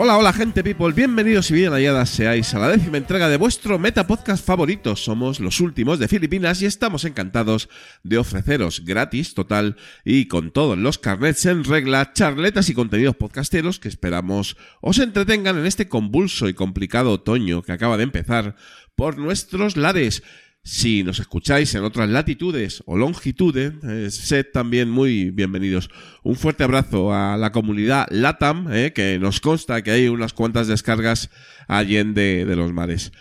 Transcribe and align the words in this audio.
Hola, 0.00 0.16
hola 0.16 0.32
gente 0.32 0.62
people, 0.62 0.92
bienvenidos 0.92 1.50
y 1.50 1.54
bien 1.54 1.72
halladas 1.72 2.10
seáis 2.10 2.54
a 2.54 2.60
la 2.60 2.68
décima 2.68 2.98
entrega 2.98 3.28
de 3.28 3.36
vuestro 3.36 3.80
meta 3.80 4.06
podcast 4.06 4.46
favorito. 4.46 4.94
Somos 4.94 5.40
los 5.40 5.60
últimos 5.60 5.98
de 5.98 6.06
Filipinas 6.06 6.62
y 6.62 6.66
estamos 6.66 7.04
encantados 7.04 7.68
de 8.04 8.16
ofreceros 8.16 8.84
gratis, 8.84 9.34
total 9.34 9.74
y 10.04 10.28
con 10.28 10.52
todos 10.52 10.78
los 10.78 10.98
carnets 10.98 11.46
en 11.46 11.64
regla, 11.64 12.12
charletas 12.12 12.68
y 12.68 12.74
contenidos 12.74 13.16
podcasteros 13.16 13.80
que 13.80 13.88
esperamos 13.88 14.56
os 14.80 15.00
entretengan 15.00 15.58
en 15.58 15.66
este 15.66 15.88
convulso 15.88 16.48
y 16.48 16.54
complicado 16.54 17.10
otoño 17.10 17.62
que 17.62 17.72
acaba 17.72 17.96
de 17.96 18.04
empezar 18.04 18.54
por 18.94 19.18
nuestros 19.18 19.76
lares. 19.76 20.22
Si 20.62 21.02
nos 21.02 21.18
escucháis 21.18 21.74
en 21.74 21.84
otras 21.84 22.08
latitudes 22.08 22.82
o 22.86 22.96
longitudes, 22.96 23.72
eh, 23.84 24.10
sed 24.10 24.46
también 24.52 24.90
muy 24.90 25.30
bienvenidos. 25.30 25.88
Un 26.22 26.36
fuerte 26.36 26.64
abrazo 26.64 27.12
a 27.14 27.36
la 27.36 27.52
comunidad 27.52 28.06
LATAM, 28.10 28.70
eh, 28.72 28.92
que 28.92 29.18
nos 29.18 29.40
consta 29.40 29.82
que 29.82 29.92
hay 29.92 30.08
unas 30.08 30.34
cuantas 30.34 30.68
descargas 30.68 31.30
allende 31.68 32.44
de 32.44 32.56
los 32.56 32.72
mares. 32.72 33.12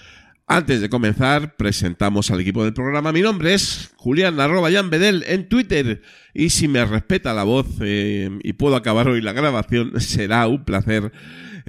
Antes 0.50 0.80
de 0.80 0.90
comenzar, 0.90 1.58
presentamos 1.58 2.32
al 2.32 2.40
equipo 2.40 2.64
del 2.64 2.74
programa. 2.74 3.12
Mi 3.12 3.20
nombre 3.20 3.54
es 3.54 3.92
Julián 3.98 4.40
arroba 4.40 4.72
Jan 4.72 4.90
en 4.94 5.50
Twitter. 5.50 6.02
Y 6.34 6.52
si 6.52 6.70
me 6.70 6.86
respeta 6.86 7.34
la 7.34 7.44
voz 7.44 7.68
eh, 7.82 8.30
y 8.44 8.54
puedo 8.54 8.78
acabar 8.78 9.10
hoy 9.10 9.20
la 9.20 9.34
grabación, 9.34 9.92
será 10.00 10.48
un 10.48 10.64
placer, 10.64 11.12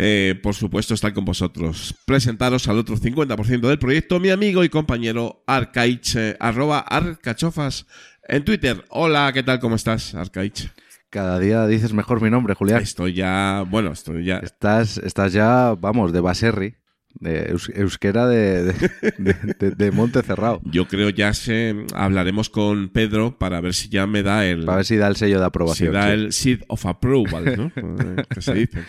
eh, 0.01 0.39
por 0.43 0.55
supuesto, 0.55 0.95
estar 0.95 1.13
con 1.13 1.25
vosotros. 1.25 1.95
Presentaros 2.07 2.69
al 2.69 2.79
otro 2.79 2.97
50% 2.97 3.61
del 3.69 3.79
proyecto, 3.79 4.21
mi 4.21 4.31
amigo 4.31 4.63
y 4.65 4.69
compañero 4.69 5.43
Arcaich, 5.47 6.15
eh, 6.17 6.37
arroba 6.39 6.79
Arcachofas 6.79 7.87
en 8.29 8.45
Twitter. 8.45 8.85
Hola, 8.91 9.31
¿qué 9.35 9.43
tal? 9.43 9.59
¿Cómo 9.59 9.75
estás, 9.77 10.15
Arcaich? 10.15 10.71
Cada 11.11 11.39
día 11.41 11.67
dices 11.67 11.93
mejor 11.95 12.21
mi 12.23 12.31
nombre, 12.31 12.55
Julián. 12.55 12.83
Estoy 12.83 13.15
ya, 13.15 13.65
bueno, 13.69 13.93
estoy 13.93 14.25
ya... 14.25 14.37
Estás, 14.39 14.99
estás 14.99 15.33
ya, 15.33 15.75
vamos, 15.81 16.13
de 16.13 16.21
Baserri, 16.21 16.75
de 17.15 17.51
eus- 17.51 17.73
euskera 17.75 18.29
de, 18.29 18.65
de, 18.65 18.73
de- 19.19 19.55
de- 19.59 19.71
de 19.71 19.91
Monte 19.91 20.21
Cerrado. 20.23 20.61
Yo 20.65 20.87
creo 20.87 21.09
ya 21.09 21.33
se, 21.33 21.75
hablaremos 21.95 22.51
con 22.51 22.91
Pedro 22.91 23.39
para 23.39 23.61
ver 23.63 23.73
si 23.73 23.89
ya 23.89 24.07
me 24.07 24.23
da 24.23 24.45
el... 24.47 24.67
Para 24.67 24.77
ver 24.77 24.85
si 24.85 24.97
da 24.97 25.09
el 25.09 25.17
sello 25.17 25.39
de 25.39 25.45
si 25.45 25.49
aprobación. 25.49 25.93
da 25.95 26.03
sí. 26.05 26.11
el 26.13 26.33
seed 26.35 26.61
of 26.69 26.85
approval, 26.85 27.57
¿no? 27.57 27.73
Eh, 27.77 28.23
que 28.29 28.43
se 28.43 28.53
dice. 28.55 28.85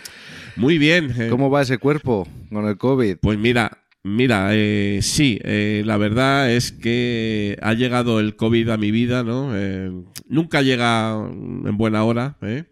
Muy 0.55 0.78
bien. 0.78 1.14
eh, 1.17 1.28
¿Cómo 1.30 1.50
va 1.50 1.61
ese 1.61 1.78
cuerpo 1.78 2.28
con 2.50 2.66
el 2.66 2.78
COVID? 2.78 3.17
Pues 3.22 3.38
mira, 3.38 3.80
mira, 4.03 4.50
eh, 4.53 5.00
sí, 5.02 5.39
eh, 5.44 5.83
la 5.86 5.97
verdad 5.97 6.52
es 6.52 6.72
que 6.72 7.58
ha 7.61 7.73
llegado 7.73 8.19
el 8.19 8.36
COVID 8.36 8.70
a 8.70 8.77
mi 8.77 8.92
vida, 8.92 9.23
¿no? 9.23 9.52
Eh, 9.55 9.92
nunca 10.27 10.61
llega 10.61 11.11
en 11.14 11.77
buena 11.77 12.03
hora, 12.03 12.38
¿eh? 12.42 12.66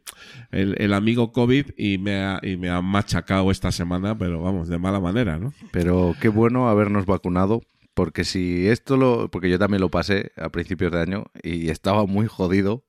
El, 0.52 0.75
el 0.80 0.94
amigo 0.94 1.31
COVID 1.31 1.72
y 1.78 1.98
me, 1.98 2.16
ha, 2.23 2.39
y 2.42 2.58
me 2.58 2.70
ha 2.70 2.81
machacado 2.81 3.52
esta 3.52 3.72
semana, 3.72 4.17
pero 4.17 4.42
vamos, 4.42 4.70
de 4.70 4.78
mala 4.78 5.00
manera, 5.00 5.38
¿no? 5.38 5.53
Pero 5.72 6.16
qué 6.22 6.30
bueno 6.30 6.70
habernos 6.70 7.05
vacunado, 7.05 7.61
porque 7.94 8.23
si 8.23 8.67
esto 8.67 8.95
lo... 8.95 9.30
Porque 9.30 9.50
yo 9.50 9.59
también 9.59 9.81
lo 9.81 9.89
pasé 9.89 10.31
a 10.38 10.50
principios 10.50 10.92
de 10.92 11.02
año 11.02 11.25
y 11.44 11.70
estaba 11.70 12.05
muy 12.05 12.28
jodido 12.28 12.86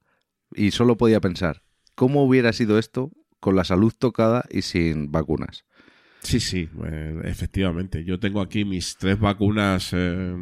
y 0.54 0.70
solo 0.70 0.96
podía 0.96 1.20
pensar, 1.20 1.62
¿cómo 1.94 2.22
hubiera 2.24 2.52
sido 2.52 2.78
esto 2.78 3.10
con 3.40 3.56
la 3.56 3.64
salud 3.64 3.92
tocada 3.98 4.44
y 4.50 4.62
sin 4.62 5.10
vacunas? 5.10 5.64
Sí, 6.22 6.40
sí, 6.40 6.68
eh, 6.84 7.20
efectivamente. 7.24 8.04
Yo 8.04 8.18
tengo 8.18 8.40
aquí 8.40 8.64
mis 8.64 8.96
tres 8.96 9.18
vacunas 9.20 9.90
eh, 9.92 10.34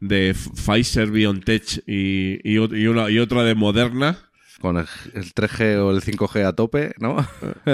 de 0.00 0.34
Pfizer, 0.34 1.10
BioNTech 1.10 1.82
y, 1.86 2.40
y, 2.42 2.56
ot- 2.56 2.76
y 2.78 2.86
una, 2.88 3.10
y 3.10 3.18
otra 3.18 3.44
de 3.44 3.54
Moderna. 3.54 4.18
Con 4.60 4.76
el, 4.78 4.86
el 5.14 5.34
3G 5.34 5.76
o 5.78 5.90
el 5.90 6.00
5G 6.00 6.44
a 6.46 6.52
tope, 6.54 6.94
¿no? 6.98 7.16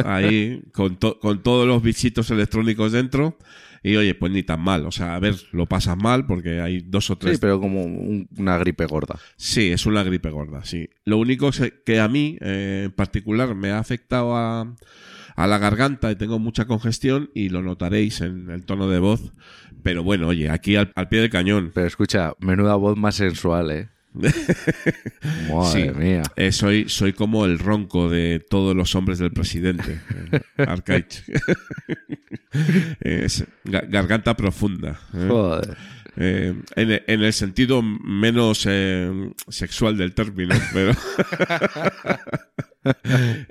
ahí 0.05 0.63
con, 0.73 0.97
to- 0.99 1.19
con 1.21 1.43
todos 1.43 1.67
los 1.67 1.83
bichitos 1.83 2.31
electrónicos 2.31 2.93
dentro. 2.93 3.39
Y 3.83 3.97
oye, 3.97 4.15
pues 4.15 4.31
ni 4.33 4.43
tan 4.43 4.61
mal. 4.61 4.85
O 4.87 4.91
sea, 4.93 5.15
a 5.15 5.19
ver, 5.19 5.35
lo 5.53 5.67
pasas 5.67 5.97
mal 5.97 6.27
porque 6.27 6.61
hay 6.61 6.81
dos 6.81 7.09
o 7.11 7.17
tres. 7.17 7.35
Sí, 7.37 7.41
pero 7.41 7.59
como 7.61 7.83
un- 7.85 8.29
una 8.37 8.59
gripe 8.59 8.85
gorda. 8.87 9.19
Sí, 9.37 9.71
es 9.73 9.87
una 9.87 10.03
gripe 10.03 10.31
gorda, 10.31 10.65
sí. 10.65 10.89
Lo 11.05 11.17
único 11.19 11.51
que 11.87 11.99
a 12.01 12.09
mí, 12.09 12.37
eh, 12.41 12.83
en 12.87 12.93
particular, 12.93 13.55
me 13.55 13.71
ha 13.71 13.79
afectado 13.79 14.37
a, 14.37 14.77
a 15.37 15.47
la 15.47 15.59
garganta 15.59 16.11
y 16.11 16.17
tengo 16.17 16.39
mucha 16.39 16.67
congestión 16.67 17.31
y 17.35 17.49
lo 17.49 17.63
notaréis 17.63 18.21
en 18.21 18.51
el 18.51 18.65
tono 18.67 18.89
de 18.89 18.99
voz. 18.99 19.33
Pero 19.83 20.03
bueno, 20.03 20.29
oye, 20.29 20.51
aquí 20.51 20.77
al, 20.77 20.93
al 20.95 21.09
pie 21.09 21.21
del 21.21 21.31
cañón. 21.31 21.71
Pero 21.75 21.87
escucha, 21.87 22.35
menuda 22.41 22.75
voz 22.75 22.99
más 22.99 23.15
sensual, 23.15 23.71
¿eh? 23.71 23.89
Madre 24.13 24.33
Sí. 25.73 25.91
mía. 25.99 26.23
Eh, 26.37 26.53
soy, 26.53 26.89
soy 26.89 27.13
como 27.13 27.45
el 27.45 27.59
ronco 27.59 28.09
de 28.09 28.45
todos 28.49 28.75
los 28.77 28.95
hombres 28.95 29.19
del 29.19 29.33
presidente, 29.33 30.01
eh, 30.33 30.41
Arcaich. 30.67 31.23
Es 33.01 33.45
garganta 33.65 34.37
profunda. 34.37 34.99
¿eh? 35.15 35.27
Joder. 35.29 35.77
Eh, 36.17 36.55
en, 36.75 37.03
en 37.07 37.23
el 37.23 37.33
sentido 37.33 37.81
menos 37.83 38.67
sexual 39.49 39.97
del 39.97 40.13
término, 40.15 40.57
pero... 40.73 40.93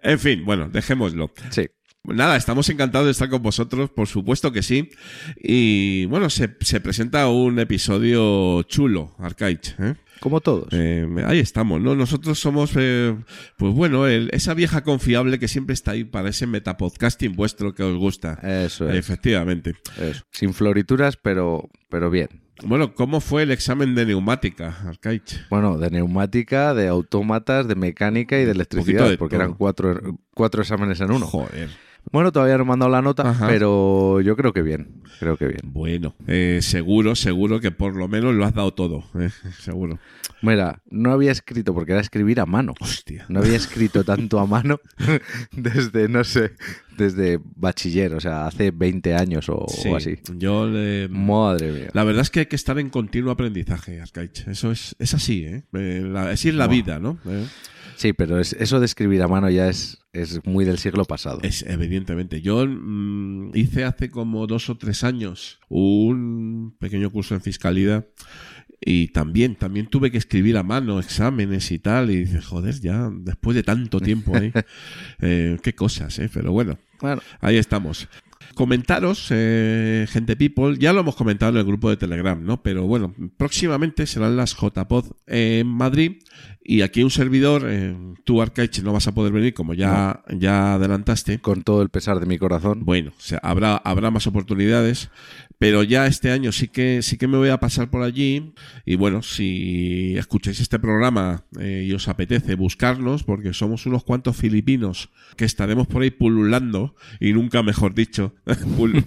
en 0.04 0.20
fin, 0.20 0.44
bueno, 0.44 0.70
dejémoslo. 0.70 1.32
Sí. 1.50 1.68
Nada, 2.04 2.38
estamos 2.38 2.68
encantados 2.70 3.06
de 3.08 3.12
estar 3.12 3.30
con 3.30 3.42
vosotros, 3.42 3.90
por 3.90 4.08
supuesto 4.08 4.52
que 4.52 4.64
sí. 4.64 4.90
Y 5.38 6.06
bueno, 6.06 6.30
se, 6.30 6.56
se 6.62 6.80
presenta 6.82 7.28
un 7.30 7.60
episodio 7.60 8.64
chulo, 8.64 9.16
Arcaich. 9.20 9.76
¿eh? 9.80 9.96
Como 10.20 10.42
todos. 10.42 10.68
Eh, 10.72 11.08
ahí 11.26 11.40
estamos, 11.40 11.82
¿no? 11.82 11.96
Nosotros 11.96 12.40
somos, 12.40 12.72
eh, 12.76 13.16
pues 13.58 13.74
bueno, 13.74 14.08
el- 14.08 14.30
esa 14.34 14.54
vieja 14.54 14.84
confiable 14.84 15.40
que 15.40 15.48
siempre 15.48 15.74
está 15.74 15.92
ahí 15.92 16.04
para 16.04 16.30
ese 16.30 16.46
metapodcasting 16.48 17.36
vuestro 17.36 17.74
que 17.74 17.84
os 17.84 17.98
gusta. 17.98 18.34
Eso 18.44 18.90
es. 18.90 18.96
Efectivamente. 18.96 19.76
eso. 20.00 20.24
Sin 20.32 20.54
florituras, 20.54 21.18
pero, 21.18 21.70
pero 21.90 22.10
bien. 22.10 22.28
Bueno, 22.66 22.94
¿cómo 22.94 23.22
fue 23.22 23.44
el 23.44 23.52
examen 23.52 23.96
de 23.96 24.06
neumática, 24.06 24.76
Arcaich? 24.86 25.48
Bueno, 25.50 25.78
de 25.78 25.90
neumática, 25.92 26.74
de 26.74 26.90
autómatas, 26.90 27.68
de 27.70 27.76
mecánica 27.76 28.38
y 28.38 28.44
de 28.44 28.52
electricidad, 28.52 29.10
de 29.10 29.18
porque 29.18 29.38
todo. 29.38 29.46
eran 29.46 29.56
cuatro, 29.58 30.18
cuatro 30.34 30.62
exámenes 30.62 31.00
en 31.00 31.12
uno. 31.12 31.26
Joder. 31.26 31.70
Bueno, 32.12 32.32
todavía 32.32 32.58
no 32.58 32.66
me 32.66 32.74
han 32.74 32.80
dado 32.80 32.92
la 32.92 33.02
nota, 33.04 33.30
Ajá. 33.30 33.48
pero 33.48 34.20
yo 34.22 34.36
creo 34.36 34.52
que 34.52 34.62
bien. 34.64 35.04
Creo 35.20 35.38
que 35.38 35.46
bien. 35.48 35.60
Bueno, 35.64 36.16
eh, 36.28 36.60
seguro, 36.62 37.14
seguro 37.16 37.60
que 37.60 37.70
por 37.72 37.96
lo 37.96 38.08
menos 38.08 38.34
lo 38.34 38.46
has 38.46 38.54
dado 38.54 38.74
todo, 38.74 39.04
¿eh? 39.20 39.30
seguro. 39.60 40.00
Mira, 40.42 40.82
no 40.90 41.12
había 41.12 41.32
escrito, 41.34 41.74
porque 41.74 41.92
era 41.92 42.02
escribir 42.02 42.40
a 42.40 42.46
mano. 42.46 42.74
Hostia. 42.80 43.26
No 43.28 43.40
había 43.42 43.58
escrito 43.58 44.04
tanto 44.06 44.40
a 44.40 44.46
mano 44.48 44.80
desde, 45.52 46.08
no 46.08 46.24
sé, 46.24 46.54
desde 46.98 47.40
bachiller, 47.56 48.14
o 48.14 48.22
sea, 48.22 48.48
hace 48.48 48.72
20 48.72 49.14
años 49.16 49.50
o, 49.50 49.66
Sí, 49.68 49.90
o 49.90 49.98
así. 49.98 50.18
Yo 50.38 50.66
le... 50.68 51.10
Madre 51.10 51.72
mía. 51.74 51.90
La 51.94 52.06
verdad 52.06 52.22
es 52.22 52.30
que 52.30 52.40
hay 52.42 52.46
que 52.46 52.56
estar 52.56 52.80
en 52.80 52.90
continuo 52.90 53.32
aprendizaje, 53.32 54.00
Arcaich. 54.02 54.48
Eso 54.48 54.72
es, 54.72 54.96
es 54.98 55.14
así, 55.14 55.44
¿eh? 55.46 55.64
Eh, 55.74 56.04
la- 56.10 56.30
así 56.30 56.48
es 56.50 56.56
la 56.56 56.68
vida, 56.68 57.00
¿no? 57.00 57.20
Eh, 57.28 57.46
Sí, 58.00 58.14
pero 58.14 58.40
es, 58.40 58.54
eso 58.54 58.80
de 58.80 58.86
escribir 58.86 59.22
a 59.24 59.28
mano 59.28 59.50
ya 59.50 59.68
es, 59.68 59.98
es 60.14 60.40
muy 60.46 60.64
del 60.64 60.78
siglo 60.78 61.04
pasado. 61.04 61.42
Es 61.44 61.64
evidentemente. 61.64 62.40
Yo 62.42 62.66
mm, 62.66 63.52
hice 63.54 63.84
hace 63.84 64.10
como 64.10 64.48
dos 64.48 64.70
o 64.70 64.78
tres 64.78 65.04
años 65.04 65.60
un 65.68 66.78
pequeño 66.80 67.12
curso 67.12 67.36
en 67.36 67.42
fiscalidad 67.42 68.08
y 68.80 69.10
también, 69.10 69.56
también 69.56 69.88
tuve 69.88 70.12
que 70.12 70.18
escribir 70.18 70.56
a 70.56 70.64
mano 70.64 70.98
exámenes 70.98 71.72
y 71.72 71.80
tal. 71.80 72.10
Y 72.10 72.20
dices, 72.20 72.46
joder, 72.46 72.80
ya 72.80 73.10
después 73.12 73.54
de 73.54 73.64
tanto 73.64 74.00
tiempo, 74.00 74.34
¿eh? 74.38 74.54
Eh, 75.22 75.58
qué 75.62 75.76
cosas, 75.76 76.18
¿eh? 76.20 76.30
Pero 76.34 76.54
bueno, 76.54 76.80
Bueno, 77.02 77.22
ahí 77.42 77.58
estamos. 77.58 78.08
Comentaros, 78.60 79.28
eh, 79.30 80.06
gente 80.10 80.36
people, 80.36 80.78
ya 80.78 80.92
lo 80.92 81.00
hemos 81.00 81.16
comentado 81.16 81.54
en 81.54 81.60
el 81.60 81.64
grupo 81.64 81.90
de 81.90 81.96
Telegram, 81.96 82.44
¿no? 82.44 82.62
Pero 82.62 82.86
bueno, 82.88 83.16
próximamente 83.38 84.06
serán 84.06 84.36
las 84.36 84.54
JPod 84.54 85.06
en 85.28 85.66
Madrid 85.66 86.18
y 86.62 86.82
aquí 86.82 87.02
un 87.02 87.10
servidor, 87.10 87.64
eh, 87.66 87.96
tú 88.26 88.42
Arcaich 88.42 88.84
no 88.84 88.92
vas 88.92 89.08
a 89.08 89.14
poder 89.14 89.32
venir 89.32 89.54
como 89.54 89.74
ya, 89.76 90.26
ya 90.28 90.74
adelantaste. 90.74 91.40
con 91.40 91.64
todo 91.64 91.82
el 91.82 91.88
pesar 91.88 92.20
de 92.20 92.26
mi 92.26 92.38
corazón. 92.38 92.84
Bueno, 92.84 93.14
o 93.18 93.22
sea, 93.22 93.40
habrá, 93.44 93.78
habrá 93.78 94.12
más 94.12 94.28
oportunidades, 94.28 95.10
Pero 95.60 95.84
ya 95.84 96.08
este 96.08 96.32
año 96.32 96.54
sí 96.54 96.70
que, 96.70 97.02
sí 97.02 97.18
que 97.18 97.28
me 97.28 97.38
voy 97.38 97.50
a 97.50 97.60
pasar 97.60 97.90
por 97.90 98.02
allí. 98.02 98.54
Y 98.86 98.96
bueno, 98.96 99.22
si 99.22 100.16
escucháis 100.18 100.62
este 100.62 100.80
programa 100.80 101.44
eh, 101.60 101.86
y 101.86 101.92
os 101.92 102.08
apetece 102.08 102.56
buscarnos, 102.56 103.24
porque 103.24 103.54
somos 103.54 103.86
unos 103.86 104.06
cuantos 104.06 104.38
filipinos 104.38 105.10
que 105.36 105.44
estaremos 105.44 105.86
por 105.88 106.02
ahí 106.02 106.12
pululando, 106.12 106.96
y 107.20 107.34
nunca 107.34 107.62
mejor 107.62 107.94
dicho, 107.94 108.34
pul- 108.46 109.04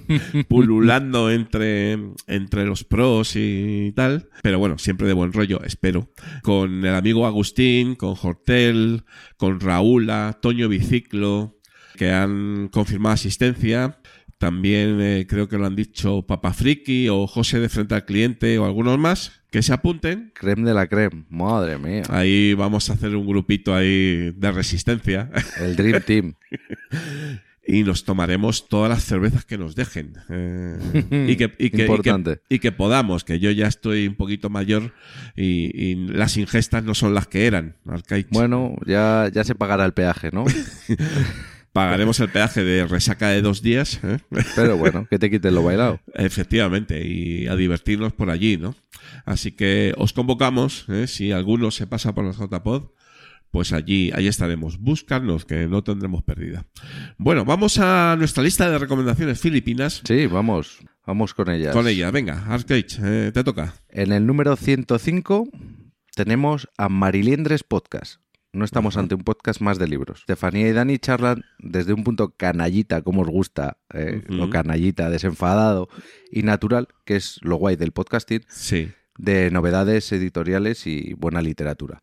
pululando 0.48 1.30
entre, 1.30 1.98
entre 2.26 2.66
los 2.66 2.84
pros 2.84 3.32
y 3.34 3.92
tal. 3.96 4.28
Pero 4.42 4.58
bueno, 4.58 4.76
siempre 4.76 5.06
de 5.06 5.14
buen 5.14 5.32
rollo, 5.32 5.62
espero. 5.64 6.10
Con 6.42 6.84
el 6.84 6.94
amigo 6.94 7.26
Agustín, 7.26 7.94
con 7.94 8.14
Hortel, 8.20 9.04
con 9.38 9.58
Raúla, 9.58 10.38
Toño 10.42 10.68
Biciclo, 10.68 11.56
que 11.96 12.10
han 12.10 12.68
confirmado 12.68 13.14
asistencia. 13.14 13.98
También 14.42 15.00
eh, 15.00 15.24
creo 15.28 15.48
que 15.48 15.56
lo 15.56 15.66
han 15.66 15.76
dicho 15.76 16.22
Papa 16.22 16.52
Friki 16.52 17.08
o 17.08 17.28
José 17.28 17.60
de 17.60 17.68
Frente 17.68 17.94
al 17.94 18.04
Cliente 18.04 18.58
o 18.58 18.64
algunos 18.64 18.98
más 18.98 19.40
que 19.52 19.62
se 19.62 19.72
apunten. 19.72 20.32
Creme 20.34 20.68
de 20.68 20.74
la 20.74 20.88
creme, 20.88 21.26
madre 21.30 21.78
mía. 21.78 22.02
Ahí 22.08 22.52
vamos 22.54 22.90
a 22.90 22.94
hacer 22.94 23.14
un 23.14 23.24
grupito 23.24 23.72
ahí 23.72 24.32
de 24.32 24.50
resistencia 24.50 25.30
El 25.60 25.76
Dream 25.76 26.02
Team. 26.02 26.34
y 27.64 27.84
nos 27.84 28.04
tomaremos 28.04 28.68
todas 28.68 28.90
las 28.90 29.04
cervezas 29.04 29.44
que 29.44 29.58
nos 29.58 29.76
dejen. 29.76 30.14
Eh, 30.28 30.76
y, 31.28 31.36
que, 31.36 31.44
y, 31.44 31.48
que, 31.48 31.54
y, 31.66 31.70
que, 31.70 31.82
Importante. 31.82 32.40
y 32.48 32.58
que 32.58 32.72
podamos, 32.72 33.22
que 33.22 33.38
yo 33.38 33.52
ya 33.52 33.68
estoy 33.68 34.08
un 34.08 34.16
poquito 34.16 34.50
mayor 34.50 34.92
y, 35.36 35.94
las 36.08 36.36
ingestas 36.36 36.82
no 36.82 36.94
son 36.94 37.14
las 37.14 37.28
que 37.28 37.46
eran. 37.46 37.76
Bueno, 38.30 38.74
ya, 38.86 39.30
ya 39.32 39.44
se 39.44 39.54
pagará 39.54 39.84
el 39.84 39.92
peaje, 39.92 40.30
¿no? 40.32 40.44
Pagaremos 41.72 42.20
el 42.20 42.28
peaje 42.28 42.62
de 42.62 42.86
resaca 42.86 43.28
de 43.28 43.40
dos 43.40 43.62
días. 43.62 44.00
¿eh? 44.04 44.18
Pero 44.54 44.76
bueno, 44.76 45.06
que 45.08 45.18
te 45.18 45.30
quiten 45.30 45.54
lo 45.54 45.62
bailado. 45.62 46.00
Efectivamente, 46.14 47.06
y 47.06 47.46
a 47.46 47.56
divertirnos 47.56 48.12
por 48.12 48.28
allí, 48.28 48.58
¿no? 48.58 48.74
Así 49.24 49.52
que 49.52 49.94
os 49.96 50.12
convocamos, 50.12 50.86
¿eh? 50.88 51.06
si 51.06 51.32
alguno 51.32 51.70
se 51.70 51.86
pasa 51.86 52.14
por 52.14 52.24
los 52.24 52.38
JPod, 52.38 52.90
pues 53.50 53.72
allí, 53.72 54.10
ahí 54.14 54.26
estaremos. 54.26 54.78
Buscarnos, 54.78 55.44
que 55.44 55.66
no 55.66 55.82
tendremos 55.84 56.22
pérdida. 56.22 56.66
Bueno, 57.18 57.44
vamos 57.44 57.78
a 57.78 58.16
nuestra 58.18 58.42
lista 58.42 58.70
de 58.70 58.78
recomendaciones 58.78 59.40
filipinas. 59.40 60.02
Sí, 60.04 60.26
vamos, 60.26 60.78
vamos 61.06 61.34
con 61.34 61.50
ellas. 61.50 61.74
Con 61.74 61.86
ella, 61.86 62.10
venga, 62.10 62.44
Arcade, 62.48 62.86
eh, 63.02 63.30
te 63.32 63.44
toca. 63.44 63.74
En 63.88 64.12
el 64.12 64.26
número 64.26 64.56
105 64.56 65.48
tenemos 66.14 66.68
a 66.76 66.88
Mariliendres 66.88 67.62
Podcast. 67.62 68.21
No 68.54 68.66
estamos 68.66 68.98
ante 68.98 69.14
un 69.14 69.22
podcast 69.22 69.62
más 69.62 69.78
de 69.78 69.88
libros. 69.88 70.20
Estefanía 70.20 70.68
y 70.68 70.72
Dani 70.72 70.98
charlan 70.98 71.42
desde 71.58 71.94
un 71.94 72.04
punto 72.04 72.34
canallita, 72.36 73.00
como 73.00 73.22
os 73.22 73.28
gusta, 73.28 73.78
eh, 73.94 74.22
lo 74.28 74.50
canallita, 74.50 75.08
desenfadado 75.08 75.88
y 76.30 76.42
natural, 76.42 76.88
que 77.06 77.16
es 77.16 77.38
lo 77.40 77.56
guay 77.56 77.76
del 77.76 77.92
podcasting, 77.92 78.42
Sí. 78.48 78.90
de 79.16 79.50
novedades 79.50 80.12
editoriales 80.12 80.86
y 80.86 81.14
buena 81.14 81.40
literatura. 81.40 82.02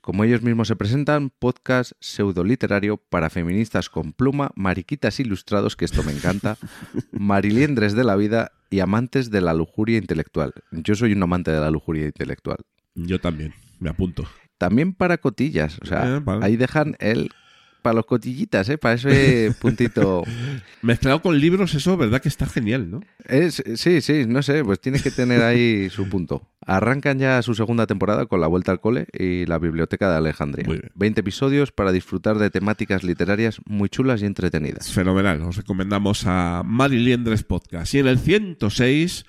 Como 0.00 0.24
ellos 0.24 0.42
mismos 0.42 0.66
se 0.66 0.74
presentan, 0.74 1.30
podcast 1.30 1.92
pseudoliterario 2.00 2.96
para 2.96 3.30
feministas 3.30 3.88
con 3.88 4.12
pluma, 4.12 4.50
mariquitas 4.56 5.20
ilustrados, 5.20 5.76
que 5.76 5.84
esto 5.84 6.02
me 6.02 6.10
encanta, 6.10 6.58
mariliendres 7.12 7.94
de 7.94 8.02
la 8.02 8.16
vida 8.16 8.50
y 8.70 8.80
amantes 8.80 9.30
de 9.30 9.40
la 9.40 9.54
lujuria 9.54 9.98
intelectual. 9.98 10.52
Yo 10.72 10.96
soy 10.96 11.12
un 11.12 11.22
amante 11.22 11.52
de 11.52 11.60
la 11.60 11.70
lujuria 11.70 12.06
intelectual. 12.06 12.58
Yo 12.96 13.20
también, 13.20 13.54
me 13.78 13.90
apunto. 13.90 14.24
También 14.58 14.92
para 14.94 15.18
cotillas, 15.18 15.78
o 15.82 15.86
sea, 15.86 16.16
Eh, 16.16 16.20
vale. 16.24 16.44
ahí 16.44 16.56
dejan 16.56 16.96
el 16.98 17.30
para 17.82 17.94
los 17.94 18.06
cotillitas, 18.06 18.68
¿eh? 18.68 18.78
para 18.78 18.94
ese 18.96 19.52
puntito. 19.60 20.24
Mezclado 20.82 21.22
con 21.22 21.38
libros, 21.38 21.72
eso, 21.74 21.96
verdad 21.96 22.20
que 22.20 22.28
está 22.28 22.44
genial, 22.46 22.90
¿no? 22.90 23.00
Es, 23.26 23.62
sí, 23.76 24.00
sí, 24.00 24.24
no 24.26 24.42
sé, 24.42 24.64
pues 24.64 24.80
tiene 24.80 24.98
que 24.98 25.12
tener 25.12 25.40
ahí 25.42 25.88
su 25.90 26.08
punto. 26.08 26.48
Arrancan 26.66 27.20
ya 27.20 27.40
su 27.42 27.54
segunda 27.54 27.86
temporada 27.86 28.26
con 28.26 28.40
La 28.40 28.48
Vuelta 28.48 28.72
al 28.72 28.80
Cole 28.80 29.06
y 29.16 29.46
La 29.46 29.60
Biblioteca 29.60 30.10
de 30.10 30.16
Alejandría. 30.16 30.66
Muy 30.66 30.78
bien. 30.78 30.90
20 30.96 31.20
episodios 31.20 31.70
para 31.70 31.92
disfrutar 31.92 32.38
de 32.38 32.50
temáticas 32.50 33.04
literarias 33.04 33.60
muy 33.66 33.88
chulas 33.88 34.20
y 34.20 34.26
entretenidas. 34.26 34.90
Fenomenal. 34.90 35.40
Os 35.42 35.56
recomendamos 35.56 36.24
a 36.26 36.62
Mariliendres 36.64 37.44
Podcast. 37.44 37.94
Y 37.94 38.00
en 38.00 38.08
el 38.08 38.18
106, 38.18 39.26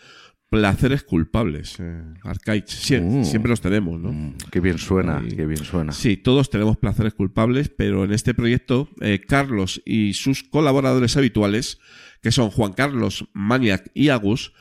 Placeres 0.49 1.03
Culpables. 1.03 1.75
Eh, 1.79 2.03
Arcaich. 2.23 2.67
Sie- 2.69 2.99
Uh. 3.01 3.25
Siempre 3.25 3.49
los 3.49 3.59
tenemos, 3.59 3.99
¿no? 3.99 4.13
Mm, 4.13 4.35
qué 4.49 4.61
bien 4.61 4.77
suena, 4.77 5.21
Sí. 5.27 5.35
qué 5.35 5.45
bien 5.45 5.63
suena. 5.63 5.91
Sí, 5.91 6.15
todos 6.15 6.49
tenemos 6.49 6.77
placeres 6.77 7.13
culpables, 7.13 7.67
pero 7.69 8.05
en 8.05 8.13
este 8.13 8.33
proyecto, 8.33 8.87
eh, 9.01 9.19
Carlos 9.27 9.81
y 9.85 10.13
sus 10.13 10.43
colaboradores 10.43 11.17
habituales, 11.17 11.79
que 12.21 12.31
son 12.31 12.49
Juan 12.49 12.71
Carlos, 12.73 13.27
Maniac 13.33 13.91
y 13.93 14.07
Agus, 14.09 14.53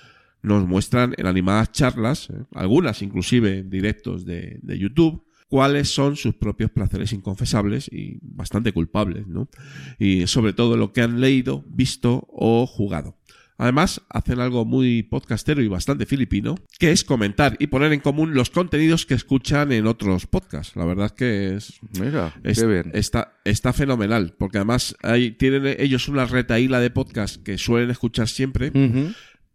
nos 0.42 0.66
muestran 0.66 1.14
en 1.18 1.26
animadas 1.26 1.70
charlas, 1.70 2.30
eh, 2.30 2.34
algunas 2.54 3.00
inclusive 3.02 3.58
en 3.58 3.70
directos 3.70 4.24
de, 4.24 4.58
de 4.62 4.78
YouTube, 4.78 5.24
cuáles 5.48 5.88
son 5.94 6.16
sus 6.16 6.34
propios 6.34 6.72
placeres 6.72 7.12
inconfesables 7.12 7.88
y 7.92 8.18
bastante 8.22 8.72
culpables, 8.72 9.28
¿no? 9.28 9.48
Y 10.00 10.26
sobre 10.26 10.52
todo 10.52 10.76
lo 10.76 10.92
que 10.92 11.02
han 11.02 11.20
leído, 11.20 11.64
visto 11.68 12.26
o 12.28 12.66
jugado. 12.66 13.15
Además, 13.58 14.02
hacen 14.10 14.38
algo 14.40 14.64
muy 14.66 15.02
podcastero 15.02 15.62
y 15.62 15.68
bastante 15.68 16.04
filipino, 16.04 16.56
que 16.78 16.92
es 16.92 17.04
comentar 17.04 17.56
y 17.58 17.68
poner 17.68 17.92
en 17.94 18.00
común 18.00 18.34
los 18.34 18.50
contenidos 18.50 19.06
que 19.06 19.14
escuchan 19.14 19.72
en 19.72 19.86
otros 19.86 20.26
podcasts. 20.26 20.76
La 20.76 20.84
verdad 20.84 21.06
es 21.06 21.12
que 21.12 21.54
es, 21.56 21.80
Mira, 21.98 22.34
es- 22.44 22.60
qué 22.60 22.66
bien. 22.66 22.90
Está, 22.92 23.32
está 23.44 23.72
fenomenal, 23.72 24.34
porque 24.38 24.58
además 24.58 24.94
hay, 25.02 25.30
tienen 25.30 25.74
ellos 25.78 26.08
una 26.08 26.26
retaíla 26.26 26.80
de 26.80 26.90
podcasts 26.90 27.38
que 27.38 27.56
suelen 27.56 27.90
escuchar 27.90 28.28
siempre 28.28 28.70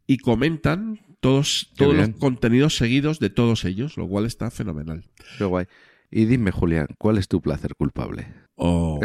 y 0.08 0.18
comentan 0.18 1.00
todos, 1.20 1.70
todos 1.78 1.94
los 1.96 2.10
contenidos 2.20 2.78
seguidos 2.78 3.20
de 3.20 3.30
todos 3.30 3.66
ellos, 3.66 3.98
lo 3.98 4.08
cual 4.08 4.26
está 4.26 4.50
fenomenal. 4.50 5.04
Qué 5.38 5.44
guay. 5.44 5.66
Y 6.12 6.26
dime, 6.26 6.52
Julián, 6.52 6.88
¿cuál 6.98 7.18
es 7.18 7.30
tu 7.30 7.42
placer 7.42 7.74
culpable? 7.76 8.28
Oh, 8.56 9.00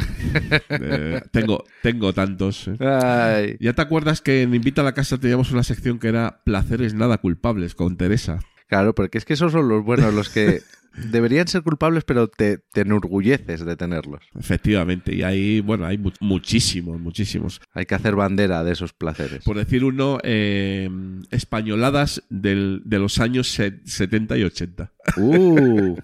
eh, 0.69 1.23
tengo, 1.31 1.65
tengo 1.83 2.13
tantos. 2.13 2.69
eh. 2.69 2.77
Ay. 2.81 3.57
¿Ya 3.61 3.73
te 3.75 3.83
acuerdas 3.83 4.21
que 4.21 4.43
en 4.43 4.55
Invita 4.55 4.81
a 4.83 4.85
la 4.85 4.93
Casa 4.93 5.17
teníamos 5.17 5.53
una 5.53 5.63
sección 5.63 5.99
que 6.01 6.09
era 6.09 6.43
Placeres 6.45 6.95
nada 6.95 7.19
culpables 7.19 7.75
con 7.77 7.97
Teresa? 7.97 8.41
Claro, 8.69 8.95
porque 8.95 9.19
es 9.19 9.25
que 9.25 9.35
esos 9.35 9.53
son 9.53 9.69
los 9.69 9.85
buenos, 9.85 10.13
los 10.13 10.29
que 10.29 10.61
deberían 10.97 11.47
ser 11.49 11.63
culpables, 11.63 12.05
pero 12.05 12.29
te, 12.29 12.59
te 12.73 12.81
enorgulleces 12.83 13.65
de 13.65 13.77
tenerlos. 13.77 14.25
Efectivamente, 14.39 15.15
y 15.15 15.23
ahí, 15.23 15.61
bueno, 15.61 15.87
hay 15.87 15.99
mu- 15.99 16.13
muchísimos, 16.21 17.01
muchísimos. 17.01 17.61
Hay 17.73 17.87
que 17.87 17.95
hacer 17.95 18.15
bandera 18.17 18.65
de 18.65 18.73
esos 18.73 18.93
placeres. 18.93 19.45
Por 19.45 19.57
decir 19.57 19.85
uno, 19.85 20.19
eh, 20.23 20.89
españoladas 21.31 22.23
del- 22.31 22.83
de 22.85 22.99
los 22.99 23.19
años 23.21 23.49
se- 23.49 23.81
70 23.85 24.37
y 24.39 24.43
80. 24.45 24.93
Uh, 25.17 25.97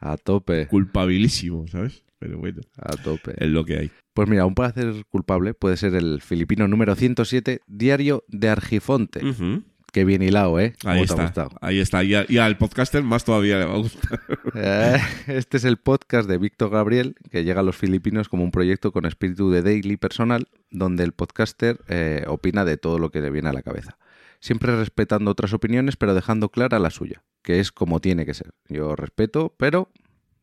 a 0.00 0.16
tope, 0.16 0.66
Culpabilísimo, 0.66 1.66
¿sabes? 1.68 2.02
Pero 2.18 2.38
bueno, 2.38 2.62
a 2.76 2.96
tope. 2.96 3.34
es 3.36 3.48
lo 3.50 3.64
que 3.64 3.78
hay. 3.78 3.90
Pues 4.14 4.28
mira, 4.28 4.46
un 4.46 4.54
placer 4.54 4.94
culpable 5.10 5.52
puede 5.54 5.76
ser 5.76 5.94
el 5.94 6.20
filipino 6.22 6.68
número 6.68 6.94
107, 6.94 7.60
Diario 7.66 8.24
de 8.28 8.48
Argifonte. 8.48 9.24
Ujú. 9.26 9.62
Qué 9.94 10.04
bien 10.04 10.22
hilado, 10.22 10.58
¿eh? 10.58 10.74
Ahí 10.84 11.06
¿Cómo 11.06 11.16
te 11.16 11.22
ha 11.22 11.26
está, 11.26 11.44
gustado? 11.44 11.50
ahí 11.60 11.78
está. 11.78 12.02
Y, 12.02 12.14
a- 12.16 12.26
y 12.28 12.38
al 12.38 12.58
podcaster 12.58 13.04
más 13.04 13.24
todavía 13.24 13.58
le 13.60 13.64
va 13.64 13.74
a 13.74 13.78
gustar. 13.78 14.20
Eh, 14.56 14.98
Este 15.28 15.56
es 15.56 15.64
el 15.64 15.76
podcast 15.78 16.28
de 16.28 16.36
Víctor 16.36 16.70
Gabriel, 16.70 17.14
que 17.30 17.44
llega 17.44 17.60
a 17.60 17.62
los 17.64 17.76
filipinos 17.76 18.28
como 18.28 18.42
un 18.44 18.50
proyecto 18.50 18.90
con 18.92 19.06
espíritu 19.06 19.50
de 19.52 19.62
daily 19.62 19.96
personal, 19.96 20.48
donde 20.70 21.04
el 21.04 21.12
podcaster 21.12 21.78
eh, 21.88 22.24
opina 22.26 22.64
de 22.64 22.76
todo 22.76 22.98
lo 22.98 23.10
que 23.10 23.20
le 23.20 23.30
viene 23.30 23.48
a 23.48 23.52
la 23.52 23.62
cabeza. 23.62 23.96
Siempre 24.40 24.76
respetando 24.76 25.30
otras 25.30 25.52
opiniones, 25.52 25.96
pero 25.96 26.12
dejando 26.14 26.48
clara 26.50 26.78
la 26.80 26.90
suya, 26.90 27.22
que 27.42 27.60
es 27.60 27.70
como 27.72 28.00
tiene 28.00 28.26
que 28.26 28.34
ser. 28.34 28.52
Yo 28.68 28.94
respeto, 28.96 29.54
pero 29.56 29.90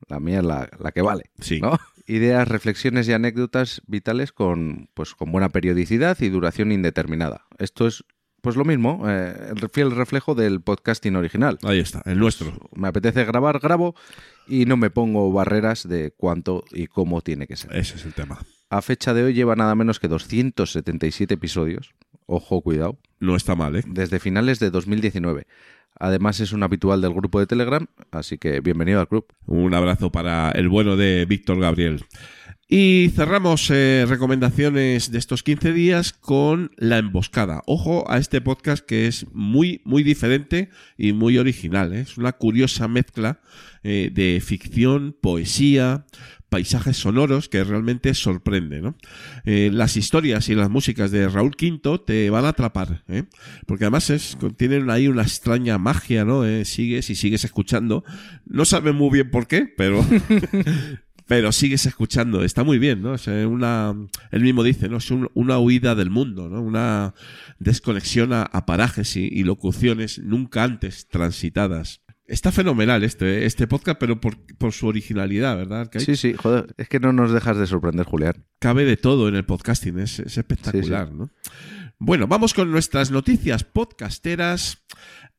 la 0.08 0.20
mía 0.22 0.40
es 0.40 0.46
la, 0.46 0.70
la 0.80 0.92
que 0.94 1.02
vale. 1.02 1.30
Sí. 1.42 1.60
¿no? 1.62 1.78
Ideas, 2.08 2.48
reflexiones 2.48 3.08
y 3.10 3.14
anécdotas 3.14 3.82
vitales 3.86 4.32
con, 4.32 4.90
pues, 4.94 5.14
con 5.14 5.32
buena 5.32 5.50
periodicidad 5.50 6.18
y 6.22 6.30
duración 6.30 6.72
indeterminada. 6.72 7.46
Esto 7.60 7.86
es 7.86 8.04
pues 8.42 8.56
lo 8.56 8.66
mismo, 8.66 9.04
eh, 9.08 9.54
el 9.56 9.70
fiel 9.70 9.92
reflejo 9.92 10.36
del 10.36 10.62
podcasting 10.62 11.16
original 11.16 11.60
Ahí 11.64 11.80
está, 11.80 12.02
el 12.06 12.20
nuestro. 12.20 12.54
me 12.76 12.88
apetece 12.88 13.24
grabar, 13.26 13.60
grabo 13.60 13.96
y 14.48 14.66
no 14.66 14.78
me 14.78 14.90
pongo 14.90 15.32
barreras 15.32 15.88
de 15.88 16.12
cuánto 16.16 16.64
y 16.72 16.88
cómo 16.88 17.22
tiene 17.22 17.48
que 17.48 17.56
ser. 17.56 17.76
Ese 17.76 17.96
es 17.96 18.06
el 18.06 18.14
tema. 18.14 18.40
A 18.70 18.82
fecha 18.82 19.14
de 19.14 19.24
hoy 19.24 19.34
lleva 19.34 19.56
nada 19.56 19.76
menos 19.76 20.00
que 20.00 20.08
277 20.08 21.34
episodios. 21.34 21.94
Ojo, 22.26 22.62
cuidado. 22.62 22.98
No 23.20 23.36
está 23.36 23.56
mal, 23.56 23.76
¿eh? 23.76 23.84
Desde 23.86 24.20
finales 24.20 24.60
de 24.60 24.72
2019. 24.72 25.46
Además 26.00 26.40
es 26.40 26.54
un 26.54 26.64
habitual 26.64 27.02
del 27.02 27.14
grupo 27.14 27.40
de 27.40 27.46
Telegram, 27.48 27.86
así 28.12 28.38
que 28.38 28.62
bienvenido 28.62 29.00
al 29.02 29.08
club. 29.08 29.26
Un 29.46 29.74
abrazo 29.74 30.12
para 30.12 30.50
el 30.52 30.70
bueno 30.70 30.96
de 30.96 31.26
Víctor 31.26 31.60
Gabriel. 31.60 32.06
Y 32.74 33.10
cerramos 33.10 33.70
eh, 33.70 34.06
recomendaciones 34.08 35.12
de 35.12 35.20
estos 35.20 35.44
15 35.44 35.74
días 35.74 36.14
con 36.14 36.72
La 36.78 37.00
Emboscada. 37.00 37.64
Ojo 37.66 38.10
a 38.10 38.18
este 38.18 38.40
podcast 38.40 38.86
que 38.86 39.08
es 39.08 39.26
muy, 39.34 39.82
muy 39.84 40.04
diferente 40.04 40.70
y 40.98 41.12
muy 41.12 41.38
original. 41.38 41.92
¿eh? 41.92 42.00
Es 42.00 42.18
una 42.18 42.32
curiosa 42.32 42.88
mezcla 42.88 43.42
eh, 43.84 44.10
de 44.14 44.42
ficción, 44.42 45.14
poesía, 45.20 46.06
paisajes 46.48 46.96
sonoros 46.96 47.50
que 47.50 47.62
realmente 47.66 48.14
sorprende. 48.14 48.82
¿no? 48.82 48.96
Las 49.44 49.98
historias 49.98 50.48
y 50.48 50.56
las 50.56 50.70
músicas 50.70 51.12
de 51.12 51.28
Raúl 51.28 51.58
Quinto 51.58 52.00
te 52.00 52.30
van 52.30 52.46
a 52.46 52.50
atrapar, 52.50 53.04
¿eh? 53.10 53.24
porque 53.68 53.84
además 53.84 54.38
tienen 54.56 54.90
ahí 54.90 55.10
una 55.10 55.24
extraña 55.24 55.78
magia, 55.78 56.24
¿no? 56.24 56.44
Sigues 56.64 57.10
y 57.10 57.16
sigues 57.16 57.44
escuchando. 57.44 58.06
No 58.46 58.64
saben 58.64 58.96
muy 58.96 59.10
bien 59.10 59.30
por 59.30 59.48
qué, 59.48 59.66
pero... 59.76 60.06
pero 61.32 61.54
sigues 61.54 61.86
escuchando, 61.86 62.44
está 62.44 62.66
muy 62.66 62.78
bien, 62.78 63.02
¿no? 63.02 63.16
Es 63.16 63.26
una, 63.28 63.96
él 64.32 64.42
mismo 64.42 64.64
dice, 64.64 64.90
¿no? 64.90 64.98
Es 64.98 65.10
un- 65.12 65.30
una 65.34 65.60
huida 65.60 65.96
del 65.96 66.10
mundo, 66.10 66.50
¿no? 66.50 66.62
Una 66.62 67.14
desconexión 67.58 68.34
a, 68.34 68.42
a 68.42 68.66
parajes 68.66 69.16
y, 69.16 69.30
y 69.32 69.46
locuciones 69.46 70.20
nunca 70.20 70.66
antes 70.66 71.08
transitadas. 71.08 72.02
Está 72.26 72.52
fenomenal 72.52 73.06
este, 73.06 73.46
este 73.46 73.66
podcast, 73.66 73.98
pero 73.98 74.20
por, 74.20 74.36
por 74.58 74.74
su 74.74 74.88
originalidad, 74.88 75.56
¿verdad? 75.56 75.90
Sí, 76.00 76.18
sí, 76.18 76.34
joder, 76.34 76.76
es 76.78 76.90
que 76.90 77.00
no 77.00 77.14
nos 77.14 77.32
dejas 77.32 77.56
de 77.58 77.66
sorprender, 77.66 78.06
Julián. 78.06 78.44
cabe 78.60 78.84
de 78.84 78.98
todo 78.98 79.30
en 79.30 79.36
el 79.36 79.46
podcasting, 79.46 80.00
es, 80.00 80.20
es 80.20 80.38
espectacular, 80.38 81.14
¿no? 81.14 81.30
Bueno, 81.98 82.28
vamos 82.28 82.54
con 82.54 82.70
nuestras 82.72 83.10
noticias 83.10 83.64
podcasteras. 83.64 84.84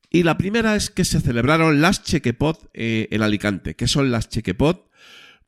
Y 0.08 0.22
la 0.22 0.38
primera 0.38 0.74
es 0.74 0.88
que 0.90 1.04
se 1.04 1.20
celebraron 1.20 1.80
las 1.82 2.02
Chequepod 2.02 2.56
eh, 2.72 3.08
en 3.10 3.20
Alicante. 3.22 3.74
¿Qué 3.76 3.86
son 3.88 4.10
las 4.10 4.28
Chequepod? 4.30 4.76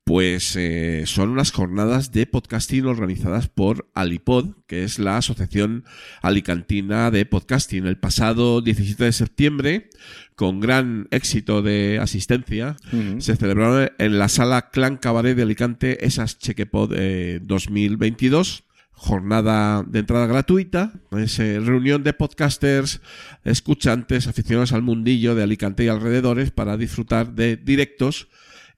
Pues 0.04 0.54
eh, 0.56 1.04
son 1.06 1.30
unas 1.30 1.50
jornadas 1.50 2.12
de 2.12 2.26
podcasting 2.26 2.84
organizadas 2.84 3.48
por 3.48 3.88
Alipod, 3.94 4.50
que 4.66 4.84
es 4.84 4.98
la 4.98 5.16
Asociación 5.16 5.84
Alicantina 6.20 7.10
de 7.10 7.24
Podcasting. 7.24 7.86
El 7.86 7.96
pasado 7.96 8.60
17 8.60 9.02
de 9.02 9.12
septiembre, 9.12 9.88
con 10.36 10.60
gran 10.60 11.08
éxito 11.10 11.62
de 11.62 11.98
asistencia, 12.02 12.76
se 13.16 13.36
celebraron 13.36 13.92
en 13.96 14.18
la 14.18 14.28
sala 14.28 14.68
Clan 14.68 14.98
Cabaret 14.98 15.34
de 15.34 15.42
Alicante 15.42 16.04
esas 16.04 16.38
Chequepod 16.38 16.92
eh, 16.94 17.40
2022. 17.42 18.64
Jornada 18.92 19.84
de 19.84 20.00
entrada 20.00 20.26
gratuita, 20.26 20.92
es, 21.12 21.38
eh, 21.38 21.60
reunión 21.60 22.04
de 22.04 22.12
podcasters, 22.12 23.00
escuchantes, 23.42 24.26
aficionados 24.26 24.72
al 24.72 24.82
mundillo 24.82 25.34
de 25.34 25.42
Alicante 25.42 25.84
y 25.84 25.88
alrededores 25.88 26.50
para 26.50 26.76
disfrutar 26.76 27.32
de 27.34 27.56
directos 27.56 28.28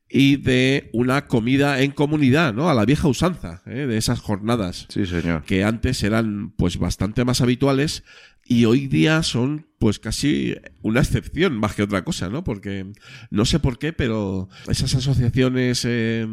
y 0.09 0.37
de 0.37 0.89
una 0.93 1.27
comida 1.27 1.81
en 1.83 1.91
comunidad, 1.91 2.55
¿no? 2.55 2.69
A 2.69 2.75
la 2.75 2.85
vieja 2.85 3.09
usanza, 3.09 3.63
¿eh? 3.67 3.87
de 3.87 3.97
esas 3.97 4.21
jornadas 4.21 4.87
Sí, 4.89 5.05
señor. 5.07 5.43
que 5.45 5.65
antes 5.65 6.03
eran 6.03 6.51
pues 6.57 6.79
bastante 6.79 7.25
más 7.25 7.41
habituales 7.41 8.05
y 8.49 8.65
hoy 8.67 8.87
día 8.87 9.25
son 9.25 9.67
pues 9.81 9.99
casi 9.99 10.55
una 10.83 11.01
excepción 11.01 11.59
más 11.59 11.75
que 11.75 11.83
otra 11.83 12.05
cosa, 12.05 12.29
¿no? 12.31 12.45
Porque 12.45 12.87
no 13.31 13.45
sé 13.45 13.59
por 13.59 13.79
qué, 13.79 13.93
pero 13.93 14.49
esas 14.69 14.95
asociaciones, 14.95 15.85
eh, 15.85 16.27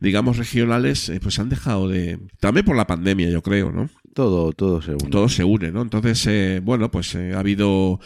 digamos, 0.00 0.36
regionales, 0.36 1.08
eh, 1.08 1.18
pues 1.20 1.38
han 1.40 1.48
dejado 1.48 1.88
de... 1.88 2.20
También 2.38 2.64
por 2.64 2.76
la 2.76 2.86
pandemia, 2.86 3.28
yo 3.30 3.42
creo, 3.42 3.72
¿no? 3.72 3.90
Todo, 4.14 4.52
todo 4.52 4.80
se 4.80 4.92
une. 4.92 5.10
todo 5.10 5.28
se 5.28 5.42
une, 5.44 5.72
¿no? 5.72 5.82
Entonces, 5.82 6.24
eh, 6.28 6.60
bueno, 6.62 6.90
pues 6.90 7.14
eh, 7.16 7.32
ha 7.34 7.40
habido 7.40 8.00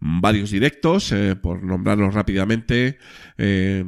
varios 0.00 0.50
directos, 0.50 1.10
eh, 1.12 1.36
por 1.36 1.62
nombrarlos 1.62 2.14
rápidamente, 2.14 2.98
eh, 3.38 3.84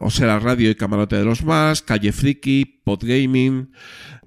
Osera 0.00 0.38
Radio 0.38 0.70
y 0.70 0.74
Camarote 0.74 1.16
de 1.16 1.24
los 1.24 1.44
Más, 1.44 1.82
Calle 1.82 2.12
Friki, 2.12 2.80
Podgaming, 2.84 3.70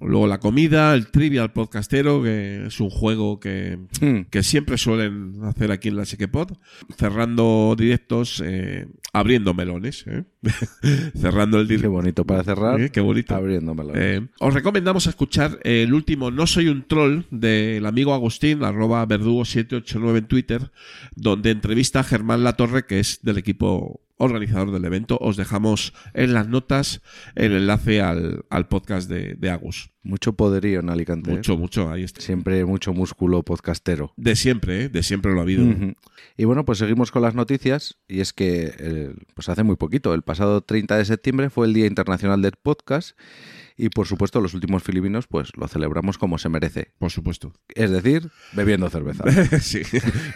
luego 0.00 0.26
la 0.26 0.38
comida, 0.40 0.94
el 0.94 1.10
Trivial 1.10 1.52
Podcastero, 1.52 2.22
que 2.22 2.66
es 2.66 2.80
un 2.80 2.90
juego 2.90 3.38
que, 3.40 3.78
Hmm. 4.00 4.22
que 4.30 4.42
siempre 4.42 4.78
suelen 4.78 5.34
hacer 5.44 5.70
aquí 5.70 5.88
en 5.88 5.96
la 5.96 6.04
Chequepod, 6.04 6.52
cerrando 6.96 7.74
directos, 7.78 8.42
eh, 8.44 8.86
abriendo 9.12 9.54
melones, 9.54 10.04
¿eh? 10.06 10.24
cerrando 11.20 11.58
el 11.58 11.66
Qué 11.66 11.74
directo. 11.74 11.90
bonito 11.90 12.24
para 12.24 12.44
cerrar. 12.44 12.80
Eh, 12.80 12.90
qué 12.90 13.00
bonito. 13.00 13.34
Abriéndomelo. 13.34 13.92
Eh, 13.94 14.26
os 14.38 14.54
recomendamos 14.54 15.06
escuchar 15.06 15.58
el 15.62 15.92
último 15.92 16.30
No 16.30 16.46
Soy 16.46 16.68
un 16.68 16.84
Troll 16.86 17.24
del 17.30 17.84
amigo 17.86 18.14
Agustín, 18.14 18.62
arroba 18.62 19.06
verdugo789 19.06 20.18
en 20.18 20.26
Twitter, 20.26 20.70
donde 21.14 21.50
entrevista 21.50 22.00
a 22.00 22.04
Germán 22.04 22.44
Latorre, 22.44 22.86
que 22.86 23.00
es 23.00 23.20
del 23.22 23.38
equipo 23.38 24.00
organizador 24.18 24.70
del 24.70 24.84
evento. 24.84 25.18
Os 25.20 25.36
dejamos 25.36 25.94
en 26.14 26.34
las 26.34 26.48
notas 26.48 27.00
el 27.34 27.52
enlace 27.52 28.02
al, 28.02 28.44
al 28.50 28.68
podcast 28.68 29.08
de, 29.08 29.34
de 29.34 29.50
Agus. 29.50 29.90
Mucho 30.02 30.34
poderío 30.34 30.80
en 30.80 30.90
Alicante. 30.90 31.30
¿eh? 31.30 31.34
Mucho, 31.34 31.56
mucho, 31.56 31.90
ahí 31.90 32.02
está. 32.02 32.20
Siempre 32.20 32.64
mucho 32.64 32.92
músculo 32.92 33.42
podcastero. 33.42 34.12
De 34.16 34.36
siempre, 34.36 34.84
¿eh? 34.84 34.88
de 34.88 35.02
siempre 35.02 35.32
lo 35.32 35.40
ha 35.40 35.42
habido. 35.42 35.66
Y 36.36 36.44
bueno, 36.44 36.64
pues 36.64 36.78
seguimos 36.78 37.10
con 37.10 37.22
las 37.22 37.34
noticias 37.34 37.98
y 38.08 38.20
es 38.20 38.32
que 38.32 38.74
eh, 38.78 39.14
pues 39.34 39.48
hace 39.48 39.62
muy 39.62 39.76
poquito, 39.76 40.14
el 40.14 40.22
pasado 40.22 40.62
30 40.62 40.96
de 40.96 41.04
septiembre 41.04 41.50
fue 41.50 41.66
el 41.66 41.74
Día 41.74 41.86
Internacional 41.86 42.42
del 42.42 42.52
Podcast 42.62 43.18
y 43.80 43.88
por 43.90 44.06
supuesto 44.06 44.40
los 44.40 44.52
últimos 44.54 44.82
filipinos 44.82 45.26
pues 45.28 45.52
lo 45.56 45.68
celebramos 45.68 46.18
como 46.18 46.36
se 46.36 46.48
merece, 46.48 46.92
Por 46.98 47.10
supuesto. 47.12 47.52
es 47.74 47.90
decir, 47.90 48.28
bebiendo 48.52 48.90
cerveza. 48.90 49.24
sí. 49.60 49.82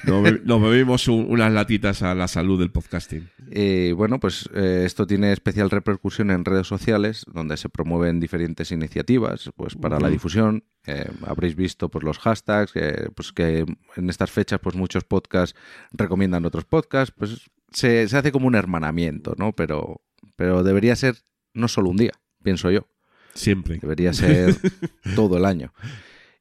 Nos, 0.05 0.23
be- 0.23 0.41
nos 0.45 0.63
bebimos 0.63 1.09
un- 1.09 1.27
unas 1.29 1.53
latitas 1.53 2.03
a 2.03 2.15
la 2.15 2.29
salud 2.29 2.59
del 2.59 2.71
podcasting. 2.71 3.29
Y 3.51 3.93
bueno, 3.93 4.21
pues 4.21 4.49
eh, 4.55 4.85
esto 4.87 5.07
tiene 5.07 5.33
especial 5.33 5.69
repercusión 5.71 6.31
en 6.31 6.45
redes 6.45 6.67
sociales, 6.69 7.27
donde 7.33 7.57
se 7.57 7.69
promueven 7.69 8.21
diferentes 8.21 8.71
iniciativas 8.73 9.51
pues 9.57 9.75
para 9.75 9.99
la 10.01 10.09
difusión. 10.09 10.65
Eh, 10.87 11.11
habréis 11.27 11.55
visto 11.57 11.89
pues, 11.91 12.05
los 12.05 12.19
hashtags, 12.19 12.73
eh, 12.77 13.09
pues 13.15 13.33
que 13.33 13.67
en 13.97 14.09
estas 14.11 14.31
fechas 14.31 14.61
pues 14.63 14.75
muchos 14.77 15.05
podcasts 15.05 15.59
recomiendan 15.93 16.45
otros 16.47 16.65
podcasts. 16.65 17.13
Pues 17.17 17.51
se, 17.73 18.07
se 18.09 18.17
hace 18.17 18.31
como 18.33 18.47
un 18.47 18.55
hermanamiento, 18.55 19.35
¿no? 19.37 19.53
Pero, 19.53 20.01
pero 20.37 20.63
debería 20.63 20.95
ser 20.97 21.17
no 21.55 21.67
solo 21.69 21.91
un 21.91 21.97
día, 21.97 22.13
pienso 22.43 22.71
yo. 22.71 22.87
Siempre. 23.35 23.79
Debería 23.81 24.13
ser 24.13 24.55
todo 25.15 25.37
el 25.37 25.45
año. 25.45 25.73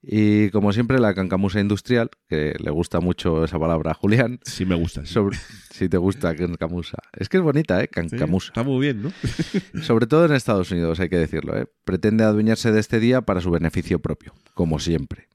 Y 0.03 0.49
como 0.49 0.73
siempre, 0.73 0.99
la 0.99 1.13
cancamusa 1.13 1.59
industrial, 1.59 2.09
que 2.27 2.55
le 2.57 2.71
gusta 2.71 2.99
mucho 3.01 3.45
esa 3.45 3.59
palabra 3.59 3.91
a 3.91 3.93
Julián, 3.93 4.39
Sí 4.43 4.65
me 4.65 4.73
gusta. 4.73 5.05
sí. 5.05 5.13
sobre, 5.13 5.37
si 5.69 5.89
te 5.89 5.97
gusta 5.97 6.35
cancamusa. 6.35 6.97
Es 7.13 7.29
que 7.29 7.37
es 7.37 7.43
bonita, 7.43 7.79
¿eh? 7.83 7.83
Sí, 7.83 7.89
Cancamusa. 8.09 8.47
Está 8.47 8.63
muy 8.63 8.81
bien, 8.81 9.03
¿no? 9.03 9.11
Sobre 9.83 10.07
todo 10.07 10.25
en 10.25 10.33
Estados 10.33 10.71
Unidos, 10.71 10.99
hay 10.99 11.09
que 11.09 11.17
decirlo, 11.17 11.55
¿eh? 11.55 11.67
Pretende 11.85 12.23
adueñarse 12.23 12.71
de 12.71 12.79
este 12.79 12.99
día 12.99 13.21
para 13.21 13.41
su 13.41 13.51
beneficio 13.51 13.99
propio, 13.99 14.33
como 14.55 14.79
siempre. 14.79 15.27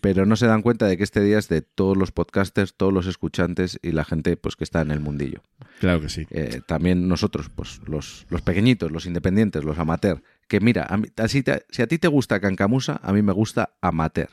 Pero 0.00 0.24
no 0.26 0.36
se 0.36 0.46
dan 0.46 0.62
cuenta 0.62 0.86
de 0.86 0.96
que 0.96 1.02
este 1.02 1.20
día 1.20 1.38
es 1.38 1.48
de 1.48 1.62
todos 1.62 1.96
los 1.96 2.12
podcasters, 2.12 2.74
todos 2.76 2.92
los 2.92 3.06
escuchantes 3.06 3.78
y 3.82 3.90
la 3.90 4.04
gente 4.04 4.36
pues 4.36 4.54
que 4.56 4.62
está 4.64 4.80
en 4.82 4.92
el 4.92 5.00
mundillo. 5.00 5.42
Claro 5.80 6.00
que 6.00 6.08
sí. 6.08 6.26
Eh, 6.30 6.60
también 6.66 7.08
nosotros, 7.08 7.50
pues 7.54 7.80
los, 7.86 8.26
los 8.30 8.42
pequeñitos, 8.42 8.92
los 8.92 9.06
independientes, 9.06 9.64
los 9.64 9.78
amateur. 9.78 10.22
Que 10.52 10.60
mira, 10.60 10.84
a 10.86 10.98
mí- 10.98 11.08
así 11.16 11.42
te- 11.42 11.64
si 11.70 11.80
a 11.80 11.86
ti 11.86 11.96
te 11.96 12.08
gusta 12.08 12.38
Cancamusa, 12.38 13.00
a 13.02 13.14
mí 13.14 13.22
me 13.22 13.32
gusta 13.32 13.70
amateur, 13.80 14.28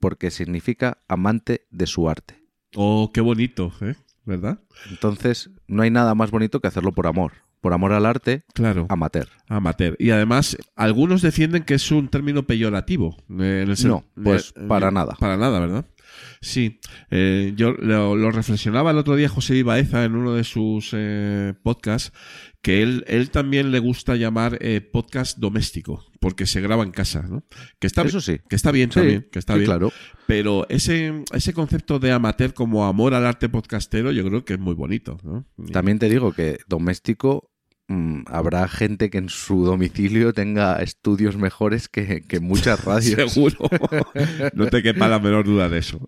porque 0.00 0.30
significa 0.30 0.96
amante 1.08 1.66
de 1.70 1.86
su 1.86 2.08
arte. 2.08 2.42
Oh, 2.74 3.10
qué 3.12 3.20
bonito, 3.20 3.70
¿eh? 3.82 3.94
¿Verdad? 4.24 4.60
Entonces, 4.88 5.50
no 5.66 5.82
hay 5.82 5.90
nada 5.90 6.14
más 6.14 6.30
bonito 6.30 6.60
que 6.60 6.68
hacerlo 6.68 6.92
por 6.92 7.06
amor. 7.06 7.32
Por 7.60 7.74
amor 7.74 7.92
al 7.92 8.06
arte, 8.06 8.44
Claro. 8.54 8.86
amateur. 8.88 9.28
Amateur. 9.48 9.94
Y 9.98 10.08
además, 10.08 10.56
algunos 10.74 11.20
defienden 11.20 11.64
que 11.64 11.74
es 11.74 11.90
un 11.90 12.08
término 12.08 12.44
peyorativo. 12.44 13.18
eh, 13.28 13.60
en 13.62 13.68
el 13.68 13.76
sen- 13.76 13.88
No, 13.88 14.04
pues 14.24 14.54
eh, 14.56 14.64
para 14.68 14.90
nada. 14.90 15.16
Para 15.20 15.36
nada, 15.36 15.60
¿verdad? 15.60 15.84
Sí. 16.40 16.80
Eh, 17.10 17.52
yo 17.56 17.72
lo, 17.72 18.16
lo 18.16 18.30
reflexionaba 18.30 18.90
el 18.90 18.98
otro 18.98 19.16
día 19.16 19.28
José 19.28 19.56
Ibaeza 19.56 20.04
en 20.04 20.14
uno 20.14 20.34
de 20.34 20.44
sus 20.44 20.90
eh, 20.92 21.54
podcasts, 21.62 22.12
que 22.62 22.82
él, 22.82 23.04
él 23.06 23.30
también 23.30 23.70
le 23.70 23.78
gusta 23.78 24.16
llamar 24.16 24.58
eh, 24.60 24.80
podcast 24.80 25.38
doméstico, 25.38 26.04
porque 26.20 26.46
se 26.46 26.60
graba 26.60 26.82
en 26.82 26.90
casa, 26.90 27.22
¿no? 27.22 27.44
Que 27.78 27.86
está, 27.86 28.02
Eso 28.02 28.20
sí. 28.20 28.38
que 28.48 28.56
está 28.56 28.72
bien 28.72 28.90
Sí, 28.90 29.00
también, 29.00 29.28
que 29.30 29.38
está 29.38 29.52
sí, 29.54 29.60
bien. 29.60 29.66
claro. 29.70 29.92
Pero 30.26 30.66
ese, 30.68 31.22
ese 31.32 31.52
concepto 31.52 31.98
de 31.98 32.12
amateur 32.12 32.52
como 32.54 32.86
amor 32.86 33.14
al 33.14 33.24
arte 33.26 33.48
podcastero, 33.48 34.10
yo 34.12 34.24
creo 34.24 34.44
que 34.44 34.54
es 34.54 34.58
muy 34.60 34.74
bonito, 34.74 35.18
¿no? 35.22 35.46
También 35.72 35.98
te 35.98 36.08
digo 36.08 36.32
que 36.32 36.58
doméstico 36.68 37.50
habrá 38.26 38.68
gente 38.68 39.08
que 39.08 39.18
en 39.18 39.30
su 39.30 39.64
domicilio 39.64 40.34
tenga 40.34 40.82
estudios 40.82 41.36
mejores 41.36 41.88
que, 41.88 42.20
que 42.20 42.40
muchas 42.40 42.84
radios. 42.84 43.32
Seguro. 43.32 43.56
No 44.54 44.66
te 44.66 44.82
quepa 44.82 45.08
la 45.08 45.18
menor 45.18 45.46
duda 45.46 45.68
de 45.68 45.78
eso. 45.78 46.00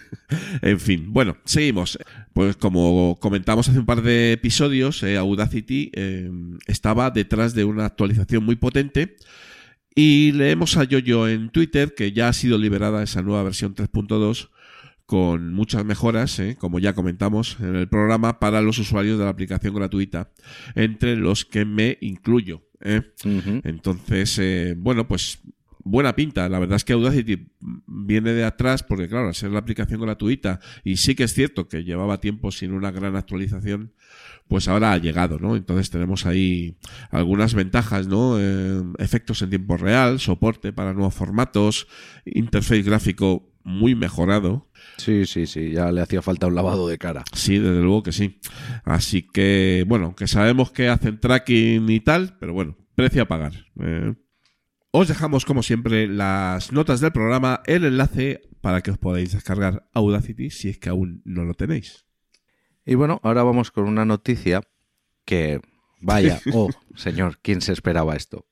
en 0.62 0.78
fin, 0.78 1.12
bueno, 1.12 1.36
seguimos. 1.44 1.98
Pues 2.32 2.56
como 2.56 3.18
comentamos 3.20 3.68
hace 3.68 3.78
un 3.78 3.86
par 3.86 4.02
de 4.02 4.32
episodios, 4.32 5.02
eh, 5.02 5.16
Audacity 5.16 5.90
eh, 5.94 6.30
estaba 6.66 7.10
detrás 7.10 7.54
de 7.54 7.64
una 7.64 7.86
actualización 7.86 8.44
muy 8.44 8.56
potente. 8.56 9.16
Y 9.94 10.32
leemos 10.32 10.76
a 10.76 10.84
Yoyo 10.84 11.26
en 11.26 11.48
Twitter 11.48 11.94
que 11.94 12.12
ya 12.12 12.28
ha 12.28 12.32
sido 12.32 12.58
liberada 12.58 13.02
esa 13.02 13.22
nueva 13.22 13.42
versión 13.42 13.74
3.2 13.74 14.50
con 15.06 15.54
muchas 15.54 15.84
mejoras, 15.84 16.38
eh, 16.40 16.56
como 16.58 16.78
ya 16.80 16.94
comentamos 16.94 17.58
en 17.60 17.76
el 17.76 17.88
programa, 17.88 18.40
para 18.40 18.60
los 18.60 18.78
usuarios 18.78 19.18
de 19.18 19.24
la 19.24 19.30
aplicación 19.30 19.74
gratuita, 19.74 20.30
entre 20.74 21.16
los 21.16 21.44
que 21.44 21.64
me 21.64 21.96
incluyo. 22.00 22.62
¿eh? 22.80 23.02
Entonces, 23.64 24.38
eh, 24.38 24.74
bueno, 24.76 25.06
pues 25.06 25.40
buena 25.86 26.16
pinta. 26.16 26.48
La 26.48 26.58
verdad 26.58 26.76
es 26.76 26.84
que 26.84 26.92
Audacity 26.92 27.48
viene 27.86 28.32
de 28.32 28.44
atrás 28.44 28.82
porque, 28.82 29.08
claro, 29.08 29.28
al 29.28 29.34
ser 29.34 29.50
la 29.52 29.60
aplicación 29.60 30.00
gratuita 30.00 30.60
y 30.84 30.96
sí 30.96 31.14
que 31.14 31.24
es 31.24 31.32
cierto 31.32 31.68
que 31.68 31.84
llevaba 31.84 32.20
tiempo 32.20 32.50
sin 32.50 32.72
una 32.72 32.90
gran 32.90 33.16
actualización, 33.16 33.92
pues 34.48 34.68
ahora 34.68 34.92
ha 34.92 34.98
llegado, 34.98 35.38
¿no? 35.38 35.56
Entonces 35.56 35.90
tenemos 35.90 36.26
ahí 36.26 36.76
algunas 37.10 37.54
ventajas, 37.54 38.08
¿no? 38.08 38.36
Eh, 38.38 38.82
efectos 38.98 39.42
en 39.42 39.50
tiempo 39.50 39.76
real, 39.76 40.20
soporte 40.20 40.72
para 40.72 40.92
nuevos 40.92 41.14
formatos, 41.14 41.86
interface 42.24 42.82
gráfico 42.82 43.48
muy 43.64 43.94
mejorado. 43.94 44.68
Sí, 44.96 45.26
sí, 45.26 45.46
sí, 45.46 45.72
ya 45.72 45.92
le 45.92 46.00
hacía 46.00 46.22
falta 46.22 46.46
un 46.46 46.54
lavado 46.54 46.88
de 46.88 46.98
cara. 46.98 47.24
Sí, 47.32 47.58
desde 47.58 47.80
luego 47.80 48.02
que 48.02 48.12
sí. 48.12 48.40
Así 48.84 49.22
que, 49.22 49.84
bueno, 49.86 50.14
que 50.14 50.26
sabemos 50.26 50.70
que 50.70 50.88
hacen 50.88 51.20
tracking 51.20 51.88
y 51.90 52.00
tal, 52.00 52.36
pero 52.40 52.52
bueno, 52.52 52.76
precio 52.94 53.22
a 53.22 53.26
pagar. 53.26 53.52
Eh, 53.80 54.14
os 54.90 55.08
dejamos, 55.08 55.44
como 55.44 55.62
siempre, 55.62 56.08
las 56.08 56.72
notas 56.72 57.00
del 57.00 57.12
programa, 57.12 57.60
el 57.66 57.84
enlace 57.84 58.42
para 58.62 58.80
que 58.80 58.90
os 58.90 58.98
podáis 58.98 59.32
descargar 59.32 59.88
Audacity 59.92 60.50
si 60.50 60.70
es 60.70 60.78
que 60.78 60.88
aún 60.88 61.22
no 61.24 61.44
lo 61.44 61.54
tenéis. 61.54 62.06
Y 62.84 62.94
bueno, 62.94 63.20
ahora 63.22 63.42
vamos 63.42 63.70
con 63.70 63.84
una 63.84 64.04
noticia 64.04 64.62
que, 65.24 65.60
vaya, 66.00 66.40
oh, 66.54 66.70
señor, 66.94 67.38
¿quién 67.42 67.60
se 67.60 67.72
esperaba 67.72 68.16
esto? 68.16 68.46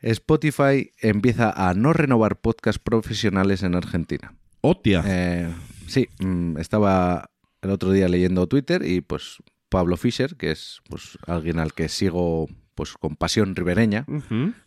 Spotify 0.00 0.92
empieza 1.00 1.50
a 1.50 1.74
no 1.74 1.92
renovar 1.92 2.40
podcasts 2.40 2.78
profesionales 2.78 3.62
en 3.62 3.74
Argentina. 3.74 4.36
¡Hostia! 4.60 5.02
Eh, 5.06 5.48
sí, 5.86 6.08
mm, 6.20 6.58
estaba 6.58 7.30
el 7.62 7.70
otro 7.70 7.92
día 7.92 8.08
leyendo 8.08 8.46
Twitter 8.46 8.84
y 8.84 9.00
pues 9.00 9.38
Pablo 9.68 9.96
Fischer, 9.96 10.36
que 10.36 10.50
es 10.50 10.80
pues 10.88 11.18
alguien 11.26 11.58
al 11.58 11.72
que 11.72 11.88
sigo 11.88 12.48
pues 12.74 12.92
con 12.92 13.16
pasión 13.16 13.56
ribereña, 13.56 14.06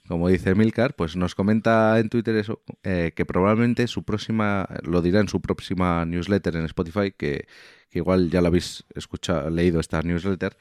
como 0.05 0.27
dice 0.27 0.53
Milcar, 0.53 0.97
pues 0.97 1.15
nos 1.15 1.33
comenta 1.33 1.97
en 1.97 2.09
Twitter 2.09 2.35
eso, 2.35 2.61
eh, 2.83 3.13
que 3.15 3.25
probablemente 3.25 3.87
su 3.87 4.03
próxima, 4.03 4.67
lo 4.83 5.01
dirá 5.01 5.21
en 5.21 5.29
su 5.29 5.39
próxima 5.39 6.05
newsletter 6.05 6.57
en 6.57 6.65
Spotify, 6.65 7.13
que, 7.17 7.47
que 7.89 7.99
igual 7.99 8.29
ya 8.29 8.41
lo 8.41 8.47
habéis 8.47 8.83
escuchado, 8.95 9.49
leído 9.49 9.79
esta 9.79 10.01
newsletter, 10.01 10.57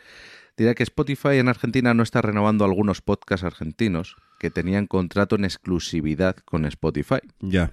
dirá 0.56 0.76
que 0.76 0.84
Spotify 0.84 1.38
en 1.38 1.48
Argentina 1.48 1.92
no 1.92 2.04
está 2.04 2.22
renovando 2.22 2.64
algunos 2.64 3.02
podcasts 3.02 3.44
argentinos 3.44 4.14
que 4.38 4.50
tenían 4.50 4.86
contrato 4.86 5.34
en 5.34 5.44
exclusividad 5.44 6.36
con 6.36 6.64
Spotify. 6.66 7.18
Ya. 7.40 7.72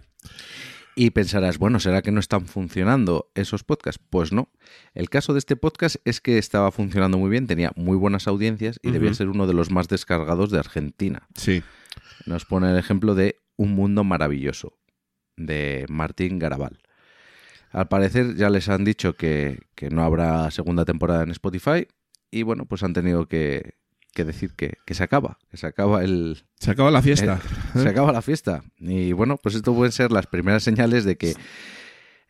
Y 1.00 1.12
pensarás, 1.12 1.60
bueno, 1.60 1.80
¿será 1.80 2.02
que 2.02 2.12
no 2.12 2.20
están 2.20 2.48
funcionando 2.48 3.30
esos 3.36 3.64
podcasts? 3.64 4.04
Pues 4.10 4.32
no. 4.32 4.50
El 4.96 5.12
caso 5.12 5.32
de 5.32 5.38
este 5.38 5.56
podcast 5.56 5.98
es 6.06 6.22
que 6.22 6.40
estaba 6.40 6.72
funcionando 6.72 7.20
muy 7.20 7.30
bien, 7.30 7.46
tenía 7.46 7.72
muy 7.76 7.96
buenas 7.96 8.28
audiencias 8.28 8.80
y 8.82 8.90
debía 8.90 9.14
ser 9.14 9.30
uno 9.30 9.46
de 9.46 9.54
los 9.54 9.70
más 9.70 9.88
descargados 9.88 10.50
de 10.50 10.58
Argentina. 10.58 11.28
Sí. 11.36 11.62
Nos 12.26 12.46
pone 12.46 12.72
el 12.72 12.80
ejemplo 12.80 13.14
de 13.14 13.36
Un 13.58 13.76
Mundo 13.76 14.04
Maravilloso, 14.04 14.74
de 15.36 15.86
Martín 15.88 16.40
Garabal. 16.40 16.80
Al 17.70 17.88
parecer 17.90 18.36
ya 18.36 18.50
les 18.50 18.68
han 18.68 18.84
dicho 18.84 19.14
que, 19.14 19.60
que 19.76 19.92
no 19.92 20.04
habrá 20.04 20.50
segunda 20.50 20.84
temporada 20.84 21.22
en 21.22 21.30
Spotify 21.30 21.88
y 22.32 22.42
bueno, 22.42 22.66
pues 22.66 22.82
han 22.82 22.94
tenido 22.94 23.28
que, 23.28 23.76
que 24.18 24.26
decir 24.26 24.52
que, 24.56 24.74
que 24.86 24.94
se 24.96 25.04
acaba, 25.04 25.38
que 25.52 25.58
se 25.58 25.68
acaba 25.68 26.04
el, 26.04 26.44
Se 26.60 26.72
acaba 26.72 26.90
la 26.92 27.02
fiesta. 27.04 27.40
se 27.74 27.88
acaba 27.88 28.12
la 28.12 28.22
fiesta. 28.24 28.64
Y 28.80 29.12
bueno, 29.14 29.38
pues 29.38 29.54
esto 29.56 29.74
pueden 29.76 29.92
ser 29.92 30.12
las 30.12 30.26
primeras 30.28 30.64
señales 30.64 31.06
de 31.06 31.18
que 31.18 31.36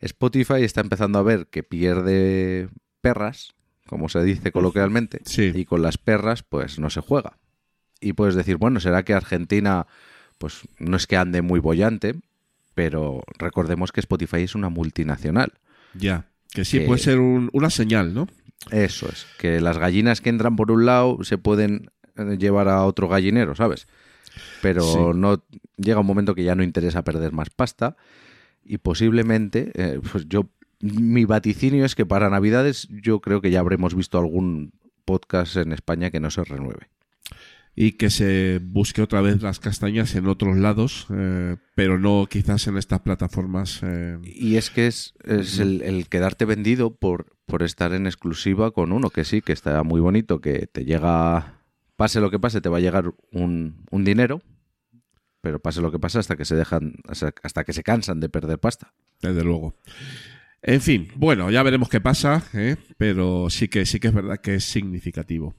Spotify 0.00 0.62
está 0.62 0.80
empezando 0.80 1.18
a 1.18 1.22
ver 1.22 1.46
que 1.46 1.62
pierde 1.62 2.68
perras, 3.00 3.54
como 3.86 4.08
se 4.08 4.22
dice 4.22 4.52
coloquialmente, 4.52 5.20
Sí. 5.24 5.50
y 5.54 5.64
con 5.64 5.82
las 5.82 5.98
perras 5.98 6.42
pues 6.42 6.78
no 6.78 6.90
se 6.90 7.00
juega. 7.00 7.38
Y 8.00 8.12
puedes 8.12 8.34
decir, 8.34 8.56
bueno, 8.58 8.80
será 8.80 9.02
que 9.02 9.14
Argentina 9.14 9.86
pues 10.38 10.60
no 10.78 10.96
es 10.96 11.06
que 11.06 11.16
ande 11.16 11.42
muy 11.42 11.58
bollante, 11.58 12.14
pero 12.74 13.22
recordemos 13.38 13.90
que 13.90 14.00
Spotify 14.00 14.42
es 14.42 14.54
una 14.54 14.68
multinacional. 14.68 15.52
Ya. 15.94 16.26
Que 16.52 16.64
sí, 16.64 16.78
Que- 16.80 16.86
puede 16.86 17.00
ser 17.00 17.18
un- 17.18 17.50
una 17.52 17.70
señal, 17.70 18.14
¿no? 18.14 18.28
Eso 18.70 19.08
es, 19.08 19.26
que 19.38 19.60
las 19.60 19.78
gallinas 19.78 20.20
que 20.20 20.28
entran 20.30 20.56
por 20.56 20.70
un 20.70 20.84
lado 20.84 21.18
se 21.22 21.38
pueden 21.38 21.90
eh, 22.16 22.36
llevar 22.38 22.68
a 22.68 22.84
otro 22.84 23.08
gallinero, 23.08 23.54
¿sabes? 23.54 23.86
Pero 24.60 24.82
Sí. 24.82 24.98
no 25.14 25.42
llega 25.76 26.00
un 26.00 26.06
momento 26.06 26.34
que 26.34 26.44
ya 26.44 26.54
no 26.54 26.62
interesa 26.62 27.02
perder 27.02 27.32
más 27.32 27.50
pasta 27.50 27.96
y 28.64 28.78
posiblemente, 28.78 29.72
eh, 29.74 30.00
pues 30.12 30.26
yo, 30.28 30.48
mi 30.80 31.24
vaticinio 31.24 31.84
es 31.84 31.94
que 31.94 32.04
para 32.06 32.28
Navidades 32.30 32.88
yo 32.90 33.20
creo 33.20 33.40
que 33.40 33.50
ya 33.50 33.60
habremos 33.60 33.94
visto 33.94 34.18
algún 34.18 34.72
podcast 35.04 35.56
en 35.56 35.72
España 35.72 36.10
que 36.10 36.20
no 36.20 36.30
se 36.30 36.44
renueve. 36.44 36.88
Y 37.80 37.92
que 37.92 38.10
se 38.10 38.58
busque 38.60 39.02
otra 39.02 39.20
vez 39.20 39.40
las 39.40 39.60
castañas 39.60 40.16
en 40.16 40.26
otros 40.26 40.56
lados, 40.56 41.06
eh, 41.14 41.56
pero 41.76 41.96
no 41.96 42.26
quizás 42.28 42.66
en 42.66 42.76
estas 42.76 43.02
plataformas. 43.02 43.78
eh, 43.84 44.18
Y 44.24 44.56
es 44.56 44.70
que 44.70 44.88
es, 44.88 45.14
es 45.22 45.60
el, 45.60 45.82
el 45.82 46.08
quedarte 46.08 46.44
vendido 46.44 46.96
por, 46.96 47.36
por 47.46 47.62
estar 47.62 47.92
en 47.92 48.06
exclusiva 48.06 48.72
con 48.72 48.90
uno, 48.90 49.10
que 49.10 49.24
sí, 49.24 49.42
que 49.42 49.52
está 49.52 49.84
muy 49.84 50.00
bonito, 50.00 50.40
que 50.40 50.66
te 50.66 50.84
llega, 50.84 51.60
pase 51.94 52.20
lo 52.20 52.32
que 52.32 52.40
pase, 52.40 52.60
te 52.60 52.68
va 52.68 52.78
a 52.78 52.80
llegar 52.80 53.14
un, 53.30 53.84
un 53.92 54.04
dinero, 54.04 54.42
pero 55.40 55.60
pase 55.60 55.80
lo 55.80 55.92
que 55.92 56.00
pase 56.00 56.18
hasta 56.18 56.34
que 56.34 56.44
se 56.44 56.56
dejan, 56.56 56.94
hasta 57.06 57.32
hasta 57.44 57.62
que 57.62 57.72
se 57.72 57.84
cansan 57.84 58.18
de 58.18 58.28
perder 58.28 58.58
pasta. 58.58 58.92
desde 59.22 59.44
luego. 59.44 59.76
En 60.62 60.80
fin, 60.80 61.06
bueno, 61.14 61.48
ya 61.52 61.62
veremos 61.62 61.88
qué 61.88 62.00
pasa, 62.00 62.42
¿eh? 62.54 62.74
pero 62.96 63.50
sí 63.50 63.68
que 63.68 63.86
sí 63.86 64.00
que 64.00 64.08
es 64.08 64.14
verdad 64.14 64.38
que 64.40 64.56
es 64.56 64.64
significativo. 64.64 65.54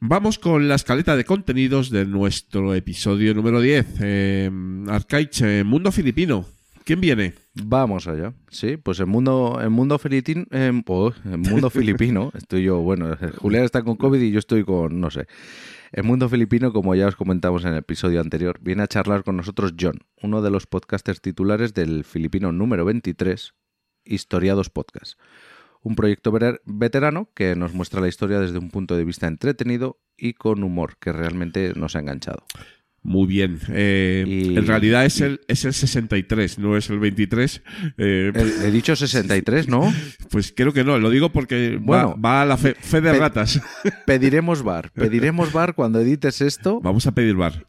Vamos 0.00 0.38
con 0.38 0.68
la 0.68 0.74
escaleta 0.74 1.16
de 1.16 1.24
contenidos 1.24 1.88
de 1.88 2.04
nuestro 2.04 2.74
episodio 2.74 3.32
número 3.32 3.62
10. 3.62 3.86
Eh, 4.02 4.50
Arcaich, 4.88 5.40
eh, 5.40 5.64
Mundo 5.64 5.90
Filipino. 5.90 6.44
¿Quién 6.84 7.00
viene? 7.00 7.32
Vamos 7.54 8.06
allá. 8.06 8.34
Sí, 8.50 8.76
pues 8.76 9.00
el 9.00 9.06
mundo, 9.06 9.58
el 9.60 9.70
mundo 9.70 9.98
filipino, 9.98 10.44
el 10.50 10.72
mundo 10.74 11.70
filipino, 11.70 12.30
estoy 12.34 12.64
yo, 12.64 12.78
bueno, 12.78 13.16
Julián 13.38 13.64
está 13.64 13.82
con 13.82 13.96
COVID 13.96 14.20
y 14.20 14.30
yo 14.30 14.38
estoy 14.38 14.64
con, 14.64 15.00
no 15.00 15.10
sé. 15.10 15.26
El 15.92 16.04
mundo 16.04 16.28
filipino, 16.28 16.74
como 16.74 16.94
ya 16.94 17.08
os 17.08 17.16
comentamos 17.16 17.64
en 17.64 17.72
el 17.72 17.78
episodio 17.78 18.20
anterior, 18.20 18.58
viene 18.60 18.82
a 18.82 18.86
charlar 18.86 19.24
con 19.24 19.36
nosotros 19.36 19.74
John, 19.80 20.00
uno 20.22 20.42
de 20.42 20.50
los 20.50 20.66
podcasters 20.66 21.22
titulares 21.22 21.72
del 21.72 22.04
filipino 22.04 22.52
número 22.52 22.84
23, 22.84 23.54
Historiados 24.04 24.68
Podcast. 24.68 25.18
Un 25.86 25.94
proyecto 25.94 26.32
veterano 26.64 27.30
que 27.32 27.54
nos 27.54 27.72
muestra 27.72 28.00
la 28.00 28.08
historia 28.08 28.40
desde 28.40 28.58
un 28.58 28.70
punto 28.72 28.96
de 28.96 29.04
vista 29.04 29.28
entretenido 29.28 30.00
y 30.16 30.32
con 30.32 30.64
humor, 30.64 30.96
que 30.98 31.12
realmente 31.12 31.74
nos 31.76 31.94
ha 31.94 32.00
enganchado. 32.00 32.44
Muy 33.06 33.26
bien. 33.28 33.60
Eh, 33.68 34.24
Y- 34.26 34.56
en 34.56 34.66
realidad 34.66 35.04
es 35.04 35.20
el, 35.20 35.40
es 35.46 35.64
el 35.64 35.72
63, 35.74 36.58
no 36.58 36.76
es 36.76 36.90
el 36.90 36.98
23. 36.98 37.62
Eh, 37.98 38.32
He, 38.34 38.66
he 38.66 38.70
dicho 38.72 38.96
63, 38.96 39.68
¿no? 39.68 39.94
Pues 40.30 40.52
creo 40.54 40.72
que 40.72 40.82
no, 40.82 40.98
lo 40.98 41.08
digo 41.08 41.30
porque 41.30 41.76
va- 41.76 41.80
Bueno, 42.06 42.20
va, 42.20 42.42
a 42.42 42.44
la 42.44 42.56
fe, 42.56 42.74
fe 42.78 43.00
de 43.00 43.12
pe- 43.12 43.18
ratas. 43.18 43.60
Pediremos 44.06 44.62
bar. 44.64 44.90
Pediremos 44.92 45.52
bar 45.52 45.74
cuando 45.74 46.00
edites 46.00 46.40
esto. 46.40 46.80
Vamos 46.80 47.06
a 47.06 47.12
pedir 47.14 47.36
bar. 47.36 47.64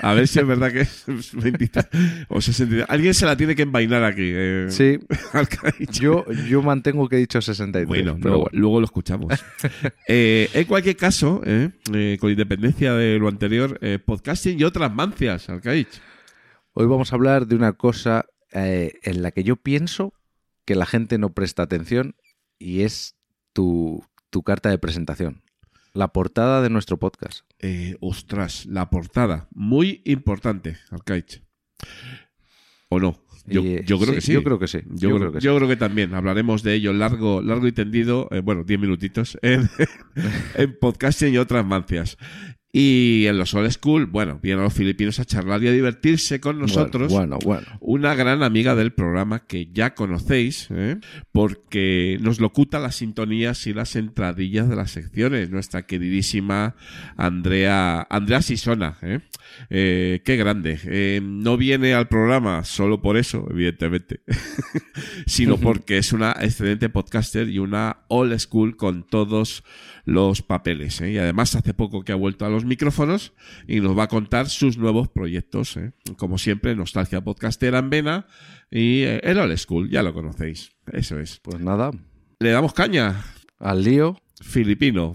A 0.00 0.14
ver 0.14 0.28
si 0.28 0.38
es 0.38 0.46
verdad 0.46 0.70
que 0.72 0.82
es 0.82 1.04
23 1.32 1.86
o 2.28 2.40
63. 2.40 2.86
Alguien 2.88 3.12
se 3.14 3.26
la 3.26 3.36
tiene 3.36 3.56
que 3.56 3.62
envainar 3.62 4.04
aquí. 4.04 4.22
eh, 4.32 4.66
Sí, 4.70 4.98
yo, 6.00 6.24
yo 6.48 6.62
mantengo 6.62 7.08
que 7.08 7.16
he 7.16 7.18
dicho 7.18 7.40
63. 7.42 7.88
Bueno, 7.88 8.14
pero 8.16 8.28
luego, 8.28 8.42
bueno. 8.44 8.58
luego 8.60 8.80
lo 8.80 8.84
escuchamos. 8.84 9.32
Eh, 10.08 10.48
en 10.54 10.64
cualquier 10.66 10.96
caso, 10.96 11.42
con 12.20 12.30
independencia 12.30 12.94
de 12.94 13.18
lo 13.18 13.26
anterior, 13.28 13.78
eh, 13.82 13.98
y 14.44 14.64
otras 14.64 14.92
mancias, 14.92 15.48
Arcaich. 15.48 16.02
Hoy 16.74 16.86
vamos 16.86 17.10
a 17.10 17.16
hablar 17.16 17.46
de 17.46 17.56
una 17.56 17.72
cosa 17.72 18.26
eh, 18.52 18.92
en 19.02 19.22
la 19.22 19.30
que 19.30 19.44
yo 19.44 19.56
pienso 19.56 20.12
que 20.66 20.74
la 20.74 20.84
gente 20.84 21.16
no 21.16 21.32
presta 21.32 21.62
atención 21.62 22.16
y 22.58 22.82
es 22.82 23.16
tu, 23.54 24.04
tu 24.28 24.42
carta 24.42 24.68
de 24.68 24.76
presentación. 24.76 25.42
La 25.94 26.08
portada 26.08 26.60
de 26.60 26.68
nuestro 26.68 26.98
podcast. 26.98 27.46
Eh, 27.60 27.96
ostras, 28.00 28.66
la 28.66 28.90
portada. 28.90 29.48
Muy 29.52 30.02
importante, 30.04 30.76
Arcaich. 30.90 31.42
¿O 32.90 33.00
no? 33.00 33.18
Yo, 33.46 33.62
Y, 33.62 33.76
eh, 33.76 33.84
yo 33.86 33.98
creo 33.98 34.14
que 34.14 34.20
sí. 34.20 34.32
Yo 34.32 34.42
creo 34.42 34.58
que 34.58 34.68
sí. 34.68 34.80
Yo, 34.86 35.16
creo, 35.16 35.32
que 35.32 35.40
yo 35.40 35.56
creo 35.56 35.68
que 35.68 35.76
también 35.76 36.14
hablaremos 36.14 36.62
de 36.62 36.74
ello 36.74 36.92
largo, 36.92 37.40
largo 37.40 37.66
y 37.66 37.72
tendido, 37.72 38.28
eh, 38.32 38.40
bueno, 38.40 38.64
10 38.64 38.80
minutitos, 38.80 39.38
en, 39.40 39.70
en 40.56 40.78
podcasting 40.78 41.32
y 41.32 41.38
otras 41.38 41.64
mancias. 41.64 42.18
Y 42.78 43.26
en 43.26 43.38
los 43.38 43.54
old 43.54 43.70
school, 43.70 44.04
bueno, 44.04 44.38
vienen 44.42 44.62
los 44.62 44.74
filipinos 44.74 45.18
a 45.18 45.24
charlar 45.24 45.62
y 45.62 45.68
a 45.68 45.72
divertirse 45.72 46.40
con 46.40 46.58
nosotros. 46.58 47.10
Bueno, 47.10 47.38
bueno. 47.42 47.62
bueno. 47.64 47.78
Una 47.80 48.14
gran 48.14 48.42
amiga 48.42 48.74
del 48.74 48.92
programa 48.92 49.46
que 49.46 49.70
ya 49.72 49.94
conocéis, 49.94 50.68
¿eh? 50.70 50.98
porque 51.32 52.18
nos 52.20 52.38
locuta 52.38 52.78
las 52.78 52.96
sintonías 52.96 53.66
y 53.66 53.72
las 53.72 53.96
entradillas 53.96 54.68
de 54.68 54.76
las 54.76 54.90
secciones. 54.90 55.48
Nuestra 55.48 55.86
queridísima 55.86 56.76
Andrea, 57.16 58.06
Andrea 58.10 58.42
Sisona. 58.42 58.98
¿eh? 59.00 59.20
Eh, 59.70 60.20
qué 60.24 60.36
grande. 60.36 60.78
Eh, 60.84 61.20
no 61.22 61.56
viene 61.56 61.94
al 61.94 62.08
programa 62.08 62.64
solo 62.64 63.00
por 63.00 63.16
eso, 63.16 63.46
evidentemente, 63.50 64.20
sino 65.26 65.56
porque 65.60 65.98
es 65.98 66.12
una 66.12 66.32
excelente 66.40 66.88
podcaster 66.88 67.48
y 67.48 67.58
una 67.58 67.98
old 68.08 68.38
school 68.38 68.76
con 68.76 69.06
todos 69.06 69.64
los 70.06 70.40
papeles. 70.40 71.00
¿eh? 71.02 71.10
Y 71.10 71.18
además 71.18 71.54
hace 71.54 71.74
poco 71.74 72.02
que 72.02 72.12
ha 72.12 72.16
vuelto 72.16 72.46
a 72.46 72.48
los 72.48 72.64
micrófonos 72.64 73.34
y 73.66 73.80
nos 73.80 73.98
va 73.98 74.04
a 74.04 74.08
contar 74.08 74.48
sus 74.48 74.78
nuevos 74.78 75.08
proyectos. 75.08 75.76
¿eh? 75.76 75.92
Como 76.16 76.38
siempre, 76.38 76.74
Nostalgia 76.74 77.20
Podcastera 77.20 77.80
en 77.80 77.90
Vena 77.90 78.26
y 78.70 79.02
eh, 79.02 79.20
el 79.24 79.38
Old 79.38 79.58
School, 79.58 79.90
ya 79.90 80.02
lo 80.02 80.14
conocéis. 80.14 80.70
Eso 80.90 81.18
es. 81.18 81.40
Pues 81.40 81.60
nada. 81.60 81.90
Le 82.38 82.50
damos 82.50 82.72
caña. 82.72 83.24
Al 83.58 83.84
lío. 83.84 84.16
Filipino. 84.40 85.14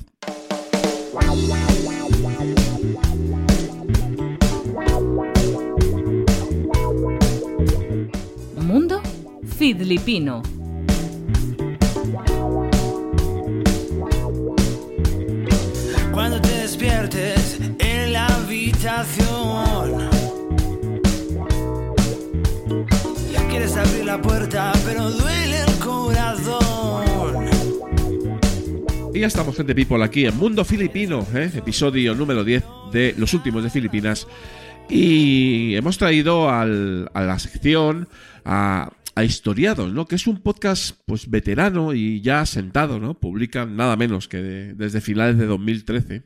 Mundo 8.57 9.01
Filipino. 9.57 10.60
Quieres 23.49 23.75
abrir 23.75 24.05
la 24.05 24.21
puerta, 24.21 24.71
pero 24.85 25.09
duele 25.11 25.61
el 25.61 25.73
corazón. 25.79 27.45
Y 29.13 29.19
ya 29.19 29.27
estamos, 29.27 29.55
gente 29.55 29.75
people, 29.75 30.03
aquí 30.03 30.25
en 30.25 30.37
Mundo 30.37 30.63
Filipino, 30.63 31.25
¿eh? 31.35 31.51
episodio 31.55 32.15
número 32.15 32.43
10 32.43 32.63
de 32.91 33.13
Los 33.17 33.33
Últimos 33.33 33.63
de 33.63 33.69
Filipinas. 33.69 34.27
Y 34.89 35.75
hemos 35.75 35.97
traído 35.97 36.49
a 36.49 36.65
la 36.65 37.39
sección 37.39 38.07
a, 38.45 38.91
Historiados, 39.21 39.91
¿no? 39.93 40.07
Que 40.07 40.15
es 40.15 40.25
un 40.25 40.41
podcast 40.41 40.97
pues 41.05 41.29
veterano 41.29 41.93
y 41.93 42.21
ya 42.21 42.39
asentado, 42.41 42.99
¿no? 42.99 43.13
Publican 43.13 43.75
nada 43.75 43.95
menos 43.95 44.27
que 44.27 44.37
de- 44.37 44.73
desde 44.73 44.99
finales 44.99 45.37
de 45.37 45.45
2013 45.45 46.23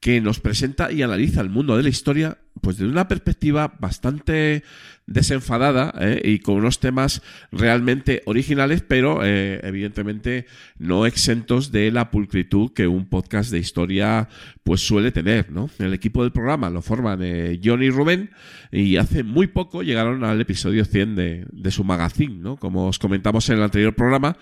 que 0.00 0.20
nos 0.20 0.40
presenta 0.40 0.92
y 0.92 1.02
analiza 1.02 1.40
el 1.40 1.50
mundo 1.50 1.76
de 1.76 1.82
la 1.82 1.88
historia 1.88 2.38
pues 2.60 2.76
desde 2.76 2.90
una 2.90 3.08
perspectiva 3.08 3.74
bastante 3.78 4.62
desenfadada 5.06 5.94
¿eh? 6.00 6.20
y 6.22 6.38
con 6.40 6.56
unos 6.56 6.80
temas 6.80 7.22
realmente 7.50 8.22
originales, 8.26 8.82
pero 8.86 9.24
eh, 9.24 9.60
evidentemente 9.62 10.46
no 10.78 11.06
exentos 11.06 11.72
de 11.72 11.90
la 11.90 12.10
pulcritud 12.10 12.72
que 12.72 12.86
un 12.86 13.08
podcast 13.08 13.50
de 13.50 13.58
historia 13.58 14.28
pues 14.64 14.86
suele 14.86 15.12
tener, 15.12 15.50
¿no? 15.50 15.70
El 15.78 15.94
equipo 15.94 16.22
del 16.22 16.32
programa 16.32 16.68
lo 16.68 16.82
forman 16.82 17.20
eh, 17.22 17.60
John 17.62 17.82
y 17.82 17.90
Rubén 17.90 18.30
y 18.70 18.96
hace 18.96 19.22
muy 19.22 19.46
poco 19.46 19.82
llegaron 19.82 20.24
al 20.24 20.40
episodio 20.40 20.84
100 20.84 21.16
de, 21.16 21.46
de 21.50 21.70
su 21.70 21.84
magazine, 21.84 22.34
¿no? 22.34 22.56
Como 22.56 22.86
os 22.88 22.98
comentamos 22.98 23.48
en 23.48 23.56
el 23.56 23.62
anterior 23.62 23.94
programa, 23.94 24.36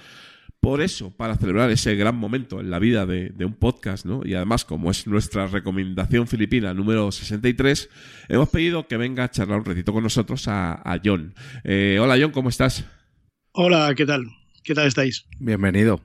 por 0.61 0.81
eso, 0.81 1.17
para 1.17 1.37
celebrar 1.37 1.71
ese 1.71 1.95
gran 1.95 2.17
momento 2.17 2.61
en 2.61 2.71
la 2.71 2.79
vida 2.79 3.07
de, 3.07 3.31
de 3.31 3.45
un 3.45 3.55
podcast, 3.55 4.05
¿no? 4.05 4.23
Y 4.25 4.35
además, 4.35 4.65
como 4.65 4.91
es 4.91 5.07
nuestra 5.07 5.47
recomendación 5.47 6.27
filipina 6.27 6.75
número 6.75 7.13
63, 7.13 7.89
hemos 8.29 8.49
pedido 8.49 8.89
que 8.89 8.97
venga 8.97 9.25
a 9.25 9.31
charlar 9.31 9.61
un 9.61 9.65
ratito 9.65 9.93
con 9.93 10.03
nosotros 10.03 10.49
a, 10.49 10.75
a 10.75 11.01
John. 11.05 11.35
Eh, 11.65 11.99
hola 12.01 12.17
John, 12.21 12.33
¿cómo 12.33 12.49
estás? 12.49 12.85
Hola, 13.53 13.95
¿qué 13.97 14.07
tal? 14.07 14.27
¿Qué 14.65 14.75
tal 14.75 14.89
estáis? 14.89 15.27
Bienvenido. 15.39 16.01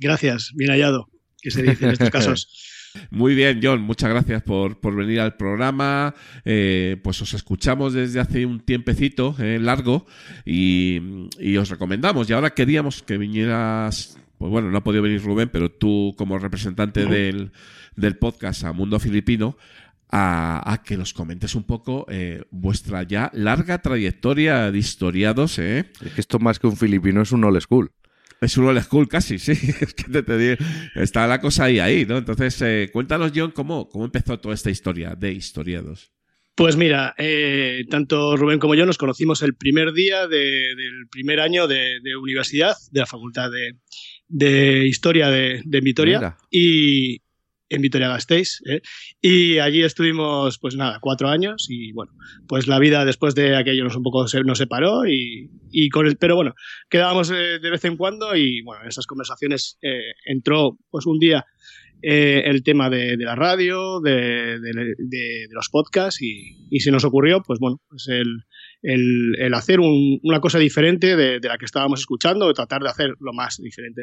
Gracias, 0.00 0.52
bien 0.54 0.70
hallado, 0.70 1.08
que 1.40 1.50
se 1.50 1.62
dice 1.62 1.84
en 1.84 1.92
estos 1.92 2.10
casos. 2.10 2.67
Muy 3.10 3.34
bien, 3.34 3.60
John, 3.62 3.80
muchas 3.82 4.10
gracias 4.10 4.42
por, 4.42 4.78
por 4.80 4.94
venir 4.94 5.20
al 5.20 5.36
programa. 5.36 6.14
Eh, 6.44 6.96
pues 7.02 7.20
os 7.22 7.34
escuchamos 7.34 7.92
desde 7.92 8.20
hace 8.20 8.46
un 8.46 8.60
tiempecito 8.60 9.34
eh, 9.38 9.58
largo 9.60 10.06
y, 10.44 11.00
y 11.38 11.56
os 11.56 11.70
recomendamos. 11.70 12.28
Y 12.28 12.32
ahora 12.32 12.50
queríamos 12.50 13.02
que 13.02 13.18
vinieras, 13.18 14.18
pues 14.38 14.50
bueno, 14.50 14.70
no 14.70 14.78
ha 14.78 14.84
podido 14.84 15.02
venir 15.02 15.22
Rubén, 15.22 15.48
pero 15.50 15.70
tú 15.70 16.14
como 16.16 16.38
representante 16.38 17.06
del, 17.06 17.52
del 17.96 18.16
podcast 18.16 18.64
a 18.64 18.72
Mundo 18.72 18.98
Filipino, 18.98 19.56
a, 20.10 20.72
a 20.72 20.82
que 20.82 20.96
nos 20.96 21.12
comentes 21.12 21.54
un 21.54 21.64
poco 21.64 22.06
eh, 22.08 22.42
vuestra 22.50 23.02
ya 23.02 23.30
larga 23.34 23.82
trayectoria 23.82 24.70
de 24.70 24.78
historiados, 24.78 25.58
¿eh? 25.58 25.90
Es 26.02 26.12
que 26.12 26.20
esto 26.20 26.38
más 26.38 26.58
que 26.58 26.66
un 26.66 26.76
filipino 26.76 27.20
es 27.20 27.32
un 27.32 27.44
old 27.44 27.60
school. 27.60 27.90
Es 28.40 28.56
un 28.56 28.66
old 28.66 28.80
school 28.82 29.08
casi, 29.08 29.38
sí. 29.38 29.52
Es 29.80 29.94
que 29.94 30.04
te, 30.04 30.22
te 30.22 30.38
digo, 30.38 30.56
está 30.94 31.26
la 31.26 31.40
cosa 31.40 31.64
ahí, 31.64 31.78
ahí, 31.78 32.06
¿no? 32.06 32.18
Entonces, 32.18 32.60
eh, 32.62 32.88
cuéntanos, 32.92 33.32
John, 33.34 33.50
cómo, 33.50 33.88
cómo 33.88 34.04
empezó 34.04 34.38
toda 34.38 34.54
esta 34.54 34.70
historia 34.70 35.14
de 35.16 35.32
historiados. 35.32 36.12
Pues 36.54 36.76
mira, 36.76 37.14
eh, 37.18 37.84
tanto 37.88 38.36
Rubén 38.36 38.58
como 38.58 38.74
yo 38.74 38.84
nos 38.84 38.98
conocimos 38.98 39.42
el 39.42 39.54
primer 39.54 39.92
día 39.92 40.26
de- 40.26 40.74
del 40.74 41.06
primer 41.10 41.38
año 41.38 41.68
de, 41.68 42.00
de 42.02 42.16
universidad, 42.16 42.74
de 42.90 43.00
la 43.00 43.06
Facultad 43.06 43.48
de, 43.50 43.76
de 44.26 44.86
Historia 44.88 45.30
de, 45.30 45.62
de 45.64 45.80
Vitoria, 45.80 46.18
Mira. 46.18 46.36
y 46.50 47.20
en 47.70 47.82
Vitoria-Gasteiz. 47.82 48.60
¿eh? 48.66 48.80
Y 49.20 49.58
allí 49.58 49.82
estuvimos, 49.82 50.58
pues 50.58 50.74
nada, 50.76 50.98
cuatro 51.00 51.28
años 51.28 51.66
y 51.68 51.92
bueno, 51.92 52.12
pues 52.46 52.66
la 52.66 52.78
vida 52.78 53.04
después 53.04 53.34
de 53.34 53.56
aquello 53.56 53.84
nos 53.84 53.96
un 53.96 54.02
poco 54.02 54.26
se, 54.28 54.42
nos 54.42 54.58
separó 54.58 55.06
y, 55.06 55.50
y 55.70 55.88
con 55.90 56.06
el, 56.06 56.16
pero 56.16 56.34
bueno, 56.36 56.54
quedábamos 56.88 57.30
eh, 57.30 57.58
de 57.60 57.70
vez 57.70 57.84
en 57.84 57.96
cuando 57.96 58.34
y 58.36 58.62
bueno, 58.62 58.82
en 58.82 58.88
esas 58.88 59.06
conversaciones 59.06 59.78
eh, 59.82 60.12
entró 60.26 60.78
pues 60.90 61.06
un 61.06 61.18
día 61.18 61.44
el 62.00 62.62
tema 62.62 62.88
de, 62.90 63.16
la 63.16 63.34
radio, 63.34 63.98
de- 64.00 64.60
de 64.60 65.46
los 65.50 65.68
podcasts 65.68 66.22
y, 66.22 66.56
y 66.70 66.78
se 66.78 66.92
nos 66.92 67.04
ocurrió, 67.04 67.42
pues 67.44 67.58
bueno, 67.58 67.80
pues 67.88 68.06
el, 68.06 68.44
el- 68.82 69.52
hacer 69.54 69.80
un- 69.80 70.20
una 70.22 70.40
cosa 70.40 70.58
diferente 70.58 71.16
de, 71.16 71.40
la 71.40 71.58
que 71.58 71.64
estábamos 71.64 72.00
escuchando, 72.00 72.46
de 72.48 72.54
tratar 72.54 72.82
de 72.82 72.88
hacer 72.88 73.14
lo 73.20 73.32
más 73.32 73.56
diferente 73.58 74.02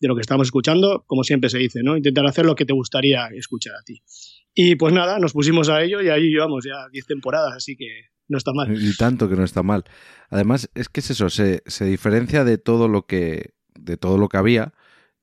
de 0.00 0.08
lo 0.08 0.14
que 0.14 0.20
estábamos 0.22 0.48
escuchando, 0.48 1.04
como 1.06 1.24
siempre 1.24 1.50
se 1.50 1.58
dice, 1.58 1.82
¿no? 1.82 1.96
Intentar 1.96 2.26
hacer 2.26 2.46
lo 2.46 2.54
que 2.54 2.64
te 2.64 2.72
gustaría 2.72 3.26
escuchar 3.34 3.74
a 3.74 3.82
ti. 3.84 4.02
Y 4.54 4.76
pues 4.76 4.92
nada, 4.92 5.18
nos 5.18 5.32
pusimos 5.32 5.68
a 5.68 5.82
ello 5.82 6.00
y 6.02 6.08
ahí 6.08 6.30
llevamos 6.30 6.64
ya 6.64 6.88
10 6.92 7.06
temporadas, 7.06 7.54
así 7.56 7.76
que 7.76 7.86
no 8.28 8.38
está 8.38 8.52
mal. 8.52 8.72
Y 8.82 8.96
tanto 8.96 9.28
que 9.28 9.36
no 9.36 9.44
está 9.44 9.62
mal. 9.62 9.84
Además, 10.30 10.70
es 10.74 10.88
que 10.88 11.00
es 11.00 11.10
eso, 11.10 11.28
se, 11.30 11.62
se 11.66 11.84
diferencia 11.84 12.44
de 12.44 12.58
todo 12.58 12.88
lo 12.88 13.06
que. 13.06 13.50
de 13.78 13.96
todo 13.96 14.18
lo 14.18 14.28
que 14.28 14.36
había. 14.38 14.72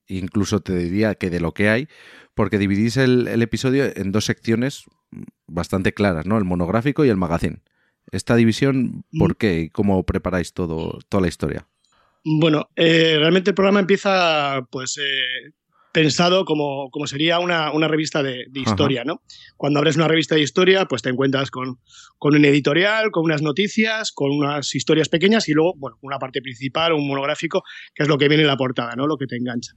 Incluso 0.07 0.61
te 0.61 0.75
diría 0.75 1.15
que 1.15 1.29
de 1.29 1.39
lo 1.39 1.53
que 1.53 1.69
hay. 1.69 1.87
Porque 2.33 2.57
dividís 2.57 2.97
el, 2.97 3.27
el 3.27 3.41
episodio 3.41 3.85
en 3.95 4.11
dos 4.11 4.25
secciones 4.25 4.83
bastante 5.47 5.93
claras, 5.93 6.25
¿no? 6.25 6.37
El 6.37 6.43
monográfico 6.45 7.03
y 7.05 7.09
el 7.09 7.17
magazine. 7.17 7.61
Esta 8.11 8.35
división, 8.35 9.03
¿por 9.17 9.37
qué? 9.37 9.61
¿Y 9.61 9.69
cómo 9.69 10.03
preparáis 10.03 10.53
todo, 10.53 10.99
toda 11.09 11.21
la 11.21 11.27
historia? 11.27 11.67
Bueno, 12.23 12.69
eh, 12.75 13.15
realmente 13.19 13.51
el 13.51 13.55
programa 13.55 13.79
empieza 13.79 14.65
pues 14.69 14.97
eh, 14.97 15.53
pensado 15.97 16.45
como, 16.45 16.89
como 16.91 17.07
sería 17.07 17.39
una, 17.39 17.71
una 17.71 17.87
revista 17.87 18.21
de, 18.21 18.45
de 18.49 18.59
historia, 18.59 19.03
¿no? 19.03 19.23
Cuando 19.55 19.79
abres 19.79 19.95
una 19.95 20.07
revista 20.07 20.35
de 20.35 20.41
historia, 20.41 20.85
pues 20.85 21.01
te 21.01 21.09
encuentras 21.09 21.49
con, 21.49 21.79
con 22.17 22.35
un 22.35 22.45
editorial, 22.45 23.11
con 23.11 23.23
unas 23.23 23.41
noticias, 23.41 24.11
con 24.11 24.31
unas 24.31 24.75
historias 24.75 25.09
pequeñas 25.09 25.49
y 25.49 25.53
luego, 25.53 25.73
bueno, 25.77 25.97
una 26.01 26.19
parte 26.19 26.41
principal, 26.41 26.93
un 26.93 27.07
monográfico, 27.07 27.63
que 27.95 28.03
es 28.03 28.09
lo 28.09 28.17
que 28.17 28.27
viene 28.27 28.43
en 28.43 28.47
la 28.47 28.57
portada, 28.57 28.95
¿no? 28.95 29.07
Lo 29.07 29.17
que 29.17 29.25
te 29.25 29.37
engancha. 29.37 29.71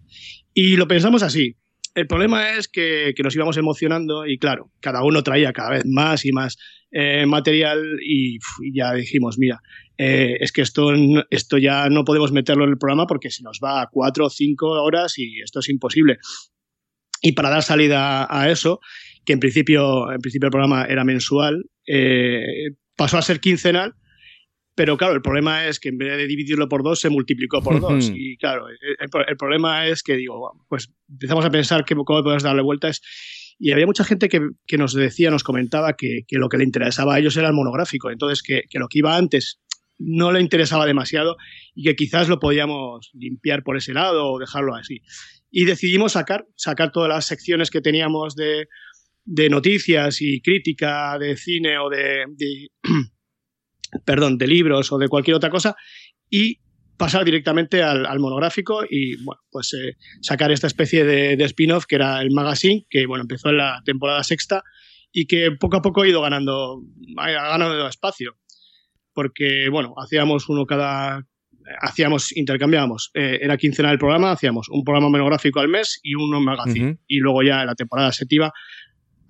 Y 0.52 0.76
lo 0.76 0.86
pensamos 0.86 1.22
así. 1.22 1.56
El 1.94 2.06
problema 2.06 2.50
es 2.50 2.68
que, 2.68 3.14
que 3.16 3.22
nos 3.22 3.34
íbamos 3.34 3.56
emocionando 3.56 4.26
y 4.26 4.38
claro, 4.38 4.70
cada 4.80 5.02
uno 5.02 5.22
traía 5.22 5.52
cada 5.52 5.70
vez 5.70 5.84
más 5.86 6.24
y 6.24 6.32
más 6.32 6.58
eh, 6.92 7.26
material 7.26 7.98
y, 8.04 8.36
y 8.62 8.74
ya 8.74 8.92
dijimos, 8.94 9.38
mira, 9.38 9.60
eh, 9.98 10.36
es 10.40 10.50
que 10.52 10.62
esto, 10.62 10.92
esto 11.30 11.58
ya 11.58 11.88
no 11.88 12.04
podemos 12.04 12.32
meterlo 12.32 12.64
en 12.64 12.70
el 12.70 12.78
programa 12.78 13.06
porque 13.06 13.30
se 13.30 13.42
nos 13.42 13.60
va 13.62 13.82
a 13.82 13.88
cuatro 13.90 14.26
o 14.26 14.30
cinco 14.30 14.68
horas 14.82 15.18
y 15.18 15.40
esto 15.40 15.60
es 15.60 15.68
imposible. 15.68 16.18
Y 17.22 17.32
para 17.32 17.50
dar 17.50 17.62
salida 17.62 18.26
a 18.30 18.50
eso, 18.50 18.80
que 19.24 19.34
en 19.34 19.40
principio, 19.40 20.10
en 20.10 20.20
principio 20.20 20.46
el 20.46 20.52
programa 20.52 20.84
era 20.86 21.04
mensual, 21.04 21.64
eh, 21.86 22.70
pasó 22.96 23.18
a 23.18 23.22
ser 23.22 23.40
quincenal, 23.40 23.94
pero 24.74 24.96
claro, 24.96 25.14
el 25.14 25.20
problema 25.20 25.66
es 25.66 25.78
que 25.78 25.90
en 25.90 25.98
vez 25.98 26.16
de 26.16 26.26
dividirlo 26.26 26.68
por 26.68 26.82
dos, 26.82 27.00
se 27.00 27.10
multiplicó 27.10 27.60
por 27.62 27.80
dos. 27.80 28.10
Y 28.14 28.36
claro, 28.38 28.68
el, 28.68 28.76
el- 29.28 29.36
problema 29.36 29.86
es 29.86 30.02
que 30.02 30.16
digo, 30.16 30.64
pues 30.68 30.90
empezamos 31.10 31.44
a 31.44 31.50
pensar 31.50 31.84
que, 31.84 31.94
cómo 31.94 32.22
podemos 32.22 32.42
darle 32.42 32.62
vueltas. 32.62 33.02
Y 33.62 33.72
había 33.72 33.84
mucha 33.84 34.04
gente 34.04 34.30
que, 34.30 34.78
nos 34.78 34.94
decía, 34.94 35.30
nos 35.30 35.44
comentaba 35.44 35.92
que, 35.92 36.24
lo 36.30 36.48
que 36.48 36.56
le 36.56 36.64
interesaba 36.64 37.14
a 37.14 37.18
ellos 37.18 37.36
era 37.36 37.48
el 37.48 37.54
monográfico. 37.54 38.10
Entonces, 38.10 38.42
que, 38.42 38.62
que 38.70 38.78
lo 38.78 38.88
que 38.88 39.00
iba 39.00 39.14
antes 39.16 39.60
no 39.98 40.32
le 40.32 40.40
interesaba 40.40 40.86
demasiado 40.86 41.36
y 41.74 41.84
que 41.84 41.94
quizás 41.94 42.30
lo 42.30 42.40
podíamos 42.40 43.10
limpiar 43.12 43.62
por 43.62 43.76
ese 43.76 43.92
lado 43.92 44.32
o 44.32 44.38
dejarlo 44.38 44.74
así. 44.74 45.02
Y 45.50 45.66
decidimos 45.66 46.12
sacar, 46.12 46.46
sacar 46.56 46.90
todas 46.90 47.10
las 47.10 47.26
secciones 47.26 47.70
que 47.70 47.82
teníamos 47.82 48.34
de, 48.34 48.66
de 49.26 49.50
noticias 49.50 50.22
y 50.22 50.40
crítica 50.40 51.18
de 51.18 51.36
cine 51.36 51.78
o 51.78 51.90
de, 51.90 52.24
de 52.30 52.68
perdón, 54.06 54.38
de 54.38 54.46
libros 54.46 54.90
o 54.90 54.96
de 54.96 55.08
cualquier 55.08 55.36
otra 55.36 55.50
cosa 55.50 55.76
y 56.30 56.60
pasar 57.00 57.24
directamente 57.24 57.82
al, 57.82 58.04
al 58.04 58.20
monográfico 58.20 58.84
y 58.88 59.16
bueno, 59.24 59.40
pues 59.50 59.72
eh, 59.72 59.96
sacar 60.20 60.52
esta 60.52 60.66
especie 60.66 61.02
de, 61.02 61.34
de 61.34 61.44
spin-off 61.44 61.86
que 61.86 61.94
era 61.94 62.20
el 62.20 62.30
magazine, 62.30 62.84
que 62.90 63.06
bueno, 63.06 63.22
empezó 63.22 63.48
en 63.48 63.56
la 63.56 63.80
temporada 63.86 64.22
sexta 64.22 64.62
y 65.10 65.26
que 65.26 65.50
poco 65.52 65.78
a 65.78 65.82
poco 65.82 66.02
ha 66.02 66.08
ido 66.08 66.20
ganando, 66.20 66.82
ha 67.16 67.30
ganado 67.30 67.88
espacio. 67.88 68.36
Porque, 69.14 69.70
bueno, 69.70 69.94
hacíamos 69.96 70.48
uno 70.50 70.66
cada. 70.66 71.26
Hacíamos, 71.80 72.36
intercambiábamos. 72.36 73.10
Eh, 73.14 73.38
era 73.42 73.56
quincenal 73.56 73.92
el 73.92 73.98
programa, 73.98 74.32
hacíamos 74.32 74.68
un 74.68 74.84
programa 74.84 75.08
monográfico 75.08 75.60
al 75.60 75.68
mes 75.68 76.00
y 76.02 76.14
uno 76.16 76.38
magazine. 76.40 76.90
Ujú. 76.90 77.00
Y 77.06 77.18
luego 77.18 77.42
ya 77.42 77.62
en 77.62 77.66
la 77.66 77.74
temporada 77.74 78.12
séptima 78.12 78.52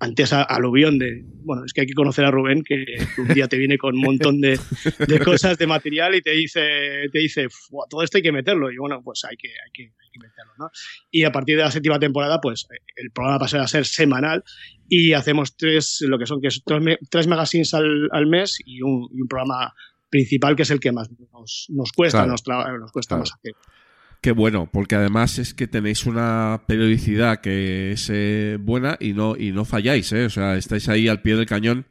ante 0.01 0.23
esa 0.23 0.41
aluvión 0.41 0.97
de, 0.97 1.23
bueno, 1.43 1.63
es 1.63 1.73
que 1.73 1.81
hay 1.81 1.87
que 1.87 1.93
conocer 1.93 2.25
a 2.25 2.31
Rubén, 2.31 2.63
que 2.63 2.83
un 3.19 3.27
día 3.35 3.47
te 3.47 3.57
viene 3.57 3.77
con 3.77 3.93
un 3.95 4.01
montón 4.01 4.41
de, 4.41 4.59
de 5.07 5.19
cosas, 5.19 5.57
de 5.59 5.67
material 5.67 6.15
y 6.15 6.21
te 6.21 6.31
dice, 6.31 7.07
te 7.13 7.19
dice, 7.19 7.47
"Fua, 7.49 7.85
todo 7.89 8.01
esto 8.03 8.17
hay 8.17 8.23
que 8.23 8.31
meterlo. 8.31 8.71
Y 8.71 8.77
bueno, 8.77 9.01
pues 9.03 9.23
hay 9.29 9.37
que, 9.37 9.49
hay 9.49 9.71
que, 9.71 9.83
hay 9.83 10.09
que 10.11 10.19
meterlo, 10.19 10.53
¿no? 10.57 10.69
Y 11.11 11.23
a 11.23 11.31
partir 11.31 11.55
de 11.55 11.63
la 11.63 11.71
séptima 11.71 11.99
temporada, 11.99 12.39
pues 12.41 12.67
el 12.95 13.11
programa 13.11 13.39
pasa 13.39 13.61
a 13.61 13.67
ser 13.67 13.85
semanal 13.85 14.43
y 14.89 15.13
hacemos 15.13 15.55
tres, 15.55 16.03
lo 16.07 16.17
que 16.17 16.25
son, 16.25 16.41
que 16.41 16.47
es 16.47 16.63
tres, 16.65 16.97
tres 17.09 17.27
magazines 17.27 17.73
al, 17.75 18.09
al 18.11 18.25
mes 18.27 18.57
y 18.65 18.81
un, 18.81 19.07
y 19.13 19.21
un 19.21 19.27
programa 19.27 19.73
principal 20.09 20.55
que 20.55 20.63
es 20.63 20.71
el 20.71 20.79
que 20.79 20.91
más 20.91 21.09
nos, 21.31 21.67
nos 21.69 21.91
cuesta, 21.91 22.25
Claro. 22.25 22.31
nos, 22.31 22.43
nos 22.79 22.91
cuesta 22.91 23.15
Claro. 23.15 23.21
más 23.21 23.33
hacer. 23.33 23.53
Qué 24.21 24.31
bueno, 24.33 24.69
porque 24.71 24.95
además 24.95 25.39
es 25.39 25.53
que 25.55 25.67
tenéis 25.67 26.05
una 26.05 26.61
periodicidad 26.67 27.41
que 27.41 27.91
es 27.91 28.07
eh, 28.13 28.57
buena 28.61 28.95
y 28.99 29.13
no, 29.13 29.35
y 29.35 29.51
no 29.51 29.65
falláis, 29.65 30.11
¿eh? 30.11 30.25
O 30.25 30.29
sea, 30.29 30.57
estáis 30.57 30.87
ahí 30.89 31.07
al 31.07 31.23
pie 31.23 31.35
del 31.35 31.47
cañón 31.47 31.87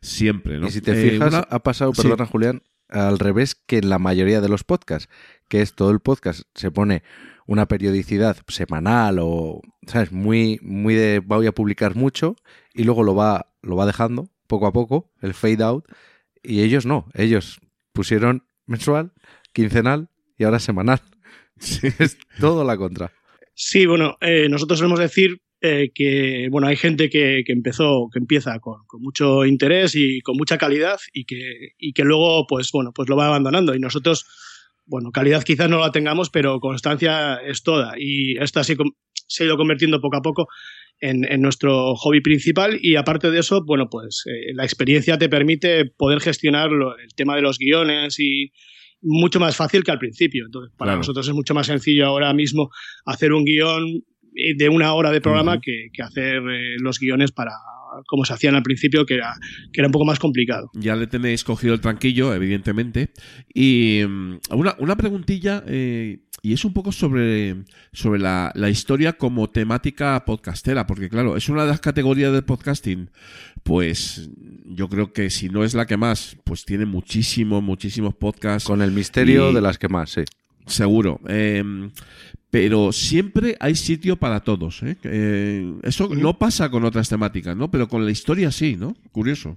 siempre, 0.00 0.58
¿no? 0.60 0.68
Y 0.68 0.70
si 0.70 0.80
te 0.80 0.92
Eh, 0.92 1.10
fijas, 1.10 1.28
una- 1.28 1.46
ha 1.50 1.58
pasado, 1.64 1.92
sí. 1.92 2.02
perdona 2.02 2.26
Julián, 2.26 2.62
al 2.88 3.18
revés 3.18 3.56
que 3.56 3.78
en 3.78 3.88
la 3.88 3.98
mayoría 3.98 4.40
de 4.40 4.48
los 4.48 4.62
podcasts, 4.62 5.08
que 5.48 5.60
es 5.60 5.74
todo 5.74 5.90
el 5.90 5.98
podcast 5.98 6.42
se 6.54 6.70
pone 6.70 7.02
una 7.46 7.66
periodicidad 7.66 8.36
semanal 8.46 9.18
o, 9.20 9.60
¿sabes? 9.88 10.12
Muy, 10.12 10.60
muy 10.62 10.94
de 10.94 11.18
voy 11.18 11.48
a 11.48 11.52
publicar 11.52 11.96
mucho 11.96 12.36
y 12.74 12.84
luego 12.84 13.02
lo 13.02 13.16
va, 13.16 13.52
lo 13.60 13.74
va 13.74 13.86
dejando 13.86 14.28
poco 14.46 14.68
a 14.68 14.72
poco, 14.72 15.10
el 15.20 15.34
fade 15.34 15.64
out, 15.64 15.84
y 16.44 16.60
ellos 16.62 16.86
no, 16.86 17.08
ellos 17.14 17.60
pusieron 17.92 18.44
mensual, 18.66 19.12
quincenal 19.52 20.08
y 20.38 20.44
ahora 20.44 20.60
semanal. 20.60 21.00
es 21.98 22.18
todo 22.40 22.64
la 22.64 22.76
contra. 22.76 23.12
Sí, 23.54 23.86
bueno, 23.86 24.16
eh, 24.20 24.48
nosotros 24.48 24.78
solemos 24.78 24.98
decir 24.98 25.40
eh, 25.60 25.92
que 25.94 26.48
bueno, 26.50 26.66
hay 26.66 26.76
gente 26.76 27.08
que, 27.08 27.44
que 27.46 27.52
empezó, 27.52 28.08
que 28.12 28.18
empieza 28.18 28.58
con, 28.58 28.80
mucho 28.98 29.44
interés 29.44 29.94
y 29.94 30.20
con 30.20 30.36
mucha 30.36 30.58
calidad 30.58 30.98
y 31.12 31.24
que, 31.24 31.74
y 31.78 31.92
que 31.92 32.02
luego, 32.02 32.46
pues 32.48 32.70
bueno, 32.72 32.92
pues 32.92 33.08
lo 33.08 33.16
va 33.16 33.26
abandonando. 33.26 33.74
Y 33.74 33.78
nosotros, 33.78 34.26
bueno, 34.86 35.12
calidad 35.12 35.44
quizás 35.44 35.70
no 35.70 35.78
la 35.78 35.92
tengamos, 35.92 36.30
pero 36.30 36.58
constancia 36.58 37.36
es 37.36 37.62
toda. 37.62 37.94
Y 37.96 38.38
esta 38.38 38.64
se, 38.64 38.76
se 39.28 39.42
ha 39.42 39.46
ido 39.46 39.56
convirtiendo 39.56 40.00
poco 40.00 40.16
a 40.16 40.22
poco 40.22 40.48
en, 41.02 41.40
nuestro 41.40 41.94
hobby 41.96 42.20
principal. 42.20 42.78
Y 42.80 42.96
aparte 42.96 43.30
de 43.30 43.40
eso, 43.40 43.64
bueno, 43.64 43.88
pues 43.90 44.24
eh, 44.26 44.52
la 44.54 44.64
experiencia 44.64 45.18
te 45.18 45.28
permite 45.28 45.84
poder 45.84 46.20
gestionar 46.20 46.70
el 46.72 47.14
tema 47.14 47.36
de 47.36 47.42
los 47.42 47.58
guiones 47.58 48.18
y 48.18 48.52
mucho 49.02 49.40
más 49.40 49.56
fácil 49.56 49.82
que 49.84 49.90
al 49.90 49.98
principio. 49.98 50.44
Entonces, 50.46 50.72
para 50.76 50.90
Claro. 50.90 50.98
nosotros 50.98 51.26
es 51.28 51.34
mucho 51.34 51.54
más 51.54 51.66
sencillo 51.66 52.06
ahora 52.06 52.32
mismo 52.32 52.70
hacer 53.04 53.32
un 53.32 53.44
guion 53.44 54.02
eh, 54.34 54.54
de 54.56 54.68
una 54.68 54.94
hora 54.94 55.10
de 55.10 55.20
programa 55.20 55.60
que, 55.60 55.88
que 55.92 56.02
hacer 56.02 56.36
eh, 56.36 56.76
los 56.80 56.98
guiones 56.98 57.32
para 57.32 57.50
como 58.06 58.24
se 58.24 58.32
hacían 58.34 58.54
al 58.54 58.62
principio, 58.62 59.04
que 59.06 59.14
era, 59.14 59.34
que 59.72 59.80
era 59.80 59.88
un 59.88 59.92
poco 59.92 60.04
más 60.04 60.18
complicado. 60.18 60.70
Ya 60.74 60.96
le 60.96 61.06
tenéis 61.06 61.44
cogido 61.44 61.74
el 61.74 61.80
tranquillo, 61.80 62.34
evidentemente. 62.34 63.10
Y 63.54 64.02
mm, 64.06 64.38
una, 64.50 64.74
una 64.78 64.96
preguntilla, 64.96 65.62
eh, 65.66 66.20
y 66.44 66.52
es 66.52 66.64
un 66.64 66.72
poco 66.72 66.90
sobre, 66.90 67.56
sobre 67.92 68.18
la, 68.20 68.50
la 68.56 68.68
historia 68.68 69.12
como 69.12 69.48
temática 69.50 70.24
podcastera, 70.24 70.86
porque 70.86 71.08
claro, 71.08 71.36
es 71.36 71.48
una 71.48 71.62
de 71.62 71.68
las 71.68 71.80
categorías 71.80 72.32
del 72.32 72.42
podcasting, 72.44 73.10
pues 73.62 74.28
yo 74.66 74.88
creo 74.88 75.12
que 75.12 75.30
si 75.30 75.48
no 75.48 75.62
es 75.64 75.74
la 75.74 75.86
que 75.86 75.96
más, 75.96 76.36
pues 76.44 76.64
tiene 76.64 76.84
muchísimos, 76.86 77.62
muchísimos 77.62 78.14
podcasts. 78.14 78.66
Con 78.66 78.82
el 78.82 78.90
misterio 78.90 79.50
Y- 79.50 79.54
de 79.54 79.60
las 79.60 79.78
que 79.78 79.88
más, 79.88 80.10
sí. 80.10 80.22
Seguro. 80.66 81.20
Eh, 81.28 81.62
pero 82.52 82.92
siempre 82.92 83.56
hay 83.60 83.74
sitio 83.74 84.16
para 84.18 84.40
todos. 84.40 84.82
¿eh? 84.82 84.98
Eh, 85.04 85.72
eso 85.84 86.10
no 86.14 86.38
pasa 86.38 86.70
con 86.70 86.84
otras 86.84 87.08
temáticas, 87.08 87.56
¿no? 87.56 87.70
Pero 87.70 87.88
con 87.88 88.04
la 88.04 88.10
historia 88.10 88.52
sí, 88.52 88.76
¿no? 88.76 88.94
Curioso. 89.10 89.56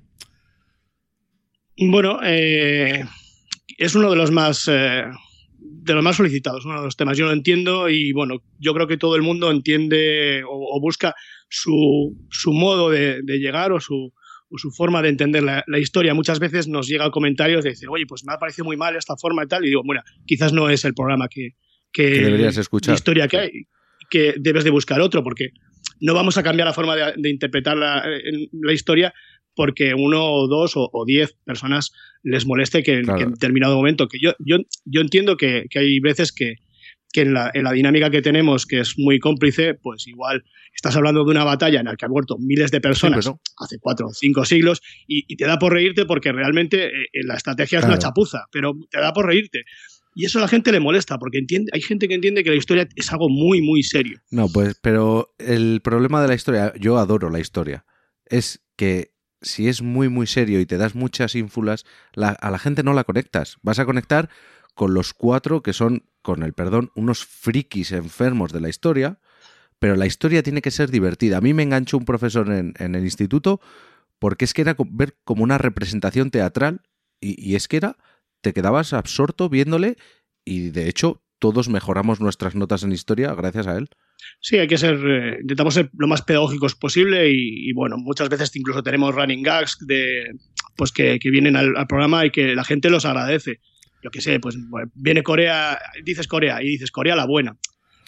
Bueno, 1.78 2.20
eh, 2.24 3.04
es 3.78 3.96
uno 3.96 4.10
de 4.10 4.16
los 4.16 4.32
más 4.32 4.70
eh, 4.72 5.04
de 5.60 5.94
los 5.94 6.02
más 6.06 6.16
solicitados, 6.16 6.64
uno 6.64 6.80
de 6.80 6.86
los 6.86 6.96
temas. 6.96 7.18
Yo 7.18 7.26
lo 7.26 7.34
entiendo 7.34 7.90
y 7.90 8.14
bueno, 8.14 8.42
yo 8.60 8.74
creo 8.74 8.88
que 8.88 8.96
todo 8.96 9.18
el 9.18 9.24
mundo 9.24 9.52
entiende 9.52 10.46
o, 10.46 10.78
o 10.78 10.80
busca 10.80 11.14
su, 11.50 12.16
su 12.30 12.54
modo 12.54 12.90
de, 12.90 13.22
de 13.24 13.40
llegar 13.40 13.74
o 13.74 13.82
su, 13.82 14.14
o 14.48 14.58
su 14.58 14.72
forma 14.72 15.02
de 15.02 15.10
entender 15.10 15.44
la, 15.44 15.66
la 15.68 15.80
historia. 15.80 16.14
Muchas 16.14 16.40
veces 16.40 16.70
nos 16.70 16.88
llega 16.88 17.12
comentarios 17.12 17.66
de 17.66 17.72
decir, 17.72 17.90
oye, 17.90 18.06
pues 18.08 18.24
me 18.24 18.32
ha 18.32 18.38
parecido 18.38 18.64
muy 18.64 18.78
mal 18.78 18.96
esta 18.96 19.18
forma 19.18 19.44
y 19.44 19.48
tal, 19.48 19.66
y 19.66 19.68
digo, 19.68 19.82
bueno, 19.84 20.02
quizás 20.26 20.54
no 20.54 20.70
es 20.70 20.86
el 20.86 20.94
programa 20.94 21.28
que, 21.28 21.56
que, 21.96 22.12
Que 22.12 22.20
deberías 22.26 22.58
escuchar. 22.58 22.92
de 22.94 22.96
historia 22.98 23.28
que 23.30 23.38
hay, 23.38 23.50
que 24.10 24.36
debes 24.38 24.64
de 24.66 24.70
buscar 24.72 25.00
otro, 25.02 25.24
porque 25.24 25.52
no 26.02 26.14
vamos 26.14 26.38
a 26.38 26.44
cambiar 26.44 26.68
la 26.68 26.74
forma 26.74 26.96
de, 26.96 27.14
de 27.16 27.30
interpretar 27.30 27.78
la, 27.78 28.04
la 28.52 28.74
historia 28.74 29.14
porque 29.56 29.94
uno 29.94 30.22
o 30.26 30.48
dos 30.50 30.76
o, 30.76 30.90
o 30.92 31.06
diez 31.06 31.38
personas 31.46 31.92
les 32.24 32.46
moleste 32.46 32.84
que, 32.84 33.02
Claro. 33.04 33.18
que 33.18 33.24
en 33.24 33.32
determinado 33.32 33.78
momento, 33.78 34.08
que 34.10 34.18
yo, 34.22 34.34
yo, 34.40 34.58
yo 34.84 35.00
entiendo 35.02 35.38
que, 35.38 35.68
que 35.70 35.80
hay 35.80 36.00
veces 36.02 36.34
que, 36.34 36.56
que 37.14 37.22
en, 37.22 37.34
la, 37.34 37.50
en 37.54 37.64
la 37.64 37.72
dinámica 37.72 38.10
que 38.10 38.22
tenemos, 38.22 38.66
que 38.66 38.80
es 38.82 38.96
muy 38.98 39.18
cómplice, 39.20 39.74
pues 39.76 40.06
igual 40.08 40.44
estás 40.74 40.98
hablando 40.98 41.24
de 41.24 41.32
una 41.32 41.46
batalla 41.46 41.80
en 41.80 41.86
la 41.86 41.96
que 41.96 42.04
han 42.04 42.12
muerto 42.12 42.36
miles 42.38 42.70
de 42.72 42.82
personas 42.82 43.24
pero- 43.26 43.40
hace 43.64 43.78
cuatro 43.80 44.08
o 44.08 44.14
cinco 44.14 44.44
siglos 44.44 44.82
y, 45.08 45.24
y 45.32 45.38
te 45.38 45.46
da 45.46 45.58
por 45.58 45.72
reírte 45.72 46.06
porque 46.06 46.34
realmente 46.34 46.88
eh, 46.88 46.90
eh, 47.14 47.24
la 47.24 47.36
estrategia 47.36 47.80
es 47.80 47.86
una 47.86 47.94
Claro. 47.96 48.10
chapuza, 48.10 48.44
pero 48.52 48.74
te 48.92 49.00
da 49.00 49.14
por 49.14 49.26
reírte. 49.26 49.64
Y 50.16 50.26
eso 50.26 50.40
a 50.40 50.42
la 50.42 50.48
gente 50.48 50.72
le 50.72 50.80
molesta, 50.80 51.20
porque 51.20 51.38
entiende, 51.38 51.70
hay 51.74 51.82
gente 51.82 52.08
que 52.08 52.16
entiende 52.16 52.44
que 52.44 52.50
la 52.50 52.56
historia 52.56 52.88
es 52.96 53.12
algo 53.12 53.28
muy, 53.30 53.62
muy 53.62 53.84
serio. 53.84 54.18
No, 54.32 54.48
pues, 54.48 54.80
pero 54.82 55.36
el 55.38 55.82
problema 55.84 56.22
de 56.22 56.30
la 56.30 56.36
historia, 56.36 56.74
yo 56.80 56.98
adoro 56.98 57.30
la 57.30 57.40
historia, 57.40 57.86
es 58.26 58.62
que 58.78 59.14
si 59.42 59.68
es 59.68 59.82
muy, 59.82 60.08
muy 60.08 60.26
serio 60.26 60.62
y 60.62 60.66
te 60.66 60.78
das 60.78 60.96
muchas 60.96 61.36
ínfulas, 61.36 61.86
la- 62.14 62.30
a 62.30 62.50
la 62.50 62.58
gente 62.60 62.82
no 62.82 62.94
la 62.94 63.04
conectas. 63.04 63.58
Vas 63.62 63.78
a 63.78 63.86
conectar 63.86 64.30
con 64.74 64.94
los 64.94 65.14
cuatro 65.14 65.62
que 65.62 65.74
son, 65.74 66.06
con 66.22 66.44
el 66.44 66.54
perdón, 66.54 66.92
unos 66.96 67.26
frikis 67.26 67.92
enfermos 67.92 68.54
de 68.54 68.62
la 68.62 68.70
historia, 68.70 69.20
pero 69.80 69.98
la 69.98 70.06
historia 70.06 70.44
tiene 70.44 70.62
que 70.62 70.72
ser 70.72 70.90
divertida. 70.92 71.38
A 71.38 71.42
mí 71.42 71.54
me 71.54 71.64
enganchó 71.64 71.98
un 71.98 72.06
profesor 72.06 72.50
en, 72.52 72.74
en 72.80 72.96
el 72.96 73.04
instituto 73.04 73.60
porque 74.18 74.46
es 74.46 74.54
que 74.54 74.62
era 74.62 74.76
ver 74.90 75.18
como 75.26 75.44
una 75.44 75.58
representación 75.58 76.32
teatral 76.32 76.82
y, 77.20 77.40
y 77.52 77.56
es 77.56 77.68
que 77.68 77.78
era, 77.78 77.98
te 78.42 78.54
quedabas 78.54 78.94
absorto 78.94 79.50
viéndole 79.50 79.98
y 80.44 80.70
de 80.70 80.90
hecho 80.90 81.24
todos 81.40 81.70
mejoramos 81.70 82.22
nuestras 82.22 82.56
notas 82.56 82.84
en 82.84 82.92
historia 82.92 83.34
gracias 83.36 83.68
a 83.68 83.78
él. 83.78 83.90
Sí, 84.40 84.58
hay 84.58 84.68
que 84.68 84.78
ser, 84.78 84.96
eh, 85.06 85.38
intentamos 85.42 85.74
ser 85.74 85.90
lo 85.98 86.08
más 86.08 86.22
pedagógicos 86.22 86.76
posible 86.76 87.30
y, 87.30 87.72
bueno, 87.74 87.98
muchas 87.98 88.30
veces 88.30 88.56
incluso 88.56 88.82
tenemos 88.82 89.14
running 89.14 89.44
gags 89.44 89.78
de, 89.86 90.26
pues 90.76 90.92
que, 90.92 91.20
que 91.20 91.30
vienen 91.30 91.56
al, 91.56 91.76
al 91.76 91.88
programa 91.88 92.26
y 92.26 92.32
que 92.32 92.56
la 92.56 92.64
gente 92.64 92.90
los 92.90 93.06
agradece. 93.06 93.60
Yo 94.04 94.12
qué 94.12 94.22
sé, 94.22 94.40
pues 94.40 94.56
viene 94.94 95.24
Corea, 95.24 95.80
dices 96.04 96.28
Corea 96.28 96.62
y 96.62 96.68
dices 96.68 96.92
Corea 96.92 97.16
la 97.16 97.26
buena. 97.26 97.58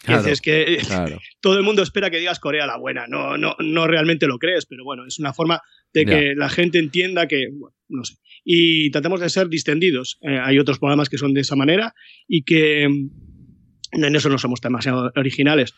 Claro, 0.04 0.22
dices 0.22 0.40
que 0.40 0.78
Claro. 0.86 1.18
todo 1.40 1.56
el 1.58 1.64
mundo 1.64 1.82
espera 1.82 2.10
que 2.10 2.18
digas 2.18 2.38
Corea 2.40 2.66
la 2.66 2.76
buena, 2.78 3.06
no, 3.08 3.36
no, 3.36 3.56
no 3.58 3.86
realmente 3.86 4.26
lo 4.26 4.38
crees, 4.38 4.64
pero 4.66 4.84
bueno, 4.84 5.04
es 5.06 5.18
una 5.18 5.32
forma 5.32 5.60
de 5.92 6.04
que 6.06 6.34
la 6.36 6.48
gente 6.48 6.78
entienda 6.78 7.26
que, 7.26 7.48
bueno, 7.52 7.74
no 7.88 8.04
sé. 8.04 8.14
Y 8.44 8.90
tratamos 8.90 9.20
de 9.20 9.28
ser 9.28 9.48
distendidos. 9.48 10.18
Eh, 10.22 10.38
hay 10.40 10.58
otros 10.58 10.78
programas 10.78 11.08
que 11.08 11.18
son 11.18 11.34
de 11.34 11.40
esa 11.40 11.56
manera 11.56 11.94
y 12.26 12.42
que 12.44 12.88
mm, 12.88 14.04
en 14.04 14.16
eso 14.16 14.28
no 14.28 14.38
somos 14.38 14.60
demasiado 14.60 15.10
originales, 15.16 15.74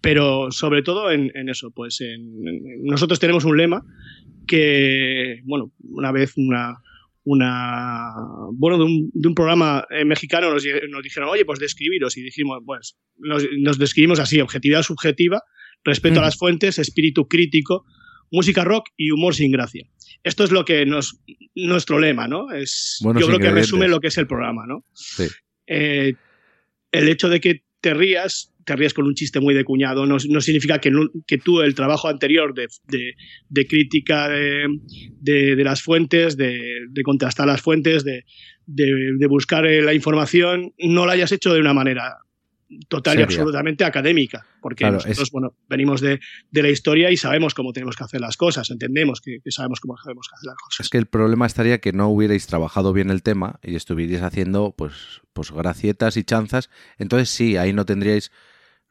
pero 0.00 0.50
sobre 0.52 0.82
todo 0.82 1.10
en, 1.10 1.30
en 1.34 1.48
eso, 1.48 1.70
pues 1.72 2.00
en- 2.00 2.46
en- 2.48 2.84
nosotros 2.84 3.18
tenemos 3.20 3.44
un 3.44 3.56
lema 3.56 3.84
que, 4.46 5.40
bueno, 5.44 5.72
una 5.90 6.12
vez 6.12 6.32
una, 6.36 6.76
una 7.28 8.14
bueno, 8.54 8.78
de 8.78 8.84
un, 8.84 9.10
de 9.12 9.28
un 9.28 9.34
programa 9.34 9.84
eh, 9.90 10.04
mexicano 10.04 10.50
nos, 10.50 10.64
nos 10.88 11.02
dijeron, 11.02 11.28
oye, 11.28 11.44
pues 11.44 11.58
describiros, 11.58 12.16
y 12.16 12.22
dijimos, 12.22 12.62
pues 12.64 12.96
nos, 13.18 13.44
nos 13.58 13.78
describimos 13.78 14.18
así, 14.18 14.40
objetividad 14.40 14.82
subjetiva, 14.82 15.42
respeto 15.84 16.20
a 16.20 16.22
las 16.22 16.38
fuentes, 16.38 16.78
espíritu 16.78 17.28
crítico, 17.28 17.84
música 18.30 18.64
rock 18.64 18.88
y 18.96 19.10
humor 19.10 19.34
sin 19.34 19.52
gracia. 19.52 19.84
Esto 20.24 20.44
es 20.44 20.50
lo 20.50 20.64
que 20.64 20.86
nos, 20.86 21.20
nuestro 21.54 21.98
lema, 21.98 22.28
¿no? 22.28 22.50
Es, 22.50 22.98
Buenos 23.02 23.20
yo 23.20 23.26
creo 23.26 23.38
que 23.38 23.50
resume 23.50 23.88
lo 23.88 24.00
que 24.00 24.08
es 24.08 24.16
el 24.18 24.26
programa, 24.26 24.66
¿no? 24.66 24.84
Sí. 24.94 25.26
Eh, 25.66 26.14
el 26.92 27.08
hecho 27.08 27.28
de 27.28 27.40
que 27.40 27.62
te 27.80 27.92
rías, 27.92 28.54
te 28.68 28.76
rías 28.76 28.94
con 28.94 29.06
un 29.06 29.14
chiste 29.14 29.40
muy 29.40 29.54
de 29.54 29.64
cuñado, 29.64 30.06
no, 30.06 30.18
no 30.28 30.40
significa 30.40 30.78
que, 30.80 30.90
no- 30.90 31.08
que 31.26 31.38
tú 31.38 31.60
el 31.62 31.74
trabajo 31.74 32.06
anterior 32.08 32.52
de, 32.54 32.68
de- 32.88 33.14
de 33.48 33.66
crítica 33.66 34.28
de, 34.28 34.66
de- 35.20 35.64
las 35.64 35.82
fuentes, 35.82 36.36
de, 36.36 36.60
contrastar 37.02 37.46
las 37.46 37.60
fuentes, 37.62 38.04
de, 38.04 38.24
buscar 39.28 39.66
eh, 39.66 39.82
la 39.82 39.94
información, 39.94 40.72
no 40.78 41.06
lo 41.06 41.10
hayas 41.12 41.32
hecho 41.32 41.52
de 41.54 41.60
una 41.60 41.72
manera 41.74 42.16
total 42.88 43.14
y 43.18 43.22
absolutamente 43.22 43.82
académica, 43.84 44.44
porque 44.60 44.82
Claro, 44.82 44.96
nosotros 44.96 45.20
es- 45.22 45.30
bueno, 45.30 45.54
venimos 45.70 46.02
de, 46.02 46.20
de 46.50 46.62
la 46.62 46.68
historia 46.68 47.10
y 47.10 47.16
sabemos 47.16 47.54
cómo 47.54 47.72
tenemos 47.72 47.96
que 47.96 48.04
hacer 48.04 48.20
las 48.20 48.36
cosas, 48.36 48.68
entendemos 48.70 49.22
que, 49.22 49.38
que 49.42 49.50
sabemos 49.50 49.80
cómo 49.80 49.94
tenemos 50.04 50.28
que 50.28 50.34
hacer 50.36 50.48
las 50.48 50.56
cosas. 50.56 50.84
Es 50.84 50.90
que 50.90 50.98
el 50.98 51.06
problema 51.06 51.46
estaría 51.46 51.78
que 51.78 51.92
no 51.94 52.08
hubierais 52.10 52.46
trabajado 52.46 52.92
bien 52.92 53.08
el 53.08 53.22
tema 53.22 53.58
y 53.62 53.74
estuvierais 53.74 54.20
haciendo 54.22 54.74
pues, 54.76 55.22
pues 55.32 55.50
gracietas 55.50 56.18
y 56.18 56.24
chanzas. 56.24 56.68
Entonces 56.98 57.30
sí, 57.30 57.56
ahí 57.56 57.72
no 57.72 57.86
tendríais 57.86 58.30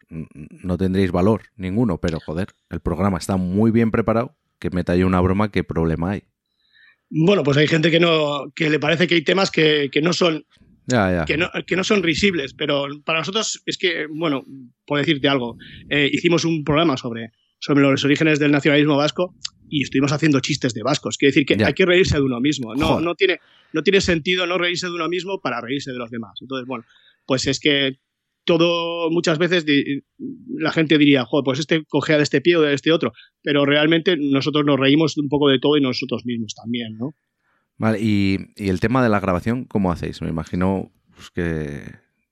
no 0.10 0.78
tendríais 0.78 1.12
valor 1.12 1.41
ninguno, 1.56 2.00
pero 2.00 2.20
joder, 2.20 2.48
el 2.70 2.80
programa 2.80 3.17
está 3.17 3.38
muy 3.38 3.72
bien 3.72 3.91
preparado, 3.91 4.36
que 4.60 4.70
meta 4.70 4.96
yo 4.96 5.06
una 5.08 5.22
broma, 5.22 5.52
¿qué 5.52 5.63
problema 5.63 6.12
hay? 6.12 6.24
Bueno, 7.10 7.43
pues 7.43 7.58
hay 7.58 7.67
gente 7.67 7.89
que 7.91 8.00
no 8.00 8.52
que 8.56 8.70
le 8.70 8.80
parece 8.80 9.08
que 9.08 9.15
hay 9.15 9.24
temas 9.24 9.50
que, 9.52 9.89
que 9.91 10.02
no 10.02 10.13
son 10.13 10.46
Ya, 10.88 11.12
ya. 11.12 11.26
que 11.26 11.38
no, 11.38 11.50
que 11.65 11.76
no 11.76 11.84
son 11.84 12.04
risibles, 12.04 12.54
pero 12.54 12.86
para 13.06 13.20
nosotros 13.20 13.62
es 13.65 13.78
que, 13.78 14.08
bueno, 14.10 14.43
por 14.86 15.00
decirte 15.00 15.28
algo, 15.28 15.58
eh, 15.89 16.10
hicimos 16.12 16.43
un 16.46 16.63
programa 16.63 16.98
sobre, 16.98 17.32
sobre 17.60 17.82
los 17.84 18.04
orígenes 18.04 18.39
del 18.39 18.52
nacionalismo 18.52 18.98
vasco 18.98 19.36
y 19.70 19.84
estuvimos 19.84 20.12
haciendo 20.13 20.39
chistes 20.39 20.74
de 20.74 20.84
vascos. 20.84 21.17
Quiere 21.17 21.32
decir 21.32 21.46
que 21.46 21.58
Ya. 21.58 21.67
hay 21.67 21.74
que 21.74 21.86
reírse 21.86 22.15
de 22.15 22.22
uno 22.24 22.39
mismo. 22.39 22.74
No, 22.76 22.88
Joder. 22.88 23.04
no, 23.06 23.15
tiene, 23.15 23.39
no 23.74 23.84
tiene 23.84 24.00
sentido 24.02 24.46
no 24.48 24.58
reírse 24.58 24.88
de 24.88 24.93
uno 24.93 25.08
mismo 25.10 25.39
para 25.41 25.60
reírse 25.62 25.91
de 25.91 25.98
los 25.98 26.10
demás. 26.10 26.38
Entonces, 26.41 26.65
bueno, 26.67 26.86
pues 27.26 27.48
es 27.48 27.60
que 27.60 28.00
todo, 28.47 29.12
muchas 29.12 29.38
veces 29.38 29.63
di- 29.65 30.01
la 30.57 30.71
gente 30.71 30.97
diría, 30.97 31.25
joder, 31.25 31.43
pues 31.43 31.60
este 31.60 31.83
cogea 31.88 32.17
de 32.17 32.23
este 32.23 32.41
pie 32.41 32.55
o 32.55 32.62
de 32.62 32.73
este 32.73 32.91
otro, 32.91 33.12
pero 33.43 33.65
realmente 33.65 34.17
nosotros 34.17 34.65
nos 34.65 34.79
reímos 34.79 35.15
un 35.17 35.29
poco 35.29 35.49
de 35.49 35.60
todo 35.60 35.77
y 35.77 35.81
nosotros 35.81 36.25
mismos 36.25 36.55
también, 36.55 36.97
¿no? 36.97 37.13
Vale, 37.77 37.99
y, 38.01 38.38
y 38.55 38.69
el 38.69 38.79
tema 38.79 39.03
de 39.03 39.10
la 39.10 39.19
grabación, 39.19 39.65
¿cómo 39.65 39.91
hacéis? 39.91 40.21
Me 40.23 40.29
imagino 40.29 40.91
pues, 41.13 41.29
que, 41.29 41.81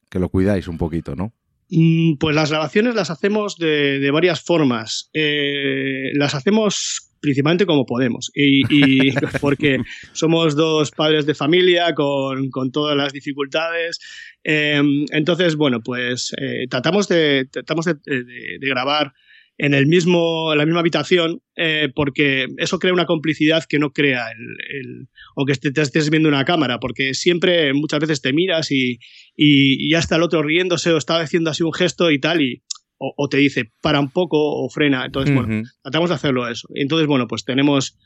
que 0.10 0.18
lo 0.20 0.30
cuidáis 0.30 0.68
un 0.68 0.80
poquito, 0.80 1.16
¿no? 1.16 1.34
Mm, 1.70 2.16
Pues 2.20 2.36
las 2.36 2.50
grabaciones 2.50 2.96
las 2.96 3.10
hacemos 3.12 3.58
de, 3.58 4.00
de 4.00 4.12
varias 4.12 4.42
formas. 4.42 5.10
Eh, 5.14 6.12
las 6.16 6.34
hacemos 6.34 7.05
principalmente 7.26 7.66
como 7.66 7.86
podemos. 7.86 8.32
Y, 8.36 8.62
y 8.70 9.12
porque 9.42 9.80
somos 10.14 10.56
dos 10.56 10.92
padres 10.92 11.26
de 11.26 11.34
familia 11.36 11.94
con, 11.96 12.50
con 12.52 12.72
todas 12.72 12.96
las 12.96 13.12
dificultades. 13.14 14.00
Eh, 14.44 14.82
entonces, 15.12 15.56
bueno, 15.56 15.82
pues 15.84 16.32
eh, 16.40 16.68
tratamos, 16.70 17.08
de, 17.08 17.48
tratamos 17.52 17.86
de, 17.86 17.96
de- 18.06 18.24
de 18.60 18.68
grabar 18.70 19.12
en 19.58 19.74
el 19.74 19.88
mismo, 19.88 20.52
en 20.52 20.58
la 20.58 20.66
misma 20.66 20.82
habitación, 20.82 21.42
eh, 21.56 21.90
porque 21.96 22.46
eso 22.58 22.78
crea 22.78 22.92
una 22.94 23.06
complicidad 23.06 23.64
que 23.68 23.80
no 23.80 23.92
crea 23.92 24.26
el, 24.32 24.78
el- 24.78 25.08
o 25.36 25.46
que 25.46 25.56
te, 25.56 25.72
te 25.72 25.82
estés 25.82 26.10
viendo 26.10 26.28
una 26.30 26.44
cámara, 26.46 26.80
porque 26.80 27.14
siempre 27.14 27.74
muchas 27.74 28.02
veces 28.02 28.22
te 28.22 28.34
miras 28.34 28.70
y, 28.72 29.00
y, 29.36 29.86
y 29.88 29.92
ya 29.92 30.00
está 30.00 30.18
el 30.18 30.24
otro 30.24 30.44
riéndose 30.44 30.92
o 30.92 30.98
está 30.98 31.20
haciendo 31.22 31.50
así 31.52 31.64
un 31.64 31.74
gesto 31.74 32.12
y 32.12 32.20
tal, 32.20 32.42
y, 32.42 32.62
o, 32.98 33.14
o 33.18 33.28
te 33.30 33.38
dice 33.38 33.72
para 33.82 34.00
un 34.00 34.10
poco 34.12 34.38
o 34.40 34.70
frena. 34.70 35.06
Entonces, 35.06 35.34
bueno, 35.36 35.64
tratamos 35.84 36.10
de 36.10 36.16
hacerlo 36.16 36.48
eso. 36.48 36.68
Entonces, 36.76 37.08
bueno, 37.08 37.28
pues 37.28 37.44
tenemos, 37.46 37.98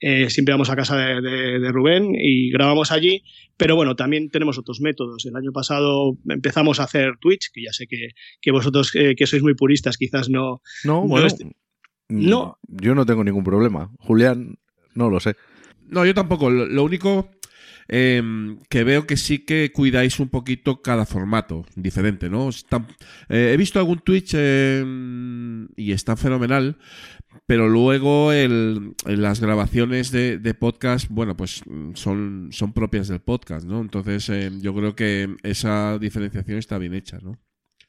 eh, 0.00 0.30
siempre 0.30 0.52
vamos 0.54 0.70
a 0.70 0.76
casa 0.76 0.96
de, 0.96 1.20
de- 1.20 1.58
de 1.58 1.72
Rubén 1.72 2.14
y 2.14 2.50
grabamos 2.50 2.92
allí, 2.92 3.22
pero 3.56 3.76
bueno, 3.76 3.96
también 3.96 4.30
tenemos 4.30 4.56
otros 4.58 4.80
métodos. 4.80 5.26
El 5.26 5.36
año 5.36 5.52
pasado 5.52 6.16
empezamos 6.28 6.80
a 6.80 6.84
hacer 6.84 7.14
Twitch, 7.20 7.50
que 7.52 7.62
ya 7.64 7.72
sé 7.72 7.86
que, 7.86 8.08
que 8.40 8.50
vosotros 8.52 8.90
eh, 8.94 9.14
que 9.16 9.26
sois 9.26 9.42
muy 9.42 9.54
puristas 9.54 9.96
quizás 9.96 10.28
no... 10.28 10.60
No, 10.84 11.02
No, 11.02 11.08
bueno. 11.08 11.26
este- 11.26 11.44
mm, 11.44 12.28
no. 12.28 12.58
Yo 12.68 12.94
no 12.94 13.04
tengo 13.04 13.24
ningún 13.24 13.44
problema. 13.44 13.90
Julián, 13.98 14.56
no 14.94 15.10
lo 15.10 15.20
sé. 15.20 15.34
No, 15.88 16.04
yo 16.06 16.14
tampoco. 16.14 16.50
Lo, 16.50 16.66
lo 16.66 16.84
único 16.84 17.30
eh, 17.88 18.22
que 18.68 18.84
veo 18.84 19.06
que 19.06 19.16
sí 19.16 19.40
que 19.40 19.72
cuidáis 19.72 20.20
un 20.20 20.28
poquito 20.28 20.82
cada 20.82 21.06
formato 21.06 21.64
diferente, 21.74 22.28
¿no? 22.28 22.50
Eh, 23.28 23.52
he 23.52 23.56
visto 23.56 23.78
algún 23.78 24.00
Twitch 24.00 24.32
eh, 24.34 24.84
y 25.76 25.92
está 25.92 26.16
fenomenal, 26.16 26.76
pero 27.46 27.68
luego 27.68 28.32
el, 28.32 28.94
las 29.06 29.40
grabaciones 29.40 30.10
de, 30.10 30.54
podcast, 30.54 31.08
bueno, 31.08 31.36
pues 31.36 31.62
son, 31.94 32.48
son 32.50 32.72
propias 32.72 33.08
del 33.08 33.20
podcast, 33.20 33.66
¿no? 33.66 33.80
Entonces 33.80 34.28
eh, 34.28 34.50
yo 34.60 34.74
creo 34.74 34.94
que 34.94 35.36
esa 35.42 35.98
diferenciación 35.98 36.58
está 36.58 36.78
bien 36.78 36.94
hecha, 36.94 37.18
¿no? 37.22 37.38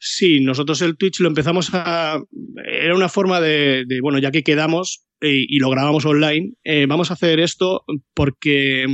Sí, 0.01 0.39
nosotros 0.39 0.81
el 0.81 0.95
Twitch 0.95 1.19
lo 1.19 1.27
empezamos 1.27 1.71
a... 1.73 2.21
Era 2.65 2.95
una 2.95 3.09
forma 3.09 3.41
de, 3.41 3.83
de, 3.85 3.99
bueno, 3.99 4.19
ya 4.19 4.31
que 4.31 4.43
quedamos 4.43 5.09
eh, 5.21 5.45
y 5.49 5.59
lo 5.59 5.69
grabamos 5.69 6.05
online, 6.05 6.53
eh, 6.63 6.85
vamos 6.87 7.11
a 7.11 7.15
hacer 7.15 7.41
esto 7.41 7.83
porque 8.13 8.85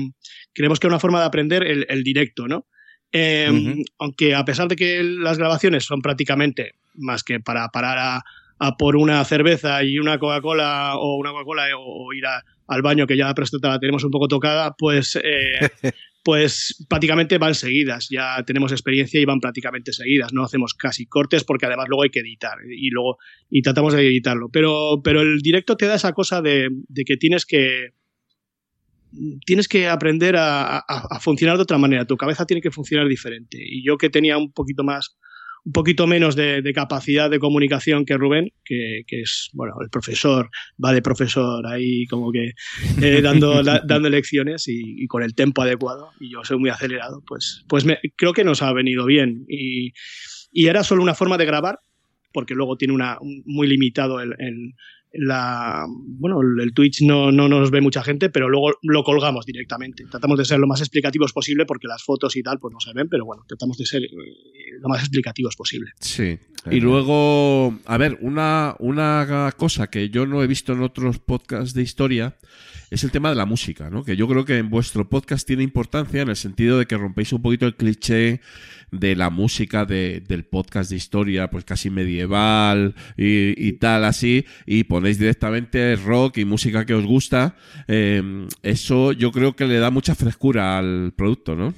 creemos 0.55 0.79
que 0.79 0.87
es 0.87 0.89
una 0.91 0.99
forma 0.99 1.19
de 1.19 1.25
aprender 1.27 1.63
el, 1.63 1.85
el 1.89 2.01
directo, 2.03 2.47
¿no? 2.47 2.65
Eh, 3.11 3.49
Ujú. 3.51 3.83
Aunque 3.99 4.33
a 4.33 4.43
pesar 4.45 4.67
de 4.67 4.75
que 4.75 5.03
las 5.03 5.37
grabaciones 5.37 5.83
son 5.85 6.01
prácticamente 6.01 6.71
más 6.95 7.23
que 7.23 7.39
para 7.39 7.67
parar 7.69 7.97
a, 7.99 8.23
a 8.57 8.77
por 8.77 8.95
una 8.95 9.23
cerveza 9.25 9.83
y 9.83 9.99
una 9.99 10.17
Coca-Cola 10.17 10.93
o 10.97 11.17
una 11.17 11.31
Coca-Cola 11.31 11.67
o, 11.77 12.07
o 12.07 12.13
ir 12.13 12.25
a- 12.25 12.43
al 12.67 12.81
baño 12.81 13.05
que 13.05 13.15
ya 13.15 13.27
la 13.27 13.35
próstata 13.35 13.69
la 13.69 13.79
tenemos 13.79 14.03
un 14.03 14.09
poco 14.11 14.27
tocada, 14.27 14.73
pues, 14.75 15.15
eh, 15.23 15.59
pues 16.23 16.83
prácticamente 16.89 17.37
van 17.37 17.53
seguidas. 17.53 18.07
Ya 18.09 18.41
tenemos 18.43 18.71
experiencia 18.71 19.21
y 19.21 19.25
van 19.25 19.39
prácticamente 19.39 19.93
seguidas. 19.93 20.33
No 20.33 20.43
hacemos 20.43 20.73
casi 20.73 21.05
cortes 21.05 21.43
porque 21.43 21.67
además 21.67 21.85
luego 21.89 22.03
hay 22.03 22.09
que 22.09 22.21
editar 22.21 22.57
y 22.75 22.89
luego 22.89 23.17
y 23.51 23.61
tratamos 23.61 23.93
de 23.93 24.01
editarlo. 24.07 24.49
Pero, 24.51 24.99
pero 25.03 25.21
el 25.21 25.39
directo 25.41 25.77
te 25.77 25.85
da 25.85 25.95
esa 25.95 26.13
cosa 26.13 26.41
de, 26.41 26.69
de 26.87 27.03
que 27.03 27.17
tienes 27.17 27.45
que 27.45 27.89
tienes 29.45 29.67
que 29.67 29.88
aprender 29.88 30.36
a, 30.36 30.78
a- 30.78 30.84
a 31.10 31.19
funcionar 31.19 31.58
de 31.58 31.63
otra 31.63 31.78
manera. 31.78 32.06
Tu 32.06 32.17
cabeza 32.17 32.45
tiene 32.45 32.62
que 32.62 32.71
funcionar 32.71 33.08
diferente. 33.08 33.58
Y 33.60 33.86
yo 33.86 33.97
que 33.97 34.10
tenía 34.10 34.38
un 34.38 34.51
poquito 34.51 34.84
más 34.84 35.17
un 35.67 35.71
poquito 35.71 36.06
menos 36.06 36.36
de, 36.36 36.62
de 36.62 36.73
capacidad 36.73 37.28
de 37.28 37.39
comunicación 37.39 38.06
que 38.06 38.17
Rubén, 38.17 38.51
que, 38.63 39.01
que 39.08 39.21
es, 39.21 39.49
bueno, 39.54 39.73
el 39.82 39.89
profesor, 39.89 40.47
va 40.84 40.93
de 40.93 41.01
profesor 41.01 41.65
ahí 41.65 42.06
como 42.06 42.32
que 42.32 42.51
eh, 43.01 43.21
dando, 43.23 43.63
da- 43.63 43.82
dando 43.88 44.08
lecciones 44.12 44.67
y, 44.67 44.80
y 45.04 45.08
con 45.08 45.23
el 45.23 45.34
tempo 45.34 45.63
adecuado, 45.63 46.12
y 46.19 46.32
yo 46.32 46.43
soy 46.43 46.60
muy 46.60 46.69
acelerado, 46.69 47.23
pues, 47.25 47.63
pues 47.67 47.84
me- 47.84 47.97
creo 48.15 48.34
que 48.34 48.43
nos 48.43 48.62
ha 48.62 48.71
venido 48.73 49.08
bien. 49.08 49.43
Y, 49.49 49.93
y 50.51 50.67
era 50.67 50.84
solo 50.84 51.01
una 51.01 51.15
forma 51.15 51.36
de 51.39 51.45
grabar, 51.45 51.80
porque 52.32 52.54
luego 52.54 52.78
tiene 52.78 52.93
una, 52.93 53.17
un- 53.19 53.41
muy 53.47 53.65
limitado 53.67 54.19
el, 54.19 54.36
el- 54.38 54.73
la 55.17 55.86
bueno 55.88 56.41
el, 56.41 56.73
Twitch 56.73 57.01
no, 57.01 57.32
no 57.32 57.47
nos 57.47 57.71
ve 57.71 57.82
mucha 57.82 58.04
gente 58.04 58.30
pero 58.30 58.49
luego 58.49 58.73
lo 58.82 59.04
colgamos 59.04 59.45
directamente 59.45 60.06
tratamos 60.10 60.38
de 60.38 60.45
ser 60.45 60.60
lo 60.60 60.67
más 60.67 60.82
explicativos 60.82 61.34
posible 61.34 61.65
porque 61.65 61.88
las 61.88 62.04
fotos 62.04 62.36
y 62.36 62.43
tal 62.43 62.60
pues 62.60 62.73
no 62.73 62.80
se 62.80 62.93
ven 62.93 63.08
pero 63.10 63.25
bueno 63.25 63.43
tratamos 63.47 63.78
de 63.78 63.86
ser 63.86 64.04
eh, 64.04 64.08
lo 64.82 64.89
más 64.89 65.01
explicativos 65.01 65.56
posible 65.56 65.91
Sí. 65.99 66.39
Y 66.71 66.80
luego, 66.80 67.78
a 67.86 67.97
ver, 67.97 68.17
una, 68.21 68.75
una 68.80 69.51
cosa 69.56 69.88
que 69.88 70.10
yo 70.10 70.25
no 70.25 70.41
he 70.41 70.47
visto 70.47 70.73
en 70.73 70.82
otros 70.82 71.19
podcasts 71.19 71.73
de 71.73 71.84
historia 71.84 72.38
es 72.89 73.04
el 73.04 73.12
tema 73.12 73.30
de 73.30 73.36
la 73.36 73.45
música, 73.45 73.89
¿no? 73.89 74.04
Que 74.04 74.15
yo 74.15 74.28
creo 74.28 74.45
que 74.45 74.58
en 74.58 74.69
vuestro 74.69 75.08
podcast 75.08 75.45
tiene 75.45 75.63
importancia 75.63 76.21
en 76.21 76.30
el 76.30 76.36
sentido 76.36 76.80
de 76.80 76.86
que 76.86 76.97
rompéis 76.97 77.34
un 77.34 77.41
poquito 77.41 77.65
el 77.65 77.75
cliché 77.75 78.41
de 78.99 79.15
la 79.15 79.29
música 79.29 79.86
de- 79.86 80.21
del 80.27 80.43
podcast 80.45 80.89
de 80.89 80.95
historia, 80.97 81.49
pues 81.49 81.63
casi 81.65 81.89
medieval 81.89 82.95
y, 83.17 83.53
y 83.67 83.73
tal 83.73 84.05
así, 84.05 84.45
y 84.65 84.84
ponéis 84.86 85.19
directamente 85.19 85.95
rock 85.95 86.38
y 86.39 86.45
música 86.45 86.86
que 86.86 86.93
os 86.93 87.05
gusta. 87.05 87.55
Eh, 87.88 88.47
eso 88.63 89.12
yo 89.12 89.31
creo 89.31 89.55
que 89.55 89.65
le 89.67 89.79
da 89.79 89.89
mucha 89.91 90.15
frescura 90.15 90.77
al 90.77 91.13
producto, 91.15 91.55
¿no? 91.55 91.73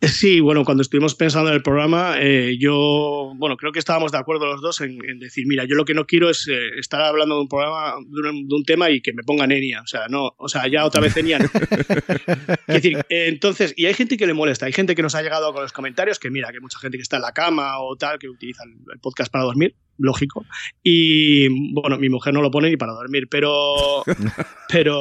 Sí, 0.00 0.38
bueno, 0.38 0.64
cuando 0.64 0.82
estuvimos 0.82 1.16
pensando 1.16 1.50
en 1.50 1.56
el 1.56 1.62
programa, 1.62 2.14
eh, 2.20 2.56
yo, 2.58 3.32
bueno, 3.36 3.56
creo 3.56 3.72
que 3.72 3.80
estábamos 3.80 4.12
de 4.12 4.18
acuerdo 4.18 4.46
los 4.46 4.60
dos 4.60 4.80
en, 4.80 4.96
en 5.08 5.18
decir, 5.18 5.44
mira, 5.48 5.64
yo 5.64 5.74
lo 5.74 5.84
que 5.84 5.94
no 5.94 6.06
quiero 6.06 6.30
es 6.30 6.46
eh, 6.46 6.78
estar 6.78 7.00
hablando 7.00 7.34
de 7.34 7.40
un 7.40 7.48
programa, 7.48 7.96
de 8.06 8.30
un, 8.30 8.46
de 8.46 8.54
un 8.54 8.64
tema 8.64 8.90
y 8.90 9.00
que 9.00 9.12
me 9.12 9.24
pongan 9.24 9.50
Enya, 9.50 9.82
o 9.82 9.86
sea, 9.88 10.06
no, 10.08 10.34
o 10.36 10.48
sea, 10.48 10.68
ya 10.68 10.84
otra 10.84 11.00
vez 11.00 11.16
Enya. 11.16 11.40
no. 11.40 11.50
Es 12.68 12.74
decir, 12.74 12.98
eh, 13.08 13.26
entonces, 13.28 13.74
y 13.76 13.86
hay 13.86 13.94
gente 13.94 14.16
que 14.16 14.26
le 14.26 14.34
molesta, 14.34 14.66
hay 14.66 14.72
gente 14.72 14.94
que 14.94 15.02
nos 15.02 15.14
ha 15.14 15.22
llegado 15.22 15.52
con 15.52 15.62
los 15.62 15.72
comentarios, 15.72 16.18
que 16.18 16.30
mira, 16.30 16.48
que 16.50 16.58
hay 16.58 16.60
mucha 16.60 16.78
gente 16.78 16.98
que 16.98 17.02
está 17.02 17.16
en 17.16 17.22
la 17.22 17.32
cama 17.32 17.80
o 17.80 17.96
tal, 17.96 18.18
que 18.18 18.28
utiliza 18.28 18.62
el, 18.64 18.76
el 18.92 19.00
podcast 19.00 19.32
para 19.32 19.44
dormir, 19.44 19.74
lógico, 19.96 20.44
y 20.82 21.48
bueno, 21.72 21.98
mi 21.98 22.08
mujer 22.08 22.34
no 22.34 22.42
lo 22.42 22.50
pone 22.50 22.70
ni 22.70 22.76
para 22.76 22.92
dormir, 22.92 23.26
pero, 23.28 24.04
pero, 24.68 25.00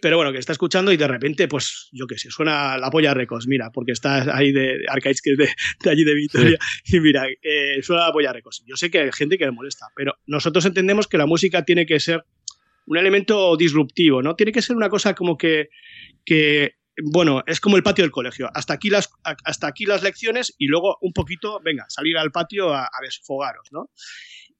pero 0.00 0.16
bueno, 0.16 0.32
que 0.32 0.38
está 0.38 0.52
escuchando 0.52 0.92
y 0.92 0.96
de 0.96 1.08
repente, 1.08 1.48
pues 1.48 1.88
yo 1.92 2.06
qué 2.06 2.18
sé, 2.18 2.30
suena 2.30 2.78
la 2.78 2.90
polla 2.90 3.14
Recos, 3.14 3.46
mira, 3.46 3.70
porque 3.72 3.92
está 3.92 4.36
ahí 4.36 4.52
de, 4.52 4.78
de 4.78 4.84
Arcades, 4.88 5.22
que 5.22 5.32
es 5.32 5.38
de, 5.38 5.48
de 5.82 5.90
allí 5.90 6.04
de 6.04 6.14
Vitoria, 6.14 6.58
y 6.84 7.00
mira, 7.00 7.26
eh, 7.42 7.82
suena 7.82 8.06
la 8.06 8.12
polla 8.12 8.32
Recos. 8.32 8.62
Yo 8.66 8.76
sé 8.76 8.90
que 8.90 9.00
hay 9.00 9.12
gente 9.12 9.38
que 9.38 9.44
le 9.44 9.52
molesta, 9.52 9.86
pero 9.94 10.14
nosotros 10.26 10.64
entendemos 10.66 11.06
que 11.06 11.18
la 11.18 11.26
música 11.26 11.64
tiene 11.64 11.86
que 11.86 12.00
ser 12.00 12.24
un 12.86 12.96
elemento 12.96 13.56
disruptivo, 13.56 14.22
¿no? 14.22 14.34
Tiene 14.34 14.52
que 14.52 14.62
ser 14.62 14.74
una 14.74 14.88
cosa 14.88 15.14
como 15.14 15.36
que, 15.36 15.68
que 16.24 16.76
bueno, 17.02 17.42
es 17.46 17.60
como 17.60 17.76
el 17.76 17.82
patio 17.82 18.02
del 18.02 18.10
colegio. 18.10 18.50
Hasta 18.54 18.74
aquí 18.74 18.90
las, 18.90 19.10
hasta 19.22 19.66
aquí 19.66 19.84
las 19.84 20.02
lecciones 20.02 20.54
y 20.58 20.66
luego 20.66 20.96
un 21.02 21.12
poquito, 21.12 21.60
venga, 21.62 21.84
salir 21.88 22.16
al 22.16 22.32
patio 22.32 22.72
a, 22.72 22.84
a 22.84 23.02
desfogaros, 23.02 23.68
¿no? 23.72 23.90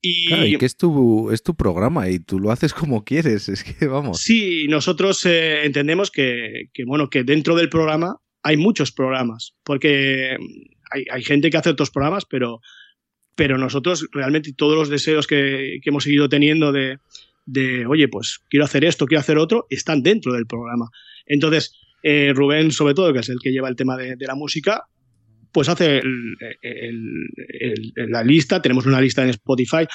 Y, 0.01 0.29
Claro, 0.29 0.47
y 0.47 0.57
que 0.59 0.67
es 0.67 0.77
tu, 0.77 1.31
es 1.31 1.43
tu 1.43 1.55
programa 1.55 2.09
y 2.09 2.21
tú 2.21 2.39
lo 2.39 2.51
haces 2.51 2.73
como 2.73 3.05
quieres. 3.05 3.49
Es 3.49 3.65
que 3.65 3.87
vamos. 3.87 4.21
Sí, 4.21 4.67
nosotros 4.69 5.25
eh, 5.27 5.65
entendemos 5.65 6.11
que, 6.11 6.71
que, 6.73 6.85
bueno, 6.85 7.11
que 7.11 7.25
dentro 7.25 7.57
del 7.57 7.69
programa 7.69 8.21
hay 8.43 8.57
muchos 8.57 8.93
programas, 8.93 9.55
porque 9.65 10.37
hay, 10.91 11.05
hay 11.11 11.23
gente 11.23 11.51
que 11.51 11.57
hace 11.57 11.71
otros 11.71 11.91
programas, 11.91 12.25
pero, 12.25 12.61
pero 13.35 13.59
nosotros 13.59 14.09
realmente 14.13 14.53
todos 14.53 14.77
los 14.77 14.89
deseos 14.89 15.27
que, 15.27 15.81
que 15.83 15.91
hemos 15.91 16.05
seguido 16.05 16.29
teniendo 16.29 16.73
de, 16.73 16.99
de, 17.47 17.87
oye, 17.87 18.09
pues 18.09 18.41
quiero 18.49 18.65
hacer 18.65 18.85
esto, 18.85 19.07
quiero 19.07 19.21
hacer 19.21 19.39
otro, 19.39 19.67
están 19.71 20.03
dentro 20.03 20.33
del 20.33 20.47
programa. 20.47 20.91
Entonces, 21.27 21.75
eh, 22.03 22.33
Rubén, 22.35 22.71
sobre 22.71 22.95
todo, 22.95 23.13
que 23.13 23.21
es 23.21 23.29
el 23.29 23.39
que 23.43 23.51
lleva 23.51 23.69
el 23.69 23.77
tema 23.77 23.97
de, 23.97 24.17
de 24.17 24.27
la 24.27 24.35
música, 24.35 24.85
pues 25.59 25.69
hace 25.69 25.99
el- 25.99 26.37
el- 26.63 27.93
el- 27.97 28.11
la 28.11 28.23
lista, 28.23 28.63
tenemos 28.63 28.87
una 28.87 29.01
lista 29.01 29.25
en 29.25 29.31
Spotify, 29.31 29.89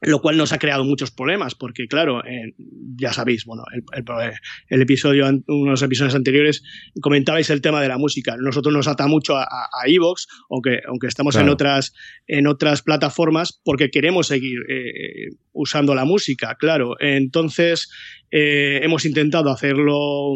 lo 0.00 0.22
cual 0.22 0.38
nos 0.38 0.54
ha 0.54 0.58
creado 0.58 0.84
muchos 0.84 1.10
problemas, 1.10 1.54
porque 1.54 1.86
claro, 1.86 2.24
eh, 2.24 2.54
ya 2.96 3.12
sabéis, 3.12 3.44
bueno, 3.44 3.62
el, 3.74 3.82
el- 3.98 4.32
el 4.70 4.80
episodio, 4.80 5.26
unos 5.48 5.82
episodios 5.82 6.14
anteriores 6.14 6.62
comentabais 7.02 7.50
el 7.50 7.60
tema 7.60 7.82
de 7.82 7.88
la 7.88 7.98
música. 7.98 8.36
Nosotros 8.38 8.72
nos 8.74 8.88
ata 8.88 9.06
mucho 9.06 9.36
a, 9.36 9.44
a, 9.44 9.86
Evox, 9.86 10.26
aunque, 10.48 10.80
aunque 10.88 11.08
estamos 11.08 11.36
en 11.36 11.50
otras, 11.50 11.92
en 12.26 12.46
otras 12.46 12.80
plataformas, 12.80 13.60
porque 13.64 13.90
queremos 13.90 14.28
seguir 14.28 14.60
eh, 14.70 15.28
usando 15.52 15.94
la 15.94 16.06
música, 16.06 16.54
claro. 16.58 16.96
Entonces, 17.00 17.90
eh, 18.30 18.80
hemos 18.82 19.04
intentado 19.04 19.50
hacerlo 19.50 20.34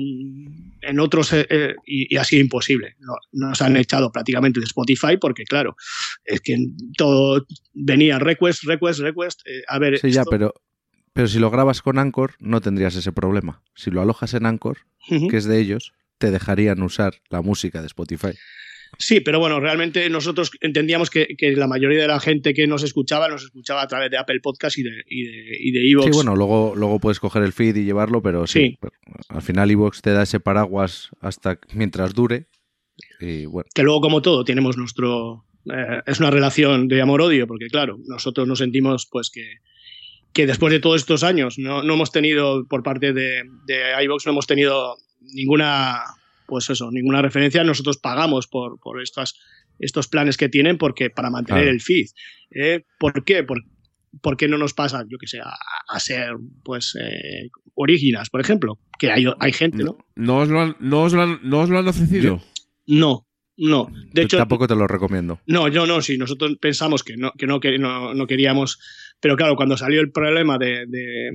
en 0.80 1.00
otros 1.00 1.32
eh, 1.32 1.46
eh, 1.50 1.74
y, 1.84 2.14
y 2.14 2.16
ha 2.18 2.24
sido 2.24 2.42
imposible. 2.42 2.94
No- 3.00 3.16
nos 3.32 3.60
han 3.62 3.76
echado 3.76 4.10
prácticamente 4.12 4.60
de 4.60 4.64
Spotify 4.66 5.16
porque, 5.20 5.44
claro, 5.44 5.76
es 6.24 6.40
que 6.40 6.56
todo 6.96 7.46
venía 7.72 8.18
request, 8.18 8.64
request, 8.64 9.00
request. 9.00 9.40
eh, 9.46 9.62
a 9.68 9.78
ver, 9.78 9.98
Sí, 9.98 10.10
ya, 10.10 10.24
pero, 10.24 10.54
pero 11.12 11.28
si 11.28 11.38
lo 11.38 11.50
grabas 11.50 11.82
con 11.82 11.98
Anchor, 11.98 12.34
no 12.38 12.60
tendrías 12.60 12.94
ese 12.96 13.12
problema. 13.12 13.62
Si 13.74 13.90
lo 13.90 14.00
alojas 14.00 14.34
en 14.34 14.46
Anchor, 14.46 14.78
que 15.28 15.36
es 15.36 15.44
de 15.44 15.58
ellos, 15.58 15.92
te 16.18 16.30
dejarían 16.30 16.82
usar 16.82 17.14
la 17.30 17.42
música 17.42 17.80
de 17.80 17.86
Spotify. 17.86 18.32
Sí, 18.96 19.20
pero 19.20 19.38
bueno, 19.38 19.60
realmente 19.60 20.08
nosotros 20.08 20.50
entendíamos 20.60 21.10
que, 21.10 21.28
que 21.36 21.52
la 21.52 21.66
mayoría 21.66 22.00
de 22.00 22.08
la 22.08 22.20
gente 22.20 22.54
que 22.54 22.66
nos 22.66 22.82
escuchaba 22.82 23.28
nos 23.28 23.44
escuchaba 23.44 23.82
a 23.82 23.86
través 23.86 24.10
de 24.10 24.16
Apple 24.16 24.40
Podcast 24.40 24.78
y 24.78 24.82
de, 24.82 25.02
y 25.06 25.24
de, 25.24 25.56
y 25.60 25.70
de 25.72 25.90
Evox. 25.90 26.06
Sí, 26.06 26.12
bueno, 26.12 26.34
luego, 26.34 26.74
luego 26.74 26.98
puedes 26.98 27.20
coger 27.20 27.42
el 27.42 27.52
feed 27.52 27.76
y 27.76 27.84
llevarlo, 27.84 28.22
pero 28.22 28.46
sí. 28.46 28.60
Sí. 28.60 28.78
pero 28.80 28.92
al 29.28 29.42
final 29.42 29.70
Evox 29.70 30.00
te 30.02 30.12
da 30.12 30.22
ese 30.22 30.40
paraguas 30.40 31.10
hasta 31.20 31.58
mientras 31.74 32.14
dure. 32.14 32.46
Y 33.20 33.46
bueno, 33.46 33.68
que 33.74 33.82
luego 33.82 34.00
como 34.00 34.22
todo 34.22 34.44
tenemos 34.44 34.76
nuestro 34.76 35.44
eh, 35.72 36.02
es 36.06 36.18
una 36.20 36.30
relación 36.30 36.88
de 36.88 37.00
amor-odio 37.00 37.46
porque 37.46 37.68
claro 37.68 37.98
nosotros 38.06 38.48
nos 38.48 38.58
sentimos 38.58 39.06
pues 39.10 39.30
que, 39.30 39.58
que 40.32 40.46
después 40.46 40.72
de 40.72 40.80
todos 40.80 41.00
estos 41.00 41.22
años 41.22 41.58
no, 41.58 41.82
no 41.82 41.94
hemos 41.94 42.10
tenido 42.10 42.64
por 42.66 42.82
parte 42.82 43.12
de, 43.12 43.42
de 43.66 44.04
iVox 44.04 44.26
no 44.26 44.32
hemos 44.32 44.46
tenido 44.46 44.96
ninguna 45.20 46.02
pues 46.48 46.68
eso 46.70 46.90
ninguna 46.90 47.22
referencia 47.22 47.62
nosotros 47.62 47.98
pagamos 47.98 48.48
por, 48.48 48.80
por 48.80 49.00
estas 49.00 49.38
estos 49.78 50.08
planes 50.08 50.36
que 50.36 50.48
tienen 50.48 50.78
porque 50.78 51.10
para 51.10 51.30
mantener 51.30 51.62
Claro. 51.62 51.74
el 51.74 51.80
feed 51.80 52.06
¿eh? 52.50 52.84
¿por 52.98 53.24
qué? 53.24 53.44
Por, 53.44 53.62
¿por 54.22 54.36
qué 54.36 54.48
no 54.48 54.58
nos 54.58 54.72
pasa 54.74 55.04
yo 55.08 55.18
que 55.18 55.26
sé 55.28 55.38
a, 55.40 55.54
a 55.88 56.00
ser 56.00 56.32
pues 56.64 56.96
eh, 57.00 57.50
originas 57.74 58.30
por 58.30 58.40
ejemplo 58.40 58.78
que 58.98 59.12
hay, 59.12 59.26
hay 59.38 59.52
gente 59.52 59.84
¿no? 59.84 59.98
¿No 60.16 60.38
os 60.38 60.48
lo 60.48 60.60
han, 60.62 60.76
no 60.80 61.02
os 61.02 61.12
lo 61.12 61.22
han, 61.22 61.38
no 61.44 61.60
os 61.60 61.68
lo 61.70 61.78
han 61.78 61.86
ofrecido? 61.86 62.42
no 62.86 63.26
no 63.60 63.88
de 64.12 64.22
hecho 64.22 64.36
tampoco 64.38 64.68
te 64.68 64.76
lo 64.76 64.86
recomiendo. 64.86 65.40
No, 65.46 65.66
yo 65.66 65.84
no, 65.84 66.00
sí, 66.00 66.16
nosotros 66.16 66.56
pensamos 66.60 67.02
que 67.02 67.16
no, 67.16 67.32
que 67.36 67.48
no, 67.48 67.58
que 67.58 67.76
no, 67.76 68.14
no 68.14 68.26
queríamos, 68.28 68.78
pero 69.18 69.36
claro, 69.36 69.56
cuando 69.56 69.76
salió 69.76 70.00
el 70.00 70.12
problema 70.12 70.58
de, 70.58 70.86
de, 70.86 71.30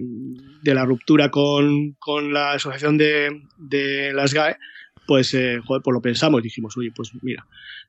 de 0.62 0.74
la 0.74 0.86
ruptura 0.86 1.32
con, 1.32 1.96
con 2.00 2.32
la 2.32 2.54
asociación 2.54 2.98
de, 2.98 3.42
de 3.58 4.14
las 4.14 4.34
GAE, 4.34 4.56
pues, 5.08 5.34
eh, 5.34 5.60
joder, 5.66 5.82
pues 5.84 5.94
lo 5.94 6.02
pensamos, 6.02 6.42
dijimos, 6.44 6.76
oye, 6.78 6.92
pues 6.96 7.12
mira, 7.22 7.46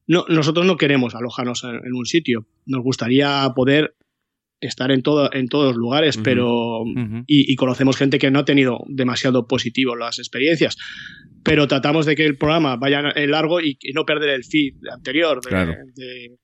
no, 0.06 0.24
nosotros 0.28 0.66
no 0.66 0.76
queremos 0.76 1.14
alojarnos 1.14 1.64
en, 1.64 1.76
en 1.84 1.94
un 1.94 2.06
sitio, 2.06 2.46
nos 2.66 2.82
gustaría 2.82 3.50
poder 3.54 3.94
estar 4.60 4.90
en, 4.90 5.02
todo, 5.02 5.30
en 5.32 5.48
todos 5.48 5.66
los 5.68 5.76
lugares, 5.76 6.16
pero 6.16 6.84
y, 7.26 7.52
y 7.52 7.56
conocemos 7.56 7.96
gente 7.96 8.18
que 8.18 8.30
no 8.30 8.38
ha 8.38 8.44
tenido 8.46 8.78
demasiado 8.88 9.46
positivo 9.46 9.94
las 9.94 10.18
experiencias. 10.18 10.76
Pero 11.42 11.68
tratamos 11.68 12.06
de 12.06 12.16
que 12.16 12.24
el 12.24 12.38
programa 12.38 12.76
vaya 12.76 13.12
en 13.14 13.30
largo 13.30 13.60
y, 13.60 13.76
y 13.82 13.92
no 13.92 14.06
perder 14.06 14.30
el 14.30 14.44
feed 14.44 14.74
anterior. 14.90 15.42
de- 15.42 15.48
Claro. 15.50 15.74
de- 15.94 16.38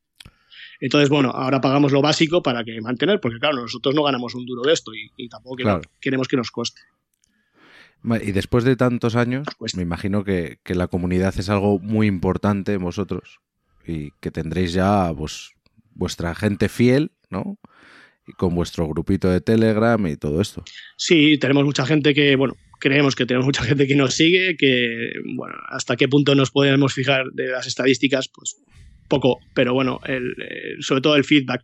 Entonces, 0.80 1.08
bueno, 1.08 1.30
ahora 1.30 1.60
pagamos 1.62 1.92
lo 1.92 2.02
básico 2.02 2.42
para 2.42 2.62
que 2.64 2.78
mantener, 2.82 3.20
porque 3.20 3.38
claro, 3.38 3.56
nosotros 3.62 3.94
no 3.94 4.02
ganamos 4.02 4.34
un 4.34 4.44
duro 4.44 4.62
de 4.66 4.72
esto 4.74 4.92
y, 4.94 5.10
y 5.16 5.28
tampoco 5.28 5.56
Claro. 5.56 5.80
queremos 6.00 6.28
que 6.28 6.36
nos 6.36 6.50
coste. 6.50 6.82
Y 8.22 8.32
después 8.32 8.64
de 8.64 8.76
tantos 8.76 9.14
años, 9.16 9.46
Pues- 9.58 9.74
me 9.76 9.82
imagino 9.82 10.24
que, 10.24 10.58
que 10.64 10.74
la 10.74 10.86
comunidad 10.88 11.34
es 11.38 11.48
algo 11.50 11.78
muy 11.78 12.06
importante 12.06 12.72
en 12.72 12.82
vosotros 12.82 13.40
y 13.86 14.10
que 14.20 14.30
tendréis 14.30 14.72
ya 14.72 15.12
pues, 15.16 15.50
vuestra 15.94 16.34
gente 16.34 16.68
fiel, 16.68 17.12
¿no? 17.30 17.58
Y 18.26 18.32
con 18.32 18.54
vuestro 18.54 18.86
grupito 18.88 19.28
de 19.28 19.40
Telegram 19.40 20.04
y 20.06 20.16
todo 20.16 20.40
esto. 20.40 20.62
Sí, 20.96 21.38
tenemos 21.38 21.64
mucha 21.64 21.84
gente 21.84 22.14
que, 22.14 22.36
bueno, 22.36 22.54
creemos 22.78 23.14
que 23.16 23.26
tenemos 23.26 23.44
mucha 23.46 23.64
gente 23.64 23.86
que 23.86 23.96
nos 23.96 24.14
sigue, 24.14 24.56
que, 24.56 25.10
bueno, 25.36 25.54
hasta 25.68 25.96
qué 25.96 26.08
punto 26.08 26.34
nos 26.34 26.50
podemos 26.50 26.94
fijar 26.94 27.24
de 27.32 27.48
las 27.48 27.66
estadísticas, 27.66 28.30
pues 28.32 28.56
poco, 29.08 29.40
pero 29.54 29.74
bueno, 29.74 30.00
el, 30.06 30.34
el- 30.38 30.82
sobre 30.82 31.00
todo 31.02 31.16
el 31.16 31.24
feedback. 31.24 31.62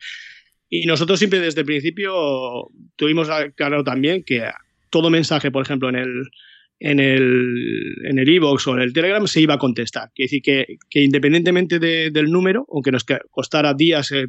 Y 0.69 0.85
nosotros 0.87 1.19
siempre 1.21 1.39
desde 1.41 1.61
el 1.61 1.67
principio 1.67 2.13
tuvimos 2.97 3.29
claro 3.55 3.85
también 3.85 4.25
que 4.25 4.51
todo 4.91 5.11
mensaje, 5.11 5.51
por 5.51 5.65
ejemplo, 5.65 5.89
en 5.89 5.97
el 5.97 6.23
en 6.79 7.01
el 7.01 7.95
en 8.05 8.19
el 8.19 8.29
iVoox 8.29 8.67
o 8.69 8.75
en 8.75 8.83
el 8.83 8.93
Telegram 8.93 9.27
se 9.27 9.41
iba 9.41 9.55
a 9.55 9.59
contestar. 9.59 10.11
Quiere 10.15 10.27
decir 10.27 10.43
que, 10.43 10.77
que 10.91 11.03
independientemente 11.03 11.79
de- 11.79 12.11
del 12.11 12.27
número, 12.31 12.67
aunque 12.71 12.93
nos 12.93 13.05
costara 13.31 13.73
días, 13.75 14.13
eh, 14.13 14.27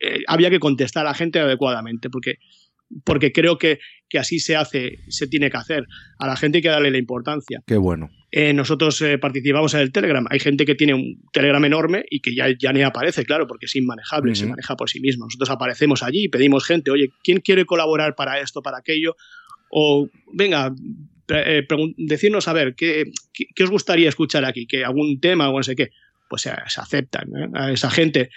eh, 0.00 0.20
había 0.28 0.48
que 0.50 0.60
contestar 0.60 1.06
a 1.06 1.10
la 1.10 1.14
gente 1.14 1.40
adecuadamente, 1.40 2.08
porque 2.08 2.36
porque 3.04 3.32
creo 3.32 3.58
que, 3.58 3.80
que 4.08 4.18
así 4.18 4.38
se 4.38 4.56
hace, 4.56 5.00
se 5.08 5.26
tiene 5.26 5.50
que 5.50 5.58
hacer. 5.58 5.84
A 6.18 6.26
la 6.26 6.36
gente 6.36 6.56
hay 6.58 6.62
que 6.62 6.68
darle 6.70 6.90
la 6.90 6.96
importancia. 6.96 7.60
Qué 7.66 7.76
bueno. 7.76 8.08
Eh, 8.30 8.54
nosotros 8.54 9.04
participamos 9.20 9.74
en 9.74 9.80
el 9.80 9.92
Telegram. 9.92 10.24
Hay 10.30 10.38
gente 10.38 10.64
que 10.64 10.74
tiene 10.74 10.94
un 10.94 11.20
Telegram 11.30 11.62
enorme 11.66 12.04
y 12.10 12.20
que 12.20 12.34
ya, 12.34 12.46
ya 12.58 12.72
ni 12.72 12.80
aparece, 12.80 13.26
claro, 13.26 13.46
porque 13.46 13.66
es 13.66 13.76
inmanejable, 13.76 14.34
se 14.34 14.46
maneja 14.46 14.74
por 14.74 14.88
sí 14.88 15.00
mismo. 15.00 15.26
Nosotros 15.26 15.50
aparecemos 15.50 16.02
allí 16.02 16.24
y 16.24 16.28
pedimos 16.28 16.64
gente, 16.64 16.90
oye, 16.90 17.10
¿quién 17.22 17.40
quiere 17.40 17.66
colaborar 17.66 18.14
para 18.14 18.40
esto, 18.40 18.62
para 18.62 18.78
aquello? 18.78 19.16
O, 19.70 20.08
venga, 20.32 20.72
pre- 21.26 21.58
eh, 21.58 21.66
pregun- 21.68 21.94
decirnos, 21.98 22.48
a 22.48 22.52
ver, 22.52 22.74
¿qué, 22.74 23.04
qué, 23.32 23.44
qué 23.54 23.64
os 23.64 23.70
gustaría 23.70 24.08
escuchar 24.08 24.44
aquí? 24.44 24.66
¿Que 24.66 24.84
¿Algún 24.84 25.20
tema 25.20 25.48
o 25.50 25.56
no 25.56 25.62
sé 25.62 25.76
qué? 25.76 25.90
Pues 26.30 26.42
se, 26.42 26.52
se 26.68 26.80
aceptan 26.80 27.28
¿eh? 27.36 27.48
a 27.54 27.72
esa 27.72 27.90
gente 27.90 28.30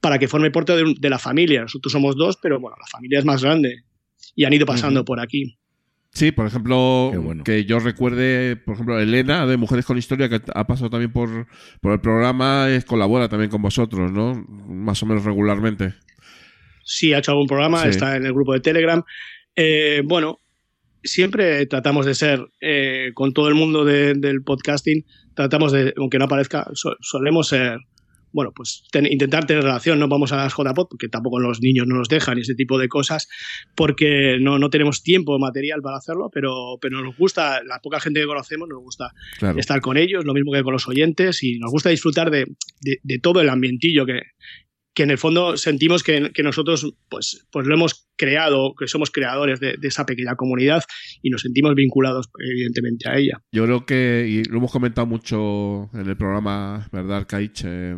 para 0.00 0.18
que 0.18 0.28
forme 0.28 0.50
parte 0.50 0.76
de, 0.76 0.82
un- 0.84 0.94
de 0.94 1.10
la 1.10 1.18
familia. 1.18 1.62
Nosotros 1.62 1.92
somos 1.92 2.16
dos, 2.16 2.38
pero 2.42 2.60
bueno, 2.60 2.76
la 2.80 2.86
familia 2.86 3.18
es 3.18 3.24
más 3.24 3.42
grande 3.42 3.82
y 4.34 4.44
han 4.44 4.52
ido 4.52 4.66
pasando 4.66 5.04
por 5.04 5.20
aquí. 5.20 5.58
Sí, 6.12 6.32
por 6.32 6.46
ejemplo, 6.46 7.12
bueno. 7.14 7.44
que 7.44 7.66
yo 7.66 7.78
recuerde, 7.78 8.56
por 8.56 8.72
ejemplo, 8.74 8.98
Elena 8.98 9.46
de 9.46 9.58
Mujeres 9.58 9.84
con 9.84 9.98
Historia, 9.98 10.30
que 10.30 10.40
ha 10.54 10.66
pasado 10.66 10.88
también 10.88 11.12
por, 11.12 11.46
por 11.82 11.92
el 11.92 12.00
programa, 12.00 12.70
es, 12.70 12.86
colabora 12.86 13.28
también 13.28 13.50
con 13.50 13.60
vosotros, 13.60 14.10
¿no? 14.12 14.34
Más 14.66 15.02
o 15.02 15.06
menos 15.06 15.24
regularmente. 15.24 15.92
sí 16.84 17.12
ha 17.12 17.18
hecho 17.18 17.32
algún 17.32 17.46
programa, 17.48 17.82
Sí. 17.82 17.88
está 17.90 18.16
en 18.16 18.24
el 18.24 18.32
grupo 18.32 18.54
de 18.54 18.60
Telegram. 18.60 19.02
Eh, 19.54 20.00
bueno, 20.06 20.40
siempre 21.02 21.66
tratamos 21.66 22.06
de 22.06 22.14
ser, 22.14 22.46
eh, 22.60 23.10
con 23.14 23.32
todo 23.32 23.48
el 23.48 23.54
mundo 23.54 23.84
de- 23.84 24.14
del 24.14 24.42
podcasting, 24.42 25.04
tratamos 25.34 25.72
de, 25.72 25.92
aunque 25.96 26.18
no 26.18 26.24
aparezca, 26.26 26.68
so- 26.74 26.96
solemos 27.00 27.48
ser, 27.48 27.78
bueno, 28.32 28.52
pues 28.54 28.82
ten- 28.92 29.06
intentar 29.10 29.46
tener 29.46 29.62
relación, 29.62 29.98
no 29.98 30.08
vamos 30.08 30.32
a 30.32 30.36
las 30.36 30.52
JPod, 30.54 30.88
porque 30.90 31.08
tampoco 31.08 31.38
los 31.40 31.60
niños 31.60 31.86
no 31.86 31.96
nos 31.96 32.08
dejan 32.08 32.36
y 32.36 32.42
ese 32.42 32.54
tipo 32.54 32.78
de 32.78 32.88
cosas, 32.88 33.28
porque 33.74 34.38
no, 34.40 34.58
no 34.58 34.68
tenemos 34.68 35.02
tiempo 35.02 35.38
material 35.38 35.80
para 35.80 35.96
hacerlo, 35.98 36.28
pero, 36.32 36.76
pero 36.80 37.00
nos 37.02 37.16
gusta, 37.16 37.62
la 37.64 37.78
poca 37.80 38.00
gente 38.00 38.20
que 38.20 38.26
conocemos, 38.26 38.68
nos 38.68 38.80
gusta 38.82 39.10
Claro. 39.38 39.58
estar 39.58 39.80
con 39.80 39.96
ellos, 39.96 40.24
lo 40.24 40.34
mismo 40.34 40.52
que 40.52 40.62
con 40.62 40.72
los 40.72 40.86
oyentes, 40.88 41.42
y 41.42 41.58
nos 41.58 41.70
gusta 41.70 41.90
disfrutar 41.90 42.30
de, 42.30 42.44
de- 42.80 42.98
de 43.02 43.18
todo 43.18 43.40
el 43.40 43.48
ambientillo 43.48 44.04
que, 44.04 44.20
que 44.96 45.02
en 45.02 45.10
el 45.10 45.18
fondo 45.18 45.58
sentimos 45.58 46.02
que, 46.02 46.32
nosotros 46.42 46.94
pues, 47.10 47.46
pues 47.52 47.66
lo 47.66 47.74
hemos 47.74 48.08
creado, 48.16 48.74
que 48.74 48.88
somos 48.88 49.10
creadores 49.10 49.60
de, 49.60 49.76
de, 49.76 49.88
esa 49.88 50.06
pequeña 50.06 50.36
comunidad 50.36 50.82
y 51.22 51.28
nos 51.28 51.42
sentimos 51.42 51.74
vinculados 51.74 52.30
evidentemente 52.38 53.06
a 53.06 53.18
ella. 53.18 53.42
Yo 53.52 53.64
creo 53.64 53.84
que, 53.84 54.26
y 54.26 54.44
lo 54.44 54.56
hemos 54.56 54.72
comentado 54.72 55.06
mucho 55.06 55.90
en 55.92 56.08
el 56.08 56.16
programa, 56.16 56.88
¿verdad, 56.92 57.26
Kaich? 57.28 57.62
Eh, 57.66 57.94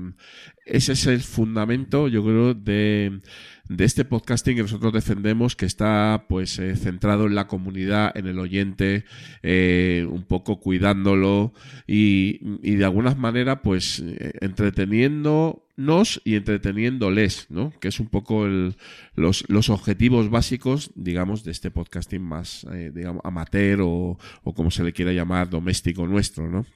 ese 0.66 0.92
es 0.92 1.06
el 1.06 1.20
fundamento, 1.20 2.08
yo 2.08 2.24
creo, 2.24 2.54
de, 2.54 3.20
de 3.68 3.84
este 3.84 4.04
podcasting 4.04 4.56
que 4.56 4.62
nosotros 4.62 4.92
defendemos, 4.92 5.54
que 5.54 5.66
está 5.66 6.24
pues 6.28 6.58
eh, 6.58 6.74
centrado 6.76 7.26
en 7.26 7.34
la 7.34 7.46
comunidad, 7.46 8.16
en 8.16 8.26
el 8.26 8.38
oyente, 8.38 9.04
eh, 9.42 10.06
un 10.10 10.24
poco 10.24 10.58
cuidándolo 10.58 11.52
y, 11.86 12.40
y 12.62 12.76
de 12.76 12.84
alguna 12.84 13.14
manera 13.14 13.62
pues 13.62 14.00
eh, 14.00 14.32
entreteniéndonos 14.40 16.22
y 16.24 16.36
entreteniéndoles, 16.36 17.46
¿no? 17.50 17.72
Que 17.78 17.88
es 17.88 18.00
un 18.00 18.08
poco 18.08 18.46
el, 18.46 18.76
los, 19.14 19.44
los 19.48 19.68
objetivos 19.68 20.30
básicos, 20.30 20.90
digamos, 20.94 21.44
de 21.44 21.50
este 21.52 21.70
podcasting 21.70 22.22
más, 22.22 22.66
digamos, 22.94 23.22
amateur 23.24 23.82
o, 23.82 24.18
o 24.42 24.54
como 24.54 24.70
se 24.70 24.82
le 24.82 24.92
quiera 24.92 25.12
llamar, 25.12 25.50
doméstico 25.50 26.06
nuestro, 26.06 26.48
¿no? 26.48 26.66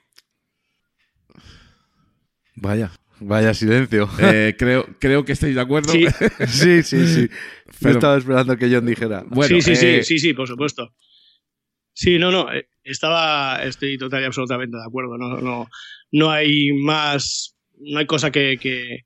Vaya, 2.55 2.93
Vaya 3.25 3.55
silencio. 3.55 4.09
Eh, 4.21 4.55
creo, 4.59 4.87
creo 4.99 5.25
que 5.25 5.33
estáis 5.33 5.55
de 5.55 5.61
acuerdo. 5.61 5.93
Sí, 5.93 6.07
sí, 6.47 6.83
sí. 6.83 7.07
sí. 7.07 7.29
Pero... 7.81 7.95
estaba 7.95 8.17
esperando 8.17 8.57
que 8.57 8.71
John 8.73 8.87
dijera. 8.87 9.25
Bueno, 9.29 9.61
sí, 9.61 9.63
sí, 9.63 9.73
eh... 9.73 10.03
sí, 10.03 10.05
sí, 10.05 10.19
sí, 10.19 10.35
por 10.35 10.49
supuesto. 10.49 10.95
Sí, 11.95 12.19
no, 12.19 12.31
no. 12.31 12.47
Estaba, 12.85 13.63
estoy 13.65 13.99
total 13.99 14.23
y 14.23 14.27
absolutamente 14.27 14.77
de 14.77 14.85
acuerdo. 14.85 15.19
No, 15.19 15.41
no, 15.41 15.69
no 16.11 16.31
hay 16.31 16.73
más, 16.73 17.57
no 17.79 17.99
hay 17.99 18.07
cosa 18.07 18.31
que, 18.31 18.57
que, 18.61 19.01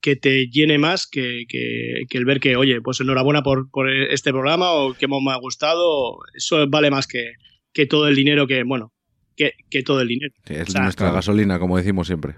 que 0.00 0.16
te 0.16 0.46
llene 0.46 0.78
más 0.78 1.06
que, 1.06 1.44
que, 1.48 2.02
que, 2.08 2.18
el 2.18 2.24
ver 2.24 2.40
que, 2.40 2.56
oye, 2.56 2.80
pues 2.80 3.00
enhorabuena 3.00 3.42
por, 3.42 3.70
por 3.70 3.90
este 3.90 4.30
programa 4.30 4.72
o 4.72 4.94
que 4.94 5.08
me 5.08 5.16
ha 5.30 5.36
gustado. 5.36 6.18
Eso 6.34 6.66
vale 6.68 6.90
más 6.90 7.06
que, 7.06 7.32
que 7.72 7.86
todo 7.86 8.08
el 8.08 8.14
dinero 8.14 8.46
que, 8.46 8.62
bueno, 8.62 8.92
que, 9.36 9.52
que 9.68 9.82
todo 9.82 10.00
el 10.00 10.08
dinero. 10.08 10.34
Sí, 10.46 10.54
es 10.54 10.68
o 10.68 10.72
sea, 10.72 10.82
nuestra 10.82 11.06
claro. 11.06 11.16
gasolina, 11.16 11.58
como 11.58 11.76
decimos 11.76 12.06
siempre. 12.06 12.36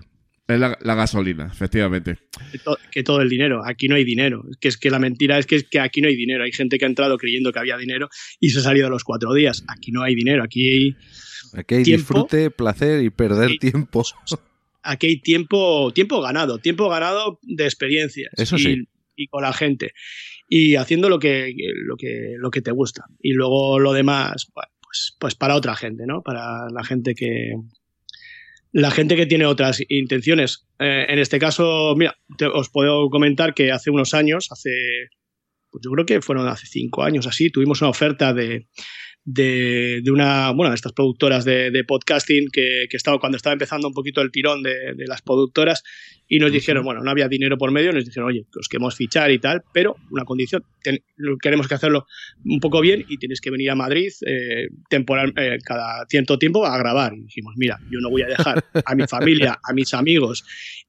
Es 0.49 0.59
la, 0.59 0.77
la, 0.81 0.95
gasolina, 0.95 1.49
efectivamente. 1.53 2.19
Que, 2.51 2.59
to, 2.59 2.77
que, 2.91 3.03
todo 3.05 3.21
el 3.21 3.29
dinero. 3.29 3.63
Aquí 3.65 3.87
no 3.87 3.95
hay 3.95 4.05
dinero. 4.05 4.43
Que, 4.61 4.69
es 4.69 4.77
que 4.77 4.91
la 4.91 4.99
mentira 4.99 5.39
es 5.39 5.47
que, 5.47 5.57
es 5.57 5.65
que 5.65 5.79
aquí 5.79 6.01
no 6.01 6.09
hay 6.09 6.17
dinero. 6.17 6.43
Hay 6.43 6.53
gente 6.53 6.79
que 6.79 6.85
ha 6.85 6.89
entrado 6.89 7.17
creyendo 7.17 7.53
que 7.53 7.61
había 7.61 7.77
dinero 7.77 8.09
y 8.41 8.51
se 8.51 8.59
ha 8.59 8.63
salido 8.63 8.89
a 8.89 8.91
los 8.91 9.05
cuatro 9.05 9.33
días. 9.35 9.65
Aquí 9.69 9.93
no 9.93 10.03
hay 10.03 10.15
dinero. 10.15 10.43
Aquí 10.43 10.69
hay. 10.69 10.97
Aquí 11.55 11.75
hay 11.77 11.83
tiempo, 11.85 12.15
disfrute, 12.15 12.51
placer 12.51 13.05
y 13.05 13.11
perder 13.11 13.51
hay, 13.51 13.59
tiempo. 13.59 14.05
Aquí 14.83 15.07
hay 15.07 15.21
tiempo, 15.21 15.93
tiempo 15.95 16.21
ganado. 16.21 16.59
Tiempo 16.59 16.89
ganado 16.89 17.39
de 17.43 17.65
experiencias. 17.65 18.33
Eso 18.37 18.59
sí. 18.59 18.85
Y, 19.17 19.25
y 19.25 19.27
con 19.29 19.43
la 19.43 19.53
gente. 19.53 19.93
Y 20.49 20.75
haciendo 20.75 21.09
lo 21.09 21.19
que, 21.19 21.55
lo, 21.87 21.97
que, 21.97 22.35
lo 22.37 22.51
que 22.51 22.63
te 22.63 22.73
gusta. 22.73 23.05
Y 23.21 23.33
luego 23.33 23.79
lo 23.79 23.93
demás, 23.93 24.49
bueno, 24.55 24.73
pues, 24.83 25.17
pues 25.19 25.35
para 25.35 25.55
otra 25.55 25.77
gente, 25.77 26.05
¿no? 26.07 26.23
Para 26.23 26.69
la 26.71 26.85
gente 26.85 27.15
que, 27.15 27.53
la 28.73 28.91
gente 28.91 29.17
que 29.17 29.27
tiene 29.27 29.47
otras 29.47 29.83
intenciones. 29.89 30.67
Eh, 30.79 31.07
en 31.09 31.19
este 31.19 31.39
caso, 31.39 31.95
mira, 31.97 32.17
os 32.55 32.71
puedo 32.71 33.09
comentar 33.11 33.55
que 33.55 33.71
hace 33.71 33.91
unos 33.91 34.15
años, 34.15 34.49
hace, 34.51 34.71
pues 35.71 35.83
yo 35.85 35.91
creo 35.93 36.07
que 36.07 36.23
fueron 36.23 36.49
hace 36.49 36.67
cinco 36.67 37.03
años 37.03 37.27
así, 37.27 37.51
tuvimos 37.51 37.83
una 37.83 37.91
oferta 37.91 38.33
de, 38.33 38.67
de, 39.25 40.01
de 40.03 40.11
una, 40.11 40.51
bueno, 40.51 40.71
de 40.71 40.75
estas 40.75 40.93
productoras 40.93 41.45
de, 41.45 41.71
de 41.71 41.85
podcasting 41.85 42.49
que, 42.53 42.87
que, 42.91 42.97
estaba 42.97 43.21
cuando 43.21 43.37
estaba 43.37 43.53
empezando 43.53 43.87
un 43.87 43.95
poquito 43.95 44.21
el 44.21 44.33
tirón 44.33 44.63
de, 44.63 44.95
de 44.95 45.07
las 45.07 45.23
productoras 45.23 45.85
y 46.27 46.39
nos 46.39 46.49
uh 46.49 46.51
-huh. 46.51 46.55
dijeron, 46.55 46.85
bueno, 46.85 47.03
no 47.03 47.11
había 47.11 47.29
dinero 47.29 47.57
por 47.57 47.71
medio, 47.71 47.93
nos 47.93 48.05
dijeron, 48.05 48.29
oye, 48.29 48.47
os 48.59 48.69
queremos 48.69 48.97
fichar 48.97 49.31
y 49.31 49.39
tal, 49.39 49.63
pero 49.73 49.97
una 50.11 50.25
condición, 50.25 50.65
ten, 50.83 50.99
queremos 51.41 51.69
que 51.69 51.75
hacerlo 51.75 52.07
un 52.45 52.59
poco 52.59 52.81
bien 52.81 53.05
y 53.09 53.19
tienes 53.19 53.41
que 53.41 53.51
venir 53.51 53.71
a 53.71 53.77
Madrid 53.77 54.11
eh, 54.27 54.69
temporal, 54.89 55.33
eh, 55.37 55.59
cada 55.65 56.05
cierto 56.09 56.39
tiempo 56.39 56.67
a 56.67 56.77
grabar. 56.79 57.15
Y 57.15 57.23
dijimos, 57.23 57.55
mira, 57.57 57.79
yo 57.91 58.01
no 58.01 58.11
voy 58.11 58.23
a 58.23 58.27
dejar 58.27 58.65
a 58.85 58.95
mi 58.95 59.07
familia, 59.07 59.61
a 59.63 59.73
mis 59.73 59.95
amigos 59.95 60.45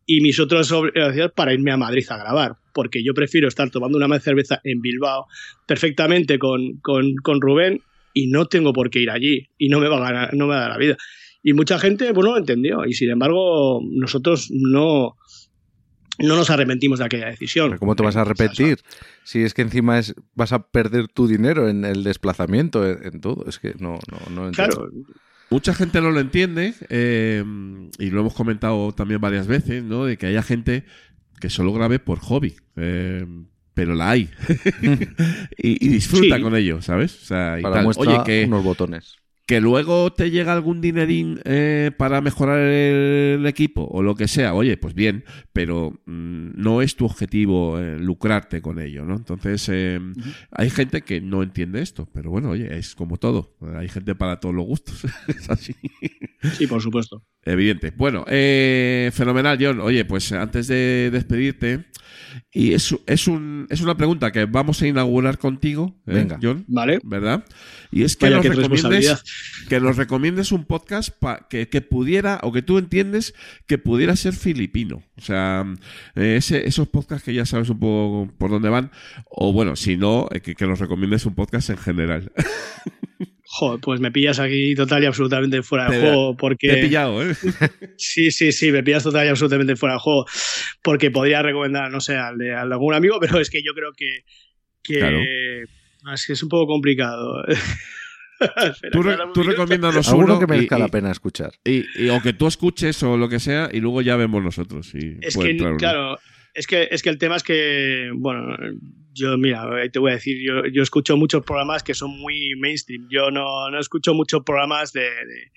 y 0.07 0.21
mis 0.21 0.39
otras 0.39 0.71
obligaciones 0.71 1.31
para 1.33 1.53
irme 1.53 1.71
a 1.71 1.77
Madrid 1.77 2.05
a 2.09 2.17
grabar, 2.17 2.55
porque 2.73 3.03
yo 3.03 3.13
prefiero 3.13 3.47
estar 3.47 3.69
tomando 3.69 3.97
una 3.97 4.19
cerveza 4.19 4.59
en 4.63 4.81
Bilbao 4.81 5.27
perfectamente 5.67 6.39
con, 6.39 6.79
con, 6.81 7.15
con 7.17 7.39
Rubén 7.39 7.81
y 8.13 8.27
no 8.27 8.45
tengo 8.45 8.73
por 8.73 8.89
qué 8.89 8.99
ir 8.99 9.09
allí 9.09 9.49
y 9.57 9.69
no 9.69 9.79
me 9.79 9.87
va 9.87 9.97
a 9.97 10.11
ganar, 10.11 10.33
no 10.33 10.47
me 10.47 10.53
va 10.53 10.59
a 10.59 10.61
dar 10.61 10.71
la 10.71 10.77
vida. 10.77 10.97
Y 11.41 11.53
mucha 11.53 11.77
gente, 11.79 12.11
bueno, 12.13 12.31
lo 12.31 12.37
entendió 12.37 12.85
y 12.85 12.93
sin 12.93 13.09
embargo 13.09 13.81
nosotros 13.83 14.49
no, 14.51 15.17
no 16.19 16.35
nos 16.35 16.49
arrepentimos 16.49 16.99
de 16.99 17.05
aquella 17.05 17.27
decisión. 17.27 17.71
¿Pero 17.71 17.79
¿Cómo 17.79 17.95
te 17.95 18.03
vas 18.03 18.15
a 18.15 18.21
arrepentir? 18.21 18.79
Si 19.23 19.41
es 19.43 19.53
que 19.53 19.63
encima 19.63 19.99
es, 19.99 20.15
vas 20.35 20.53
a 20.53 20.67
perder 20.69 21.07
tu 21.09 21.27
dinero 21.27 21.67
en 21.67 21.83
el 21.83 22.03
desplazamiento, 22.03 22.87
en, 22.87 23.13
en 23.13 23.21
todo. 23.21 23.45
Es 23.47 23.59
que 23.59 23.73
no, 23.79 23.99
no, 24.09 24.33
no 24.33 24.47
entiendo. 24.47 24.75
Claro. 24.75 24.91
Mucha 25.49 25.73
gente 25.75 26.01
no 26.01 26.09
lo 26.09 26.19
entiende 26.19 26.73
eh, 26.89 27.43
y 27.99 28.09
lo 28.09 28.21
hemos 28.21 28.33
comentado 28.33 28.91
también 28.93 29.21
varias 29.21 29.45
veces, 29.45 29.83
¿no? 29.83 30.05
De 30.05 30.17
que 30.17 30.25
haya 30.25 30.41
gente 30.41 30.85
que 31.39 31.49
solo 31.49 31.73
grabe 31.73 31.99
por 31.99 32.19
hobby. 32.19 32.55
Eh, 32.75 33.25
pero 33.73 33.95
la 33.95 34.11
hay. 34.11 34.29
y, 35.57 35.85
y, 35.85 35.89
disfruta 35.89 36.37
sí. 36.37 36.41
con 36.41 36.55
ello, 36.55 36.81
¿sabes? 36.81 37.21
O 37.21 37.25
sea, 37.25 37.59
y 37.59 37.61
Para 37.61 37.75
tal. 37.75 37.83
muestra 37.85 38.09
Oye, 38.09 38.23
que, 38.25 38.45
unos 38.45 38.63
botones. 38.63 39.17
Que 39.45 39.59
luego 39.59 40.13
te 40.13 40.31
llega 40.31 40.53
algún 40.53 40.79
dinerín 40.79 41.39
eh, 41.43 41.91
para 41.97 42.21
mejorar 42.21 42.59
el 42.59 43.45
equipo 43.45 43.85
o 43.91 44.01
lo 44.01 44.15
que 44.15 44.29
sea, 44.29 44.53
oye, 44.53 44.77
pues 44.77 44.93
bien, 44.93 45.25
pero 45.51 45.99
mmm, 46.05 46.51
no 46.55 46.81
es 46.81 46.95
tu 46.95 47.03
objetivo 47.05 47.77
eh, 47.77 47.99
lucrarte 47.99 48.61
con 48.61 48.79
ello, 48.79 49.03
¿no? 49.03 49.17
Entonces, 49.17 49.67
eh, 49.67 49.99
uh 50.01 50.13
-huh. 50.13 50.33
hay 50.51 50.69
gente 50.69 51.01
que 51.01 51.19
no 51.19 51.43
entiende 51.43 51.81
esto, 51.81 52.07
pero 52.13 52.29
bueno, 52.29 52.51
oye, 52.51 52.77
es 52.77 52.95
como 52.95 53.17
todo, 53.17 53.53
hay 53.75 53.89
gente 53.89 54.15
para 54.15 54.39
todos 54.39 54.55
los 54.55 54.65
gustos, 54.65 55.03
es 55.27 55.49
así. 55.49 55.75
Sí, 56.57 56.65
por 56.67 56.81
supuesto. 56.81 57.21
Evidente. 57.43 57.91
Bueno, 57.95 58.23
eh, 58.27 59.11
fenomenal, 59.13 59.57
John. 59.59 59.81
Oye, 59.81 60.05
pues 60.05 60.31
antes 60.31 60.67
de 60.67 61.09
despedirte, 61.11 61.85
y 62.51 62.73
es, 62.73 62.95
es, 63.05 63.27
un, 63.27 63.67
es 63.69 63.81
una 63.81 63.95
pregunta 63.95 64.31
que 64.31 64.45
vamos 64.45 64.81
a 64.81 64.87
inaugurar 64.87 65.37
contigo, 65.37 65.95
¿eh, 66.07 66.13
Venga. 66.13 66.39
John. 66.41 66.65
Vale. 66.67 66.99
¿Verdad? 67.03 67.45
Y 67.91 68.03
es 68.03 68.15
que, 68.15 68.29
nos 68.29 68.43
recomiendes, 68.45 69.23
que 69.69 69.79
nos 69.79 69.97
recomiendes 69.97 70.51
un 70.51 70.65
podcast 70.65 71.09
pa, 71.17 71.47
que, 71.49 71.69
que, 71.69 71.81
pudiera, 71.81 72.39
o 72.43 72.51
que 72.51 72.61
tú 72.61 72.77
entiendes 72.77 73.33
que 73.67 73.77
pudiera 73.77 74.15
ser 74.15 74.33
filipino. 74.33 75.03
O 75.17 75.21
sea, 75.21 75.65
eh, 76.15 76.35
ese, 76.37 76.67
esos 76.67 76.87
podcasts 76.87 77.23
que 77.23 77.33
ya 77.33 77.45
sabes 77.45 77.69
un 77.69 77.79
poco 77.79 78.31
por 78.37 78.49
dónde 78.49 78.69
van, 78.69 78.91
o 79.29 79.53
bueno, 79.53 79.75
si 79.75 79.97
no, 79.97 80.27
eh, 80.31 80.41
que, 80.41 80.55
que 80.55 80.67
nos 80.67 80.79
recomiendes 80.79 81.25
un 81.25 81.35
podcast 81.35 81.69
en 81.69 81.77
general. 81.77 82.31
Joder, 83.55 83.79
pues 83.81 83.99
me 83.99 84.11
pillas 84.11 84.39
aquí 84.39 84.73
total 84.73 85.03
y 85.03 85.05
absolutamente 85.05 85.61
fuera 85.61 85.87
de 85.87 85.99
juego. 85.99 86.35
Porque... 86.35 86.69
Te 86.69 86.79
he 86.79 86.81
pillado, 86.81 87.21
¿eh? 87.21 87.35
sí, 87.97 88.31
sí, 88.31 88.51
sí, 88.51 88.71
me 88.71 88.81
pillas 88.81 89.03
total 89.03 89.27
y 89.27 89.29
absolutamente 89.29 89.75
fuera 89.75 89.93
de 89.93 89.99
juego. 89.99 90.25
Porque 90.81 91.11
podría 91.11 91.43
recomendar, 91.43 91.91
no 91.91 92.01
sé, 92.01 92.15
al 92.15 92.39
de, 92.39 92.55
al 92.55 92.69
de 92.69 92.73
algún 92.73 92.95
amigo, 92.95 93.19
pero 93.21 93.39
es 93.39 93.51
que 93.51 93.61
yo 93.63 93.73
creo 93.75 93.91
que. 93.95 94.23
que 94.81 94.97
claro. 94.97 95.19
Es 96.15 96.25
que 96.25 96.33
es 96.33 96.41
un 96.41 96.49
poco 96.49 96.65
complicado. 96.65 97.43
tú, 98.91 99.03
re, 99.03 99.17
tú 99.35 99.43
recomiéndanos 99.43 100.07
uno 100.07 100.39
que 100.39 100.47
merezca 100.47 100.79
y, 100.79 100.81
la 100.81 100.87
pena 100.87 101.11
escuchar. 101.11 101.51
Y, 101.63 101.85
y, 101.95 102.09
o 102.09 102.23
que 102.23 102.33
tú 102.33 102.47
escuches 102.47 103.03
o 103.03 103.17
lo 103.17 103.29
que 103.29 103.39
sea, 103.39 103.69
y 103.71 103.81
luego 103.81 104.01
ya 104.01 104.15
vemos 104.15 104.43
nosotros. 104.43 104.95
Y 104.95 105.19
es 105.21 105.37
que, 105.37 105.55
claro, 105.77 106.17
es 106.55 106.65
que, 106.65 106.87
es 106.89 107.03
que 107.03 107.09
el 107.09 107.19
tema 107.19 107.35
es 107.35 107.43
que, 107.43 108.09
bueno, 108.15 108.57
yo, 109.13 109.37
mira, 109.37 109.65
te 109.91 109.99
voy 109.99 110.11
a 110.11 110.15
decir, 110.15 110.37
yo, 110.45 110.65
yo 110.71 110.83
escucho 110.83 111.17
muchos 111.17 111.43
programas 111.43 111.83
que 111.83 111.93
son 111.93 112.11
muy 112.19 112.51
mainstream. 112.57 113.07
Yo 113.09 113.31
no, 113.31 113.69
no 113.69 113.79
escucho 113.79 114.13
muchos 114.13 114.43
programas 114.43 114.91
de, 114.93 115.01
de 115.01 115.51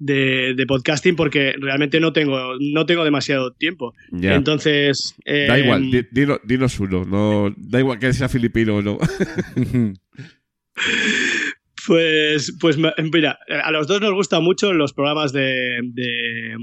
de, 0.00 0.54
de, 0.56 0.64
podcasting 0.64 1.16
porque 1.16 1.54
realmente 1.58 1.98
no 1.98 2.12
tengo 2.12 2.52
no 2.60 2.86
tengo 2.86 3.02
demasiado 3.02 3.52
tiempo 3.52 3.94
yeah. 4.12 4.36
entonces 4.36 5.16
eh, 5.24 5.46
da 5.48 5.58
igual 5.58 5.90
dinos, 6.12 6.38
dinos 6.44 6.78
uno 6.78 7.04
no 7.04 7.52
da 7.56 7.80
igual 7.80 7.98
que 7.98 8.12
sea 8.12 8.28
filipino 8.28 8.76
o 8.76 8.82
no 8.82 8.96
pues 11.88 12.56
pues 12.60 12.78
mira 13.12 13.40
a 13.64 13.72
los 13.72 13.88
dos 13.88 14.00
nos 14.00 14.12
gustan 14.12 14.44
mucho 14.44 14.72
los 14.72 14.92
programas 14.92 15.32
de, 15.32 15.80
de 15.82 16.54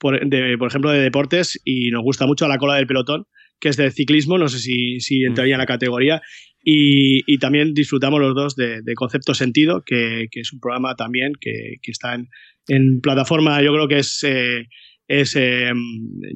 por, 0.00 0.18
de, 0.18 0.56
por 0.58 0.68
ejemplo, 0.68 0.90
de 0.90 1.00
deportes 1.00 1.60
y 1.64 1.90
nos 1.90 2.02
gusta 2.02 2.26
mucho 2.26 2.46
a 2.46 2.48
la 2.48 2.58
cola 2.58 2.76
del 2.76 2.86
pelotón, 2.86 3.26
que 3.60 3.68
es 3.68 3.76
de 3.76 3.90
ciclismo, 3.90 4.38
no 4.38 4.48
sé 4.48 4.58
si, 4.58 5.00
si 5.00 5.22
entraría 5.22 5.54
en 5.54 5.60
la 5.60 5.66
categoría. 5.66 6.22
Y, 6.62 7.22
y 7.32 7.38
también 7.38 7.72
disfrutamos 7.72 8.20
los 8.20 8.34
dos 8.34 8.56
de, 8.56 8.82
de 8.82 8.94
Concepto 8.94 9.34
Sentido, 9.34 9.82
que, 9.84 10.28
que, 10.30 10.40
es 10.40 10.52
un 10.52 10.60
programa 10.60 10.94
también 10.94 11.32
que, 11.40 11.76
que 11.82 11.90
está 11.90 12.14
en, 12.14 12.28
en, 12.68 13.00
plataforma, 13.00 13.62
yo 13.62 13.72
creo 13.72 13.88
que 13.88 13.98
es, 13.98 14.22
eh, 14.24 14.66
es 15.08 15.36
eh, 15.36 15.70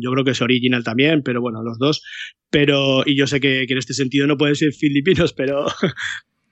yo 0.01 0.11
creo 0.13 0.25
que 0.25 0.31
es 0.31 0.41
original 0.41 0.83
también, 0.83 1.23
pero 1.23 1.41
bueno, 1.41 1.63
los 1.63 1.79
dos. 1.79 2.03
Pero, 2.51 3.03
y 3.05 3.17
yo 3.17 3.27
sé 3.27 3.41
que, 3.41 3.67
que 3.67 3.73
en 3.75 3.79
este 3.79 3.95
sentido 3.95 4.27
no 4.27 4.39
pueden 4.39 4.57
ser 4.57 4.73
filipinos, 4.73 5.33
pero... 5.33 5.67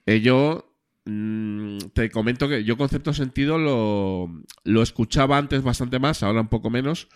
Eh, 0.05 0.19
yo 0.19 0.72
Mm, 1.05 1.79
te 1.93 2.09
comento 2.09 2.47
que 2.47 2.63
yo 2.63 2.77
concepto 2.77 3.13
sentido 3.13 3.57
lo, 3.57 4.29
lo, 4.63 4.81
escuchaba 4.81 5.37
antes 5.37 5.61
bastante 5.61 5.99
más, 5.99 6.23
ahora 6.23 6.39
un 6.39 6.47
poco 6.47 6.69
menos, 6.69 7.09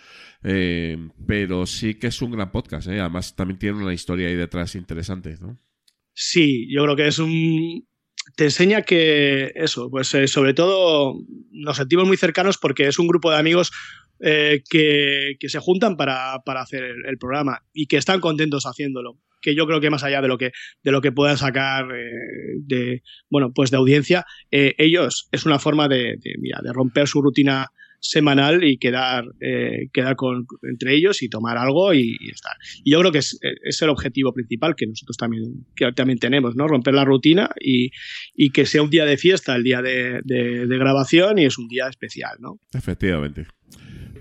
eh, 0.43 0.97
pero 1.25 1.65
sí 1.65 1.93
que 1.93 2.07
es 2.07 2.21
un 2.21 2.31
gran 2.31 2.51
podcast, 2.51 2.89
¿eh? 2.89 2.99
además 2.99 3.37
también 3.37 3.59
tiene 3.59 3.81
una 3.81 3.93
historia 3.93 4.27
ahí 4.27 4.35
detrás 4.35 4.75
interesante, 4.75 5.37
¿no? 5.39 5.57
Sí, 6.13 6.67
yo 6.69 6.83
creo 6.83 6.95
que 6.97 7.07
es 7.07 7.19
un. 7.19 7.87
Te 8.35 8.45
enseña 8.45 8.81
que 8.81 9.53
eso, 9.55 9.89
pues 9.89 10.13
eh, 10.15 10.27
sobre 10.27 10.53
todo 10.53 11.15
nos 11.51 11.77
sentimos 11.77 12.05
muy 12.07 12.17
cercanos 12.17 12.57
porque 12.57 12.87
es 12.87 12.99
un 12.99 13.07
grupo 13.07 13.31
de 13.31 13.37
amigos 13.37 13.71
que, 14.19 15.37
que, 15.39 15.49
se 15.49 15.59
juntan 15.59 15.95
para, 15.95 16.41
para 16.43 16.61
hacer 16.61 16.83
el, 16.83 17.17
programa 17.19 17.63
y 17.71 17.85
que 17.85 17.97
están 17.97 18.19
contentos 18.19 18.65
haciéndolo. 18.65 19.19
Que 19.41 19.55
yo 19.55 19.65
creo 19.67 19.79
que 19.79 19.89
más 19.89 20.03
allá 20.03 20.21
de 20.21 20.27
lo 20.27 20.37
que, 20.37 20.51
de 20.83 20.91
lo 20.91 21.01
que 21.01 21.11
puedan 21.11 21.37
sacar 21.37 21.85
eh, 21.95 22.55
de, 22.59 23.03
bueno, 23.29 23.51
pues 23.53 23.71
de 23.71 23.77
audiencia, 23.77 24.25
eh, 24.51 24.75
ellos 24.77 25.27
es 25.31 25.45
una 25.45 25.59
forma 25.59 25.87
de, 25.87 26.17
mira, 26.39 26.59
de 26.63 26.73
romper 26.73 27.07
su 27.07 27.21
rutina 27.21 27.67
semanal 27.99 28.63
y 28.63 28.77
quedar, 28.77 29.25
eh, 29.39 29.89
quedar 29.91 30.15
con, 30.15 30.45
entre 30.63 30.95
ellos 30.95 31.23
y 31.23 31.29
tomar 31.29 31.57
algo 31.57 31.93
y, 31.93 32.15
estar. 32.31 32.53
Y 32.83 32.91
yo 32.91 32.99
creo 32.99 33.11
que 33.11 33.19
es, 33.19 33.39
es, 33.63 33.81
el 33.81 33.89
objetivo 33.89 34.33
principal 34.33 34.75
que 34.75 34.85
nosotros 34.85 35.17
también, 35.17 35.65
que 35.75 35.91
también 35.93 36.19
tenemos, 36.19 36.55
¿no? 36.55 36.67
Romper 36.67 36.93
la 36.93 37.05
rutina 37.05 37.49
y, 37.59 37.89
y 38.35 38.51
que 38.51 38.65
sea 38.65 38.83
un 38.83 38.89
día 38.89 39.05
de 39.05 39.17
fiesta, 39.17 39.55
el 39.55 39.63
día 39.63 39.81
de, 39.81 40.21
de, 40.23 40.67
de 40.67 40.77
grabación 40.77 41.39
y 41.39 41.45
es 41.45 41.57
un 41.57 41.67
día 41.67 41.87
especial, 41.87 42.37
¿no? 42.39 42.59
Efectivamente. 42.73 43.47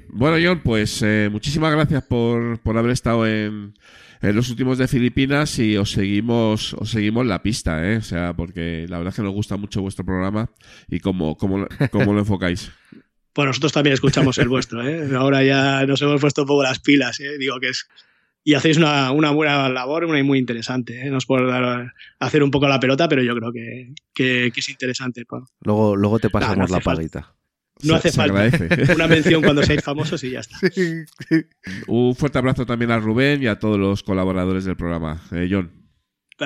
Bueno, 0.09 0.39
John, 0.43 0.63
pues 0.65 1.03
eh, 1.03 1.29
muchísimas 1.31 1.73
gracias 1.73 2.03
por, 2.05 2.59
por 2.61 2.79
haber 2.79 2.93
estado 2.93 3.27
en, 3.27 3.75
en, 4.21 4.37
los 4.37 4.51
últimos 4.51 4.79
de 4.79 4.89
Filipinas 4.89 5.59
y 5.59 5.77
os 5.77 5.91
seguimos, 5.93 6.75
os 6.75 6.91
seguimos 6.91 7.27
la 7.27 7.43
pista, 7.43 7.87
¿eh? 7.91 7.97
O 7.97 8.03
sea, 8.03 8.35
porque 8.35 8.87
la 8.89 8.99
verdad 8.99 9.13
es 9.13 9.17
que 9.17 9.23
nos 9.23 9.33
gusta 9.33 9.57
mucho 9.57 9.83
vuestro 9.83 10.05
programa 10.05 10.51
y 10.89 11.01
cómo, 11.01 11.37
cómo, 11.37 11.67
cómo 11.91 12.13
lo 12.13 12.21
enfocáis. 12.21 12.71
Pues 13.37 13.49
nosotros 13.49 13.75
también 13.75 13.93
escuchamos 13.93 14.39
el 14.39 14.49
vuestro, 14.49 14.83
¿eh? 14.89 15.15
Ahora 15.15 15.45
ya 15.45 15.85
nos 15.85 16.01
hemos 16.01 16.23
puesto 16.23 16.41
un 16.41 16.49
poco 16.49 16.63
las 16.63 16.79
pilas, 16.79 17.21
¿eh? 17.21 17.37
Digo 17.39 17.61
que 17.61 17.69
es... 17.69 17.87
Y 18.43 18.55
hacéis 18.55 18.79
una, 18.79 19.11
una 19.11 19.31
buena 19.31 19.69
labor, 19.69 20.07
una 20.07 20.19
y 20.19 20.23
muy 20.23 20.39
interesante. 20.39 21.07
¿eh? 21.07 21.11
Nos 21.11 21.27
puede 21.27 21.45
dar, 21.45 21.93
hacer 22.19 22.43
un 22.43 22.51
poco 22.51 22.67
la 22.67 22.81
pelota, 22.81 23.11
pero 23.11 23.23
yo 23.23 23.37
creo 23.37 23.53
que, 23.53 23.93
que, 24.15 24.51
que 24.55 24.61
es 24.61 24.69
interesante. 24.71 25.27
Pues. 25.27 25.43
Luego, 25.61 25.97
luego 25.97 26.19
te 26.19 26.31
pasamos 26.31 26.57
no, 26.57 26.67
no 26.67 26.73
la 26.73 26.81
paguita. 26.81 27.36
No 27.83 27.95
hace 27.95 28.11
se 28.11 28.17
falta 28.17 28.41
agradece. 28.43 28.93
una 28.95 29.07
mención 29.07 29.43
cuando 29.43 29.63
seáis 29.63 29.83
famosos 29.85 30.23
y 30.25 30.31
ya 30.31 30.41
está. 30.41 30.59
Sí, 30.71 31.05
sí. 31.29 31.45
Un 31.87 32.15
fuerte 32.15 32.39
abrazo 32.39 32.65
también 32.65 32.91
a 32.91 32.99
Rubén 32.99 33.43
y 33.43 33.47
a 33.47 33.59
todos 33.59 33.79
los 33.79 34.03
colaboradores 34.03 34.65
del 34.65 34.77
programa. 34.77 35.23
Eh, 35.33 35.49
John. 35.51 35.87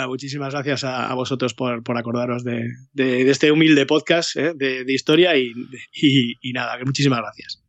Muchísimas 0.07 0.53
gracias 0.53 0.85
a, 0.85 1.11
a 1.11 1.15
vosotros 1.15 1.53
por, 1.55 1.83
por 1.83 1.99
acordaros 1.99 2.45
de, 2.45 2.63
de, 2.93 3.25
de, 3.25 3.31
este 3.31 3.51
humilde 3.51 3.87
podcast 3.87 4.37
¿eh? 4.37 4.53
de, 4.55 4.85
de, 4.85 4.93
historia 4.93 5.37
y, 5.37 5.53
y, 5.93 6.35
y, 6.41 6.53
nada, 6.53 6.79
que 6.79 6.85
muchísimas 6.85 7.19
gracias. 7.19 7.65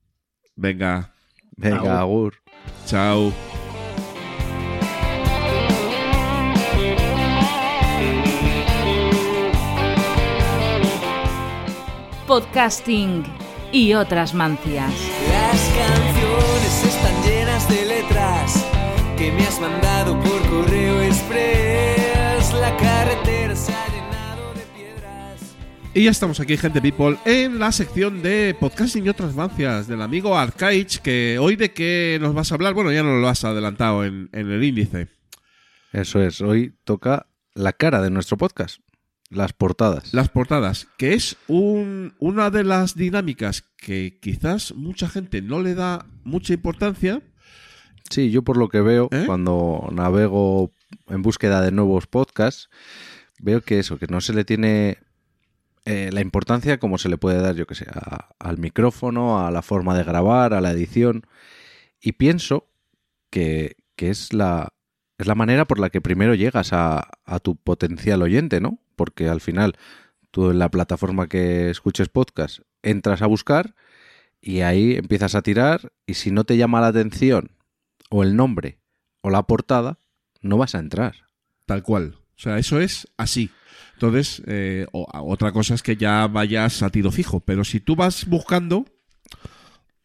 Venga. 0.55 1.15
Venga, 1.57 1.99
agur. 1.99 2.35
Chao. 2.85 3.33
Podcasting 12.27 13.40
y 13.71 13.93
otras 13.93 14.33
mancias. 14.33 14.91
Las 15.29 15.71
canciones 15.75 16.83
están 16.85 17.23
llenas 17.23 17.69
de 17.69 17.85
letras 17.85 18.65
que 19.17 19.31
me 19.31 19.43
has 19.43 19.59
mandado 19.61 20.19
por 20.19 20.41
correo 20.49 21.01
express. 21.01 22.53
La 22.53 22.75
carretera 22.77 23.55
se 23.55 23.73
ha 23.73 23.87
llenado 23.87 24.53
de 24.53 24.61
piedras. 24.75 25.55
Y 25.93 26.03
ya 26.03 26.11
estamos 26.11 26.39
aquí, 26.39 26.57
gente 26.57 26.81
people, 26.81 27.17
en 27.25 27.59
la 27.59 27.71
sección 27.71 28.21
de 28.21 28.55
podcasting 28.59 29.05
y 29.05 29.09
otras 29.09 29.35
mancias 29.35 29.87
del 29.87 30.01
amigo 30.01 30.37
Arcaich, 30.37 30.99
que 30.99 31.37
hoy 31.39 31.55
de 31.55 31.71
qué 31.71 32.17
nos 32.21 32.33
vas 32.33 32.51
a 32.51 32.55
hablar, 32.55 32.73
bueno, 32.73 32.91
ya 32.91 33.03
nos 33.03 33.21
lo 33.21 33.27
has 33.27 33.43
adelantado 33.45 34.03
en, 34.03 34.29
en 34.33 34.51
el 34.51 34.63
índice. 34.63 35.07
Eso 35.93 36.21
es, 36.21 36.41
hoy 36.41 36.73
toca 36.83 37.27
la 37.53 37.73
cara 37.73 38.01
de 38.01 38.09
nuestro 38.09 38.37
podcast. 38.37 38.79
Las 39.31 39.53
portadas. 39.53 40.13
Las 40.13 40.27
portadas, 40.27 40.89
que 40.97 41.13
es 41.13 41.37
un, 41.47 42.13
una 42.19 42.49
de 42.49 42.65
las 42.65 42.95
dinámicas 42.95 43.63
que 43.77 44.19
quizás 44.21 44.73
mucha 44.75 45.07
gente 45.07 45.41
no 45.41 45.61
le 45.61 45.73
da 45.73 46.05
mucha 46.25 46.53
importancia. 46.53 47.21
Sí, 48.09 48.29
yo 48.29 48.41
por 48.41 48.57
lo 48.57 48.67
que 48.67 48.81
veo, 48.81 49.07
¿Eh? 49.09 49.23
cuando 49.25 49.87
navego 49.93 50.73
en 51.07 51.21
búsqueda 51.21 51.61
de 51.61 51.71
nuevos 51.71 52.07
podcasts, 52.07 52.69
veo 53.39 53.61
que 53.61 53.79
eso, 53.79 53.97
que 53.97 54.07
no 54.07 54.19
se 54.19 54.33
le 54.33 54.43
tiene 54.43 54.97
eh, 55.85 56.09
la 56.11 56.19
importancia 56.19 56.77
como 56.77 56.97
se 56.97 57.07
le 57.07 57.17
puede 57.17 57.41
dar, 57.41 57.55
yo 57.55 57.65
que 57.65 57.75
sé, 57.75 57.85
a, 57.89 58.31
al 58.37 58.57
micrófono, 58.57 59.45
a 59.45 59.49
la 59.49 59.61
forma 59.61 59.97
de 59.97 60.03
grabar, 60.03 60.53
a 60.53 60.59
la 60.59 60.71
edición. 60.71 61.25
Y 62.01 62.13
pienso 62.13 62.67
que, 63.29 63.77
que 63.95 64.09
es 64.09 64.33
la, 64.33 64.73
es 65.17 65.25
la 65.25 65.35
manera 65.35 65.65
por 65.65 65.79
la 65.79 65.89
que 65.89 66.01
primero 66.01 66.35
llegas 66.35 66.73
a, 66.73 67.07
a, 67.23 67.39
tu 67.39 67.55
potencial 67.55 68.21
oyente, 68.21 68.59
¿no? 68.59 68.79
Porque 69.01 69.27
al 69.27 69.41
final 69.41 69.73
tú 70.29 70.51
en 70.51 70.59
la 70.59 70.69
plataforma 70.69 71.27
que 71.27 71.71
escuches 71.71 72.07
podcast 72.07 72.59
entras 72.83 73.23
a 73.23 73.25
buscar 73.25 73.73
y 74.39 74.61
ahí 74.61 74.93
empiezas 74.93 75.33
a 75.33 75.41
tirar 75.41 75.91
y 76.05 76.13
si 76.13 76.29
no 76.29 76.43
te 76.43 76.55
llama 76.55 76.81
la 76.81 76.89
atención 76.89 77.49
o 78.11 78.21
el 78.21 78.35
nombre 78.35 78.77
o 79.21 79.31
la 79.31 79.41
portada, 79.41 79.97
no 80.41 80.59
vas 80.59 80.75
a 80.75 80.77
entrar. 80.77 81.15
Tal 81.65 81.81
cual. 81.81 82.19
O 82.35 82.39
sea, 82.39 82.59
eso 82.59 82.79
es 82.79 83.07
así. 83.17 83.49
Entonces, 83.93 84.43
eh, 84.45 84.85
o, 84.91 85.07
otra 85.11 85.51
cosa 85.51 85.73
es 85.73 85.81
que 85.81 85.95
ya 85.95 86.27
vayas 86.27 86.83
a 86.83 86.91
tiro 86.91 87.09
fijo, 87.09 87.39
pero 87.39 87.63
si 87.63 87.79
tú 87.79 87.95
vas 87.95 88.27
buscando... 88.27 88.85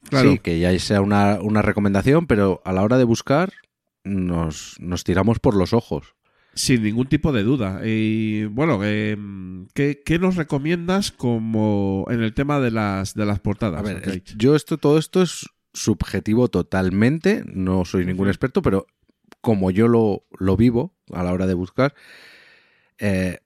Claro. 0.09 0.33
Sí, 0.33 0.39
que 0.39 0.59
ya 0.59 0.79
sea 0.79 1.03
una, 1.03 1.39
una 1.43 1.61
recomendación, 1.61 2.27
pero 2.27 2.63
a 2.65 2.73
la 2.73 2.83
hora 2.83 2.97
de 2.97 3.05
buscar 3.05 3.53
nos, 4.05 4.77
nos 4.81 5.05
tiramos 5.05 5.39
por 5.39 5.55
los 5.55 5.75
ojos. 5.75 6.15
Sin 6.57 6.83
ningún 6.83 7.07
tipo 7.07 7.33
de 7.33 7.45
duda. 7.45 7.83
Y 7.85 8.47
bueno, 8.47 8.81
eh, 8.83 9.17
¿qué, 9.75 10.03
¿qué, 10.05 10.19
nos 10.19 10.35
recomiendas 10.35 11.13
como 11.13 12.07
en 12.11 12.23
el 12.23 12.35
tema 12.35 12.59
de 12.59 12.73
las, 12.73 13.15
de 13.15 13.27
las 13.27 13.39
portadas? 13.39 13.79
A 13.79 13.83
ver, 13.83 13.99
okay. 13.99 14.23
yo 14.37 14.57
esto, 14.57 14.79
todo 14.79 14.99
esto 14.99 15.23
es 15.23 15.47
subjetivo 15.75 16.49
totalmente, 16.49 17.45
no 17.47 17.85
soy 17.85 18.07
ningún 18.07 18.29
experto, 18.29 18.63
pero 18.63 18.87
como 19.43 19.71
yo 19.71 19.87
lo, 19.87 20.25
lo 20.39 20.57
vivo 20.57 20.97
a 21.13 21.23
la 21.23 21.33
hora 21.33 21.47
de 21.47 21.55
buscar, 21.55 21.95
eh, 22.99 23.39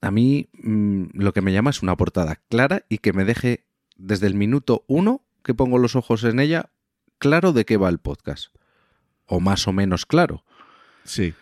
a 0.00 0.10
mí 0.10 0.48
mmm, 0.54 1.04
lo 1.12 1.32
que 1.32 1.42
me 1.42 1.52
llama 1.52 1.70
es 1.70 1.82
una 1.82 1.96
portada 1.96 2.36
clara 2.48 2.84
y 2.88 2.98
que 2.98 3.12
me 3.12 3.24
deje 3.24 3.66
desde 3.96 4.26
el 4.26 4.34
minuto 4.34 4.84
uno 4.88 5.24
que 5.42 5.54
pongo 5.54 5.78
los 5.78 5.96
ojos 5.96 6.24
en 6.24 6.40
ella 6.40 6.70
claro 7.18 7.52
de 7.52 7.64
qué 7.64 7.76
va 7.76 7.88
el 7.88 7.98
podcast. 7.98 8.54
O 9.26 9.40
más 9.40 9.68
o 9.68 9.72
menos 9.72 10.06
claro. 10.06 10.44
Sí. 11.04 11.34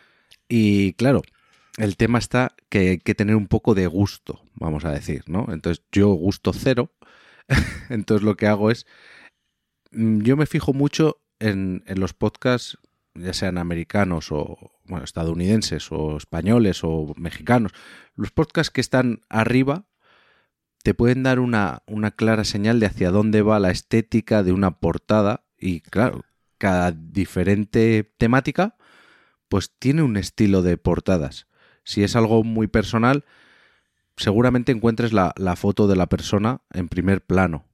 Y 0.49 0.93
claro, 0.95 1.23
el 1.77 1.97
tema 1.97 2.19
está 2.19 2.55
que 2.69 2.79
hay 2.79 2.99
que 2.99 3.15
tener 3.15 3.37
un 3.37 3.49
poco 3.49 3.75
de 3.75 3.87
gusto, 3.87 4.41
vamos 4.55 4.85
a 4.85 4.91
decir, 4.91 5.25
¿no? 5.27 5.47
Entonces 5.51 5.85
yo 5.93 6.09
gusto 6.09 6.53
cero, 6.53 6.93
entonces 7.91 8.25
lo 8.25 8.37
que 8.37 8.47
hago 8.47 8.71
es, 8.71 8.87
mm, 9.93 10.21
yo 10.23 10.37
me 10.37 10.47
fijo 10.47 10.73
mucho 10.73 11.19
en, 11.39 11.83
en, 11.87 12.01
los 12.01 12.15
podcasts, 12.15 12.79
ya 13.15 13.33
sean 13.33 13.59
americanos 13.59 14.31
o 14.31 14.57
bueno, 14.85 15.05
estadounidenses 15.05 15.91
o 15.91 16.17
españoles 16.17 16.81
o 16.83 17.13
mexicanos, 17.17 17.73
los 18.15 18.31
podcasts 18.31 18.71
que 18.71 18.81
están 18.81 19.21
arriba 19.29 19.87
te 20.83 20.95
pueden 20.95 21.25
dar 21.25 21.41
una, 21.41 21.83
una 21.87 22.13
clara 22.13 22.45
señal 22.45 22.79
de 22.79 22.87
hacia 22.87 23.11
dónde 23.11 23.43
va 23.43 23.59
la 23.59 23.73
estética 23.73 24.45
de 24.45 24.53
una 24.53 24.79
portada 24.79 25.45
y 25.59 25.81
claro, 25.81 26.25
cada 26.59 26.93
diferente 26.93 28.15
temática 28.19 28.76
pues 29.49 29.71
tiene 29.79 30.03
un 30.03 30.17
estilo 30.17 30.63
de 30.63 30.77
portadas. 30.77 31.47
Si 31.85 32.03
es 32.03 32.17
algo 32.17 32.43
muy 32.43 32.67
personal, 32.67 33.25
seguramente 34.17 34.73
encuentres 34.73 35.13
la, 35.13 35.33
la 35.37 35.57
foto 35.57 35.87
de 35.87 35.97
la 35.97 36.07
persona 36.07 36.61
en 36.73 36.89
primer 36.89 37.21
plano. 37.21 37.65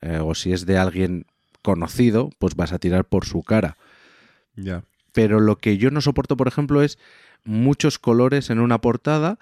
Eh, 0.00 0.18
o 0.22 0.34
si 0.34 0.52
es 0.52 0.66
de 0.66 0.78
alguien 0.78 1.26
conocido, 1.62 2.30
pues 2.38 2.54
vas 2.54 2.72
a 2.72 2.78
tirar 2.78 3.04
por 3.04 3.24
su 3.24 3.42
cara. 3.42 3.76
Ya. 4.54 4.62
Yeah. 4.62 4.84
Pero 5.12 5.40
lo 5.40 5.58
que 5.58 5.76
yo 5.76 5.90
no 5.90 6.00
soporto, 6.00 6.36
por 6.36 6.48
ejemplo, 6.48 6.82
es 6.82 6.98
muchos 7.44 7.98
colores 7.98 8.50
en 8.50 8.60
una 8.60 8.80
portada, 8.80 9.38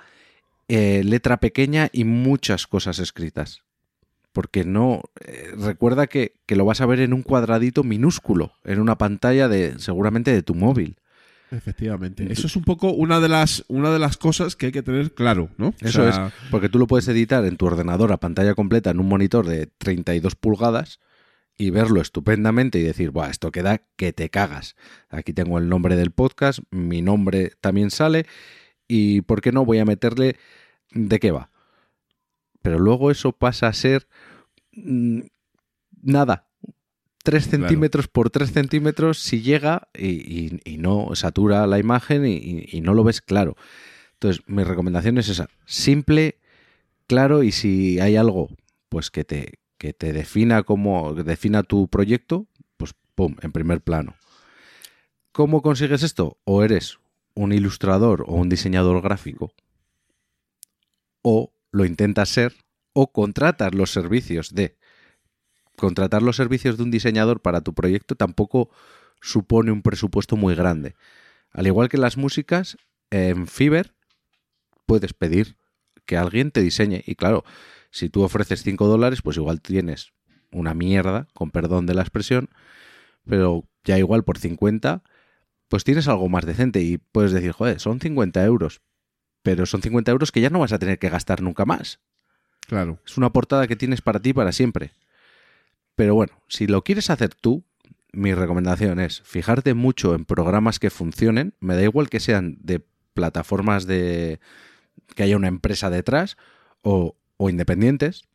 eh, 0.69 1.03
letra 1.05 1.39
pequeña 1.39 1.89
y 1.93 2.05
muchas 2.05 2.67
cosas 2.67 2.99
escritas. 2.99 3.63
Porque 4.33 4.65
no. 4.65 5.03
Eh, 5.25 5.53
recuerda 5.57 6.07
que, 6.07 6.35
que, 6.47 6.57
lo 6.57 6.65
vas 6.65 6.81
a 6.81 6.87
ver 6.87 7.01
en 7.01 7.13
un 7.13 7.23
cuadradito 7.23 7.83
minúsculo, 7.83 8.53
en 8.65 8.81
una 8.81 8.99
pantalla 8.99 9.49
de. 9.49 9.79
seguramente 9.79 10.33
de 10.33 10.43
tu 10.43 10.55
móvil. 10.55 10.97
Efectivamente. 11.51 12.31
Eso 12.31 12.47
es 12.47 12.57
un 12.57 12.65
poco 12.65 12.93
una 12.93 13.21
de 13.21 13.29
las 13.29 13.65
una 13.69 13.91
de 13.91 13.99
las 13.99 14.17
cosas 14.17 14.57
que 14.57 14.67
hay 14.67 14.73
que 14.73 14.83
tener 14.83 15.13
claro, 15.13 15.51
¿no? 15.57 15.75
Eso 15.81 16.03
o 16.03 16.13
sea... 16.13 16.27
es, 16.27 16.33
porque 16.51 16.69
tú 16.69 16.79
lo 16.79 16.87
puedes 16.87 17.09
editar 17.09 17.45
en 17.45 17.57
tu 17.57 17.67
ordenador 17.67 18.13
a 18.13 18.19
pantalla 18.19 18.55
completa 18.55 18.91
en 18.91 19.01
un 19.01 19.09
monitor 19.09 19.47
de 19.47 19.67
32 19.67 20.35
pulgadas 20.35 21.01
y 21.57 21.71
verlo 21.71 22.01
estupendamente 22.01 22.79
y 22.79 22.83
decir, 22.83 23.11
Buah, 23.11 23.31
esto 23.31 23.51
queda 23.51 23.83
que 23.97 24.13
te 24.13 24.31
cagas. 24.31 24.77
Aquí 25.09 25.33
tengo 25.33 25.59
el 25.59 25.69
nombre 25.69 25.97
del 25.97 26.13
podcast, 26.13 26.61
mi 26.71 27.03
nombre 27.03 27.53
también 27.61 27.91
sale 27.91 28.27
y 28.87 29.23
¿por 29.23 29.41
qué 29.41 29.51
no 29.51 29.65
voy 29.65 29.79
a 29.79 29.85
meterle 29.85 30.37
de 30.93 31.19
qué 31.19 31.31
va? 31.31 31.51
Pero 32.63 32.79
luego 32.79 33.11
eso 33.11 33.33
pasa 33.33 33.69
a 33.69 33.73
ser 33.73 34.07
mmm, 34.73 35.21
nada, 36.03 36.48
3 37.29 37.47
centímetros 37.47 38.07
claro. 38.07 38.13
por 38.13 38.31
3 38.31 38.53
centímetros 38.53 39.19
si 39.19 39.43
llega 39.43 39.89
y, 39.95 40.07
y, 40.07 40.61
y, 40.65 40.79
no 40.79 41.15
satura 41.15 41.67
la 41.67 41.79
imagen 41.79 42.25
y, 42.25 42.65
y, 42.67 42.81
no 42.81 42.95
lo 42.95 43.05
ves 43.05 43.21
claro. 43.21 43.55
Entonces, 44.15 44.43
mi 44.47 44.65
recomendación 44.65 45.19
es 45.19 45.29
esa. 45.29 45.51
Simple, 45.67 46.39
claro, 47.07 47.43
y 47.43 47.53
si 47.53 48.01
hay 48.01 48.17
algo 48.17 48.49
pues 48.89 49.11
que 49.11 49.25
te, 49.25 49.59
que 49.77 49.93
te 49.93 50.15
defina 50.15 50.63
como 50.63 51.13
defina 51.13 51.63
tu 51.65 51.89
proyecto, 51.89 52.47
pues 52.79 52.95
pum, 53.15 53.37
en 53.43 53.53
primer 53.53 53.83
plano. 53.83 54.17
¿Cómo 55.33 55.61
consigues 55.61 56.03
esto? 56.03 56.39
O 56.45 56.65
eres 56.65 56.99
un 57.35 57.53
ilustrador 57.53 58.25
o 58.27 58.37
un 58.37 58.49
diseñador 58.49 59.03
gráfico, 59.03 59.53
o 61.21 61.53
lo 61.73 61.85
intentas 61.85 62.31
ser, 62.31 62.55
o 62.95 63.13
contratas 63.13 63.75
los 63.75 63.93
servicios 63.93 64.55
de. 64.55 64.78
Contratar 65.79 66.23
los 66.23 66.37
servicios 66.37 66.77
de 66.77 66.83
un 66.83 66.91
diseñador 66.91 67.41
para 67.41 67.61
tu 67.61 67.73
proyecto 67.73 68.17
tampoco 68.17 68.69
supone 69.21 69.71
un 69.71 69.83
presupuesto 69.83 70.37
muy 70.37 70.55
grande. 70.55 70.97
Al 71.53 71.67
igual 71.67 71.89
que 71.89 71.99
las 71.99 72.17
músicas, 72.17 72.77
en 73.11 73.47
Fiverr 73.47 73.95
puedes 74.87 75.13
pedir 75.13 75.57
que 76.05 76.17
alguien 76.17 76.51
te 76.51 76.63
diseñe. 76.63 77.05
Y 77.07 77.15
claro, 77.15 77.45
si 77.91 78.09
tú 78.09 78.23
ofreces 78.23 78.63
5 78.63 78.87
dólares, 78.89 79.23
pues 79.23 79.37
igual 79.37 79.61
tienes 79.61 80.13
una 80.51 80.75
mierda, 80.75 81.29
con 81.33 81.51
perdón 81.51 81.87
de 81.87 81.95
la 81.95 82.03
expresión, 82.03 82.49
pero 83.25 83.65
ya 83.85 83.99
igual 83.99 84.25
por 84.25 84.39
50, 84.39 85.03
pues 85.69 85.85
tienes 85.85 86.09
algo 86.09 86.29
más 86.29 86.45
decente 86.45 86.81
y 86.81 86.99
puedes 86.99 87.33
decir, 87.33 87.53
joder, 87.53 87.79
son 87.79 88.01
50 88.01 88.45
euros, 88.45 88.81
pero 89.43 89.65
son 89.67 89.83
50 89.83 90.11
euros 90.11 90.33
que 90.33 90.41
ya 90.41 90.51
no 90.51 90.59
vas 90.59 90.73
a 90.73 90.79
tener 90.79 90.99
que 90.99 91.09
gastar 91.09 91.41
nunca 91.41 91.65
más. 91.65 92.01
Claro. 92.67 92.99
Es 93.07 93.17
una 93.17 93.33
portada 93.33 93.69
que 93.69 93.77
tienes 93.77 94.03
para 94.03 94.21
ti 94.21 94.33
para 94.33 94.53
siempre. 94.53 94.93
Pero 95.99 96.15
bueno, 96.15 96.41
si 96.47 96.69
lo 96.69 96.85
quieres 96.85 97.11
hacer 97.11 97.35
tú, 97.35 97.65
mi 98.13 98.33
recomendación 98.33 99.01
es 99.01 99.21
fijarte 99.23 99.75
mucho 99.75 100.15
en 100.15 100.25
programas 100.25 100.79
que 100.79 100.91
funcionen, 100.91 101.55
me 101.59 101.75
da 101.75 101.83
igual 101.83 102.09
que 102.09 102.21
sean 102.21 102.57
de 102.61 102.87
plataformas 103.15 103.85
de 103.85 104.39
que 105.17 105.25
haya 105.25 105.37
una 105.37 105.49
empresa 105.49 105.91
detrás 105.91 106.37
o, 106.83 107.17
o 107.37 107.51
independientes, 107.51 108.29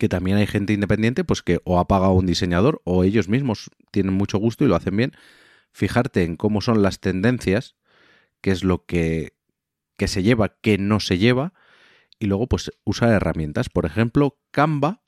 que 0.00 0.08
también 0.08 0.38
hay 0.38 0.48
gente 0.48 0.72
independiente 0.72 1.22
pues 1.22 1.42
que 1.42 1.60
o 1.62 1.78
ha 1.78 1.86
pagado 1.86 2.14
un 2.14 2.26
diseñador 2.26 2.82
o 2.82 3.04
ellos 3.04 3.28
mismos 3.28 3.70
tienen 3.92 4.14
mucho 4.14 4.38
gusto 4.38 4.64
y 4.64 4.66
lo 4.66 4.74
hacen 4.74 4.96
bien. 4.96 5.12
Fijarte 5.70 6.24
en 6.24 6.34
cómo 6.34 6.60
son 6.62 6.82
las 6.82 6.98
tendencias, 6.98 7.76
qué 8.40 8.50
es 8.50 8.64
lo 8.64 8.86
que, 8.86 9.34
que 9.96 10.08
se 10.08 10.24
lleva, 10.24 10.56
qué 10.60 10.78
no 10.78 10.98
se 10.98 11.18
lleva, 11.18 11.54
y 12.18 12.26
luego 12.26 12.48
pues 12.48 12.72
usar 12.82 13.10
herramientas. 13.10 13.68
Por 13.68 13.86
ejemplo, 13.86 14.36
Canva 14.50 15.00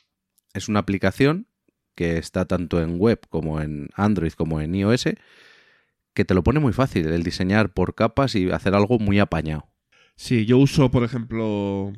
es 0.52 0.68
una 0.68 0.78
aplicación 0.78 1.48
que 1.94 2.18
está 2.18 2.44
tanto 2.44 2.80
en 2.82 2.98
web 2.98 3.20
como 3.30 3.60
en 3.60 3.88
Android 3.94 4.32
como 4.32 4.60
en 4.60 4.74
iOS, 4.74 5.08
que 6.12 6.24
te 6.24 6.34
lo 6.34 6.42
pone 6.42 6.60
muy 6.60 6.72
fácil 6.72 7.08
el 7.08 7.22
diseñar 7.22 7.72
por 7.72 7.94
capas 7.94 8.34
y 8.34 8.50
hacer 8.50 8.74
algo 8.74 8.98
muy 8.98 9.18
apañado. 9.18 9.68
Sí, 10.16 10.46
yo 10.46 10.58
uso, 10.58 10.90
por 10.90 11.02
ejemplo, 11.02 11.92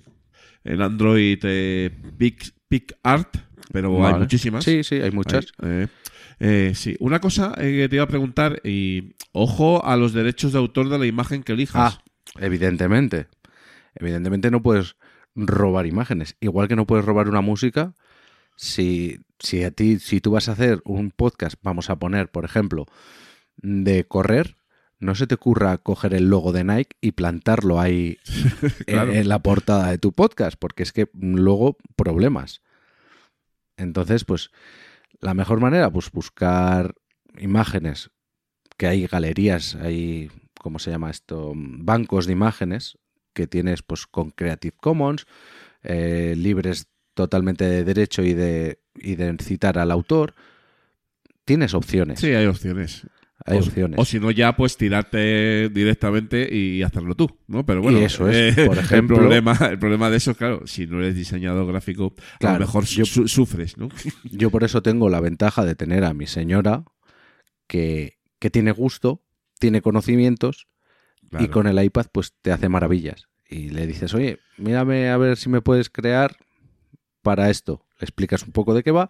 en 0.64 0.80
Android 0.80 1.38
eh, 1.42 1.90
Pic- 2.18 2.54
PicArt, 2.68 3.36
pero 3.72 4.06
hay 4.06 4.14
muchísimas. 4.14 4.64
Sí, 4.64 4.82
sí, 4.84 4.96
hay 4.96 5.10
muchas. 5.10 5.52
Hay, 5.58 5.68
eh, 5.70 5.88
eh, 6.40 6.72
sí, 6.74 6.96
una 6.98 7.20
cosa 7.20 7.52
eh, 7.58 7.76
que 7.76 7.88
te 7.88 7.96
iba 7.96 8.04
a 8.04 8.08
preguntar, 8.08 8.60
y 8.64 9.14
ojo 9.32 9.84
a 9.84 9.96
los 9.96 10.12
derechos 10.14 10.52
de 10.52 10.58
autor 10.58 10.88
de 10.88 10.98
la 10.98 11.06
imagen 11.06 11.42
que 11.42 11.52
elijas. 11.52 11.98
Ah, 11.98 12.02
evidentemente. 12.38 13.26
Evidentemente 13.94 14.50
no 14.50 14.62
puedes 14.62 14.96
robar 15.34 15.86
imágenes. 15.86 16.36
Igual 16.40 16.68
que 16.68 16.76
no 16.76 16.86
puedes 16.86 17.04
robar 17.04 17.28
una 17.28 17.40
música. 17.42 17.92
Si, 18.56 19.20
si 19.38 19.62
a 19.64 19.70
ti, 19.70 19.98
si 19.98 20.20
tú 20.20 20.30
vas 20.32 20.48
a 20.48 20.52
hacer 20.52 20.80
un 20.84 21.10
podcast, 21.10 21.56
vamos 21.62 21.90
a 21.90 21.98
poner, 21.98 22.30
por 22.30 22.44
ejemplo, 22.44 22.86
de 23.56 24.06
correr, 24.06 24.56
no 24.98 25.14
se 25.14 25.26
te 25.26 25.34
ocurra 25.34 25.76
coger 25.78 26.14
el 26.14 26.30
logo 26.30 26.52
de 26.52 26.64
Nike 26.64 26.96
y 27.00 27.12
plantarlo 27.12 27.78
ahí 27.80 28.18
Claro. 28.86 29.12
en, 29.12 29.18
en 29.18 29.28
la 29.28 29.40
portada 29.40 29.90
de 29.90 29.98
tu 29.98 30.12
podcast, 30.12 30.56
porque 30.58 30.82
es 30.82 30.92
que 30.92 31.08
luego 31.14 31.76
problemas. 31.96 32.62
Entonces, 33.76 34.24
pues, 34.24 34.50
la 35.20 35.34
mejor 35.34 35.60
manera, 35.60 35.90
pues 35.90 36.10
buscar 36.10 36.94
imágenes, 37.38 38.10
que 38.78 38.86
hay 38.86 39.06
galerías, 39.06 39.74
hay, 39.76 40.30
¿cómo 40.58 40.78
se 40.78 40.90
llama 40.90 41.10
esto? 41.10 41.52
Bancos 41.54 42.26
de 42.26 42.32
imágenes 42.32 42.98
que 43.32 43.46
tienes 43.46 43.82
pues 43.82 44.06
con 44.06 44.30
Creative 44.30 44.74
Commons, 44.80 45.26
eh, 45.82 46.34
libres 46.36 46.88
totalmente 47.16 47.64
de 47.64 47.82
derecho 47.82 48.22
y 48.22 48.34
de, 48.34 48.78
y 48.94 49.16
de 49.16 49.36
citar 49.42 49.78
al 49.78 49.90
autor. 49.90 50.34
Tienes 51.44 51.74
opciones. 51.74 52.20
Sí, 52.20 52.26
hay 52.28 52.46
opciones. 52.46 53.06
hay 53.44 53.56
o, 53.56 53.60
opciones. 53.60 53.98
O 53.98 54.04
si 54.04 54.20
no, 54.20 54.30
ya 54.30 54.54
pues 54.56 54.76
tirarte 54.76 55.68
directamente 55.70 56.54
y 56.54 56.82
hacerlo 56.82 57.14
tú, 57.14 57.38
¿no? 57.46 57.64
Pero 57.64 57.80
bueno, 57.82 57.98
Y 58.00 58.04
eso 58.04 58.28
es, 58.28 58.58
eh, 58.58 58.66
por 58.66 58.78
ejemplo- 58.78 59.16
el, 59.16 59.22
problema, 59.22 59.58
el 59.70 59.78
problema 59.78 60.10
de 60.10 60.18
eso, 60.18 60.34
claro, 60.34 60.66
si 60.66 60.86
no 60.86 60.98
eres 60.98 61.14
diseñador 61.14 61.66
gráfico, 61.66 62.14
a 62.40 62.52
lo 62.52 62.58
mejor 62.60 62.84
yo- 62.84 63.04
su- 63.06 63.26
sufres, 63.28 63.76
¿no? 63.78 63.88
Yo 64.30 64.50
por 64.50 64.62
eso 64.64 64.82
tengo 64.82 65.08
la 65.08 65.20
ventaja 65.20 65.64
de 65.64 65.74
tener 65.74 66.04
a 66.04 66.12
mi 66.14 66.26
señora 66.26 66.84
que, 67.66 68.18
que 68.38 68.50
tiene 68.50 68.72
gusto, 68.72 69.22
tiene 69.58 69.80
conocimientos 69.82 70.66
y 71.38 71.48
con 71.48 71.66
el 71.66 71.82
iPad 71.82 72.06
pues 72.12 72.34
te 72.42 72.52
hace 72.52 72.68
maravillas. 72.68 73.28
Y 73.48 73.70
le 73.70 73.86
dices, 73.86 74.12
oye, 74.14 74.38
mírame 74.56 75.08
a 75.10 75.16
ver 75.16 75.36
si 75.36 75.48
me 75.48 75.60
puedes 75.60 75.88
crear 75.90 76.36
para 77.26 77.50
esto. 77.50 77.82
Le 77.98 78.04
explicas 78.04 78.44
un 78.44 78.52
poco 78.52 78.72
de 78.72 78.84
qué 78.84 78.92
va 78.92 79.08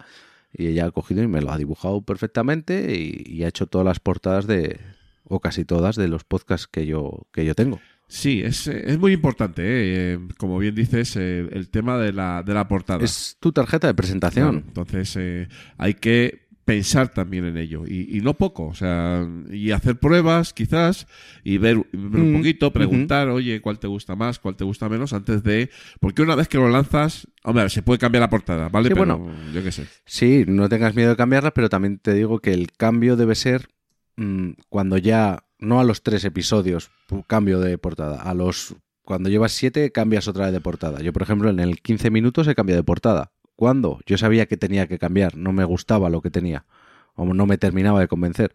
y 0.51 0.69
ella 0.69 0.87
ha 0.87 0.91
cogido 0.91 1.23
y 1.23 1.27
me 1.27 1.43
lo 1.43 1.53
ha 1.53 1.59
dibujado 1.59 2.01
perfectamente 2.01 2.97
y, 2.97 3.23
y 3.27 3.45
ha 3.45 3.49
hecho 3.49 3.67
todas 3.67 3.85
las 3.85 4.01
portadas 4.01 4.47
de, 4.47 4.81
o 5.25 5.41
casi 5.41 5.67
todas, 5.67 5.97
de 5.97 6.09
los 6.09 6.25
podcasts 6.25 6.67
que 6.67 6.87
yo, 6.87 7.27
que 7.31 7.45
yo 7.45 7.55
tengo. 7.55 7.79
Sí, 8.09 8.41
es, 8.43 8.69
es 8.69 8.99
muy 8.99 9.13
importante, 9.13 9.63
¿eh? 9.63 10.15
Eh, 10.15 10.19
como 10.39 10.59
bien 10.59 10.75
dices, 10.75 11.15
eh, 11.17 11.47
el 11.53 11.69
tema 11.69 11.99
de 11.99 12.15
la, 12.15 12.43
de 12.43 12.55
la 12.55 12.69
portada. 12.69 13.05
Es 13.05 13.37
tu 13.39 13.53
tarjeta 13.53 13.87
de 13.87 13.95
presentación. 13.95 14.63
Claro, 14.63 14.67
entonces 14.69 15.15
eh, 15.19 15.49
hay 15.77 15.95
que 15.95 16.46
pensar 16.67 17.09
también 17.15 17.47
en 17.47 17.57
ello 17.57 17.85
y, 17.87 18.19
y 18.19 18.21
no 18.21 18.35
poco, 18.35 18.67
o 18.67 18.75
sea, 18.75 19.27
y 19.51 19.71
hacer 19.71 19.99
pruebas 19.99 20.53
quizás 20.53 21.07
y 21.45 21.59
ver, 21.59 21.77
ver 21.93 22.21
un 22.23 22.33
Mm, 22.33 22.33
poquito, 22.33 22.73
preguntar, 22.73 23.29
oye, 23.29 23.61
cuál 23.63 23.79
te 23.79 23.87
gusta 23.87 24.17
más, 24.17 24.39
cuál 24.39 24.57
te 24.57 24.65
gusta 24.65 24.89
menos 24.89 25.13
antes 25.15 25.43
de, 25.45 25.71
porque 26.01 26.23
una 26.23 26.35
vez 26.35 26.49
que 26.49 26.59
lo 26.59 26.69
lanzas, 26.69 27.29
hombre, 27.45 27.71
se 27.71 27.83
puede 27.83 27.99
cambiar 28.01 28.21
la 28.23 28.31
portada, 28.31 28.69
¿vale? 28.69 28.89
Sí, 28.89 28.95
Pero 28.95 29.07
bueno. 29.17 29.31
yo 29.55 29.63
qué 29.63 29.73
sé. 29.73 29.87
Sí, 30.05 30.45
no 30.47 30.69
tengas 30.69 30.95
miedo 30.95 31.11
de 31.11 31.17
cambiarlas, 31.17 31.53
pero 31.55 31.69
también 31.69 31.99
te 32.01 32.13
digo 32.15 32.41
que 32.41 32.53
el 32.53 32.73
cambio 32.73 33.17
debe 33.17 33.37
ser 33.37 33.69
mm, 34.17 34.51
cuando 34.69 34.99
ya, 34.99 35.45
no 35.59 35.81
a 35.81 35.85
los 35.85 36.03
tres 36.03 36.25
episodios, 36.25 36.91
cambio 37.29 37.61
de 37.61 37.79
portada, 37.79 38.21
a 38.23 38.35
los... 38.35 38.75
Cuando 39.03 39.29
llevas 39.29 39.53
siete, 39.53 39.93
cambias 39.93 40.27
otra 40.27 40.47
vez 40.47 40.53
de 40.53 40.61
portada. 40.61 41.01
Yo, 41.01 41.13
por 41.13 41.23
ejemplo, 41.23 41.49
en 41.49 41.61
el 41.61 41.81
15 41.81 42.11
minutos 42.11 42.49
he 42.49 42.57
cambiado 42.57 42.81
de 42.81 42.85
portada. 42.85 43.31
¿Cuándo? 43.57 44.01
Yo 44.07 44.19
sabía 44.19 44.47
que 44.47 44.57
tenía 44.57 44.87
que 44.87 44.99
cambiar, 44.99 45.37
no 45.37 45.53
me 45.53 45.65
gustaba 45.65 46.11
lo 46.11 46.21
que 46.21 46.31
tenía, 46.31 46.67
o 47.15 47.25
no 47.25 47.47
me 47.47 47.57
terminaba 47.59 48.01
de 48.01 48.09
convencer. 48.09 48.53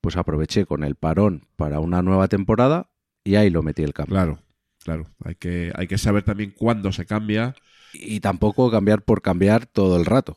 Pues 0.00 0.16
aproveché 0.16 0.64
con 0.66 0.82
el 0.84 0.94
parón 0.94 1.46
para 1.56 1.80
una 1.80 2.00
nueva 2.00 2.28
temporada 2.28 2.90
y 3.24 3.34
ahí 3.34 3.50
lo 3.50 3.62
metí 3.62 3.82
el 3.82 3.92
cambio. 3.92 4.14
Claro, 4.14 4.38
claro, 4.84 5.06
hay 5.24 5.34
que, 5.34 5.72
hay 5.74 5.86
que 5.88 5.98
saber 5.98 6.22
también 6.22 6.52
cuándo 6.56 6.92
se 6.92 7.04
cambia. 7.06 7.54
Y 7.92 8.20
tampoco 8.20 8.70
cambiar 8.70 9.02
por 9.02 9.20
cambiar 9.20 9.66
todo 9.66 9.96
el 9.98 10.06
rato, 10.06 10.36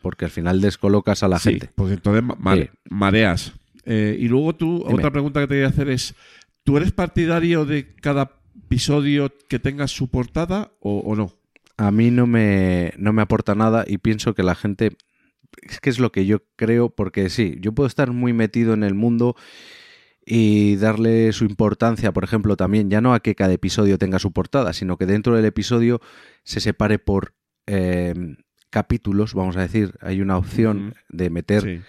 porque 0.00 0.24
al 0.24 0.30
final 0.30 0.62
descolocas 0.62 1.22
a 1.22 1.28
la 1.28 1.38
Sí, 1.38 1.50
gente. 1.50 1.70
porque 1.74 1.92
entonces 1.94 2.22
ma- 2.22 2.36
mare- 2.38 2.70
Sí. 2.72 2.78
mareas. 2.90 3.52
Eh, 3.84 4.16
y 4.18 4.26
luego 4.28 4.54
tú, 4.54 4.78
Dime. 4.88 4.94
otra 4.94 5.10
pregunta 5.10 5.40
que 5.40 5.46
te 5.46 5.54
voy 5.56 5.64
a 5.64 5.68
hacer 5.68 5.90
es, 5.90 6.14
¿tú 6.64 6.78
eres 6.78 6.92
partidario 6.92 7.66
de 7.66 7.94
cada 7.96 8.32
episodio 8.56 9.30
que 9.48 9.58
tenga 9.58 9.86
su 9.86 10.08
portada 10.08 10.72
o, 10.80 11.00
o 11.00 11.14
no? 11.14 11.30
A 11.76 11.90
mí 11.90 12.10
no 12.10 12.26
me, 12.26 12.92
no 12.96 13.12
me 13.12 13.22
aporta 13.22 13.54
nada 13.54 13.84
y 13.86 13.98
pienso 13.98 14.34
que 14.34 14.42
la 14.42 14.54
gente... 14.54 14.96
Es 15.62 15.78
que 15.80 15.88
es 15.90 16.00
lo 16.00 16.10
que 16.10 16.26
yo 16.26 16.42
creo, 16.56 16.90
porque 16.90 17.30
sí, 17.30 17.56
yo 17.60 17.72
puedo 17.72 17.86
estar 17.86 18.10
muy 18.10 18.32
metido 18.32 18.74
en 18.74 18.82
el 18.82 18.94
mundo 18.94 19.36
y 20.26 20.76
darle 20.76 21.32
su 21.32 21.44
importancia, 21.44 22.12
por 22.12 22.24
ejemplo, 22.24 22.56
también, 22.56 22.90
ya 22.90 23.00
no 23.00 23.14
a 23.14 23.20
que 23.20 23.34
cada 23.34 23.52
episodio 23.52 23.96
tenga 23.98 24.18
su 24.18 24.32
portada, 24.32 24.72
sino 24.72 24.96
que 24.96 25.06
dentro 25.06 25.36
del 25.36 25.44
episodio 25.44 26.00
se 26.42 26.60
separe 26.60 26.98
por 26.98 27.34
eh, 27.66 28.14
capítulos, 28.70 29.34
vamos 29.34 29.56
a 29.56 29.60
decir, 29.60 29.94
hay 30.00 30.20
una 30.20 30.36
opción 30.38 30.94
de 31.08 31.30
meter 31.30 31.62
Sí. 31.62 31.80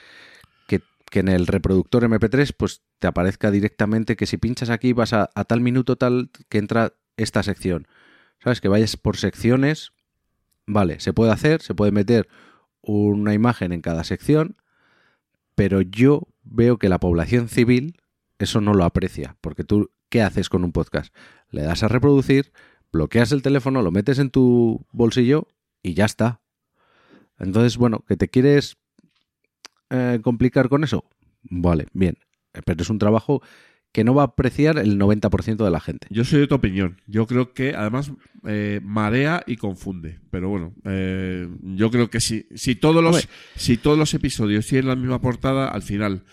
que, 0.68 0.82
que 1.10 1.20
en 1.20 1.30
el 1.30 1.48
reproductor 1.48 2.04
MP3 2.04 2.54
pues 2.56 2.84
te 3.00 3.08
aparezca 3.08 3.50
directamente 3.50 4.16
que 4.16 4.28
si 4.28 4.38
pinchas 4.38 4.70
aquí 4.70 4.94
vas 4.94 5.14
a, 5.14 5.30
a 5.34 5.44
tal 5.46 5.62
minuto 5.62 5.96
tal 5.96 6.30
que 6.50 6.60
entra 6.60 6.94
esta 7.18 7.42
sección. 7.42 7.88
¿Sabes? 8.46 8.62
Que 8.62 8.68
vayas 8.68 8.96
por 8.96 9.18
secciones. 9.18 9.91
Vale, 10.68 11.00
se 11.00 11.14
puede 11.14 11.32
hacer, 11.32 11.64
se 11.64 11.74
puede 11.74 11.91
meter 11.91 12.28
una 12.82 13.34
imagen 13.34 13.72
en 13.72 13.82
cada 13.82 14.04
sección, 14.04 14.56
pero 15.56 15.82
yo 15.82 16.28
veo 16.43 16.78
que 16.78 16.88
la 16.88 17.00
población 17.00 17.50
civil 17.50 17.98
eso 18.38 18.62
no 18.62 18.76
lo 18.76 18.84
aprecia, 18.84 19.36
porque 19.41 19.64
tú, 19.64 19.89
¿qué 20.10 20.22
haces 20.22 20.50
con 20.50 20.64
un 20.64 20.74
podcast? 20.74 21.12
Le 21.50 21.64
das 21.64 21.82
a 21.82 21.88
reproducir, 21.88 22.52
bloqueas 22.91 23.32
el 23.32 23.41
teléfono, 23.41 23.82
lo 23.82 23.89
metes 23.89 24.20
en 24.20 24.30
tu 24.30 24.86
bolsillo 24.91 25.48
y 25.82 25.96
ya 25.96 26.06
está. 26.06 26.39
Entonces, 27.39 27.78
bueno, 27.78 28.06
que 28.08 28.16
te 28.16 28.28
quieres 28.28 28.78
eh, 29.89 30.20
complicar 30.22 30.70
con 30.70 30.84
eso, 30.84 31.04
vale, 31.41 31.88
bien, 31.93 32.20
pero 32.64 32.84
es 32.84 32.91
un 32.91 33.00
trabajo 33.00 33.41
que 33.96 34.04
no 34.04 34.14
va 34.14 34.24
a 34.24 34.26
apreciar 34.26 34.78
el 34.78 35.00
90% 35.00 35.64
de 35.64 35.72
la 35.72 35.80
gente. 35.80 36.08
Yo 36.10 36.26
soy 36.26 36.41
de 36.41 36.48
tu 36.48 36.56
opinión. 36.56 37.02
Yo 37.08 37.26
creo 37.28 37.54
que 37.54 37.76
además 37.76 38.12
eh, 38.46 38.82
marea 38.84 39.41
y 39.48 39.56
confunde. 39.56 40.20
Pero 40.32 40.50
bueno, 40.50 40.74
eh, 40.84 41.48
yo 41.62 41.89
creo 41.91 42.10
que 42.10 42.20
si, 42.20 42.46
si, 42.56 42.76
todos 42.76 43.02
los, 43.02 43.16
Hombre. 43.16 43.30
si 43.56 43.78
todos 43.78 43.98
los 43.98 44.14
episodios 44.14 44.68
tienen 44.68 44.89
la 44.89 44.98
misma 44.98 45.22
portada, 45.22 45.70
al 45.70 45.82
final 45.82 46.26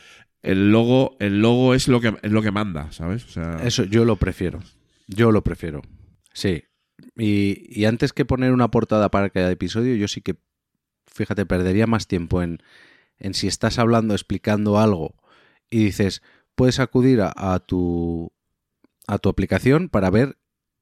el 0.42 0.72
logo, 0.72 1.16
el 1.20 1.40
logo 1.40 1.72
es 1.74 1.86
lo 1.86 2.00
que 2.00 2.16
es 2.20 2.32
lo 2.32 2.42
que 2.42 2.50
manda, 2.50 2.90
¿sabes? 2.90 3.26
O 3.26 3.28
sea, 3.28 3.60
Eso 3.62 3.84
yo 3.84 4.04
lo 4.04 4.16
prefiero. 4.16 4.58
Yo 5.06 5.30
lo 5.30 5.44
prefiero. 5.44 5.82
Sí. 6.32 6.64
Y, 7.16 7.62
y 7.68 7.84
antes 7.84 8.12
que 8.12 8.24
poner 8.24 8.50
una 8.52 8.72
portada 8.72 9.08
para 9.08 9.30
cada 9.30 9.52
episodio, 9.52 9.94
yo 9.94 10.08
sí 10.08 10.20
que, 10.20 10.34
fíjate, 11.06 11.46
perdería 11.46 11.86
más 11.86 12.08
tiempo 12.08 12.42
en, 12.42 12.58
en 13.20 13.34
si 13.34 13.46
estás 13.46 13.78
hablando, 13.78 14.14
explicando 14.14 14.80
algo 14.80 15.14
y 15.70 15.84
dices, 15.84 16.22
puedes 16.54 16.80
acudir 16.80 17.20
a, 17.20 17.32
a 17.36 17.58
tu, 17.60 18.32
a 19.06 19.18
tu 19.18 19.28
aplicación 19.28 19.88
para 19.88 20.10
ver 20.10 20.38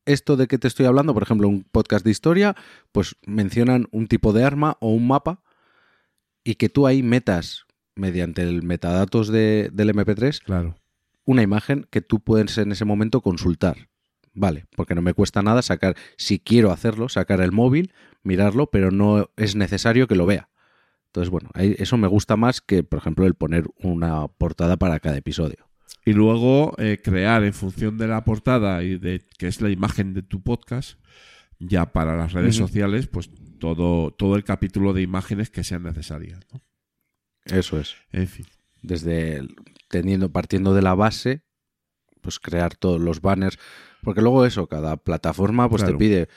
esto 0.07 0.37
de 0.37 0.47
que 0.47 0.59
te 0.59 0.67
estoy 0.69 0.87
hablando, 0.87 1.15
por 1.15 1.23
ejemplo, 1.23 1.49
un 1.49 1.63
podcast 1.65 2.05
de 2.05 2.11
historia, 2.11 2.57
pues 2.93 3.17
mencionan 3.27 3.87
un 3.93 4.07
tipo 4.09 4.33
de 4.33 4.45
arma 4.45 4.77
o 4.81 4.91
un 4.93 5.07
mapa 5.07 5.43
y 6.45 6.55
que 6.57 6.69
tú 6.69 6.87
ahí 6.87 7.03
metas, 7.03 7.65
mediante 7.95 8.43
el 8.43 8.63
metadatos 8.63 9.29
de- 9.29 9.71
del 9.73 9.91
MP3, 9.95 10.41
claro. 10.43 10.75
una 11.25 11.43
imagen 11.43 11.87
que 11.91 12.01
tú 12.01 12.21
puedes 12.21 12.57
en 12.59 12.73
ese 12.73 12.85
momento 12.85 13.21
consultar. 13.21 13.89
Vale, 14.33 14.67
porque 14.77 14.95
no 14.95 15.03
me 15.03 15.13
cuesta 15.13 15.43
nada 15.43 15.61
sacar, 15.61 15.97
si 16.17 16.39
quiero 16.39 16.71
hacerlo, 16.71 17.09
sacar 17.09 17.41
el 17.41 17.51
móvil, 17.53 17.93
mirarlo, 18.23 18.71
pero 18.71 18.91
no 18.93 19.29
es 19.37 19.57
necesario 19.57 20.07
que 20.07 20.15
lo 20.15 20.25
vea. 20.25 20.49
Entonces, 21.11 21.31
bueno, 21.31 21.51
eso 21.55 21.97
me 21.97 22.07
gusta 22.07 22.37
más 22.37 22.61
que, 22.61 22.85
por 22.85 23.01
ejemplo, 23.01 23.27
el 23.27 23.35
poner 23.35 23.65
una 23.83 24.29
portada 24.29 24.77
para 24.77 25.01
cada 25.01 25.17
episodio. 25.17 25.69
Y 26.05 26.13
luego 26.13 26.73
eh, 26.79 27.01
crear 27.03 27.43
en 27.43 27.53
función 27.53 27.99
de 27.99 28.07
la 28.07 28.23
portada 28.25 28.83
y 28.85 28.97
de 28.97 29.21
que 29.37 29.49
es 29.49 29.61
la 29.61 29.71
imagen 29.71 30.15
de 30.15 30.23
tu 30.23 30.41
podcast, 30.41 31.01
ya 31.59 31.93
para 31.93 32.17
las 32.17 32.33
redes 32.33 32.55
sociales, 32.57 33.09
pues 33.09 33.29
todo, 33.59 34.13
todo 34.13 34.37
el 34.37 34.45
capítulo 34.45 34.93
de 34.93 35.03
imágenes 35.03 35.51
que 35.51 35.65
sean 35.65 35.83
necesarias. 35.83 36.41
¿no? 36.53 36.63
Eso 37.45 37.81
es. 37.81 37.97
En 38.13 38.29
fin. 38.29 38.47
Desde 38.83 39.43
teniendo, 39.89 40.31
partiendo 40.31 40.75
de 40.75 40.83
la 40.83 40.95
base, 40.95 41.43
pues 42.21 42.39
crear 42.39 42.77
todos 42.77 43.01
los 43.01 43.21
banners. 43.21 43.59
Porque 44.03 44.23
luego 44.23 44.47
eso, 44.47 44.69
cada 44.69 44.97
plataforma 44.97 45.69
pues 45.69 45.83
Claro. 45.83 45.99
te 45.99 45.99
pide 45.99 46.29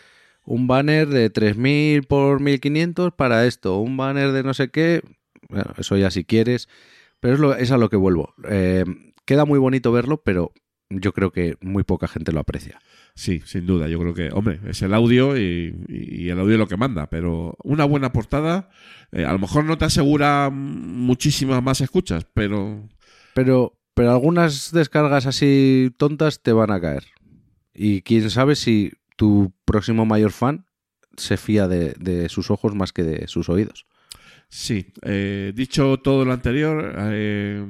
un 0.45 0.67
banner 0.67 1.07
de 1.07 1.29
3000 1.29 2.03
por 2.03 2.41
1500 2.41 3.13
para 3.13 3.45
esto, 3.45 3.77
un 3.79 3.97
banner 3.97 4.31
de 4.31 4.43
no 4.43 4.53
sé 4.53 4.69
qué. 4.69 5.01
Bueno, 5.49 5.73
eso 5.77 5.97
ya 5.97 6.11
si 6.11 6.23
quieres. 6.23 6.67
Pero 7.19 7.35
es, 7.35 7.39
lo, 7.39 7.55
es 7.55 7.71
a 7.71 7.77
lo 7.77 7.89
que 7.89 7.95
vuelvo. 7.95 8.33
Eh, 8.49 8.83
queda 9.25 9.45
muy 9.45 9.59
bonito 9.59 9.91
verlo, 9.91 10.21
pero 10.23 10.51
yo 10.89 11.13
creo 11.13 11.31
que 11.31 11.55
muy 11.61 11.83
poca 11.83 12.07
gente 12.07 12.31
lo 12.31 12.41
aprecia. 12.41 12.81
Sí, 13.15 13.41
sin 13.45 13.65
duda. 13.65 13.87
Yo 13.87 13.99
creo 13.99 14.13
que, 14.13 14.29
hombre, 14.33 14.59
es 14.67 14.81
el 14.81 14.93
audio 14.93 15.37
y, 15.37 15.73
y 15.87 16.29
el 16.29 16.39
audio 16.39 16.53
es 16.53 16.59
lo 16.59 16.67
que 16.67 16.77
manda, 16.77 17.09
pero 17.09 17.55
una 17.63 17.85
buena 17.85 18.11
portada, 18.11 18.69
eh, 19.11 19.25
a 19.25 19.31
lo 19.31 19.39
mejor 19.39 19.65
no 19.65 19.77
te 19.77 19.85
asegura 19.85 20.49
muchísimas 20.51 21.61
más 21.63 21.79
escuchas, 21.81 22.27
pero 22.33 22.89
Pero, 23.35 23.79
pero 23.93 24.11
algunas 24.11 24.71
descargas 24.71 25.25
así 25.25 25.91
tontas 25.97 26.41
te 26.41 26.53
van 26.53 26.71
a 26.71 26.81
caer. 26.81 27.05
Y 27.73 28.01
quién 28.01 28.29
sabe 28.29 28.55
si 28.55 28.91
tu 29.15 29.53
próximo 29.65 30.05
mayor 30.05 30.31
fan 30.31 30.65
se 31.17 31.37
fía 31.37 31.67
de, 31.67 31.93
de 31.99 32.29
sus 32.29 32.49
ojos 32.51 32.75
más 32.75 32.91
que 32.91 33.03
de 33.03 33.27
sus 33.27 33.49
oídos. 33.49 33.85
sí. 34.49 34.93
Eh, 35.03 35.51
dicho 35.55 35.97
todo 35.97 36.25
lo 36.25 36.33
anterior, 36.33 36.95
eh, 36.97 37.63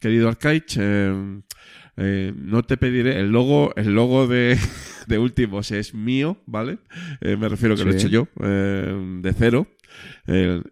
querido 0.00 0.28
Arcaich, 0.28 0.76
eh, 0.78 2.32
no 2.34 2.62
te 2.62 2.76
pediré 2.76 3.20
el 3.20 3.30
logo, 3.30 3.74
el 3.76 3.94
logo 3.94 4.26
de, 4.26 4.58
de 5.06 5.18
últimos 5.18 5.70
es 5.70 5.94
mío, 5.94 6.38
¿vale? 6.46 6.78
Me 7.20 7.48
refiero 7.48 7.76
que 7.76 7.84
lo 7.84 7.92
he 7.92 7.94
hecho 7.94 8.08
yo, 8.08 8.28
de 8.36 9.34
cero. 9.36 9.66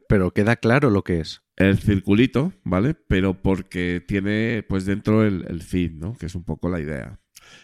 Pero 0.08 0.30
queda 0.32 0.56
claro 0.56 0.90
lo 0.90 1.02
que 1.02 1.20
es. 1.20 1.42
el 1.56 1.78
circulito, 1.78 2.52
¿vale? 2.64 2.94
Pero 2.94 3.34
porque 3.34 4.02
tiene 4.06 4.64
pues 4.68 4.86
dentro 4.86 5.24
el, 5.24 5.44
el 5.48 5.60
feed, 5.62 5.92
¿no? 5.92 6.14
Que 6.14 6.26
es 6.26 6.34
un 6.34 6.44
poco 6.44 6.68
la 6.68 6.80
idea. 6.80 7.18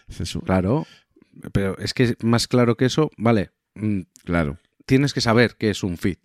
Es 0.07 0.21
eso. 0.21 0.41
Claro. 0.41 0.85
Pero 1.51 1.77
es 1.79 1.93
que 1.93 2.15
más 2.21 2.47
claro 2.47 2.75
que 2.77 2.85
eso, 2.85 3.11
vale, 3.17 3.51
mm, 3.75 4.01
Claro. 4.23 4.57
tienes 4.85 5.13
que 5.13 5.21
saber 5.21 5.55
que 5.57 5.69
es 5.69 5.83
un 5.83 5.97
feed. 5.97 6.17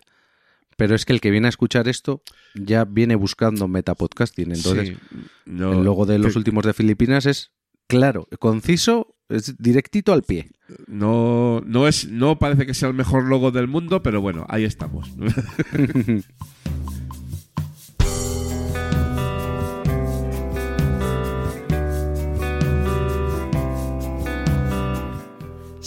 Pero 0.76 0.94
es 0.94 1.04
que 1.04 1.12
el 1.12 1.20
que 1.20 1.30
viene 1.30 1.46
a 1.46 1.50
escuchar 1.50 1.88
esto 1.88 2.22
ya 2.54 2.84
viene 2.84 3.14
buscando 3.14 3.68
metapodcasting. 3.68 4.52
Entonces, 4.52 4.88
Sí, 4.88 4.96
no, 5.44 5.72
el 5.72 5.84
logo 5.84 6.06
de 6.06 6.18
los 6.18 6.36
últimos 6.36 6.64
de 6.64 6.72
Filipinas 6.72 7.26
es 7.26 7.52
claro, 7.86 8.26
conciso, 8.38 9.14
es 9.28 9.56
directito 9.58 10.12
al 10.14 10.22
pie. 10.22 10.50
no, 10.86 11.60
no 11.66 11.86
es, 11.86 12.08
no 12.08 12.38
parece 12.38 12.64
que 12.64 12.72
sea 12.74 12.88
el 12.88 12.94
mejor 12.94 13.24
logo 13.24 13.50
del 13.50 13.66
mundo, 13.68 14.02
pero 14.02 14.20
bueno, 14.22 14.46
ahí 14.48 14.64
estamos. 14.64 15.10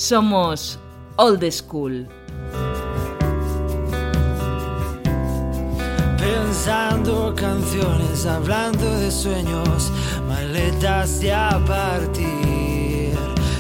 Somos 0.04 0.78
Old 1.16 1.50
School. 1.50 2.10
Pensando 6.18 7.34
canciones, 7.34 8.26
hablando 8.26 8.98
de 8.98 9.10
sueños, 9.10 9.94
maletas 10.28 11.22
ya 11.22 11.52
a 11.52 11.66
partir. 11.66 13.14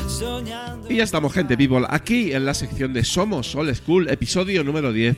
Soñando. 0.06 0.92
y 0.92 0.98
ya 0.98 1.06
estamos, 1.06 1.32
gente 1.32 1.56
people, 1.56 1.86
aquí 1.88 2.34
en 2.34 2.44
la 2.44 2.54
sección 2.54 2.92
de 2.92 3.06
Somos 3.06 3.56
Old 3.56 3.74
School, 3.74 4.10
episodio 4.10 4.66
número 4.66 4.92
10 4.92 5.16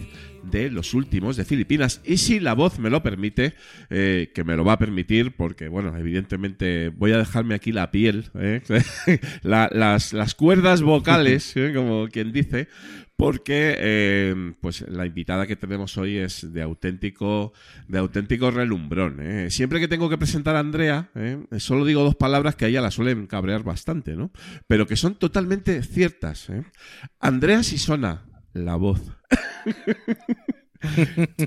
de 0.52 0.70
los 0.70 0.94
últimos 0.94 1.38
de 1.38 1.46
Filipinas. 1.46 2.02
Y 2.06 2.18
si 2.18 2.40
la 2.40 2.54
voz 2.54 2.80
me 2.80 2.90
lo 2.90 3.02
permite, 3.04 3.54
eh, 3.90 4.32
que 4.34 4.44
me 4.44 4.56
lo 4.56 4.64
va 4.64 4.74
a 4.74 4.80
permitir, 4.80 5.36
porque, 5.36 5.68
bueno, 5.68 5.96
evidentemente 5.98 6.90
voy 6.90 7.12
a 7.12 7.18
dejarme 7.18 7.56
aquí 7.56 7.72
la 7.72 7.92
piel, 7.92 8.26
¿eh? 8.36 8.62
La- 9.44 9.70
las, 9.72 10.14
las 10.14 10.36
cuerdas 10.36 10.82
vocales, 10.82 11.52
¿eh? 11.58 11.72
como 11.76 12.08
quien 12.08 12.32
dice, 12.32 12.68
porque 13.18 13.76
eh, 13.80 14.54
pues 14.60 14.82
la 14.90 15.06
invitada 15.06 15.48
que 15.48 15.56
tenemos 15.56 15.98
hoy 15.98 16.18
es 16.18 16.52
de 16.52 16.62
auténtico 16.62 17.54
de 17.88 17.98
auténtico 18.00 18.52
relumbrón. 18.52 19.20
¿eh? 19.22 19.50
Siempre 19.52 19.80
que 19.80 19.88
tengo 19.88 20.10
que 20.10 20.18
presentar 20.18 20.58
a 20.58 20.60
Andrea, 20.60 21.10
¿eh? 21.16 21.38
solo 21.60 21.86
digo 21.86 22.04
dos 22.04 22.16
palabras 22.16 22.56
que 22.56 22.66
a 22.66 22.68
ella 22.68 22.82
la 22.82 22.92
suelen 22.92 23.26
cabrear 23.28 23.64
bastante, 23.64 24.16
¿no? 24.18 24.32
Pero 24.68 24.86
que 24.86 24.98
son 24.98 25.16
totalmente 25.16 25.82
ciertas. 25.84 26.50
Andrea 27.22 27.64
Sisona, 27.64 28.26
la 28.56 28.76
voz. 28.78 29.00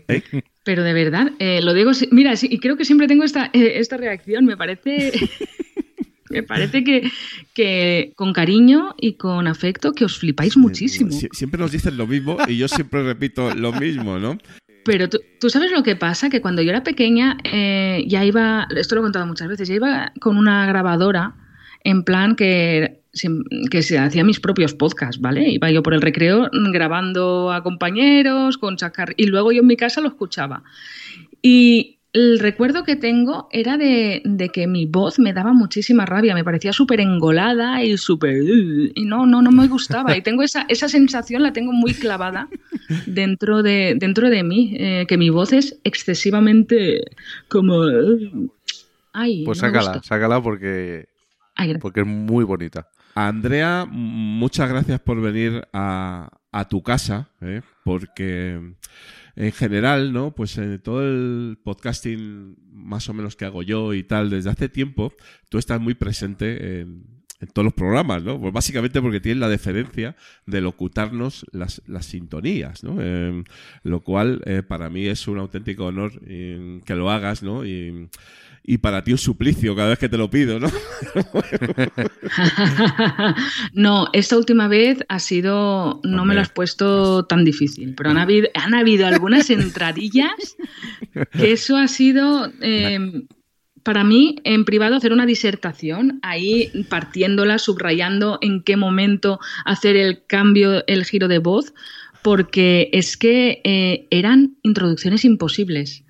¿Eh? 0.08 0.22
Pero 0.64 0.82
de 0.82 0.92
verdad, 0.92 1.32
eh, 1.38 1.60
lo 1.62 1.74
digo, 1.74 1.90
mira, 2.10 2.36
sí, 2.36 2.48
y 2.50 2.58
creo 2.58 2.76
que 2.76 2.84
siempre 2.84 3.06
tengo 3.06 3.24
esta, 3.24 3.46
eh, 3.52 3.72
esta 3.76 3.96
reacción, 3.96 4.44
me 4.44 4.56
parece, 4.56 5.12
me 6.30 6.42
parece 6.42 6.84
que, 6.84 7.08
que 7.54 8.12
con 8.16 8.32
cariño 8.32 8.94
y 8.98 9.14
con 9.14 9.46
afecto 9.46 9.92
que 9.92 10.04
os 10.04 10.18
flipáis 10.18 10.56
muchísimo. 10.56 11.10
Sie- 11.10 11.28
siempre 11.32 11.60
nos 11.60 11.72
dicen 11.72 11.96
lo 11.96 12.06
mismo 12.06 12.36
y 12.48 12.56
yo 12.56 12.68
siempre 12.68 13.02
repito 13.02 13.54
lo 13.54 13.72
mismo, 13.72 14.18
¿no? 14.18 14.38
Pero 14.84 15.08
tú, 15.08 15.18
tú 15.40 15.50
sabes 15.50 15.70
lo 15.70 15.82
que 15.82 15.96
pasa, 15.96 16.30
que 16.30 16.40
cuando 16.40 16.62
yo 16.62 16.70
era 16.70 16.82
pequeña 16.82 17.36
eh, 17.44 18.04
ya 18.08 18.24
iba, 18.24 18.66
esto 18.76 18.94
lo 18.94 19.02
he 19.02 19.04
contado 19.04 19.26
muchas 19.26 19.48
veces, 19.48 19.68
ya 19.68 19.74
iba 19.74 20.12
con 20.20 20.36
una 20.36 20.66
grabadora 20.66 21.34
en 21.84 22.02
plan 22.04 22.34
que, 22.36 23.00
que 23.70 23.82
se 23.82 23.98
hacía 23.98 24.24
mis 24.24 24.40
propios 24.40 24.74
podcasts, 24.74 25.20
¿vale? 25.20 25.48
Iba 25.50 25.70
yo 25.70 25.82
por 25.82 25.94
el 25.94 26.02
recreo 26.02 26.48
grabando 26.72 27.52
a 27.52 27.62
compañeros, 27.62 28.58
con 28.58 28.76
chacar 28.76 29.14
y 29.16 29.26
luego 29.26 29.52
yo 29.52 29.60
en 29.60 29.66
mi 29.66 29.76
casa 29.76 30.00
lo 30.00 30.08
escuchaba. 30.08 30.62
Y 31.42 31.98
el 32.12 32.38
recuerdo 32.38 32.84
que 32.84 32.96
tengo 32.96 33.48
era 33.52 33.76
de, 33.76 34.22
de 34.24 34.48
que 34.48 34.66
mi 34.66 34.86
voz 34.86 35.18
me 35.18 35.32
daba 35.32 35.52
muchísima 35.52 36.06
rabia, 36.06 36.34
me 36.34 36.42
parecía 36.42 36.72
súper 36.72 37.00
engolada 37.00 37.82
y 37.84 37.96
súper... 37.98 38.42
Y 38.42 39.04
no, 39.04 39.26
no, 39.26 39.42
no 39.42 39.50
me 39.50 39.68
gustaba. 39.68 40.16
Y 40.16 40.22
tengo 40.22 40.42
esa, 40.42 40.64
esa 40.68 40.88
sensación, 40.88 41.42
la 41.42 41.52
tengo 41.52 41.72
muy 41.72 41.92
clavada 41.94 42.48
dentro 43.06 43.62
de, 43.62 43.94
dentro 43.98 44.30
de 44.30 44.42
mí, 44.42 44.74
eh, 44.78 45.04
que 45.06 45.18
mi 45.18 45.28
voz 45.30 45.52
es 45.52 45.78
excesivamente 45.84 47.02
como... 47.48 47.82
Ay, 49.12 49.44
Pues 49.44 49.62
no 49.62 49.68
sácala, 49.68 50.02
sácala 50.02 50.42
porque, 50.42 51.08
Ay, 51.56 51.76
porque 51.78 52.00
es 52.00 52.06
muy 52.06 52.44
bonita. 52.44 52.88
Andrea, 53.14 53.86
muchas 53.88 54.68
gracias 54.68 55.00
por 55.00 55.20
venir 55.20 55.66
a, 55.72 56.30
tu 56.68 56.82
casa, 56.82 57.30
¿eh? 57.40 57.62
porque 57.84 58.74
en 59.36 59.52
general, 59.52 60.12
¿no? 60.12 60.34
Pues 60.34 60.58
en 60.58 60.80
todo 60.80 61.02
el 61.02 61.58
podcasting 61.62 62.56
más 62.72 63.08
o 63.08 63.14
menos 63.14 63.36
que 63.36 63.44
hago 63.44 63.62
yo 63.62 63.94
y 63.94 64.02
tal 64.02 64.30
desde 64.30 64.50
hace 64.50 64.68
tiempo, 64.68 65.12
tú 65.48 65.58
estás 65.58 65.80
muy 65.80 65.94
presente 65.94 66.80
en, 66.80 67.18
todos 67.54 67.66
los 67.66 67.74
programas, 67.74 68.24
¿no? 68.24 68.40
Pues 68.40 68.52
básicamente 68.52 69.00
porque 69.00 69.20
tienes 69.20 69.38
la 69.38 69.48
deferencia 69.48 70.16
de 70.46 70.60
locutarnos 70.60 71.46
las, 71.52 71.80
sintonías, 72.00 72.82
¿no? 72.82 72.96
Eh, 73.00 73.44
lo 73.84 74.02
cual 74.02 74.42
eh, 74.44 74.64
para 74.64 74.90
mí 74.90 75.06
es 75.06 75.28
un 75.28 75.38
auténtico 75.38 75.86
honor 75.86 76.20
eh, 76.26 76.80
que 76.84 76.96
lo 76.96 77.08
hagas, 77.12 77.44
¿no? 77.44 77.62
Y 78.70 78.76
para 78.76 79.02
ti 79.02 79.12
un 79.12 79.18
suplicio 79.18 79.74
cada 79.74 79.88
vez 79.88 79.98
que 79.98 80.10
te 80.10 80.18
lo 80.18 80.28
pido, 80.28 80.60
¿no? 80.60 80.68
no, 83.72 84.08
esta 84.12 84.36
última 84.36 84.68
vez 84.68 84.98
ha 85.08 85.20
sido, 85.20 86.02
no 86.04 86.26
me 86.26 86.34
lo 86.34 86.42
has 86.42 86.50
puesto 86.50 87.24
tan 87.24 87.46
difícil, 87.46 87.94
pero 87.94 88.10
han 88.10 88.18
habido, 88.18 88.48
han 88.52 88.74
habido 88.74 89.06
algunas 89.06 89.48
entradillas 89.48 90.58
que 91.32 91.52
eso 91.52 91.78
ha 91.78 91.88
sido... 91.88 92.52
Eh, 92.60 93.22
para 93.84 94.04
mí, 94.04 94.36
en 94.44 94.66
privado, 94.66 94.96
hacer 94.96 95.14
una 95.14 95.24
disertación, 95.24 96.18
ahí 96.20 96.70
partiéndola, 96.90 97.58
subrayando 97.58 98.36
en 98.42 98.62
qué 98.62 98.76
momento 98.76 99.40
hacer 99.64 99.96
el 99.96 100.26
cambio, 100.26 100.84
el 100.86 101.06
giro 101.06 101.26
de 101.26 101.38
voz, 101.38 101.72
porque 102.22 102.90
es 102.92 103.16
que 103.16 103.62
eh, 103.64 104.06
eran 104.10 104.58
introducciones 104.62 105.24
imposibles 105.24 106.04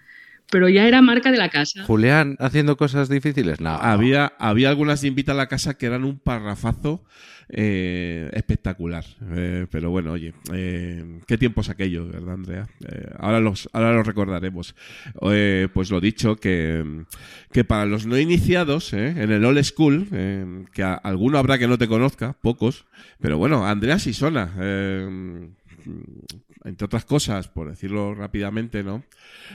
pero 0.51 0.69
ya 0.69 0.87
era 0.87 1.03
marca 1.03 1.31
de 1.31 1.39
la 1.39 1.51
casa. 1.51 1.85
Julián 1.85 2.37
haciendo 2.39 2.77
cosas 2.77 3.09
difíciles, 3.09 3.61
no. 3.61 3.71
Había, 3.71 4.33
había 4.39 4.71
algunas 4.71 5.01
de 5.01 5.09
Invita 5.09 5.33
a 5.33 5.35
la 5.35 5.49
Casa 5.49 5.75
que 5.75 5.87
eran 5.87 6.05
un 6.05 6.19
parrafazo 6.19 7.05
eh, 7.51 8.29
espectacular. 8.35 9.05
Eh, 9.35 9.67
pero 9.71 9.91
bueno, 9.91 10.13
oye, 10.13 10.35
eh, 10.53 11.21
qué 11.27 11.39
tiempos 11.39 11.71
aquellos, 11.71 12.11
¿verdad, 12.11 12.35
Andrea? 12.35 12.69
ahora, 13.19 13.41
los, 13.41 13.71
ahora 13.73 13.95
los 13.95 14.07
recordaremos. 14.07 14.75
pues 15.73 15.91
lo 15.91 16.01
dicho, 16.01 16.37
que, 16.37 17.05
que 17.51 17.65
para 17.65 17.87
los 17.87 18.07
no 18.07 18.19
iniciados 18.19 18.93
en 18.93 19.33
el 19.33 19.45
old 19.45 19.63
school, 19.63 20.09
que 20.73 20.83
alguno 20.83 21.39
habrá 21.39 21.59
que 21.59 21.69
no 21.69 21.79
te 21.79 21.89
conozca, 21.89 22.35
pocos, 22.41 22.85
pero 23.21 23.39
bueno, 23.39 23.67
Andrea 23.67 23.99
sí 23.99 24.13
suena 24.13 24.53
entre 26.65 26.85
otras 26.85 27.05
cosas, 27.05 27.49
por 27.49 27.69
decirlo 27.69 28.15
rápidamente, 28.15 28.83
¿no? 28.83 29.05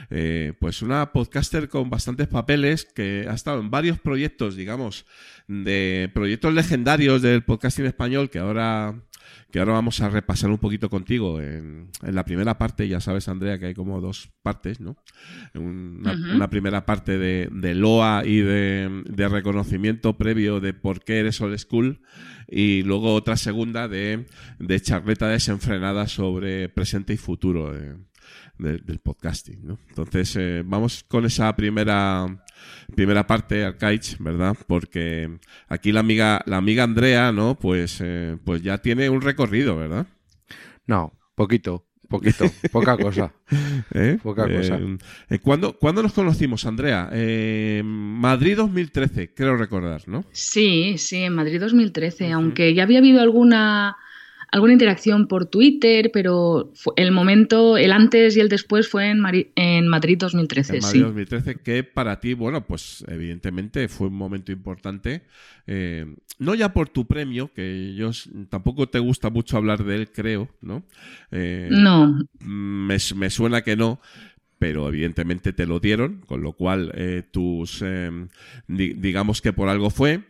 Eh, 0.09 0.53
pues 0.59 0.81
una 0.81 1.11
podcaster 1.11 1.69
con 1.69 1.89
bastantes 1.89 2.27
papeles 2.27 2.85
que 2.85 3.27
ha 3.29 3.33
estado 3.33 3.59
en 3.59 3.69
varios 3.69 3.99
proyectos, 3.99 4.55
digamos, 4.55 5.05
de 5.47 6.09
proyectos 6.13 6.53
legendarios 6.53 7.21
del 7.21 7.43
podcasting 7.43 7.85
español 7.85 8.29
que 8.29 8.39
ahora 8.39 8.95
que 9.53 9.59
ahora 9.59 9.73
vamos 9.73 10.01
a 10.01 10.09
repasar 10.09 10.49
un 10.49 10.57
poquito 10.57 10.89
contigo 10.89 11.39
en, 11.39 11.91
la 12.01 12.25
primera 12.25 12.57
parte. 12.57 12.87
Ya 12.87 12.99
sabes, 12.99 13.27
Andrea, 13.27 13.59
que 13.59 13.67
hay 13.67 13.73
como 13.75 14.01
dos 14.01 14.31
partes, 14.41 14.79
¿no? 14.79 14.97
Una, 15.53 16.49
primera 16.49 16.87
parte 16.87 17.19
de, 17.19 17.49
de 17.51 17.75
LOA 17.75 18.23
y 18.25 18.39
de, 18.39 19.03
de, 19.05 19.27
reconocimiento 19.27 20.17
previo 20.17 20.59
de 20.59 20.73
por 20.73 21.03
qué 21.03 21.19
eres 21.19 21.39
old 21.39 21.55
school 21.59 22.01
y 22.47 22.81
luego 22.81 23.13
otra 23.13 23.37
segunda 23.37 23.87
de, 23.87 24.25
de 24.57 24.81
charleta 24.81 25.27
desenfrenada 25.27 26.07
sobre 26.07 26.67
presente 26.69 27.13
y 27.13 27.17
futuro 27.17 27.75
del 28.57 28.99
podcasting. 29.03 29.67
¿no? 29.67 29.77
Entonces, 29.87 30.35
eh, 30.35 30.63
vamos 30.65 31.03
con 31.03 31.25
esa 31.25 31.55
primera 31.55 32.42
primera 32.95 33.27
parte, 33.27 33.63
Arcaich, 33.63 34.17
¿verdad? 34.19 34.55
Porque 34.67 35.39
aquí 35.67 35.91
la 35.91 36.01
amiga, 36.01 36.41
la 36.45 36.57
amiga 36.57 36.83
Andrea, 36.83 37.31
¿no? 37.31 37.55
Pues, 37.55 37.99
eh, 38.01 38.37
pues 38.43 38.61
ya 38.61 38.79
tiene 38.79 39.09
un 39.09 39.21
recorrido, 39.21 39.75
¿verdad? 39.75 40.07
No, 40.87 41.13
poquito. 41.35 41.85
Poquito, 42.13 42.45
poca 42.71 42.95
cosa. 42.95 43.33
¿Eh? 43.93 44.19
Poca 44.21 44.43
cosa. 44.47 44.79
Eh, 45.31 45.39
¿cuándo, 45.39 45.75
nos 45.81 46.13
conocimos, 46.13 46.63
Andrea? 46.67 47.09
Eh, 47.11 47.81
Madrid 47.83 48.55
2013, 48.57 49.33
creo 49.33 49.57
recordar, 49.57 50.03
¿no? 50.07 50.23
Sí, 50.31 50.99
sí, 50.99 51.23
en 51.23 51.33
Madrid 51.33 51.59
2013, 51.59 52.31
aunque 52.31 52.75
ya 52.75 52.83
había 52.83 52.99
habido 52.99 53.19
alguna 53.19 53.97
alguna 54.53 54.73
interacción 54.73 55.27
por 55.27 55.47
Twitter, 55.47 56.11
pero 56.13 56.71
el 56.95 57.11
momento, 57.11 57.75
el 57.75 57.91
antes 57.91 58.37
y 58.37 58.39
el 58.39 58.49
después 58.49 58.87
fue 58.87 59.09
en, 59.09 59.19
en 59.55 59.87
Madrid 59.87 60.15
2013. 60.19 60.75
En 60.75 60.81
Madrid 60.83 61.01
2013, 61.01 61.55
que 61.55 61.83
para 61.83 62.19
ti, 62.19 62.35
bueno, 62.35 62.63
pues 62.63 63.03
evidentemente 63.07 63.87
fue 63.87 64.09
un 64.09 64.13
momento 64.13 64.51
importante. 64.51 65.23
Eh, 65.65 66.05
no 66.37 66.53
ya 66.53 66.71
por 66.71 66.89
tu 66.89 67.07
premio, 67.07 67.51
que 67.51 67.95
yo 67.95 68.11
tampoco 68.49 68.87
te 68.87 68.99
gusta 68.99 69.31
mucho 69.31 69.57
hablar 69.57 69.83
de 69.83 69.95
él, 69.95 70.11
creo, 70.11 70.49
¿no? 70.61 70.83
Eh, 71.31 71.69
no. 71.71 72.15
Me, 72.39 72.97
me 73.15 73.29
suena 73.31 73.63
que 73.63 73.75
no 73.75 73.99
pero 74.59 74.87
evidentemente 74.87 75.51
te 75.51 75.65
lo 75.65 75.81
dieron, 75.81 76.21
con 76.25 76.41
lo 76.41 76.53
cual 76.53 76.93
eh, 76.95 77.21
tus, 77.29 77.83
digamos 78.65 79.41
que 79.41 79.51
por 79.51 79.67
algo 79.67 79.89
fue, 79.89 80.21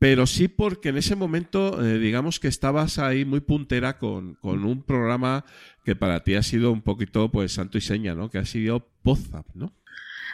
pero 0.00 0.26
sí 0.26 0.48
porque 0.48 0.88
en 0.88 0.96
ese 0.96 1.14
momento, 1.14 1.84
eh, 1.84 1.98
digamos 1.98 2.40
que 2.40 2.48
estabas 2.48 2.98
ahí 2.98 3.26
muy 3.26 3.40
puntera 3.40 3.98
con, 3.98 4.38
un 4.42 4.82
programa 4.82 5.44
que 5.84 5.94
para 5.94 6.24
ti 6.24 6.36
ha 6.36 6.42
sido 6.42 6.72
un 6.72 6.80
poquito, 6.80 7.30
pues, 7.30 7.52
santo 7.52 7.76
y 7.76 7.82
seña, 7.82 8.14
¿no? 8.14 8.30
Que 8.30 8.38
ha 8.38 8.46
sido 8.46 8.88
Pozap, 9.02 9.46
¿no? 9.54 9.74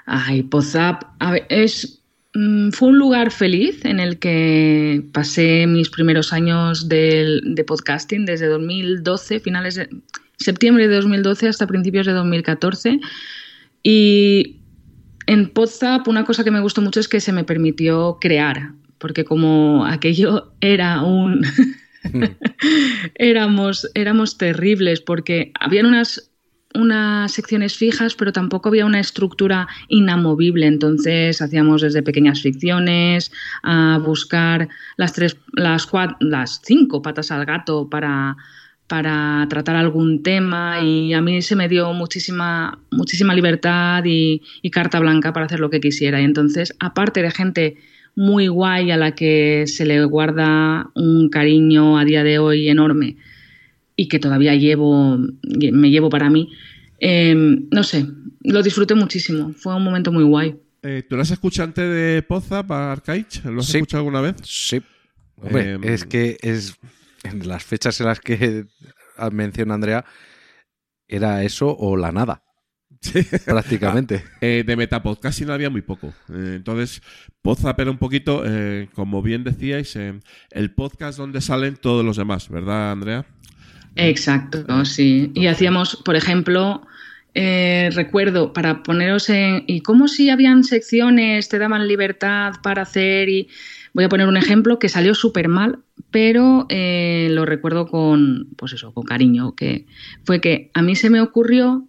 Ay, 0.07 0.45
Pozap, 0.45 1.03
a 1.19 1.33
ver, 1.33 1.47
es, 1.49 2.01
mm, 2.35 2.71
fue 2.71 2.91
un 2.91 2.99
lugar 2.99 3.33
feliz 3.33 3.85
en 3.85 3.99
el 3.99 4.21
que 4.21 5.05
pasé 5.13 5.67
mis 5.67 5.91
primeros 5.91 6.33
años 6.33 6.89
de, 6.89 7.41
de 7.43 7.65
podcasting 7.65 8.25
desde 8.25 8.47
2012, 8.47 9.41
finales 9.41 9.75
de 9.75 9.89
septiembre 10.37 10.87
de 10.87 10.95
2012 10.95 11.49
hasta 11.49 11.67
principios 11.67 12.07
de 12.07 12.13
2014. 12.13 13.01
Y 13.83 14.61
en 15.27 15.49
Podzap 15.49 16.07
una 16.07 16.25
cosa 16.25 16.45
que 16.45 16.53
me 16.53 16.61
gustó 16.61 16.83
mucho 16.83 17.01
es 17.01 17.09
que 17.09 17.19
se 17.19 17.33
me 17.33 17.43
permitió 17.43 18.19
crear 18.21 18.71
porque 18.99 19.25
como 19.25 19.85
aquello 19.87 20.53
era 20.61 21.03
un... 21.03 21.45
éramos, 23.15 23.89
éramos 23.95 24.39
terribles 24.39 25.01
porque 25.01 25.53
habían 25.59 25.87
unas, 25.87 26.31
unas 26.75 27.33
secciones 27.33 27.77
fijas, 27.77 28.15
pero 28.15 28.33
tampoco 28.33 28.69
había 28.69 28.87
una 28.87 29.01
estructura 29.01 29.69
inamovible. 29.89 30.67
Entonces 30.67 31.43
hacíamos 31.43 31.83
desde 31.83 32.03
pequeñas 32.03 32.43
ficciones 32.43 33.33
a 33.63 33.99
buscar 34.05 34.69
las 34.97 35.13
tres, 35.13 35.37
las, 35.53 35.89
las 36.21 36.61
cinco 36.65 37.03
patas 37.03 37.31
al 37.31 37.45
gato 37.45 37.89
para, 37.91 38.37
para 38.87 39.47
tratar 39.49 39.77
algún 39.77 40.23
tema 40.23 40.81
y 40.81 41.13
a 41.13 41.21
mí 41.21 41.43
se 41.43 41.57
me 41.57 41.69
dio 41.69 41.93
muchísima, 41.93 42.79
muchísima 42.91 43.35
libertad 43.35 44.05
y, 44.05 44.43
y 44.63 44.71
carta 44.71 45.01
blanca 45.01 45.33
para 45.33 45.47
hacer 45.47 45.61
lo 45.61 45.71
que 45.71 45.81
quisiera. 45.81 46.21
Y 46.21 46.25
entonces, 46.25 46.75
aparte 46.79 47.23
de 47.23 47.31
gente 47.31 47.77
muy 48.17 48.49
guay 48.49 48.91
a 48.91 48.97
la 48.97 49.15
que 49.15 49.65
se 49.67 49.85
le 49.85 50.05
guarda 50.07 50.91
un 50.95 51.29
cariño 51.29 51.99
a 51.99 52.05
día 52.05 52.25
de 52.25 52.39
hoy 52.39 52.69
enorme 52.69 53.19
y 53.95 54.09
que 54.09 54.19
todavía 54.19 54.55
llevo, 54.55 55.19
me 55.43 55.91
llevo 55.91 56.11
para 56.11 56.31
mí. 56.31 56.51
Em, 56.99 57.69
no 57.71 57.83
sé, 57.83 58.07
lo 58.41 58.63
disfruté 58.63 58.95
muchísimo. 58.95 59.53
Fue 59.53 59.77
un 59.77 59.85
momento 59.85 60.11
muy 60.13 60.25
guay. 60.25 60.57
Eh, 60.83 61.05
¿Tú 61.09 61.17
lo 61.17 61.23
has 61.23 61.31
escuchado 61.31 61.69
antes 61.69 61.89
de 61.89 62.23
Poza 62.23 62.67
para 62.67 62.93
Arcaich? 62.93 63.45
¿Lo 63.45 63.61
has 63.61 63.75
escuchado 63.75 64.01
alguna 64.01 64.21
vez? 64.23 64.37
Sí. 64.45 64.81
Em, 65.43 65.85
es 65.85 66.07
que 66.07 66.39
es 66.41 66.79
en 67.23 67.47
las 67.47 67.65
fechas 67.65 68.01
en 68.01 68.07
las 68.07 68.21
que 68.21 68.65
menciona 69.33 69.75
Andrea, 69.75 70.05
era 71.09 71.45
eso 71.45 71.77
o 71.77 71.97
la 71.97 72.13
nada. 72.13 72.46
Prácticamente. 73.45 74.23
Ah, 74.25 74.39
eh, 74.41 74.65
de 74.67 74.77
Metapodcast 74.77 75.43
no 75.43 75.53
había 75.53 75.71
muy 75.71 75.83
poco. 75.83 76.09
Eh, 76.29 76.55
entonces, 76.57 77.03
Podzap 77.43 77.79
era 77.81 77.91
un 77.91 77.99
poquito, 77.99 78.43
eh, 78.45 78.89
como 78.95 79.23
bien 79.23 79.45
decíais, 79.45 79.97
el 79.97 80.71
podcast 80.75 81.19
donde 81.19 81.41
salen 81.41 81.77
todos 81.77 82.05
los 82.05 82.17
demás, 82.17 82.49
¿verdad, 82.49 82.93
Andrea? 82.93 83.27
Exacto, 83.95 84.85
sí. 84.85 85.33
Y 85.35 85.47
hacíamos, 85.47 85.97
por 86.05 86.17
ejemplo, 86.17 86.87
recuerdo, 87.35 88.53
para 88.53 88.83
poneros 88.83 89.31
en... 89.31 89.65
¿Y 89.67 89.81
cómo 89.81 90.09
si 90.09 90.31
habían 90.31 90.65
secciones, 90.65 91.49
te 91.49 91.59
daban 91.59 91.89
libertad 91.89 92.55
para 92.63 92.83
hacer? 92.83 93.29
Y 93.29 93.49
voy 93.95 94.05
a 94.05 94.09
poner 94.09 94.29
un 94.29 94.37
ejemplo 94.37 94.79
que 94.79 94.89
salió 94.89 95.15
súper 95.15 95.49
mal, 95.49 95.79
pero 96.11 96.67
lo 96.71 97.47
recuerdo 97.47 97.87
con, 97.87 98.49
pues 98.57 98.75
eso, 98.75 98.93
con 98.93 99.05
cariño, 99.05 99.55
que 99.55 99.87
fue 100.25 100.41
que 100.41 100.71
a 100.75 100.83
mí 100.83 100.95
se 100.95 101.09
me 101.09 101.21
ocurrió 101.21 101.87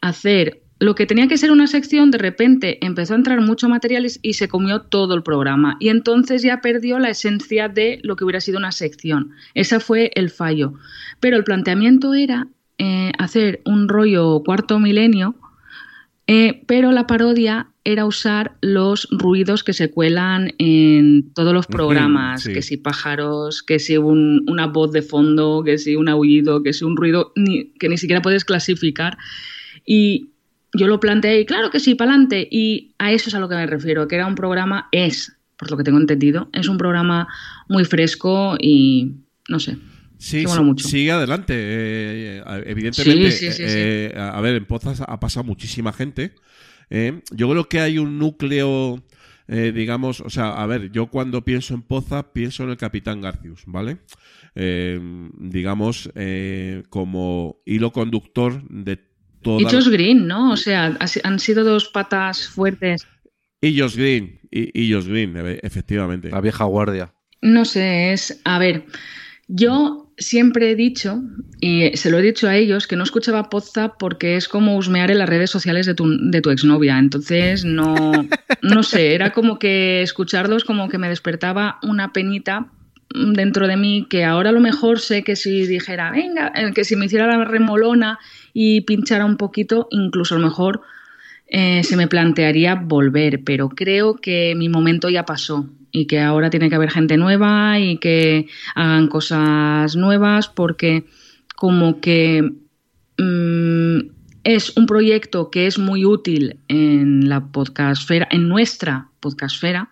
hacer 0.00 0.62
lo 0.80 0.94
que 0.94 1.06
tenía 1.06 1.26
que 1.26 1.38
ser 1.38 1.50
una 1.50 1.66
sección, 1.66 2.10
de 2.10 2.18
repente 2.18 2.84
empezó 2.84 3.14
a 3.14 3.16
entrar 3.16 3.40
mucho 3.40 3.68
material 3.68 4.06
y 4.22 4.34
se 4.34 4.48
comió 4.48 4.82
todo 4.82 5.14
el 5.14 5.24
programa. 5.24 5.76
Y 5.80 5.88
entonces 5.88 6.42
ya 6.42 6.60
perdió 6.60 7.00
la 7.00 7.10
esencia 7.10 7.68
de 7.68 7.98
lo 8.04 8.14
que 8.14 8.24
hubiera 8.24 8.40
sido 8.40 8.58
una 8.58 8.70
sección. 8.70 9.32
Ese 9.54 9.80
fue 9.80 10.12
el 10.14 10.30
fallo. 10.30 10.74
Pero 11.18 11.36
el 11.36 11.42
planteamiento 11.42 12.14
era 12.14 12.46
eh, 12.78 13.10
hacer 13.18 13.60
un 13.64 13.88
rollo 13.88 14.42
cuarto 14.44 14.78
milenio, 14.78 15.34
eh, 16.28 16.62
pero 16.66 16.92
la 16.92 17.08
parodia 17.08 17.70
era 17.82 18.04
usar 18.04 18.52
los 18.60 19.08
ruidos 19.10 19.64
que 19.64 19.72
se 19.72 19.90
cuelan 19.90 20.52
en 20.58 21.32
todos 21.32 21.54
los 21.54 21.66
programas, 21.66 22.46
que 22.46 22.62
si 22.62 22.76
pájaros, 22.76 23.62
que 23.62 23.78
si 23.78 23.96
una 23.96 24.66
voz 24.66 24.92
de 24.92 25.02
fondo, 25.02 25.62
que 25.64 25.78
si 25.78 25.96
un 25.96 26.08
aullido, 26.08 26.62
que 26.62 26.74
si 26.74 26.84
un 26.84 26.96
ruido 26.96 27.32
que 27.80 27.88
ni 27.88 27.96
siquiera 27.96 28.22
puedes 28.22 28.44
clasificar. 28.44 29.16
Y 29.90 30.32
yo 30.74 30.86
lo 30.86 31.00
planteé 31.00 31.40
y 31.40 31.46
claro 31.46 31.70
que 31.70 31.80
sí, 31.80 31.94
para 31.94 32.10
adelante. 32.10 32.46
Y 32.50 32.94
a 32.98 33.10
eso 33.10 33.30
es 33.30 33.34
a 33.34 33.40
lo 33.40 33.48
que 33.48 33.54
me 33.54 33.66
refiero, 33.66 34.06
que 34.06 34.16
era 34.16 34.26
un 34.26 34.34
programa, 34.34 34.86
es, 34.92 35.34
por 35.56 35.70
lo 35.70 35.78
que 35.78 35.82
tengo 35.84 35.98
entendido, 35.98 36.50
es 36.52 36.68
un 36.68 36.76
programa 36.76 37.26
muy 37.70 37.86
fresco 37.86 38.56
y 38.60 39.14
no 39.48 39.58
sé. 39.58 39.78
Sí, 40.18 40.44
sí, 40.46 40.60
mucho. 40.60 40.86
sigue 40.86 41.10
adelante. 41.10 41.54
eh, 41.56 42.42
eh, 42.46 42.62
evidentemente, 42.66 43.30
Sí, 43.30 43.46
sí, 43.46 43.52
sí, 43.52 43.62
eh, 43.66 44.14
a 44.14 44.38
ver, 44.42 44.56
en 44.56 44.66
Pozas 44.66 45.00
ha 45.00 45.18
pasado 45.20 45.44
muchísima 45.44 45.90
gente. 45.94 46.34
eh. 46.90 47.22
Yo 47.30 47.48
creo 47.48 47.66
que 47.66 47.80
hay 47.80 47.96
un 47.98 48.18
núcleo, 48.18 49.02
digamos, 49.46 50.20
o 50.20 50.28
sea, 50.28 50.50
a 50.62 50.66
ver, 50.66 50.90
yo 50.92 51.06
cuando 51.06 51.42
pienso 51.44 51.72
en 51.72 51.80
Poza, 51.80 52.34
pienso 52.34 52.64
en 52.64 52.70
el 52.70 52.76
Capitán 52.76 53.22
Garcius, 53.22 53.62
¿vale? 53.64 53.96
Digamos, 54.54 56.10
como 56.90 57.62
hilo 57.64 57.92
conductor 57.92 58.62
de 58.68 59.07
toda... 59.42 59.60
Y 59.60 59.64
Josh 59.64 59.88
Green, 59.88 60.26
¿no? 60.26 60.52
O 60.52 60.56
sea, 60.56 60.96
han 61.24 61.38
sido 61.38 61.64
dos 61.64 61.88
patas 61.88 62.48
fuertes. 62.48 63.06
Y 63.60 63.78
Josh 63.78 63.96
Green, 63.96 64.40
y, 64.50 64.70
y 64.80 64.92
Josh 64.92 65.06
Green, 65.06 65.34
efectivamente. 65.62 66.30
La 66.30 66.40
vieja 66.40 66.64
guardia. 66.64 67.12
No 67.40 67.64
sé, 67.64 68.12
es. 68.12 68.40
A 68.44 68.58
ver, 68.58 68.84
yo 69.46 70.12
siempre 70.18 70.70
he 70.70 70.74
dicho, 70.74 71.22
y 71.60 71.96
se 71.96 72.10
lo 72.10 72.18
he 72.18 72.22
dicho 72.22 72.48
a 72.48 72.56
ellos, 72.56 72.86
que 72.86 72.96
no 72.96 73.04
escuchaba 73.04 73.48
Podzap 73.48 73.96
porque 73.98 74.36
es 74.36 74.48
como 74.48 74.76
husmear 74.76 75.10
en 75.10 75.18
las 75.18 75.28
redes 75.28 75.50
sociales 75.50 75.86
de 75.86 75.94
tu, 75.94 76.30
de 76.30 76.40
tu 76.40 76.50
exnovia. 76.50 76.98
Entonces, 76.98 77.64
no, 77.64 77.94
no 78.62 78.82
sé, 78.82 79.14
era 79.14 79.32
como 79.32 79.58
que 79.58 80.02
escucharlos 80.02 80.64
como 80.64 80.88
que 80.88 80.98
me 80.98 81.08
despertaba 81.08 81.78
una 81.82 82.12
penita 82.12 82.70
dentro 83.14 83.66
de 83.66 83.76
mí 83.76 84.06
que 84.10 84.24
ahora 84.24 84.50
a 84.50 84.52
lo 84.52 84.60
mejor 84.60 85.00
sé 85.00 85.24
que 85.24 85.36
si 85.36 85.66
dijera, 85.66 86.10
venga, 86.10 86.52
eh, 86.54 86.72
que 86.74 86.84
si 86.84 86.94
me 86.96 87.06
hiciera 87.06 87.26
la 87.26 87.44
remolona 87.44 88.18
y 88.60 88.80
pinchara 88.80 89.24
un 89.24 89.36
poquito, 89.36 89.86
incluso 89.92 90.34
a 90.34 90.38
lo 90.38 90.44
mejor 90.44 90.80
eh, 91.46 91.84
se 91.84 91.96
me 91.96 92.08
plantearía 92.08 92.74
volver, 92.74 93.44
pero 93.44 93.68
creo 93.68 94.16
que 94.16 94.56
mi 94.56 94.68
momento 94.68 95.08
ya 95.08 95.24
pasó 95.24 95.68
y 95.92 96.08
que 96.08 96.18
ahora 96.18 96.50
tiene 96.50 96.68
que 96.68 96.74
haber 96.74 96.90
gente 96.90 97.16
nueva 97.16 97.78
y 97.78 97.98
que 97.98 98.48
hagan 98.74 99.06
cosas 99.06 99.94
nuevas 99.94 100.48
porque 100.48 101.04
como 101.54 102.00
que 102.00 102.50
mm, 103.18 103.98
es 104.42 104.76
un 104.76 104.86
proyecto 104.86 105.50
que 105.50 105.68
es 105.68 105.78
muy 105.78 106.04
útil 106.04 106.58
en 106.66 107.28
la 107.28 107.52
podcastfera, 107.52 108.26
en 108.28 108.48
nuestra 108.48 109.06
podcastfera, 109.20 109.88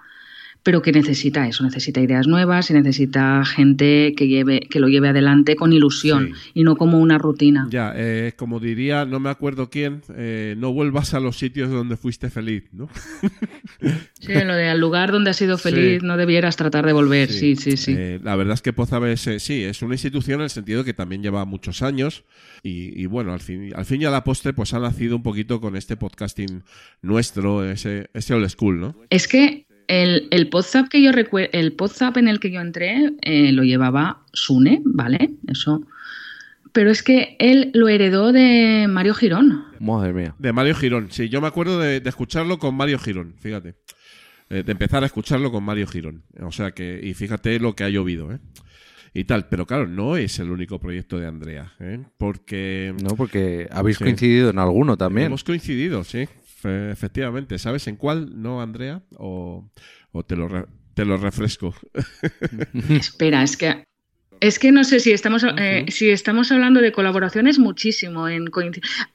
pero 0.66 0.82
que 0.82 0.90
necesita 0.90 1.46
eso, 1.46 1.62
necesita 1.62 2.00
ideas 2.00 2.26
nuevas 2.26 2.68
y 2.70 2.74
necesita 2.74 3.44
gente 3.44 4.14
que 4.16 4.26
lleve, 4.26 4.58
que 4.68 4.80
lo 4.80 4.88
lleve 4.88 5.08
adelante 5.10 5.54
con 5.54 5.72
ilusión 5.72 6.32
Sí. 6.34 6.50
y 6.54 6.64
no 6.64 6.74
como 6.76 6.98
una 6.98 7.18
rutina. 7.18 7.68
Ya, 7.70 7.92
eh, 7.94 8.32
como 8.36 8.58
diría, 8.58 9.04
no 9.04 9.20
me 9.20 9.30
acuerdo 9.30 9.70
quién, 9.70 10.02
eh, 10.16 10.56
no 10.58 10.72
vuelvas 10.72 11.14
a 11.14 11.20
los 11.20 11.38
sitios 11.38 11.70
donde 11.70 11.96
fuiste 11.96 12.30
feliz, 12.30 12.64
¿no? 12.72 12.88
Sí, 14.18 14.32
lo 14.44 14.54
de 14.56 14.68
al 14.68 14.80
lugar 14.80 15.12
donde 15.12 15.30
has 15.30 15.36
sido 15.36 15.56
feliz 15.56 16.00
Sí. 16.00 16.06
no 16.06 16.16
debieras 16.16 16.56
tratar 16.56 16.84
de 16.84 16.92
volver, 16.92 17.30
sí, 17.30 17.54
sí, 17.54 17.76
sí. 17.76 17.94
Eh, 17.96 18.18
la 18.24 18.34
verdad 18.34 18.54
es 18.54 18.62
que 18.62 18.72
Poza 18.72 18.98
es, 19.08 19.20
sí, 19.38 19.62
es 19.62 19.82
una 19.82 19.94
institución 19.94 20.40
en 20.40 20.44
el 20.44 20.50
sentido 20.50 20.82
que 20.82 20.94
también 20.94 21.22
lleva 21.22 21.44
muchos 21.44 21.80
años 21.82 22.24
y, 22.64 23.00
y 23.00 23.06
bueno, 23.06 23.32
al 23.32 23.40
fin, 23.40 23.70
al 23.76 23.84
fin 23.84 24.02
y 24.02 24.04
a 24.04 24.10
la 24.10 24.24
postre 24.24 24.52
pues 24.52 24.74
ha 24.74 24.80
nacido 24.80 25.14
un 25.14 25.22
poquito 25.22 25.60
con 25.60 25.76
este 25.76 25.96
podcasting 25.96 26.64
nuestro, 27.02 27.64
ese, 27.70 28.10
ese 28.14 28.34
old 28.34 28.48
school, 28.48 28.80
¿no? 28.80 28.96
Es 29.10 29.28
que 29.28 29.66
el, 29.89 30.28
el 30.30 30.49
WhatsApp 30.53 30.89
que 30.89 31.03
yo 31.03 31.12
recuerdo, 31.12 31.51
el 31.53 31.74
WhatsApp 31.78 32.16
en 32.18 32.28
el 32.28 32.41
que 32.41 32.51
yo 32.51 32.61
entré 32.61 33.12
eh, 33.22 33.53
lo 33.53 33.62
llevaba 33.64 34.22
Sune, 34.32 34.82
¿vale? 34.84 35.30
Eso. 35.49 35.82
Pero 36.72 36.91
es 36.91 37.03
que 37.03 37.37
él 37.39 37.70
lo 37.72 37.89
heredó 37.89 38.32
de 38.32 38.87
Mario 38.89 39.14
Girón. 39.14 39.64
Madre 39.80 40.12
mía. 40.12 40.34
De 40.39 40.53
Mario 40.53 40.74
Girón, 40.74 41.09
sí, 41.11 41.28
yo 41.28 41.41
me 41.41 41.47
acuerdo 41.49 41.78
de, 41.80 42.01
de 42.01 42.09
escucharlo 42.11 42.59
con 42.59 42.74
Mario 42.74 42.99
Girón, 42.99 43.34
fíjate. 43.41 43.74
Eh, 44.51 44.62
de 44.62 44.72
empezar 44.72 45.03
a 45.03 45.07
escucharlo 45.07 45.51
con 45.51 45.64
Mario 45.64 45.87
Girón. 45.87 46.22
O 46.41 46.53
sea 46.53 46.70
que, 46.72 47.01
y 47.03 47.14
fíjate 47.14 47.59
lo 47.59 47.74
que 47.74 47.84
ha 47.84 47.89
llovido, 47.89 48.30
¿eh? 48.32 48.39
Y 49.14 49.24
tal, 49.24 49.49
pero 49.49 49.66
claro, 49.66 49.87
no 49.89 50.18
es 50.18 50.39
el 50.39 50.51
único 50.51 50.78
proyecto 50.78 51.18
de 51.18 51.26
Andrea, 51.26 51.72
¿eh? 51.80 52.01
Porque 52.18 52.95
No, 53.03 53.16
porque 53.16 53.66
habéis 53.72 53.97
Sí. 53.97 54.05
coincidido 54.05 54.51
en 54.51 54.59
alguno 54.59 54.99
también. 54.99 55.28
hemos 55.28 55.43
coincidido, 55.43 56.05
sí, 56.05 56.28
fe- 56.66 56.90
efectivamente. 56.90 57.58
¿Sabes 57.58 57.86
en 57.86 57.96
cuál, 57.96 58.40
no, 58.42 58.60
Andrea? 58.60 59.02
O, 59.16 59.70
o 60.12 60.24
te, 60.24 60.36
lo 60.36 60.48
re- 60.48 60.66
te 60.94 61.04
lo 61.04 61.16
refresco. 61.16 61.74
Espera, 62.90 63.42
es 63.42 63.56
que 63.56 63.84
es 64.40 64.58
que 64.58 64.70
no 64.70 64.84
sé 64.84 65.00
si 65.00 65.12
estamos 65.12 65.44
eh, 65.58 65.86
si 65.88 66.10
estamos 66.10 66.52
hablando 66.52 66.80
de 66.82 66.92
colaboraciones 66.92 67.58
muchísimo 67.58 68.28
en 68.28 68.44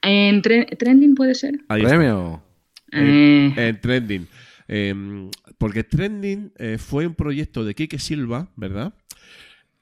en 0.02 0.42
tre- 0.42 0.76
trending 0.76 1.14
puede 1.14 1.34
ser. 1.34 1.54
Premio. 1.68 2.42
Eh, 2.90 3.52
En 3.56 3.80
Trending. 3.80 4.26
Eh, 4.68 4.94
porque 5.58 5.84
Trending 5.84 6.52
eh, 6.58 6.78
fue 6.78 7.06
un 7.06 7.14
proyecto 7.14 7.64
de 7.64 7.74
Quique 7.74 7.98
Silva, 7.98 8.50
¿verdad? 8.56 8.94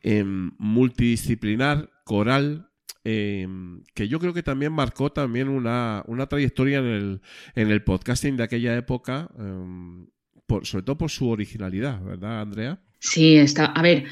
Em, 0.03 0.53
multidisciplinar, 0.59 1.91
coral, 2.05 2.70
em, 3.05 3.83
que 3.95 4.09
yo 4.09 4.19
creo 4.19 4.33
que 4.35 4.43
también 4.43 4.73
marcó 4.73 5.11
también 5.11 5.49
una, 5.49 6.03
una 6.07 6.27
trayectoria 6.27 6.79
en 6.79 6.87
el, 6.87 7.21
en 7.55 7.71
el 7.71 7.83
podcasting 7.83 8.37
de 8.37 8.43
aquella 8.45 8.77
época, 8.77 9.29
em, 9.39 10.07
por- 10.47 10.67
sobre 10.67 10.85
todo 10.85 10.99
por 10.99 11.11
su 11.11 11.29
originalidad, 11.29 12.03
¿verdad, 12.03 12.41
Andrea? 12.41 12.81
Sí, 12.99 13.37
está. 13.37 13.67
A 13.67 13.83
ver, 13.83 14.05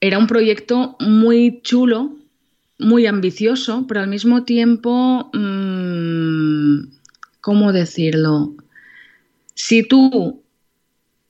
era 0.00 0.18
un 0.18 0.26
proyecto 0.26 0.96
muy 1.00 1.60
chulo, 1.62 2.16
muy 2.78 3.06
ambicioso, 3.06 3.86
pero 3.86 4.00
al 4.00 4.08
mismo 4.08 4.44
tiempo, 4.44 5.30
mm, 5.32 6.80
¿cómo 7.40 7.72
decirlo? 7.72 8.54
Si 9.54 9.82
tú 9.82 10.42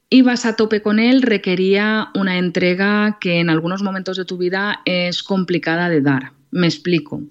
ibas 0.08 0.44
a 0.46 0.56
tope 0.56 0.82
con 0.82 0.98
él, 0.98 1.22
requería 1.22 2.08
una 2.14 2.38
entrega 2.38 3.18
que 3.20 3.40
en 3.40 3.50
algunos 3.50 3.82
momentos 3.82 4.16
de 4.16 4.24
tu 4.24 4.36
vida 4.38 4.80
es 4.84 5.22
complicada 5.22 5.88
de 5.88 6.00
dar. 6.00 6.32
Me 6.52 6.68
explico. 6.68 7.22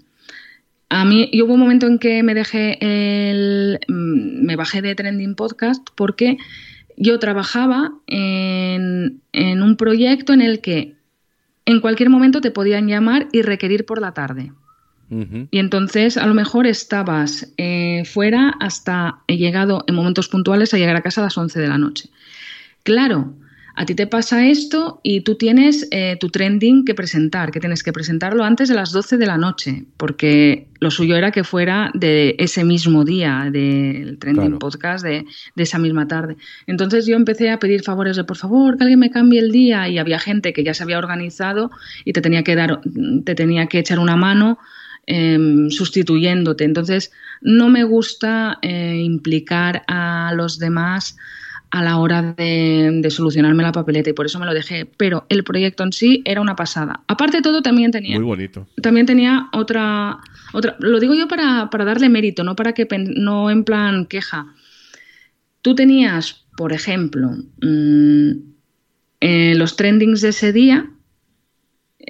A 0.90 1.06
mí, 1.06 1.30
yo 1.32 1.46
hubo 1.46 1.54
un 1.54 1.62
momento 1.62 1.88
en 1.88 1.98
que 2.00 2.22
me 2.22 2.34
dejé 2.34 2.78
el. 2.82 3.80
mm, 3.88 4.46
me 4.46 4.58
bajé 4.58 4.82
de 4.82 4.94
Trending 4.94 5.36
Podcast 5.36 5.88
porque 5.96 6.38
yo 6.98 7.18
trabajaba 7.20 7.94
en, 8.08 9.22
en 9.32 9.64
un 9.64 9.78
proyecto 9.78 10.34
en 10.34 10.42
el 10.42 10.60
que 10.60 10.96
en 11.66 11.80
cualquier 11.80 12.10
momento 12.10 12.42
te 12.42 12.52
podían 12.52 12.88
llamar 12.88 13.28
y 13.32 13.42
requerir 13.42 13.86
por 13.86 14.02
la 14.02 14.14
tarde. 14.14 14.52
Y 15.52 15.60
entonces 15.60 16.16
a 16.16 16.26
lo 16.26 16.34
mejor 16.34 16.66
estabas 16.66 17.52
eh, 17.58 18.06
fuera 18.06 18.56
hasta 18.62 19.20
he 19.28 19.36
llegado 19.36 19.84
en 19.88 19.96
momentos 19.96 20.30
puntuales 20.30 20.74
a 20.74 20.78
llegar 20.78 20.96
a 20.96 21.02
casa 21.02 21.20
a 21.20 21.26
las 21.26 21.38
11 21.38 21.60
de 21.60 21.68
la 21.68 21.78
noche. 21.78 22.10
Claro, 22.84 23.34
a 23.82 23.86
ti 23.88 23.96
te 23.96 24.06
pasa 24.06 24.46
esto 24.46 25.00
y 25.02 25.22
tú 25.22 25.34
tienes 25.38 25.88
eh, 25.90 26.16
tu 26.20 26.30
trending 26.30 26.86
que 26.86 26.94
presentar, 26.94 27.50
que 27.50 27.60
tienes 27.60 27.82
que 27.82 27.92
presentarlo 27.92 28.44
antes 28.44 28.70
de 28.70 28.76
las 28.76 28.92
12 28.92 29.18
de 29.18 29.26
la 29.26 29.40
noche, 29.40 29.86
porque 29.98 30.68
lo 30.80 30.92
suyo 30.92 31.16
era 31.16 31.32
que 31.32 31.44
fuera 31.44 31.90
de 31.96 32.36
ese 32.38 32.64
mismo 32.64 33.04
día, 33.06 33.50
del 33.52 34.20
trending 34.20 34.44
Claro. 34.50 34.60
podcast 34.60 35.04
de, 35.04 35.26
de 35.56 35.64
esa 35.64 35.80
misma 35.80 36.08
tarde. 36.08 36.38
Entonces 36.68 37.08
yo 37.08 37.16
empecé 37.16 37.50
a 37.50 37.58
pedir 37.58 37.82
favores 37.82 38.16
de 38.18 38.24
por 38.24 38.38
favor, 38.38 38.78
que 38.78 38.84
alguien 38.84 39.00
me 39.00 39.10
cambie 39.10 39.40
el 39.40 39.52
día 39.52 39.90
y 39.90 39.98
había 39.98 40.20
gente 40.20 40.54
que 40.54 40.64
ya 40.64 40.76
se 40.76 40.84
había 40.84 41.00
organizado 41.00 41.72
y 42.06 42.14
te 42.14 42.22
tenía 42.22 42.44
que 42.44 42.56
dar, 42.56 42.82
te 43.26 43.34
tenía 43.34 43.66
que 43.66 43.80
echar 43.80 43.98
una 43.98 44.16
mano 44.16 44.60
em, 45.08 45.72
sustituyéndote. 45.72 46.66
Entonces, 46.66 47.12
no 47.42 47.70
me 47.70 47.84
gusta 47.84 48.60
eh, 48.62 49.02
implicar 49.04 49.82
a 49.88 50.34
los 50.36 50.60
demás 50.60 51.18
a 51.72 51.82
la 51.84 51.98
hora 51.98 52.34
de, 52.34 53.00
de 53.02 53.10
solucionarme 53.10 53.64
la 53.64 53.72
papeleta 53.72 54.10
y 54.10 54.14
por 54.14 54.26
eso 54.26 54.40
me 54.40 54.46
lo 54.46 54.54
dejé. 54.54 54.86
Pero 54.98 55.26
el 55.30 55.44
proyecto 55.44 55.84
en 55.84 55.94
sí 55.94 56.22
era 56.26 56.42
una 56.42 56.56
pasada. 56.56 57.04
Aparte 57.08 57.38
de 57.38 57.44
todo, 57.44 57.62
también 57.62 57.92
tenía, 57.92 58.18
Muy 58.18 58.26
bonito. 58.26 58.68
también 58.82 59.06
tenía 59.06 59.48
otra, 59.54 60.20
otra. 60.54 60.76
Lo 60.80 61.00
digo 61.00 61.14
yo 61.16 61.28
para, 61.28 61.70
para 61.70 61.86
darle 61.86 62.10
mérito, 62.10 62.44
no 62.44 62.56
para 62.56 62.74
que 62.74 62.88
no 63.00 63.50
en 63.50 63.64
plan 63.64 64.06
queja. 64.06 64.54
Tú 65.62 65.74
tenías, 65.76 66.46
por 66.58 66.74
ejemplo, 66.74 67.30
mm, 67.62 68.32
eh, 69.22 69.54
los 69.56 69.76
trendings 69.78 70.22
de 70.22 70.30
ese 70.30 70.52
día. 70.52 70.90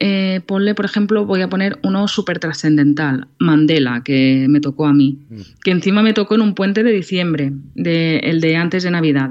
Eh, 0.04 0.42
ponle, 0.48 0.74
por 0.74 0.86
ejemplo, 0.86 1.26
voy 1.28 1.42
a 1.44 1.48
poner 1.50 1.78
uno 1.84 2.08
súper 2.08 2.40
trascendental, 2.40 3.28
Mandela, 3.38 4.02
que 4.04 4.48
me 4.50 4.60
tocó 4.60 4.88
a 4.88 4.94
mí, 4.94 5.20
que 5.64 5.70
encima 5.70 6.02
me 6.02 6.14
tocó 6.14 6.34
en 6.36 6.42
un 6.42 6.56
puente 6.56 6.82
de 6.84 6.92
diciembre, 6.92 7.52
de, 7.76 8.18
el 8.24 8.42
de 8.42 8.56
antes 8.56 8.82
de 8.82 8.90
Navidad. 8.90 9.30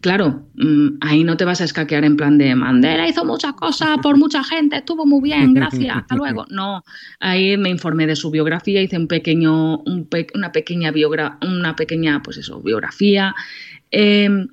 Claro, 0.00 0.46
mm, 0.54 0.88
ahí 1.02 1.22
no 1.24 1.36
te 1.36 1.44
vas 1.44 1.60
a 1.60 1.64
escaquear 1.64 2.04
en 2.04 2.16
plan 2.16 2.38
de 2.38 2.54
Mandela 2.56 3.06
hizo 3.06 3.24
muchas 3.24 3.52
cosas 3.52 3.98
por 4.02 4.16
mucha 4.16 4.42
gente, 4.42 4.76
estuvo 4.76 5.04
muy 5.06 5.20
bien, 5.22 5.52
gracias, 5.54 5.96
hasta 5.98 6.14
luego. 6.16 6.46
No, 6.50 6.82
ahí 7.20 7.56
me 7.56 7.68
informé 7.68 8.06
de 8.06 8.16
su 8.16 8.30
biografía, 8.30 8.82
hice 8.82 8.96
un 8.96 9.06
pequeño, 9.06 9.78
un 9.80 10.06
pe- 10.06 10.26
una 10.34 10.50
pequeña 10.52 10.90
biogra 10.90 11.38
una 11.46 11.76
pequeña, 11.76 12.20
pues 12.22 12.38
eso, 12.38 12.60
biografía. 12.62 13.34
Eh, 13.92 14.46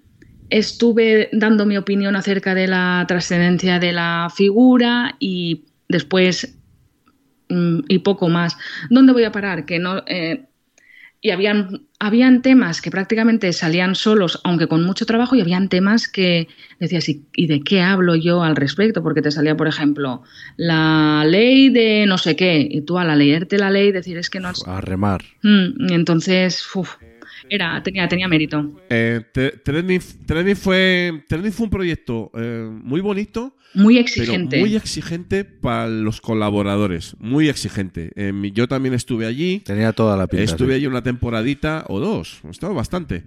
estuve 0.49 1.29
dando 1.31 1.65
mi 1.65 1.77
opinión 1.77 2.15
acerca 2.15 2.55
de 2.55 2.67
la 2.67 3.05
trascendencia 3.07 3.79
de 3.79 3.91
la 3.91 4.31
figura 4.33 5.15
y 5.19 5.65
después 5.87 6.57
mm, 7.49 7.79
y 7.87 7.99
poco 7.99 8.29
más. 8.29 8.57
¿Dónde 8.89 9.13
voy 9.13 9.23
a 9.23 9.31
parar? 9.31 9.65
Que 9.65 9.79
no. 9.79 10.03
eh, 10.07 10.47
y 11.19 11.31
habían, 11.31 11.87
habían 11.99 12.41
temas 12.41 12.79
que 12.79 12.91
prácticamente 12.91 13.51
salían 13.51 13.95
solos, 13.95 14.39
aunque 14.43 14.67
con 14.67 14.83
mucho 14.83 15.05
trabajo, 15.05 15.35
y 15.35 15.41
habían 15.41 15.67
temas 15.67 16.07
que 16.07 16.47
decías, 16.79 17.09
¿y, 17.09 17.25
y 17.33 17.47
de 17.47 17.61
qué 17.61 17.81
hablo 17.81 18.15
yo 18.15 18.43
al 18.43 18.55
respecto? 18.55 19.01
Porque 19.01 19.23
te 19.23 19.31
salía, 19.31 19.57
por 19.57 19.67
ejemplo, 19.67 20.21
la 20.57 21.25
ley 21.25 21.69
de 21.69 22.05
no 22.07 22.19
sé 22.19 22.35
qué, 22.35 22.67
y 22.69 22.81
tú 22.81 22.99
al 22.99 23.17
leerte 23.17 23.57
la 23.57 23.71
ley 23.71 23.91
decir, 23.91 24.17
es 24.17 24.29
que 24.29 24.39
no... 24.39 24.51
A 24.67 24.79
remar. 24.79 25.23
Mm, 25.41 25.91
entonces, 25.91 26.63
uf, 26.75 26.97
era, 27.49 27.81
tenía, 27.83 28.07
tenía 28.07 28.27
mérito. 28.27 28.79
Eh, 28.89 29.21
Tre- 29.33 29.61
Trending, 29.63 30.01
Trending 30.25 30.55
fue, 30.55 31.23
fue 31.51 31.63
un 31.65 31.69
proyecto 31.69 32.31
eh, 32.35 32.69
muy 32.71 33.01
bonito, 33.01 33.55
Muy 33.73 33.95
pero 33.95 34.05
exigente. 34.05 34.59
muy 34.59 34.75
exigente 34.75 35.43
para 35.45 35.87
los 35.87 36.21
colaboradores. 36.21 37.15
Muy 37.19 37.49
exigente. 37.49 38.11
Eh, 38.15 38.33
yo 38.53 38.67
también 38.67 38.93
estuve 38.93 39.25
allí. 39.25 39.59
Tenía 39.65 39.93
toda 39.93 40.15
la 40.17 40.27
pinta. 40.27 40.43
Estuve 40.43 40.69
sí. 40.69 40.73
allí 40.75 40.85
una 40.87 41.03
temporadita 41.03 41.85
o 41.87 41.99
dos, 41.99 42.39
estaba 42.49 42.73
bastante. 42.73 43.23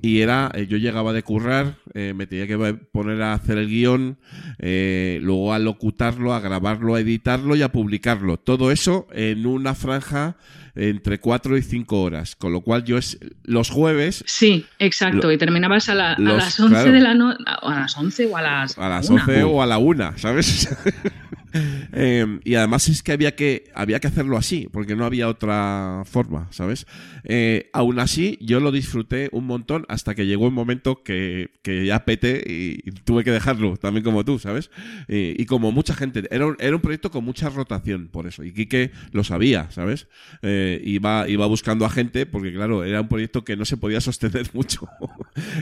Y 0.00 0.20
era, 0.20 0.50
eh, 0.54 0.66
yo 0.68 0.76
llegaba 0.76 1.12
de 1.12 1.22
currar, 1.22 1.76
eh, 1.94 2.12
me 2.14 2.26
tenía 2.26 2.46
que 2.46 2.56
poner 2.92 3.20
a 3.22 3.32
hacer 3.32 3.58
el 3.58 3.68
guion, 3.68 4.18
eh, 4.58 5.18
luego 5.22 5.52
a 5.52 5.58
locutarlo, 5.58 6.32
a 6.34 6.40
grabarlo, 6.40 6.94
a 6.94 7.00
editarlo 7.00 7.56
y 7.56 7.62
a 7.62 7.72
publicarlo. 7.72 8.36
Todo 8.38 8.70
eso 8.70 9.08
en 9.12 9.44
una 9.46 9.74
franja 9.74 10.36
entre 10.76 11.18
cuatro 11.18 11.56
y 11.56 11.62
cinco 11.62 12.02
horas. 12.02 12.36
Con 12.36 12.52
lo 12.52 12.60
cual 12.60 12.84
yo 12.84 12.98
es 12.98 13.18
los 13.42 13.70
jueves 13.70 14.22
Sí, 14.26 14.64
exacto. 14.78 15.26
Lo- 15.26 15.32
y 15.32 15.38
terminabas 15.38 15.88
a, 15.88 15.94
la- 15.96 16.12
a 16.12 16.18
los- 16.20 16.36
las 16.36 16.60
11 16.60 16.74
claro. 16.74 16.92
de 16.92 17.00
la 17.00 17.14
noche, 17.14 17.44
a 17.46 17.74
las 17.80 17.96
11 17.98 18.26
o 18.26 18.36
a 18.36 18.42
las 18.42 18.78
a 18.78 18.88
las 18.88 19.10
una. 19.10 19.22
11 19.24 19.42
o 19.42 19.62
a 19.62 19.66
la 19.66 19.78
1, 19.78 20.12
¿sabes? 20.16 20.68
Eh, 21.92 22.40
y 22.44 22.54
además 22.54 22.88
es 22.88 23.02
que 23.02 23.12
había 23.12 23.34
que 23.34 23.64
había 23.74 23.98
que 23.98 24.06
hacerlo 24.08 24.36
así, 24.36 24.68
porque 24.70 24.94
no 24.94 25.04
había 25.06 25.28
otra 25.28 26.02
forma, 26.04 26.46
¿sabes? 26.50 26.86
Eh, 27.24 27.70
aún 27.72 27.98
así, 27.98 28.36
yo 28.40 28.60
lo 28.60 28.70
disfruté 28.72 29.28
un 29.32 29.46
montón 29.46 29.84
hasta 29.88 30.14
que 30.14 30.26
llegó 30.26 30.46
un 30.46 30.54
momento 30.54 31.02
que, 31.02 31.50
que 31.62 31.86
ya 31.86 32.04
pete 32.04 32.42
y, 32.46 32.80
y 32.88 32.92
tuve 32.92 33.24
que 33.24 33.30
dejarlo, 33.30 33.76
también 33.78 34.04
como 34.04 34.24
tú, 34.24 34.38
¿sabes? 34.38 34.70
Eh, 35.08 35.34
y 35.38 35.46
como 35.46 35.72
mucha 35.72 35.94
gente, 35.94 36.22
era 36.30 36.46
un, 36.46 36.56
era 36.60 36.76
un 36.76 36.82
proyecto 36.82 37.10
con 37.10 37.24
mucha 37.24 37.48
rotación, 37.48 38.08
por 38.08 38.26
eso. 38.26 38.44
Y 38.44 38.52
Quique 38.52 38.90
lo 39.12 39.24
sabía, 39.24 39.70
¿sabes? 39.70 40.08
Eh, 40.42 40.80
iba, 40.84 41.28
iba 41.28 41.46
buscando 41.46 41.84
a 41.86 41.90
gente, 41.90 42.26
porque 42.26 42.52
claro, 42.52 42.84
era 42.84 43.00
un 43.00 43.08
proyecto 43.08 43.44
que 43.44 43.56
no 43.56 43.64
se 43.64 43.76
podía 43.76 44.00
sostener 44.00 44.48
mucho 44.52 44.88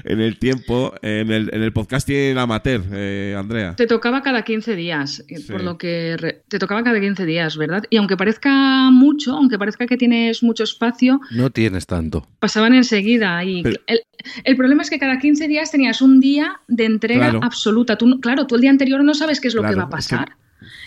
en 0.04 0.20
el 0.20 0.38
tiempo, 0.38 0.92
en 1.02 1.30
el, 1.30 1.50
en 1.52 1.62
el 1.62 1.72
podcasting 1.72 2.36
amateur, 2.36 2.82
eh, 2.92 3.34
Andrea. 3.38 3.76
Te 3.76 3.86
tocaba 3.86 4.22
cada 4.22 4.42
15 4.42 4.74
días, 4.74 5.22
Sí. 5.28 5.52
por 5.52 5.62
lo 5.62 5.75
que 5.78 6.42
te 6.48 6.58
tocaba 6.58 6.82
cada 6.82 7.00
15 7.00 7.24
días, 7.26 7.56
¿verdad? 7.56 7.84
Y 7.90 7.96
aunque 7.96 8.16
parezca 8.16 8.90
mucho, 8.90 9.34
aunque 9.36 9.58
parezca 9.58 9.86
que 9.86 9.96
tienes 9.96 10.42
mucho 10.42 10.64
espacio, 10.64 11.20
No 11.30 11.50
tienes 11.50 11.86
tanto. 11.86 12.26
pasaban 12.38 12.74
enseguida. 12.74 13.42
Y 13.44 13.62
Pero- 13.62 13.80
el, 13.86 14.00
el 14.44 14.56
problema 14.56 14.82
es 14.82 14.90
que 14.90 14.98
cada 14.98 15.18
15 15.18 15.48
días 15.48 15.70
tenías 15.70 16.00
un 16.02 16.20
día 16.20 16.60
de 16.68 16.84
entrega 16.84 17.30
Claro. 17.30 17.40
absoluta. 17.42 17.96
Tú, 17.96 18.20
claro, 18.20 18.46
tú 18.46 18.54
el 18.56 18.60
día 18.62 18.70
anterior 18.70 19.02
no 19.04 19.14
sabes 19.14 19.40
qué 19.40 19.48
es 19.48 19.54
lo 19.54 19.62
que 19.62 19.74
va 19.74 19.84
a 19.84 19.88
pasar. 19.88 20.32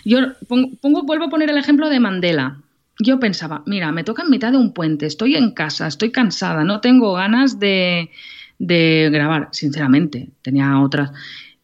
Yo 0.04 0.18
pongo, 0.48 0.70
pongo- 0.80 1.02
vuelvo 1.04 1.26
a 1.26 1.30
poner 1.30 1.50
el 1.50 1.56
ejemplo 1.58 1.88
de 1.88 2.00
Mandela. 2.00 2.58
Yo 3.02 3.18
pensaba, 3.18 3.62
mira, 3.66 3.92
me 3.92 4.04
toca 4.04 4.22
en 4.24 4.30
mitad 4.30 4.52
de 4.52 4.58
un 4.58 4.74
puente, 4.74 5.06
estoy 5.06 5.34
en 5.36 5.52
casa, 5.52 5.86
estoy 5.86 6.10
cansada, 6.10 6.64
no 6.64 6.80
tengo 6.80 7.14
ganas 7.14 7.58
de, 7.58 8.10
de 8.58 9.08
grabar, 9.10 9.48
sinceramente, 9.52 10.28
tenía 10.42 10.78
otras. 10.80 11.10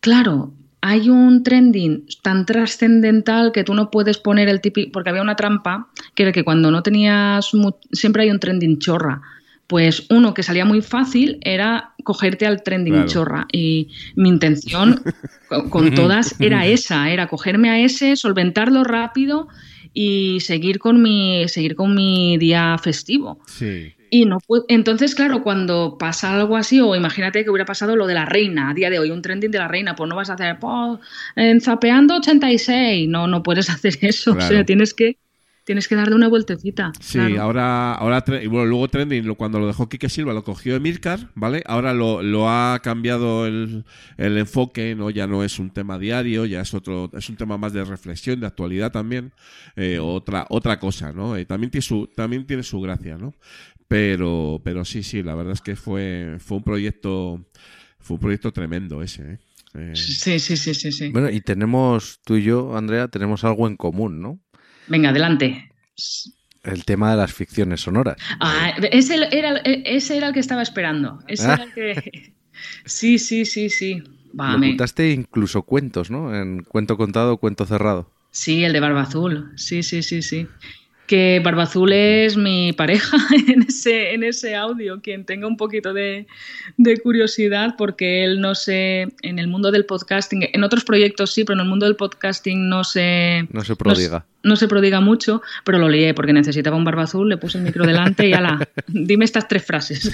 Claro, 0.00 0.54
hay 0.86 1.10
un 1.10 1.42
trending 1.42 2.06
tan 2.22 2.46
trascendental 2.46 3.50
que 3.50 3.64
tú 3.64 3.74
no 3.74 3.90
puedes 3.90 4.18
poner 4.18 4.48
el 4.48 4.60
típico, 4.60 4.92
porque 4.92 5.10
había 5.10 5.20
una 5.20 5.34
trampa, 5.34 5.88
que 6.14 6.22
era 6.22 6.30
que 6.30 6.44
cuando 6.44 6.70
no 6.70 6.84
tenías, 6.84 7.50
siempre 7.90 8.22
hay 8.22 8.30
un 8.30 8.38
trending 8.38 8.78
chorra. 8.78 9.20
Pues 9.66 10.06
uno 10.10 10.32
que 10.32 10.44
salía 10.44 10.64
muy 10.64 10.80
fácil 10.82 11.38
era 11.40 11.94
cogerte 12.04 12.46
al 12.46 12.62
trending 12.62 12.94
Claro. 12.94 13.08
chorra. 13.08 13.46
Y 13.52 13.88
mi 14.14 14.28
intención 14.28 15.02
con, 15.48 15.70
con 15.70 15.92
todas 15.92 16.36
era 16.40 16.66
esa, 16.66 17.10
era 17.10 17.26
cogerme 17.26 17.68
a 17.70 17.80
ese, 17.80 18.14
solventarlo 18.14 18.84
rápido 18.84 19.48
y 19.92 20.38
seguir 20.38 20.78
con 20.78 21.02
mi, 21.02 21.48
seguir 21.48 21.74
con 21.74 21.96
mi 21.96 22.38
día 22.38 22.76
festivo. 22.78 23.40
Sí. 23.46 23.92
Y 24.10 24.24
no 24.24 24.38
entonces, 24.68 25.14
claro, 25.14 25.42
cuando 25.42 25.96
pasa 25.98 26.32
algo 26.32 26.56
así, 26.56 26.80
o 26.80 26.94
imagínate 26.94 27.44
que 27.44 27.50
hubiera 27.50 27.64
pasado 27.64 27.96
lo 27.96 28.06
de 28.06 28.14
la 28.14 28.24
reina 28.24 28.70
a 28.70 28.74
día 28.74 28.90
de 28.90 28.98
hoy, 28.98 29.10
un 29.10 29.22
trending 29.22 29.50
de 29.50 29.58
la 29.58 29.68
reina, 29.68 29.96
pues 29.96 30.08
no 30.08 30.16
vas 30.16 30.30
a 30.30 30.34
hacer, 30.34 30.56
en 31.36 31.60
zapeando 31.60 32.16
86, 32.16 33.08
no, 33.08 33.26
no 33.26 33.42
puedes 33.42 33.68
hacer 33.70 33.98
eso, 34.02 34.32
o 34.32 34.40
sea, 34.40 34.64
tienes 34.64 34.94
que, 34.94 35.18
tienes 35.66 35.88
que 35.88 35.96
darle 35.96 36.14
una 36.14 36.28
vueltecita. 36.28 36.92
Sí, 37.00 37.18
claro. 37.18 37.42
ahora, 37.42 37.94
ahora 37.94 38.24
y 38.40 38.46
bueno, 38.46 38.66
luego 38.66 38.88
Trending, 38.88 39.34
cuando 39.34 39.58
lo 39.58 39.66
dejó 39.66 39.88
Quique 39.88 40.08
Silva, 40.08 40.32
lo 40.32 40.44
cogió 40.44 40.76
Emilcar, 40.76 41.30
¿vale? 41.34 41.64
Ahora 41.66 41.92
lo, 41.92 42.22
lo 42.22 42.48
ha 42.48 42.78
cambiado 42.82 43.46
el, 43.46 43.84
el 44.16 44.38
enfoque, 44.38 44.94
¿no? 44.94 45.10
Ya 45.10 45.26
no 45.26 45.42
es 45.42 45.58
un 45.58 45.70
tema 45.70 45.98
diario, 45.98 46.46
ya 46.46 46.60
es 46.60 46.72
otro, 46.72 47.10
es 47.12 47.28
un 47.28 47.36
tema 47.36 47.58
más 47.58 47.72
de 47.72 47.84
reflexión, 47.84 48.38
de 48.38 48.46
actualidad 48.46 48.92
también, 48.92 49.32
eh, 49.74 49.98
otra, 50.00 50.46
otra 50.50 50.78
cosa, 50.78 51.12
¿no? 51.12 51.36
Eh, 51.36 51.44
también 51.44 51.72
tiene 51.72 51.82
su, 51.82 52.06
también 52.14 52.46
tiene 52.46 52.62
su 52.62 52.80
gracia, 52.80 53.18
¿no? 53.18 53.34
Pero, 53.88 54.60
pero 54.64 54.84
sí, 54.84 55.02
sí, 55.02 55.22
la 55.22 55.34
verdad 55.34 55.52
es 55.52 55.60
que 55.60 55.76
fue, 55.76 56.36
fue 56.40 56.56
un 56.58 56.64
proyecto, 56.64 57.46
fue 58.00 58.14
un 58.16 58.20
proyecto 58.20 58.52
tremendo 58.52 59.02
ese, 59.02 59.22
¿eh? 59.32 59.38
Eh, 59.74 59.92
Sí, 59.94 60.38
sí, 60.38 60.56
sí, 60.56 60.74
sí, 60.74 60.90
sí. 60.90 61.08
Bueno, 61.10 61.30
y 61.30 61.40
tenemos, 61.40 62.20
tú 62.24 62.36
y 62.36 62.42
yo, 62.42 62.76
Andrea, 62.76 63.08
tenemos 63.08 63.44
algo 63.44 63.66
en 63.68 63.76
común, 63.76 64.20
¿no? 64.20 64.40
Venga, 64.88 65.10
adelante. 65.10 65.70
El 66.62 66.84
tema 66.84 67.10
de 67.12 67.16
las 67.18 67.32
ficciones 67.32 67.80
sonoras. 67.82 68.16
Ah, 68.40 68.70
ese 68.90 69.16
era, 69.30 69.58
ese 69.58 70.16
era 70.16 70.28
el 70.28 70.34
que 70.34 70.40
estaba 70.40 70.62
esperando. 70.62 71.20
Ese 71.28 71.46
Ah. 71.46 71.54
era 71.54 71.64
el 71.64 71.72
que... 71.72 72.32
Sí, 72.86 73.18
sí, 73.18 73.44
sí, 73.44 73.68
sí. 73.68 74.02
Me- 74.32 74.68
contaste 74.70 75.10
incluso 75.12 75.62
cuentos, 75.62 76.10
¿no? 76.10 76.34
En 76.34 76.62
cuento 76.62 76.96
contado, 76.96 77.36
cuento 77.36 77.66
cerrado. 77.66 78.10
Sí, 78.30 78.64
el 78.64 78.72
de 78.72 78.80
Barba 78.80 79.02
Azul. 79.02 79.52
Sí, 79.56 79.82
sí, 79.82 80.02
sí, 80.02 80.22
sí. 80.22 80.48
Que 81.06 81.40
Barba 81.44 81.64
Azul 81.64 81.92
es 81.92 82.36
mi 82.36 82.72
pareja 82.72 83.16
en 83.48 83.62
ese, 83.62 84.12
en 84.14 84.24
ese 84.24 84.54
audio. 84.56 85.00
Quien 85.00 85.24
tenga 85.24 85.46
un 85.46 85.56
poquito 85.56 85.92
de, 85.92 86.26
de 86.76 86.96
curiosidad, 86.98 87.74
porque 87.78 88.24
él 88.24 88.40
no 88.40 88.54
se. 88.54 89.08
En 89.22 89.38
el 89.38 89.46
mundo 89.48 89.70
del 89.70 89.84
podcasting, 89.86 90.48
en 90.52 90.64
otros 90.64 90.84
proyectos 90.84 91.32
sí, 91.32 91.44
pero 91.44 91.54
en 91.54 91.60
el 91.64 91.68
mundo 91.68 91.86
del 91.86 91.96
podcasting 91.96 92.68
no 92.68 92.82
se. 92.84 93.46
No 93.52 93.62
se 93.62 93.76
prodiga. 93.76 94.26
No, 94.42 94.50
no 94.50 94.56
se 94.56 94.68
prodiga 94.68 95.00
mucho, 95.00 95.42
pero 95.64 95.78
lo 95.78 95.88
lié 95.88 96.14
porque 96.14 96.32
necesitaba 96.32 96.76
un 96.76 96.84
barba 96.84 97.02
azul, 97.04 97.28
le 97.28 97.36
puse 97.36 97.58
el 97.58 97.64
micro 97.64 97.84
delante 97.86 98.28
y 98.28 98.32
ala, 98.32 98.66
dime 98.86 99.24
estas 99.24 99.48
tres 99.48 99.64
frases. 99.64 100.12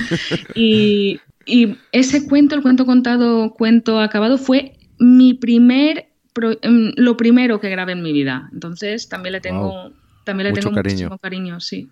Y, 0.55 1.21
y 1.47 1.77
ese 1.93 2.27
cuento, 2.27 2.55
el 2.55 2.63
cuento 2.63 2.87
contado, 2.87 3.51
cuento 3.53 4.01
acabado, 4.01 4.39
fue 4.39 4.73
mi 4.99 5.35
primer, 5.35 6.07
pro- 6.33 6.59
em, 6.63 6.93
lo 6.97 7.17
primero 7.17 7.61
que 7.61 7.69
grabé 7.71 7.93
en 7.93 8.03
mi 8.03 8.13
vida. 8.13 8.49
Entonces 8.53 9.09
también 9.09 9.33
le 9.35 9.41
tengo. 9.41 9.93
También 10.25 10.45
le 10.47 10.51
Mucho 10.53 10.69
tengo 10.69 10.75
cariño. 10.77 10.95
muchísimo 10.95 11.19
cariño, 11.19 11.61
sí. 11.61 11.89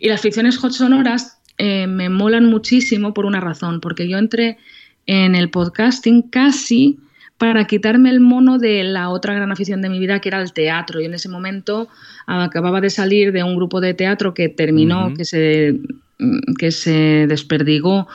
Y 0.00 0.08
las 0.08 0.20
ficciones 0.20 0.58
hot 0.58 0.72
sonoras 0.72 1.40
eh, 1.58 1.86
me 1.86 2.08
molan 2.08 2.46
muchísimo 2.46 3.14
por 3.14 3.26
una 3.26 3.40
razón, 3.40 3.80
porque 3.80 4.08
yo 4.08 4.18
entré 4.18 4.58
en 5.06 5.34
el 5.34 5.50
podcasting 5.50 6.22
casi 6.22 6.98
para 7.38 7.66
quitarme 7.66 8.10
el 8.10 8.20
mono 8.20 8.58
de 8.58 8.82
la 8.84 9.10
otra 9.10 9.32
gran 9.32 9.52
afición 9.52 9.80
de 9.80 9.88
mi 9.88 9.98
vida, 10.00 10.20
que 10.20 10.28
era 10.28 10.42
el 10.42 10.52
teatro. 10.52 11.00
Y 11.00 11.04
en 11.04 11.14
ese 11.14 11.28
momento 11.28 11.88
acababa 12.26 12.80
de 12.80 12.90
salir 12.90 13.32
de 13.32 13.44
un 13.44 13.54
grupo 13.56 13.80
de 13.80 13.94
teatro 13.94 14.34
que 14.34 14.48
terminó, 14.48 15.14
que, 15.14 15.24
se, 15.24 15.78
mm, 16.18 16.54
que 16.58 16.72
se 16.72 17.26
desperdigó 17.28 18.08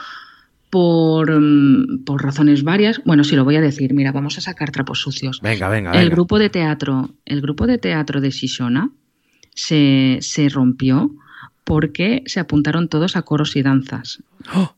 por, 0.70 1.30
mm, 1.40 2.04
por 2.04 2.22
razones 2.22 2.64
varias. 2.64 3.00
Bueno, 3.04 3.24
sí 3.24 3.34
lo 3.34 3.44
voy 3.44 3.56
a 3.56 3.60
decir. 3.62 3.94
Mira, 3.94 4.12
vamos 4.12 4.36
a 4.38 4.40
sacar 4.42 4.70
trapos 4.70 5.00
sucios. 5.00 5.40
Venga, 5.40 5.68
venga, 5.68 5.92
El 5.92 5.98
venga. 6.00 6.14
grupo 6.14 6.38
de 6.38 6.50
teatro, 6.50 7.10
el 7.24 7.40
grupo 7.40 7.66
de 7.66 7.78
teatro 7.78 8.20
de 8.20 8.30
Shishona 8.30 8.90
se, 9.54 10.18
se 10.20 10.48
rompió 10.48 11.10
porque 11.64 12.22
se 12.26 12.40
apuntaron 12.40 12.88
todos 12.88 13.16
a 13.16 13.22
coros 13.22 13.56
y 13.56 13.62
danzas. 13.62 14.22
Oh, 14.54 14.74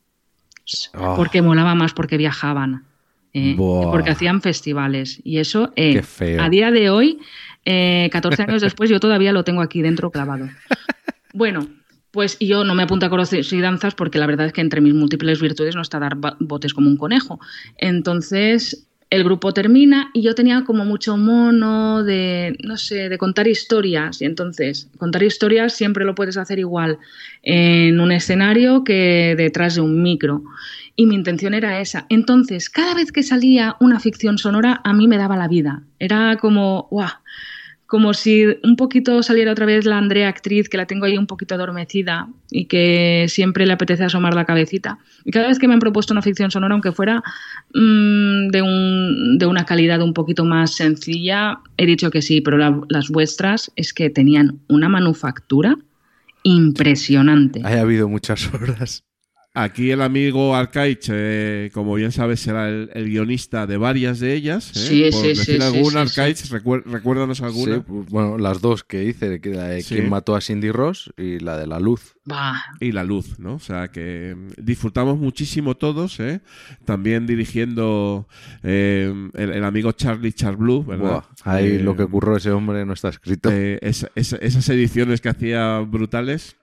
Porque 1.15 1.41
molaba 1.41 1.75
más, 1.75 1.93
porque 1.93 2.17
viajaban. 2.17 2.85
¿eh? 3.33 3.55
Porque 3.57 4.11
hacían 4.11 4.41
festivales. 4.41 5.19
Y 5.23 5.39
eso, 5.39 5.71
eh, 5.75 5.95
Qué 5.95 6.03
feo. 6.03 6.41
a 6.41 6.49
día 6.49 6.71
de 6.71 6.89
hoy, 6.89 7.19
eh, 7.65 8.09
14 8.11 8.43
años 8.43 8.61
después, 8.61 8.89
yo 8.89 8.99
todavía 8.99 9.33
lo 9.33 9.43
tengo 9.43 9.61
aquí 9.61 9.81
dentro 9.81 10.11
clavado. 10.11 10.47
Bueno, 11.33 11.67
pues 12.09 12.39
yo 12.39 12.63
no 12.63 12.73
me 12.73 12.81
apunto 12.81 13.05
a 13.05 13.09
coros 13.11 13.31
y 13.31 13.61
danzas 13.61 13.93
porque 13.93 14.17
la 14.17 14.25
verdad 14.25 14.47
es 14.47 14.53
que 14.53 14.61
entre 14.61 14.81
mis 14.81 14.95
múltiples 14.95 15.39
virtudes 15.39 15.75
no 15.75 15.83
está 15.83 15.99
dar 15.99 16.17
botes 16.39 16.73
como 16.73 16.89
un 16.89 16.97
conejo. 16.97 17.39
Entonces, 17.77 18.86
el 19.09 19.23
grupo 19.23 19.53
termina 19.53 20.09
y 20.13 20.21
yo 20.21 20.35
tenía 20.35 20.63
como 20.65 20.83
mucho 20.83 21.15
mono 21.15 22.03
de, 22.03 22.57
no 22.63 22.77
sé, 22.77 23.09
de 23.09 23.17
contar 23.17 23.47
historias. 23.47 24.21
Y 24.21 24.25
entonces, 24.25 24.89
contar 24.97 25.23
historias 25.23 25.73
siempre 25.73 26.03
lo 26.03 26.15
puedes 26.15 26.37
hacer 26.37 26.59
igual 26.59 26.99
en 27.43 27.99
un 27.99 28.11
escenario 28.11 28.83
que 28.83 29.35
detrás 29.37 29.75
de 29.75 29.81
un 29.81 30.01
micro. 30.01 30.43
Y 30.95 31.05
mi 31.05 31.15
intención 31.15 31.53
era 31.53 31.79
esa. 31.79 32.05
Entonces, 32.09 32.69
cada 32.69 32.95
vez 32.95 33.11
que 33.11 33.23
salía 33.23 33.77
una 33.79 33.99
ficción 33.99 34.37
sonora, 34.37 34.81
a 34.83 34.93
mí 34.93 35.07
me 35.07 35.17
daba 35.17 35.37
la 35.37 35.47
vida. 35.47 35.83
Era 35.99 36.37
como, 36.37 36.87
¡guau! 36.91 37.09
Como 37.87 38.13
si 38.13 38.45
un 38.63 38.75
poquito 38.75 39.23
saliera 39.23 39.53
otra 39.53 39.65
vez 39.65 39.85
la 39.85 39.97
Andrea 39.97 40.27
actriz, 40.27 40.67
que 40.67 40.75
la 40.75 40.85
tengo 40.85 41.05
ahí 41.05 41.17
un 41.17 41.25
poquito 41.25 41.55
adormecida 41.55 42.27
y 42.51 42.65
que 42.65 43.25
siempre 43.29 43.65
le 43.65 43.73
apetece 43.73 44.03
asomar 44.03 44.33
la 44.33 44.43
cabecita. 44.43 44.99
Y 45.23 45.31
cada 45.31 45.47
vez 45.47 45.57
que 45.57 45.69
me 45.69 45.73
han 45.73 45.79
propuesto 45.79 46.13
una 46.13 46.21
ficción 46.21 46.51
sonora, 46.51 46.73
aunque 46.73 46.91
fuera 46.91 47.23
mmm, 47.73 48.49
de, 48.49 48.61
un, 48.61 49.37
de, 49.37 49.45
una 49.45 49.65
calidad 49.65 50.01
un 50.01 50.13
poquito 50.13 50.43
más 50.43 50.75
sencilla, 50.75 51.59
he 51.77 51.85
dicho 51.85 52.11
que 52.11 52.21
sí, 52.21 52.41
pero 52.41 52.57
la, 52.57 52.77
las 52.89 53.09
vuestras 53.09 53.71
es 53.77 53.93
que 53.93 54.09
tenían 54.09 54.59
una 54.67 54.89
manufactura 54.89 55.77
impresionante. 56.43 57.61
Ha 57.63 57.79
habido 57.79 58.09
muchas 58.09 58.53
horas. 58.53 59.06
Aquí 59.59 59.89
el 59.89 60.03
amigo 60.03 60.55
Arcaich, 60.55 61.07
eh, 61.11 61.71
como 61.73 61.95
bien 61.95 62.11
sabes, 62.11 62.39
será 62.41 62.69
el, 62.69 62.91
el, 62.93 63.05
guionista 63.09 63.65
de 63.65 63.77
varias 63.77 64.19
de 64.19 64.33
ellas. 64.35 64.69
¿eh? 64.75 64.79
Sí, 64.79 65.09
Por 65.11 65.21
sí, 65.21 65.27
decir 65.29 65.55
sí, 65.57 65.61
alguna, 65.63 66.05
sí, 66.07 66.13
sí, 66.13 66.19
Arcaich, 66.21 66.37
recuer- 66.51 66.83
recuérdanos 66.85 67.41
alguna. 67.41 67.77
Sí, 67.77 67.81
pues, 67.87 68.07
bueno, 68.09 68.37
las 68.37 68.61
dos 68.61 68.83
que 68.83 69.03
hice, 69.05 69.41
que 69.41 69.49
la 69.55 69.63
de 69.69 69.81
Sí. 69.81 69.95
quién 69.95 70.09
mató 70.09 70.35
a 70.35 70.41
Cindy 70.41 70.69
Ross 70.71 71.11
y 71.17 71.39
la 71.39 71.57
de 71.57 71.65
la 71.65 71.79
luz. 71.79 72.13
Bah, 72.23 72.61
Y 72.81 72.91
la 72.91 73.03
luz, 73.03 73.39
¿no? 73.39 73.55
O 73.55 73.59
sea 73.59 73.87
que 73.87 74.35
mm, 74.37 74.61
disfrutamos 74.63 75.17
muchísimo 75.17 75.75
todos, 75.75 76.19
¿eh? 76.19 76.41
También 76.85 77.25
dirigiendo 77.25 78.27
eh, 78.63 79.11
el, 79.33 79.51
el 79.53 79.63
amigo 79.63 79.91
Charlie 79.93 80.33
Charblue, 80.33 80.83
¿verdad? 80.85 81.23
Buah, 81.45 81.55
ahí 81.55 81.65
Eh, 81.77 81.79
lo 81.79 81.95
que 81.95 82.03
ocurrió 82.03 82.35
ese 82.37 82.51
hombre 82.51 82.85
no 82.85 82.93
está 82.93 83.09
escrito. 83.09 83.49
eh, 83.51 83.79
esa- 83.81 84.11
esa- 84.15 84.37
esas 84.37 84.69
ediciones 84.69 85.19
que 85.21 85.29
hacía 85.29 85.79
brutales. 85.79 86.57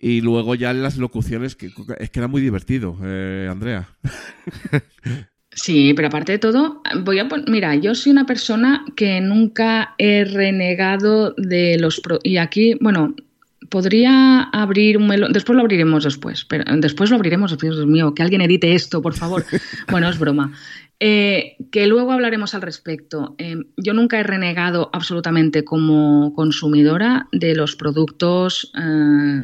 Y 0.00 0.22
luego 0.22 0.54
ya 0.54 0.70
en 0.70 0.82
las 0.82 0.96
locuciones, 0.96 1.56
que 1.56 1.70
es 1.98 2.10
que 2.10 2.18
era 2.20 2.26
muy 2.28 2.40
divertido, 2.40 2.96
eh, 3.02 3.48
Andrea. 3.50 3.88
Sí, 5.52 5.94
pero 5.94 6.06
aparte 6.08 6.30
de 6.32 6.38
todo, 6.38 6.80
voy 7.02 7.18
a 7.18 7.28
mira, 7.48 7.74
yo 7.74 7.96
soy 7.96 8.12
una 8.12 8.24
persona 8.24 8.84
que 8.94 9.20
nunca 9.20 9.96
he 9.98 10.24
renegado 10.24 11.34
de 11.36 11.76
los 11.76 12.00
pro- 12.00 12.20
y 12.22 12.36
aquí, 12.36 12.78
bueno, 12.80 13.16
podría 13.68 14.42
abrir 14.44 14.96
un 14.96 15.08
melón, 15.08 15.32
después 15.32 15.56
lo 15.56 15.62
abriremos 15.62 16.04
después, 16.04 16.44
pero 16.44 16.64
después 16.76 17.10
lo 17.10 17.16
abriremos, 17.16 17.58
Dios 17.58 17.84
mío, 17.86 18.14
que 18.14 18.22
alguien 18.22 18.42
edite 18.42 18.74
esto, 18.74 19.02
por 19.02 19.14
favor. 19.14 19.44
bueno, 19.90 20.08
es 20.08 20.20
broma. 20.20 20.52
Eh, 21.00 21.56
que 21.72 21.86
luego 21.86 22.12
hablaremos 22.12 22.54
al 22.54 22.62
respecto. 22.62 23.34
Eh, 23.38 23.56
yo 23.76 23.92
nunca 23.92 24.20
he 24.20 24.22
renegado 24.22 24.88
absolutamente 24.92 25.64
como 25.64 26.32
consumidora 26.34 27.26
de 27.32 27.54
los 27.56 27.74
productos, 27.74 28.70
eh, 28.78 29.42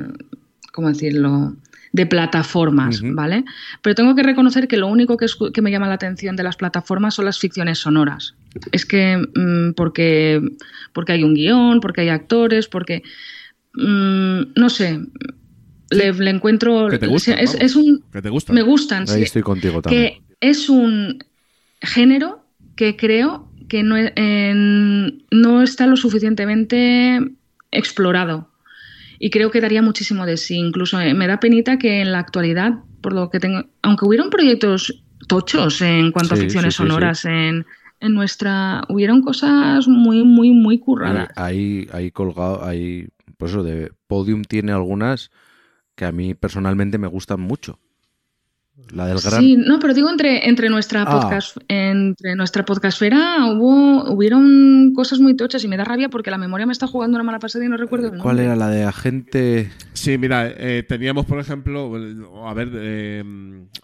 ¿cómo 0.77 0.89
decirlo? 0.89 1.57
de 1.93 2.05
plataformas. 2.05 3.01
¿vale? 3.03 3.45
Pero 3.81 3.95
tengo 3.95 4.15
que 4.15 4.23
reconocer 4.23 4.69
que 4.69 4.77
lo 4.77 4.87
único 4.87 5.17
que, 5.17 5.25
que 5.55 5.63
me 5.63 5.71
llama 5.71 5.89
la 5.89 5.95
atención 5.95 6.37
de 6.37 6.43
las 6.43 6.57
plataformas 6.57 7.15
son 7.15 7.25
las 7.25 7.39
ficciones 7.39 7.79
sonoras. 7.79 8.35
Es 8.71 8.85
que 8.85 9.17
mm, 9.17 9.73
porque, 9.75 10.43
porque 10.93 11.13
hay 11.13 11.25
un 11.25 11.33
guion, 11.33 11.81
porque 11.81 12.03
hay 12.03 12.11
actores, 12.11 12.69
porque 12.69 13.03
mm, 13.75 14.41
no 14.57 14.69
sé, 14.69 15.01
le, 15.91 16.13
le 16.13 16.31
encuentro 16.31 16.89
Que 16.89 16.99
te 16.99 17.07
gustan, 17.07 17.39
es, 17.39 17.77
un 17.77 18.03
Que 18.13 18.21
te 18.21 18.29
gusta. 18.29 18.53
me 18.53 18.61
gustan, 18.63 19.03
Ahí 19.09 19.17
sí, 19.19 19.23
estoy 19.23 19.43
contigo 19.43 19.81
también. 19.81 20.15
que 20.15 20.23
es 20.41 20.69
un 20.69 21.25
género 21.81 22.45
que 22.75 22.97
creo 22.97 23.51
que 23.69 23.83
no, 23.83 23.97
en- 23.97 25.25
no 25.31 25.63
está 25.63 25.87
lo 25.87 25.97
suficientemente 25.97 27.21
explorado. 27.71 28.51
Y 29.19 29.31
creo 29.31 29.51
que 29.51 29.61
daría 29.61 29.83
muchísimo 29.83 30.27
de 30.27 30.37
sí. 30.37 30.57
Incluso 30.57 31.01
eh, 31.01 31.15
me 31.15 31.27
da 31.27 31.41
penita 31.41 31.79
que 31.79 32.01
en 32.01 32.13
la 32.13 32.19
actualidad, 32.19 32.75
por 33.01 33.13
lo 33.13 33.31
que 33.31 33.41
tengo, 33.41 33.65
aunque 33.83 34.05
hubieran 34.05 34.31
proyectos 34.31 35.03
tochos 35.29 35.81
en 35.83 36.13
cuanto 36.13 36.35
a 36.35 36.37
ficciones 36.37 36.75
sí, 36.75 36.79
sí, 36.79 36.85
sí. 36.85 36.89
sonoras 36.89 37.25
en, 37.25 37.67
en 38.01 38.15
nuestra, 38.15 38.83
hubieron 38.89 39.23
cosas 39.23 39.89
muy, 39.89 40.25
muy, 40.25 40.51
muy 40.51 40.79
curradas. 40.79 41.29
Ahí, 41.37 41.89
ahí 41.93 42.11
colgado, 42.11 42.65
ahí, 42.65 43.09
pues 43.39 43.53
eso, 43.53 43.63
de 43.63 43.93
Podium 44.07 44.43
tiene 44.43 44.73
algunas 44.73 45.31
que 45.95 46.05
a 46.05 46.13
mí 46.13 46.35
personalmente 46.35 46.99
me 46.99 47.07
gustan 47.07 47.41
mucho. 47.41 47.79
La 48.93 49.07
del 49.07 49.19
gran... 49.21 49.41
Sí, 49.41 49.57
no, 49.57 49.79
pero 49.81 49.95
digo 49.95 50.09
entre, 50.09 50.49
entre 50.49 50.69
nuestra 50.69 51.03
Ah. 51.03 51.11
podcast, 51.21 51.57
entre 51.69 52.35
nuestra 52.37 52.65
podcastfera 52.65 53.47
hubo, 53.53 54.11
hubieron 54.13 54.93
cosas 54.95 55.19
muy 55.19 55.35
tochas 55.35 55.65
y 55.65 55.69
me 55.69 55.77
da 55.77 55.85
rabia 55.85 56.09
porque 56.09 56.31
la 56.31 56.39
memoria 56.39 56.67
me 56.67 56.73
está 56.73 56.87
jugando 56.87 57.17
una 57.17 57.25
mala 57.25 57.39
pasada 57.41 57.65
y 57.65 57.69
no 57.69 57.77
recuerdo 57.77 58.07
el 58.07 58.19
¿Cuál 58.19 58.37
nombre. 58.37 58.45
era 58.45 58.57
la 58.57 58.69
de 58.69 58.85
agente? 58.85 59.71
Sí, 59.93 60.19
mira, 60.19 60.47
eh, 60.49 60.85
teníamos, 60.89 61.27
por 61.27 61.41
ejemplo, 61.41 61.93
a 62.47 62.55
ver, 62.55 62.71
eh, 62.75 63.25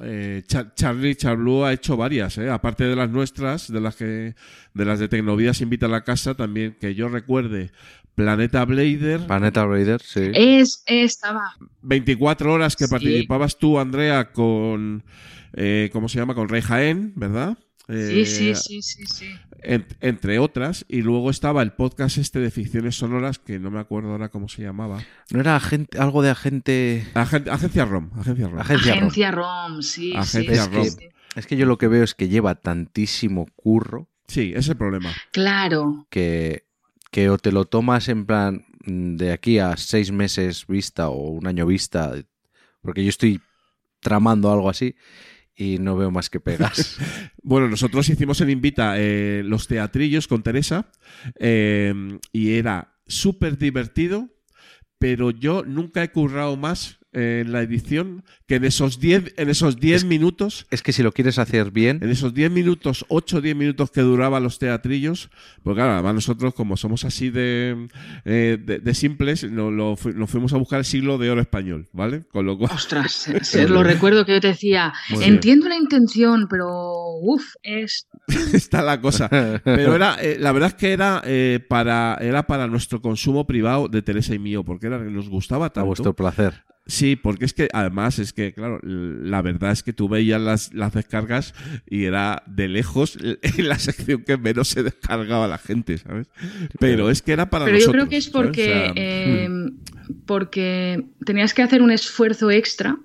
eh, 0.01 0.43
Char- 0.47 0.73
Charlie 0.75 1.17
ha 1.65 1.73
hecho 1.73 1.97
varias, 1.97 2.39
eh, 2.39 2.49
aparte 2.49 2.85
de 2.85 2.95
las 2.97 3.11
nuestras, 3.11 3.73
de 3.73 3.81
las 3.81 3.97
que, 3.97 4.35
de 4.75 4.85
las 4.85 4.99
de 5.01 5.09
Tecnovías 5.09 5.61
invita 5.61 5.87
a 5.87 5.89
la 5.89 6.03
casa, 6.05 6.35
también 6.35 6.77
que 6.81 6.95
yo 6.95 7.09
recuerde 7.09 7.71
Planeta 8.15 8.65
Blader, 8.65 9.27
Planeta 9.27 9.67
Raider, 9.67 10.01
sí. 10.03 10.31
Es, 10.35 10.83
estaba. 10.87 11.57
24 11.83 12.53
horas 12.53 12.77
que 12.77 12.85
Sí. 12.87 12.91
participabas 12.91 13.59
tú, 13.59 13.79
Andrea, 13.79 14.33
con, 14.33 15.03
eh, 15.55 15.89
¿cómo 15.93 16.09
se 16.09 16.19
llama? 16.19 16.35
Con 16.35 16.49
Rey 16.49 16.61
Jaén, 16.63 17.13
¿verdad? 17.17 17.57
Sí, 17.89 17.95
Eh, 17.95 18.27
sí, 18.27 18.55
sí, 18.55 18.81
sí, 18.83 19.05
sí. 19.07 19.27
en- 19.63 19.87
entre 20.01 20.39
otras, 20.39 20.85
y 20.89 21.03
luego 21.03 21.31
estaba 21.31 21.63
el 21.63 21.73
podcast 21.73 22.17
este 22.19 22.39
de 22.39 22.51
ficciones 22.51 22.97
sonoras, 22.97 23.39
que 23.39 23.59
no 23.59 23.71
me 23.71 23.81
acuerdo 23.81 24.11
ahora 24.13 24.29
cómo 24.29 24.49
se 24.49 24.63
llamaba. 24.63 25.03
¿No 25.31 25.41
era 25.41 25.57
agente, 25.57 25.99
algo 25.99 26.23
de 26.23 26.31
agente... 26.31 27.07
Agen- 27.15 27.49
Agencia 27.51 27.85
ROM, 27.85 28.11
Agencia 28.19 28.49
ROM. 28.49 28.59
Agencia, 28.61 28.93
Rom? 28.95 28.99
Agencia 29.03 29.31
ROM, 29.33 29.83
sí, 29.83 30.15
Agencia 30.17 30.65
sí, 30.65 30.71
ROM. 30.71 30.87
Es 31.35 31.47
que 31.47 31.57
yo 31.57 31.67
lo 31.67 31.77
que 31.79 31.89
veo 31.89 32.05
es 32.05 32.15
que 32.15 32.29
lleva 32.29 32.55
tantísimo 32.57 33.47
curro 33.57 34.09
Sí, 34.29 34.51
ese 34.51 34.59
es 34.61 34.69
el 34.71 34.77
problema. 34.77 35.11
Claro. 35.33 36.07
que, 36.09 36.65
que 37.13 37.29
o 37.29 37.39
te 37.39 37.53
lo 37.53 37.67
tomas 37.67 38.09
en 38.09 38.27
plan 38.27 38.65
mm, 38.85 39.17
de 39.17 39.31
aquí 39.33 39.59
a 39.59 39.77
seis 39.77 40.11
meses 40.11 40.67
vista 40.67 41.11
o 41.11 41.31
un 41.31 41.47
año 41.47 41.67
vista, 41.67 42.13
porque 42.81 43.05
yo 43.05 43.11
estoy 43.11 43.41
tramando 44.01 44.51
algo 44.51 44.69
así 44.69 44.97
y 45.55 45.79
no 45.79 45.97
veo 45.97 46.11
más 46.11 46.29
que 46.29 46.41
pegas. 46.41 46.99
Bueno, 47.45 47.69
nosotros 47.69 48.09
hicimos 48.09 48.41
en 48.41 48.51
Invita 48.51 48.95
eh, 48.99 49.43
los 49.45 49.67
teatrillos 49.67 50.29
con 50.29 50.45
Teresa 50.45 50.93
eh, 51.41 51.93
y 52.31 52.53
era 52.53 53.01
súper 53.05 53.59
divertido, 53.59 54.29
pero 54.97 55.33
yo 55.33 55.65
nunca 55.65 56.05
he 56.05 56.13
currado 56.13 56.57
más 56.57 57.01
en 57.13 57.53
la 57.53 57.61
edición 57.63 58.25
que 58.47 58.57
en 58.57 58.65
esos 58.65 58.99
10 59.01 59.35
en 59.37 59.49
esos 59.51 59.77
10 59.79 60.05
minutos, 60.05 60.67
es 60.71 60.83
que 60.83 60.93
si 60.93 61.03
lo 61.03 61.13
quieres 61.13 61.39
hacer 61.39 61.71
bien, 61.71 61.99
en 62.03 62.11
esos 62.11 62.33
10 62.35 62.51
minutos, 62.51 63.05
8 63.09 63.37
o 63.39 63.41
10 63.41 63.55
minutos 63.57 63.91
que 63.91 64.01
duraban 64.01 64.43
los 64.43 64.59
teatrillos, 64.59 65.31
porque 65.63 65.79
claro, 65.79 65.93
además 65.93 66.15
nosotros 66.15 66.55
como 66.55 66.77
somos 66.77 67.05
así 67.05 67.31
de, 67.31 67.89
eh, 68.25 68.59
de, 68.63 68.79
de 68.79 68.95
simples, 68.95 69.45
no- 69.51 69.71
lo 69.71 69.97
fu- 69.97 70.13
nos 70.13 70.31
fuimos 70.31 70.53
a 70.53 70.57
buscar 70.59 70.79
el 70.79 70.85
siglo 70.85 71.19
de 71.19 71.31
oro 71.31 71.41
español, 71.41 71.89
¿vale? 71.93 72.25
Con 72.31 72.47
lo 72.47 72.57
cual... 72.57 72.71
Ostras, 72.75 73.13
se- 73.13 73.45
se- 73.45 73.69
lo 73.69 73.83
recuerdo 73.83 74.25
que 74.25 74.33
yo 74.33 74.41
te 74.41 74.49
decía, 74.49 74.93
Muy 75.11 75.19
bien. 75.21 75.35
entiendo 75.35 75.69
la 75.69 75.77
intención, 75.77 76.47
pero 76.49 76.67
uff, 77.21 77.45
es 77.63 78.07
está 78.53 78.83
la 78.83 79.01
cosa. 79.01 79.29
Pero 79.65 79.95
era, 79.95 80.17
eh, 80.23 80.37
la 80.39 80.53
verdad 80.53 80.69
es 80.71 80.75
que 80.75 80.93
era 80.93 81.23
eh, 81.25 81.61
para, 81.69 82.17
era 82.21 82.47
para 82.47 82.67
nuestro 82.69 83.03
consumo 83.03 83.47
privado 83.47 83.89
de 83.89 84.01
Teresa 84.03 84.35
y 84.35 84.39
mío, 84.39 84.65
porque 84.65 84.87
era 84.87 84.99
que 84.99 85.11
nos 85.11 85.29
gustaba 85.29 85.67
a 85.67 85.71
tanto. 85.71 85.87
vuestro 85.87 86.15
placer. 86.15 86.65
Sí, 86.85 87.15
porque 87.15 87.45
es 87.45 87.55
que 87.55 87.69
además 87.73 88.19
es 88.19 88.33
que, 88.33 88.53
claro, 88.53 88.81
la 88.83 89.41
verdad 89.41 89.71
es 89.71 89.85
que 89.85 89.93
tú 89.93 90.09
veías 90.09 90.41
las, 90.41 90.75
las 90.75 90.93
descargas 90.93 91.55
y 91.89 92.05
era 92.07 92.43
de 92.47 92.69
lejos 92.69 93.17
la 93.59 93.79
sección 93.79 94.25
que 94.25 94.37
menos 94.37 94.69
se 94.69 94.83
descargaba 94.83 95.47
la 95.47 95.59
gente, 95.59 95.99
¿sabes? 95.99 96.29
Pero 96.81 97.09
es 97.09 97.23
que 97.23 97.33
era 97.33 97.49
para 97.51 97.67
Pero 97.67 97.79
yo 97.79 97.93
creo 97.93 98.09
que 98.09 98.17
es 98.17 98.29
porque, 98.29 98.63
O 98.63 98.67
sea, 98.67 98.93
eh, 98.97 99.49
porque 100.27 101.07
tenías 101.25 101.55
que 101.55 101.63
hacer 101.63 101.83
un 101.83 101.93
esfuerzo 101.93 102.51
extra 102.51 102.99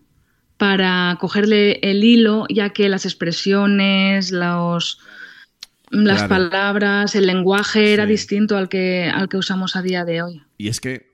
para 0.58 1.16
cogerle 1.20 1.80
el 1.84 2.04
hilo, 2.04 2.46
ya 2.50 2.72
que 2.72 2.90
las 2.90 3.06
expresiones, 3.06 4.32
los, 4.32 5.00
las 5.92 6.24
Claro. 6.24 6.50
palabras, 6.50 7.16
el 7.16 7.28
lenguaje 7.28 7.94
era 7.94 8.08
distinto 8.08 8.58
al 8.58 8.70
que, 8.70 9.04
al 9.14 9.30
que 9.30 9.38
usamos 9.38 9.76
a 9.76 9.84
día 9.84 10.04
de 10.04 10.24
hoy. 10.24 10.42
Y 10.58 10.70
es 10.70 10.82
que 10.82 11.12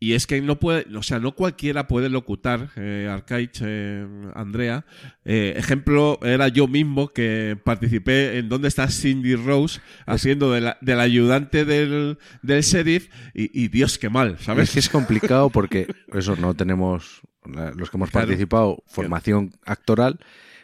y 0.00 0.12
es 0.12 0.26
que 0.26 0.40
no 0.40 0.60
puede, 0.60 0.86
o 0.96 1.02
sea, 1.02 1.18
no 1.18 1.32
cualquiera 1.34 1.88
puede 1.88 2.08
locutar, 2.08 2.70
eh, 2.76 3.08
Arcaich, 3.10 3.58
eh, 3.62 4.06
Andrea. 4.34 4.84
Eh, 5.24 5.54
ejemplo, 5.56 6.18
era 6.22 6.48
yo 6.48 6.68
mismo 6.68 7.08
que 7.08 7.58
participé 7.64 8.38
en 8.38 8.48
¿Dónde 8.48 8.68
está 8.68 8.88
Cindy 8.88 9.34
Rose? 9.34 9.80
haciendo 10.06 10.52
de 10.52 10.60
la- 10.60 10.78
del 10.80 11.00
ayudante 11.00 11.64
del, 11.64 12.18
del 12.42 12.62
sheriff 12.62 13.08
y, 13.34 13.64
y 13.64 13.68
Dios, 13.68 13.98
qué 13.98 14.08
mal, 14.08 14.36
Es 14.38 14.44
¿sabes? 14.44 14.70
que 14.70 14.78
es 14.78 14.88
complicado 14.88 15.50
porque 15.50 15.86
eso 16.14 16.36
no 16.36 16.54
tenemos, 16.54 17.20
los 17.44 17.90
que 17.90 17.96
hemos 17.96 18.10
Claro. 18.10 18.26
participado, 18.28 18.82
formación 18.86 19.52
actoral, 19.64 20.18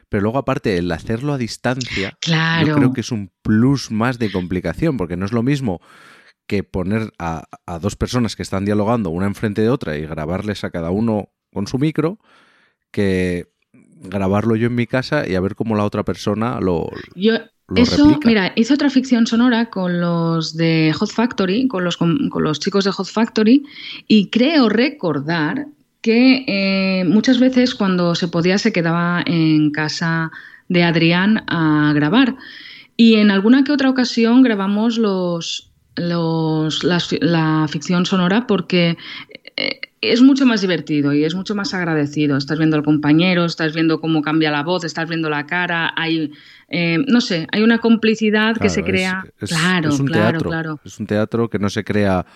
pero 0.09 0.23
luego 0.23 0.39
aparte 0.39 0.77
el 0.77 0.93
hacerlo 0.93 1.33
a 1.33 1.39
distancia, 1.39 2.17
Claro. 2.21 2.67
yo 2.69 2.77
creo 2.77 2.93
que 2.93 3.01
es 3.01 3.11
un 3.11 3.33
plus 3.43 3.91
más 3.91 4.19
de 4.21 4.31
complicación, 4.31 4.97
porque 4.97 5.17
no 5.17 5.27
es 5.27 5.33
lo 5.33 5.43
mismo 5.43 5.81
que 6.47 6.63
poner 6.63 7.13
a, 7.19 7.45
a 7.67 7.79
dos 7.79 7.97
personas 7.97 8.37
que 8.37 8.43
están 8.43 8.65
dialogando 8.65 9.11
una 9.11 9.27
enfrente 9.27 9.63
de 9.63 9.71
otra 9.71 9.97
y 9.97 10.03
grabarles 10.03 10.65
a 10.65 10.71
cada 10.71 10.91
uno 10.91 11.31
con 11.53 11.67
su 11.67 11.79
micro, 11.79 12.19
que 12.91 13.49
grabarlo 14.05 14.57
yo 14.57 14.67
en 14.67 14.75
mi 14.75 14.87
casa 14.87 15.27
y 15.29 15.35
a 15.35 15.41
ver 15.41 15.55
cómo 15.55 15.77
la 15.77 15.85
otra 15.85 16.03
persona 16.05 16.61
lo... 16.61 16.91
Yo, 17.15 17.35
lo 17.69 17.83
Eso, 17.83 18.09
replica. 18.09 18.29
mira, 18.29 18.53
hice 18.57 18.75
otra 18.75 18.91
ficción 18.91 19.27
sonora 19.27 19.71
con 19.71 20.01
los 20.01 20.55
de 20.57 20.93
Hot 20.95 21.11
Factory, 21.11 21.67
con 21.67 21.85
los, 21.85 21.97
con, 21.97 22.29
con 22.29 22.43
los 22.43 22.61
chicos 22.61 22.85
de 22.85 22.91
Hot 22.93 23.07
Factory, 23.07 23.65
y 24.07 24.29
creo 24.29 24.69
recordar 24.69 25.67
que 26.03 26.45
eh, 26.47 27.05
muchas 27.05 27.41
veces 27.41 27.75
cuando 27.75 28.15
se 28.15 28.29
podía 28.29 28.59
se 28.59 28.73
quedaba 28.73 29.23
en 29.25 29.71
casa 29.71 30.31
de 30.69 30.83
Adrián 30.83 31.45
a 31.47 31.93
grabar. 31.95 32.37
Y 32.97 33.15
en 33.15 33.31
alguna 33.31 33.65
que 33.65 33.73
otra 33.73 33.89
ocasión 33.89 34.43
grabamos 34.43 34.99
los, 34.99 35.73
los, 35.97 36.85
las 36.85 37.11
la 37.21 37.67
ficción 37.69 38.07
sonora 38.07 38.47
porque 38.47 38.97
eh, 39.57 39.81
es 40.01 40.21
mucho 40.21 40.45
más 40.45 40.61
divertido 40.61 41.13
y 41.15 41.25
es 41.25 41.35
mucho 41.35 41.55
más 41.55 41.73
agradecido. 41.75 42.37
Estás 42.37 42.59
viendo 42.59 42.77
al 42.77 42.83
compañero, 42.83 43.45
estás 43.45 43.75
viendo 43.75 44.01
cómo 44.01 44.21
cambia 44.23 44.51
la 44.51 44.63
voz, 44.63 44.85
estás 44.85 45.09
viendo 45.09 45.31
la 45.31 45.47
cara, 45.47 45.93
hay, 45.97 46.31
eh, 46.69 46.99
no 47.07 47.21
sé, 47.21 47.47
hay 47.53 47.63
una 47.63 47.79
complicidad 47.79 48.57
que 48.57 48.69
se 48.69 48.81
es- 48.81 48.87
crea. 48.87 49.25
es- 49.41 49.49
claro, 49.51 49.89
es 49.91 50.01
un 50.01 50.07
claro, 50.07 50.31
teatro, 50.33 50.51
claro. 50.51 50.81
Es 50.85 50.99
un 51.01 51.07
teatro 51.07 51.49
que 51.49 51.59
no 51.59 51.71
se 51.71 51.85
crea 51.85 52.27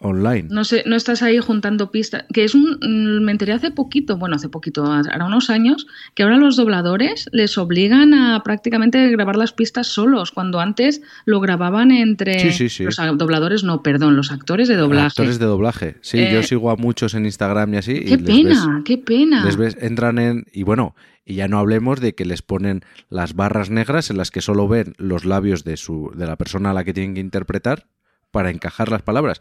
online. 0.00 0.48
No 0.50 0.64
sé, 0.64 0.82
no 0.86 0.96
estás 0.96 1.22
ahí 1.22 1.38
juntando 1.38 1.90
pistas. 1.90 2.24
Que 2.32 2.44
es 2.44 2.54
un. 2.54 2.78
mm, 2.80 3.22
Me 3.24 3.32
enteré 3.32 3.52
hace 3.52 3.70
poquito, 3.70 4.16
bueno, 4.16 4.36
hace 4.36 4.48
poquito, 4.48 4.84
ahora 4.84 5.24
unos 5.26 5.50
años, 5.50 5.86
que 6.14 6.22
ahora 6.22 6.36
los 6.38 6.56
dobladores 6.56 7.28
les 7.32 7.56
obligan 7.58 8.14
a 8.14 8.42
prácticamente 8.42 9.08
grabar 9.10 9.36
las 9.36 9.52
pistas 9.52 9.86
solos, 9.88 10.30
cuando 10.32 10.58
antes 10.60 11.02
lo 11.26 11.40
grababan 11.40 11.90
entre. 11.90 12.38
Sí, 12.40 12.50
sí, 12.52 12.68
sí. 12.68 12.84
Los 12.84 12.96
dobladores, 13.18 13.62
no, 13.62 13.82
perdón, 13.82 14.16
los 14.16 14.32
actores 14.32 14.68
de 14.68 14.76
doblaje. 14.76 15.06
Actores 15.06 15.38
de 15.38 15.46
doblaje. 15.46 15.96
Sí, 16.00 16.18
Eh, 16.18 16.30
yo 16.32 16.42
sigo 16.42 16.70
a 16.70 16.76
muchos 16.76 17.14
en 17.14 17.26
Instagram 17.26 17.74
y 17.74 17.76
así. 17.76 17.92
y 17.92 18.04
Qué 18.04 18.16
les 18.16 18.22
pena, 18.22 18.48
ves- 18.76 18.84
qué 18.84 18.98
pena. 18.98 19.44
les 19.44 19.56
ves, 19.56 19.76
entran 19.80 20.18
en. 20.18 20.46
Y 20.52 20.62
bueno, 20.62 20.94
y 21.26 21.34
ya 21.34 21.46
no 21.46 21.58
hablemos 21.58 22.00
de 22.00 22.14
que 22.14 22.24
les 22.24 22.42
ponen 22.42 22.80
las 23.10 23.34
barras 23.34 23.68
negras 23.70 24.10
en 24.10 24.16
las 24.16 24.30
que 24.30 24.40
solo 24.40 24.66
ven 24.66 24.94
los 24.96 25.24
labios 25.26 25.62
de, 25.64 25.76
su, 25.76 26.10
de 26.16 26.26
la 26.26 26.36
persona 26.36 26.70
a 26.70 26.74
la 26.74 26.84
que 26.84 26.94
tienen 26.94 27.14
que 27.14 27.20
interpretar 27.20 27.86
para 28.30 28.50
encajar 28.50 28.90
las 28.90 29.02
palabras. 29.02 29.40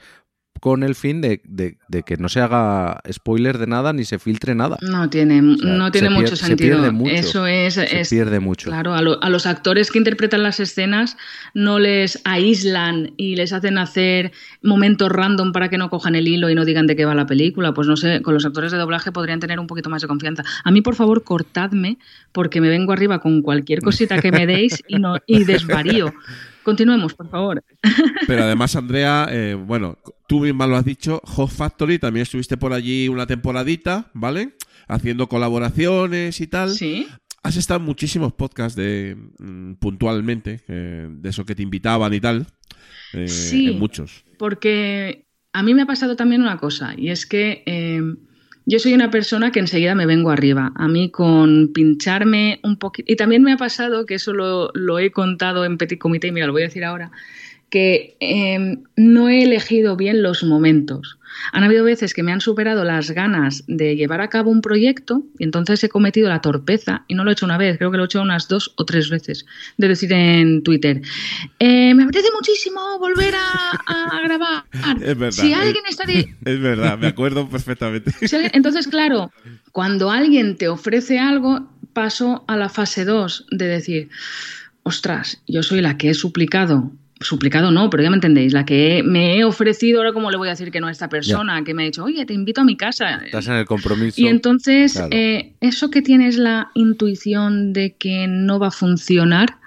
Con 0.59 0.83
el 0.83 0.95
fin 0.95 1.21
de, 1.21 1.41
de- 1.45 1.77
de 1.87 2.03
que 2.03 2.17
no 2.17 2.27
se 2.29 2.39
haga 2.41 3.01
spoiler 3.11 3.57
de 3.57 3.67
nada 3.67 3.93
ni 3.93 4.03
se 4.03 4.19
filtre 4.19 4.55
nada. 4.55 4.77
No 4.81 5.09
tiene, 5.09 5.39
O 5.41 5.57
sea, 5.57 5.71
no 5.77 5.91
tiene 5.91 6.09
mucho 6.09 6.33
pier- 6.33 6.37
se 6.37 6.45
sentido. 6.47 6.77
pierde 6.77 6.91
mucho. 6.91 7.11
Eso 7.11 7.45
es, 7.47 7.73
Se 7.75 8.01
es- 8.01 8.09
pierde 8.09 8.39
mucho. 8.39 8.69
Claro, 8.69 8.93
a, 8.93 9.01
lo- 9.01 9.21
a 9.23 9.29
los 9.29 9.45
actores 9.45 9.91
que 9.91 9.97
interpretan 9.97 10.43
las 10.43 10.59
escenas 10.59 11.17
no 11.53 11.79
les 11.79 12.19
aíslan 12.25 13.13
y 13.17 13.35
les 13.35 13.53
hacen 13.53 13.77
hacer 13.77 14.31
momentos 14.61 15.09
random 15.11 15.51
para 15.51 15.69
que 15.69 15.77
no 15.77 15.89
cojan 15.89 16.15
el 16.15 16.27
hilo 16.27 16.49
y 16.49 16.55
no 16.55 16.65
digan 16.65 16.87
de 16.87 16.95
qué 16.95 17.05
va 17.05 17.15
la 17.15 17.25
película. 17.25 17.73
Pues 17.73 17.87
no 17.87 17.95
sé, 17.97 18.21
con 18.21 18.33
los 18.33 18.45
actores 18.45 18.71
de 18.71 18.77
doblaje 18.77 19.11
podrían 19.11 19.39
tener 19.39 19.59
un 19.59 19.67
poquito 19.67 19.89
más 19.89 20.01
de 20.01 20.07
confianza. 20.07 20.43
A 20.63 20.71
mí, 20.71 20.81
por 20.81 20.95
favor, 20.95 21.23
cortadme 21.23 21.97
porque 22.31 22.61
me 22.61 22.69
vengo 22.69 22.91
arriba 22.93 23.19
con 23.19 23.41
cualquier 23.41 23.81
cosita 23.81 24.19
que 24.21 24.31
me 24.31 24.45
deis 24.45 24.83
y, 24.87 24.97
no, 24.97 25.15
y 25.25 25.43
desvarío. 25.45 26.13
Continuemos, 26.63 27.13
por 27.13 27.29
favor. 27.29 27.63
Pero 28.27 28.43
además, 28.43 28.75
Andrea, 28.75 29.27
eh, 29.31 29.55
bueno, 29.55 29.97
tú 30.27 30.41
misma 30.41 30.67
lo 30.67 30.75
has 30.75 30.85
dicho, 30.85 31.21
Hot 31.25 31.49
Factory, 31.49 31.99
también 31.99 32.23
estuviste 32.23 32.57
por 32.57 32.73
allí 32.73 33.07
una 33.07 33.25
temporadita, 33.25 34.09
¿vale? 34.13 34.55
Haciendo 34.87 35.27
colaboraciones 35.27 36.39
y 36.41 36.47
tal. 36.47 36.71
Sí. 36.71 37.07
Has 37.41 37.55
estado 37.55 37.79
en 37.79 37.85
muchísimos 37.85 38.33
podcasts 38.33 38.75
de 38.75 39.15
mm, 39.39 39.73
puntualmente, 39.75 40.61
eh, 40.67 41.07
de 41.09 41.29
eso 41.29 41.45
que 41.45 41.55
te 41.55 41.63
invitaban 41.63 42.13
y 42.13 42.19
tal. 42.19 42.45
eh, 43.13 43.27
Sí. 43.27 43.69
En 43.71 43.79
muchos. 43.79 44.25
Porque 44.37 45.25
a 45.53 45.63
mí 45.63 45.73
me 45.73 45.83
ha 45.83 45.85
pasado 45.87 46.15
también 46.15 46.41
una 46.41 46.57
cosa, 46.57 46.93
y 46.97 47.09
es 47.09 47.25
que 47.25 47.63
yo 48.69 48.77
soy 48.77 48.93
una 48.93 49.09
persona 49.09 49.51
que 49.51 49.59
enseguida 49.59 49.95
me 49.95 50.05
vengo 50.05 50.29
arriba. 50.29 50.71
A 50.75 50.87
mí 50.87 51.09
con 51.09 51.71
pincharme 51.73 52.59
un 52.63 52.77
poquito... 52.77 53.11
Y 53.11 53.15
también 53.15 53.41
me 53.41 53.53
ha 53.53 53.57
pasado, 53.57 54.05
que 54.05 54.13
eso 54.13 54.31
lo, 54.31 54.99
he 54.99 55.11
contado 55.11 55.65
en 55.65 55.79
Petit 55.79 55.97
Comité, 55.97 56.27
y 56.27 56.31
mira, 56.31 56.45
lo 56.45 56.53
voy 56.53 56.61
a 56.61 56.65
decir 56.65 56.85
ahora, 56.85 57.11
que 57.71 58.15
eh, 58.19 58.77
no 58.95 59.27
he 59.27 59.41
elegido 59.41 59.95
bien 59.95 60.21
los 60.21 60.43
momentos. 60.43 61.18
Han 61.51 61.63
habido 61.63 61.83
veces 61.83 62.13
que 62.13 62.23
me 62.23 62.31
han 62.31 62.41
superado 62.41 62.83
las 62.83 63.11
ganas 63.11 63.63
de 63.67 63.95
llevar 63.95 64.21
a 64.21 64.29
cabo 64.29 64.51
un 64.51 64.61
proyecto 64.61 65.23
y 65.37 65.43
entonces 65.43 65.83
he 65.83 65.89
cometido 65.89 66.29
la 66.29 66.41
torpeza, 66.41 67.03
y 67.07 67.15
no 67.15 67.23
lo 67.23 67.29
he 67.29 67.33
hecho 67.33 67.45
una 67.45 67.57
vez, 67.57 67.77
creo 67.77 67.91
que 67.91 67.97
lo 67.97 68.03
he 68.03 68.05
hecho 68.05 68.21
unas 68.21 68.47
dos 68.47 68.73
o 68.77 68.85
tres 68.85 69.09
veces, 69.09 69.45
de 69.77 69.87
decir 69.87 70.11
en 70.13 70.63
Twitter, 70.63 71.01
"Eh, 71.59 71.93
me 71.93 72.03
apetece 72.03 72.27
muchísimo 72.33 72.99
volver 72.99 73.33
a, 73.35 73.71
a 74.15 74.21
grabar. 74.23 74.63
Es 75.01 75.17
verdad. 75.17 75.31
Si 75.31 75.51
es- 75.51 75.57
alguien 75.59 75.83
está... 75.87 76.03
Es 76.09 76.59
verdad, 76.61 76.97
me 76.97 77.07
acuerdo 77.07 77.47
perfectamente. 77.49 78.11
Entonces, 78.53 78.87
claro, 78.87 79.31
cuando 79.71 80.11
alguien 80.11 80.57
te 80.57 80.67
ofrece 80.67 81.19
algo, 81.19 81.69
paso 81.93 82.43
a 82.47 82.55
la 82.57 82.69
fase 82.69 83.05
2 83.05 83.45
de 83.51 83.65
decir, 83.65 84.09
ostras, 84.83 85.41
yo 85.47 85.63
soy 85.63 85.81
la 85.81 85.97
que 85.97 86.09
he 86.09 86.13
suplicado, 86.13 86.91
suplicado 87.21 87.71
no, 87.71 87.89
pero 87.89 88.03
ya 88.03 88.09
me 88.09 88.15
entendéis, 88.15 88.53
la 88.53 88.65
que 88.65 89.01
me 89.03 89.37
he 89.37 89.43
ofrecido, 89.43 89.99
ahora 89.99 90.13
cómo 90.13 90.31
le 90.31 90.37
voy 90.37 90.47
a 90.47 90.51
decir 90.51 90.71
que 90.71 90.79
no 90.79 90.87
a 90.87 90.91
esta 90.91 91.09
persona, 91.09 91.63
que 91.63 91.73
me 91.73 91.83
ha 91.83 91.85
dicho, 91.85 92.03
oye, 92.03 92.25
te 92.25 92.33
invito 92.33 92.61
a 92.61 92.63
mi 92.63 92.77
casa. 92.77 93.21
Estás 93.25 93.47
en 93.47 93.55
el 93.55 93.65
compromiso. 93.65 94.19
Y 94.19 94.27
entonces, 94.27 94.93
Claro. 94.93 95.09
eh, 95.11 95.53
eso 95.59 95.89
que 95.89 96.01
tienes 96.01 96.37
la 96.37 96.71
intuición 96.75 97.73
de 97.73 97.95
que 97.95 98.27
no 98.27 98.59
va 98.59 98.67
a 98.67 98.71
funcionar, 98.71 99.57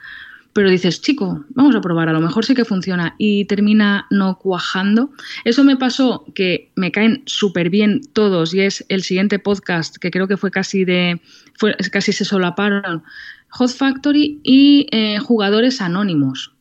pero 0.54 0.70
dices, 0.70 1.00
chico, 1.00 1.44
vamos 1.50 1.74
a 1.74 1.80
probar, 1.80 2.08
a 2.08 2.12
lo 2.12 2.20
mejor 2.20 2.44
sí 2.44 2.54
que 2.54 2.64
funciona 2.64 3.14
y 3.18 3.46
termina 3.46 4.06
no 4.10 4.38
cuajando. 4.38 5.10
Eso 5.44 5.64
me 5.64 5.76
pasó 5.76 6.24
que 6.34 6.70
me 6.74 6.90
caen 6.92 7.22
súper 7.26 7.70
bien 7.70 8.00
todos 8.12 8.52
y 8.54 8.60
es 8.60 8.84
el 8.88 9.02
siguiente 9.02 9.38
podcast 9.38 9.96
que 9.96 10.10
creo 10.10 10.28
que 10.28 10.36
fue 10.36 10.50
casi 10.50 10.84
de, 10.84 11.20
fue, 11.58 11.74
casi 11.90 12.12
se 12.12 12.24
solaparon, 12.24 13.02
Hot 13.48 13.70
Factory 13.70 14.40
y 14.42 14.86
eh, 14.92 15.18
Jugadores 15.18 15.80
Anónimos 15.82 16.51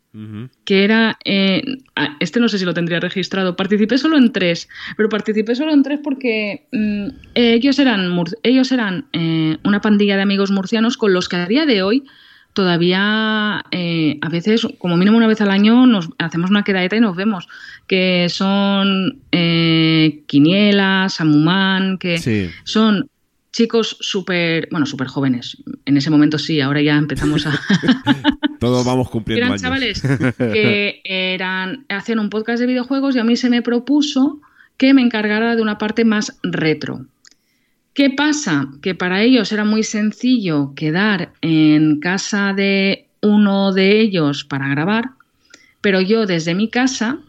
Que 0.65 0.83
era, 0.83 1.17
eh, 1.23 1.63
ah, 1.95 2.17
este 2.19 2.39
no 2.41 2.49
sé 2.49 2.59
si 2.59 2.65
lo 2.65 2.73
tendría 2.73 2.99
registrado, 2.99 3.55
participé 3.55 3.97
solo 3.97 4.17
en 4.17 4.33
tres, 4.33 4.67
pero 4.97 5.07
participé 5.07 5.55
solo 5.55 5.71
en 5.71 5.83
tres 5.83 5.99
porque 6.03 6.67
mm, 6.73 7.07
ellos 7.35 7.79
eran, 7.79 8.13
ellos 8.43 8.71
eran 8.73 9.05
eh, 9.13 9.57
una 9.63 9.79
pandilla 9.79 10.17
de 10.17 10.23
amigos 10.23 10.51
murcianos 10.51 10.97
con 10.97 11.13
los 11.13 11.29
que 11.29 11.37
a 11.37 11.47
día 11.47 11.65
de 11.65 11.81
hoy 11.81 12.03
todavía 12.53 13.63
eh, 13.71 14.17
a 14.21 14.29
veces, 14.29 14.67
como 14.77 14.97
mínimo 14.97 15.17
una 15.17 15.27
vez 15.27 15.39
al 15.41 15.51
año, 15.51 15.85
nos 15.87 16.09
hacemos 16.17 16.49
una 16.49 16.63
quedadita 16.63 16.97
y 16.97 16.99
nos 16.99 17.15
vemos, 17.15 17.47
que 17.87 18.27
son 18.29 19.21
eh, 19.31 20.23
Quiniela, 20.27 21.07
Samumán, 21.09 21.97
que 21.97 22.17
Sí. 22.17 22.49
son 22.63 23.09
chicos 23.51 23.97
súper, 23.99 24.67
bueno, 24.71 24.85
súper 24.85 25.07
jóvenes. 25.07 25.57
En 25.85 25.97
ese 25.97 26.09
momento 26.09 26.37
sí, 26.39 26.61
ahora 26.61 26.81
ya 26.81 26.97
empezamos 26.97 27.45
a... 27.45 27.59
Todos 28.59 28.85
vamos 28.85 29.09
cumpliendo 29.09 29.45
eran 29.45 29.51
años. 29.51 29.61
chavales 29.61 30.01
que 30.37 31.01
eran, 31.03 31.85
hacían 31.89 32.19
un 32.19 32.29
podcast 32.29 32.59
de 32.59 32.67
videojuegos 32.67 33.15
y 33.15 33.19
a 33.19 33.23
mí 33.23 33.35
se 33.35 33.49
me 33.49 33.61
propuso 33.61 34.39
que 34.77 34.93
me 34.93 35.01
encargara 35.01 35.55
de 35.55 35.61
una 35.61 35.77
parte 35.77 36.05
más 36.05 36.37
retro. 36.43 37.05
¿Qué 37.93 38.09
pasa? 38.09 38.69
Que 38.81 38.95
para 38.95 39.21
ellos 39.21 39.51
era 39.51 39.65
muy 39.65 39.83
sencillo 39.83 40.73
quedar 40.75 41.33
en 41.41 41.99
casa 41.99 42.53
de 42.53 43.07
uno 43.21 43.73
de 43.73 43.99
ellos 43.99 44.45
para 44.45 44.69
grabar, 44.69 45.11
pero 45.81 45.99
yo 45.99 46.25
desde 46.25 46.55
mi 46.55 46.69
casa 46.69 47.19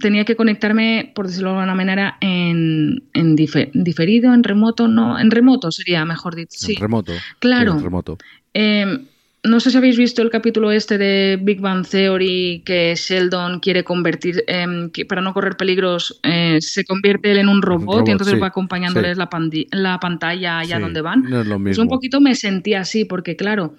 tenía 0.00 0.24
que 0.24 0.36
conectarme, 0.36 1.12
por 1.14 1.26
decirlo 1.26 1.50
de 1.52 1.56
alguna 1.60 1.74
manera, 1.74 2.18
en, 2.20 3.02
en 3.14 3.36
dife- 3.36 3.70
diferido, 3.72 4.34
en 4.34 4.44
remoto, 4.44 4.86
no, 4.88 5.18
en 5.18 5.30
remoto 5.30 5.70
sería 5.72 6.04
mejor 6.04 6.34
dicho. 6.34 6.58
Sí. 6.58 6.74
En 6.74 6.80
remoto. 6.82 7.12
Claro. 7.38 7.72
En 7.72 7.82
remoto. 7.82 8.18
Eh, 8.54 8.98
no 9.44 9.60
sé 9.60 9.70
si 9.70 9.76
habéis 9.78 9.96
visto 9.96 10.20
el 10.20 10.30
capítulo 10.30 10.72
este 10.72 10.98
de 10.98 11.38
Big 11.40 11.60
Bang 11.60 11.86
Theory 11.86 12.62
que 12.66 12.94
Sheldon 12.96 13.60
quiere 13.60 13.84
convertir, 13.84 14.42
em, 14.48 14.90
que 14.90 15.06
para 15.06 15.22
no 15.22 15.32
correr 15.32 15.56
peligros, 15.56 16.18
eh, 16.24 16.58
se 16.60 16.84
convierte 16.84 17.30
él 17.30 17.38
en 17.38 17.48
un 17.48 17.62
robot, 17.62 17.98
robot, 17.98 18.08
y 18.08 18.10
entonces 18.10 18.34
sí, 18.34 18.40
va 18.40 18.48
acompañándoles 18.48 19.12
sí. 19.16 19.18
la, 19.18 19.28
la 19.70 20.00
pantalla 20.00 20.58
allá 20.58 20.76
Sí, 20.76 20.82
donde 20.82 21.00
van. 21.00 21.22
No 21.22 21.40
es 21.40 21.46
lo 21.46 21.54
Pues 21.54 21.60
mismo. 21.78 21.84
un 21.84 21.88
poquito 21.88 22.20
me 22.20 22.34
sentí 22.34 22.74
así, 22.74 23.04
porque 23.04 23.36
claro, 23.36 23.76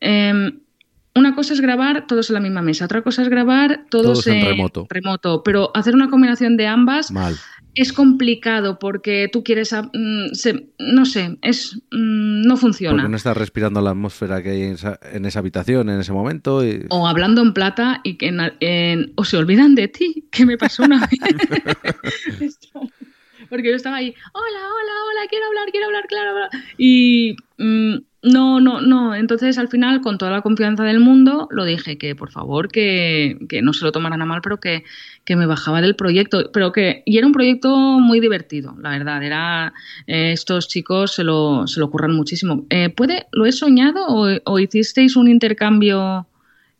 em, 0.00 0.60
una 1.16 1.34
cosa 1.34 1.54
es 1.54 1.60
grabar 1.60 2.06
todos 2.06 2.30
en 2.30 2.34
la 2.34 2.40
misma 2.40 2.62
mesa, 2.62 2.84
otra 2.84 3.02
cosa 3.02 3.22
es 3.22 3.28
grabar 3.28 3.86
todos, 3.90 4.04
Todos 4.24 4.26
en 4.28 4.44
remoto. 4.46 4.86
remoto, 4.88 5.42
pero 5.42 5.70
hacer 5.74 5.94
una 5.94 6.08
combinación 6.10 6.56
de 6.56 6.66
ambas 6.66 7.10
Mal. 7.10 7.34
es 7.74 7.92
complicado 7.92 8.78
porque 8.78 9.28
tú 9.32 9.42
quieres, 9.42 9.72
a- 9.72 9.82
mm, 9.92 10.32
se- 10.32 10.68
no 10.78 11.04
sé, 11.06 11.38
es 11.42 11.76
mm, 11.90 12.42
no 12.42 12.56
funciona. 12.56 12.96
Porque 13.02 13.10
no 13.10 13.16
estás 13.16 13.36
respirando 13.36 13.80
la 13.80 13.90
atmósfera 13.90 14.42
que 14.42 14.50
hay 14.50 14.62
en 14.62 14.72
esa, 14.74 14.98
en 15.12 15.24
esa 15.24 15.38
habitación 15.40 15.88
en 15.90 16.00
ese 16.00 16.12
momento. 16.12 16.64
Y... 16.66 16.84
o 16.90 17.06
hablando 17.08 17.42
en 17.42 17.52
plata 17.54 18.00
y 18.04 18.16
que 18.18 18.28
en, 18.28 18.38
en- 18.60 19.12
o 19.16 19.24
se 19.24 19.36
olvidan 19.36 19.74
de 19.74 19.88
ti, 19.88 20.28
que 20.30 20.46
me 20.46 20.56
pasó 20.58 20.84
una 20.84 21.00
vez. 21.06 22.58
Porque 23.48 23.70
yo 23.70 23.76
estaba 23.76 23.96
ahí, 23.96 24.14
hola, 24.32 24.58
hola, 24.58 24.92
hola, 25.10 25.28
quiero 25.28 25.46
hablar, 25.46 25.70
quiero 25.70 25.86
hablar, 25.86 26.06
claro. 26.06 26.30
hablar". 26.30 26.50
Y 26.78 27.36
mm, 27.58 27.96
no, 28.22 28.60
no, 28.60 28.80
no. 28.80 29.14
Entonces 29.14 29.56
al 29.58 29.68
final, 29.68 30.00
con 30.00 30.18
toda 30.18 30.32
la 30.32 30.42
confianza 30.42 30.84
del 30.84 31.00
mundo, 31.00 31.48
lo 31.50 31.64
dije 31.64 31.96
que 31.96 32.14
por 32.14 32.30
favor 32.30 32.68
que, 32.68 33.38
que 33.48 33.62
no 33.62 33.72
se 33.72 33.84
lo 33.84 33.92
tomaran 33.92 34.20
a 34.22 34.26
mal, 34.26 34.40
pero 34.42 34.58
que, 34.58 34.84
que 35.24 35.36
me 35.36 35.46
bajaba 35.46 35.80
del 35.80 35.94
proyecto. 35.94 36.50
Pero 36.52 36.72
que, 36.72 37.02
y 37.06 37.18
era 37.18 37.26
un 37.26 37.32
proyecto 37.32 37.68
muy 38.00 38.20
divertido, 38.20 38.76
la 38.80 38.90
verdad. 38.90 39.22
Era, 39.22 39.72
eh, 40.06 40.32
estos 40.32 40.68
chicos 40.68 41.14
se 41.14 41.24
lo, 41.24 41.66
se 41.66 41.78
lo 41.78 41.90
curran 41.90 42.14
muchísimo. 42.14 42.66
Eh, 42.70 42.90
¿puede, 42.90 43.26
¿Lo 43.32 43.46
he 43.46 43.52
soñado 43.52 44.06
o, 44.08 44.28
o 44.44 44.58
hicisteis 44.58 45.16
un 45.16 45.28
intercambio 45.28 46.26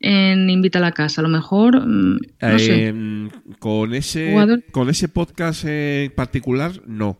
en 0.01 0.48
Invita 0.51 0.78
a 0.78 0.82
la 0.82 0.93
Casa. 0.93 1.20
A 1.20 1.24
lo 1.24 1.28
mejor, 1.28 1.86
mm, 1.86 2.18
no 2.40 2.59
sé. 2.59 2.89
Eh, 2.89 3.28
con, 3.59 3.94
ese, 3.94 4.31
Jugador. 4.32 4.64
con 4.70 4.89
ese 4.90 5.09
podcast 5.09 5.64
en 5.66 6.10
particular, 6.12 6.82
no. 6.86 7.18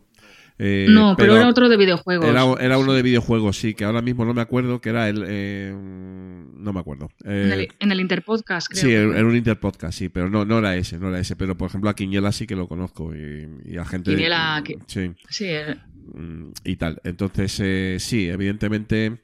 Eh, 0.59 0.87
no, 0.89 1.15
pero, 1.15 1.35
era 1.37 1.47
otro 1.47 1.69
de 1.69 1.77
videojuegos. 1.77 2.25
Era, 2.27 2.43
era 2.59 2.79
uno 2.79 2.93
de 2.93 3.03
videojuegos, 3.03 3.57
sí, 3.57 3.75
que 3.75 3.85
ahora 3.85 4.01
mismo 4.01 4.25
no 4.25 4.33
me 4.33 4.41
acuerdo, 4.41 4.81
que 4.81 4.89
era 4.89 5.07
el... 5.07 5.23
eh, 5.27 5.71
no 5.75 6.73
me 6.73 6.79
acuerdo. 6.79 7.11
Eh, 7.25 7.43
en, 7.45 7.51
el, 7.51 7.67
en 7.79 7.91
el 7.91 7.99
Interpodcast, 7.99 8.67
creo. 8.71 8.81
Sí, 8.81 8.91
era 8.91 9.23
un 9.25 9.35
interpodcast, 9.35 9.99
sí, 9.99 10.09
pero 10.09 10.31
no, 10.31 10.45
no 10.45 10.57
era 10.57 10.75
ese, 10.75 10.97
no 10.97 11.09
era 11.09 11.19
ese. 11.19 11.35
Pero, 11.35 11.55
por 11.55 11.69
ejemplo, 11.69 11.91
a 11.91 11.95
Quiñela 11.95 12.31
sí 12.31 12.47
que 12.47 12.55
lo 12.55 12.67
conozco 12.67 13.15
y, 13.15 13.47
y 13.65 13.77
a 13.77 13.85
gente... 13.85 14.09
Quiniela, 14.11 14.63
que- 14.65 14.79
Sí, 14.87 15.11
Sí, 15.29 15.45
eh, 15.47 15.75
mm, 16.15 16.47
y 16.63 16.75
tal. 16.77 17.01
Entonces, 17.03 17.59
eh, 17.63 17.97
sí, 17.99 18.27
evidentemente 18.27 19.19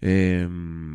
eh, 0.00 0.48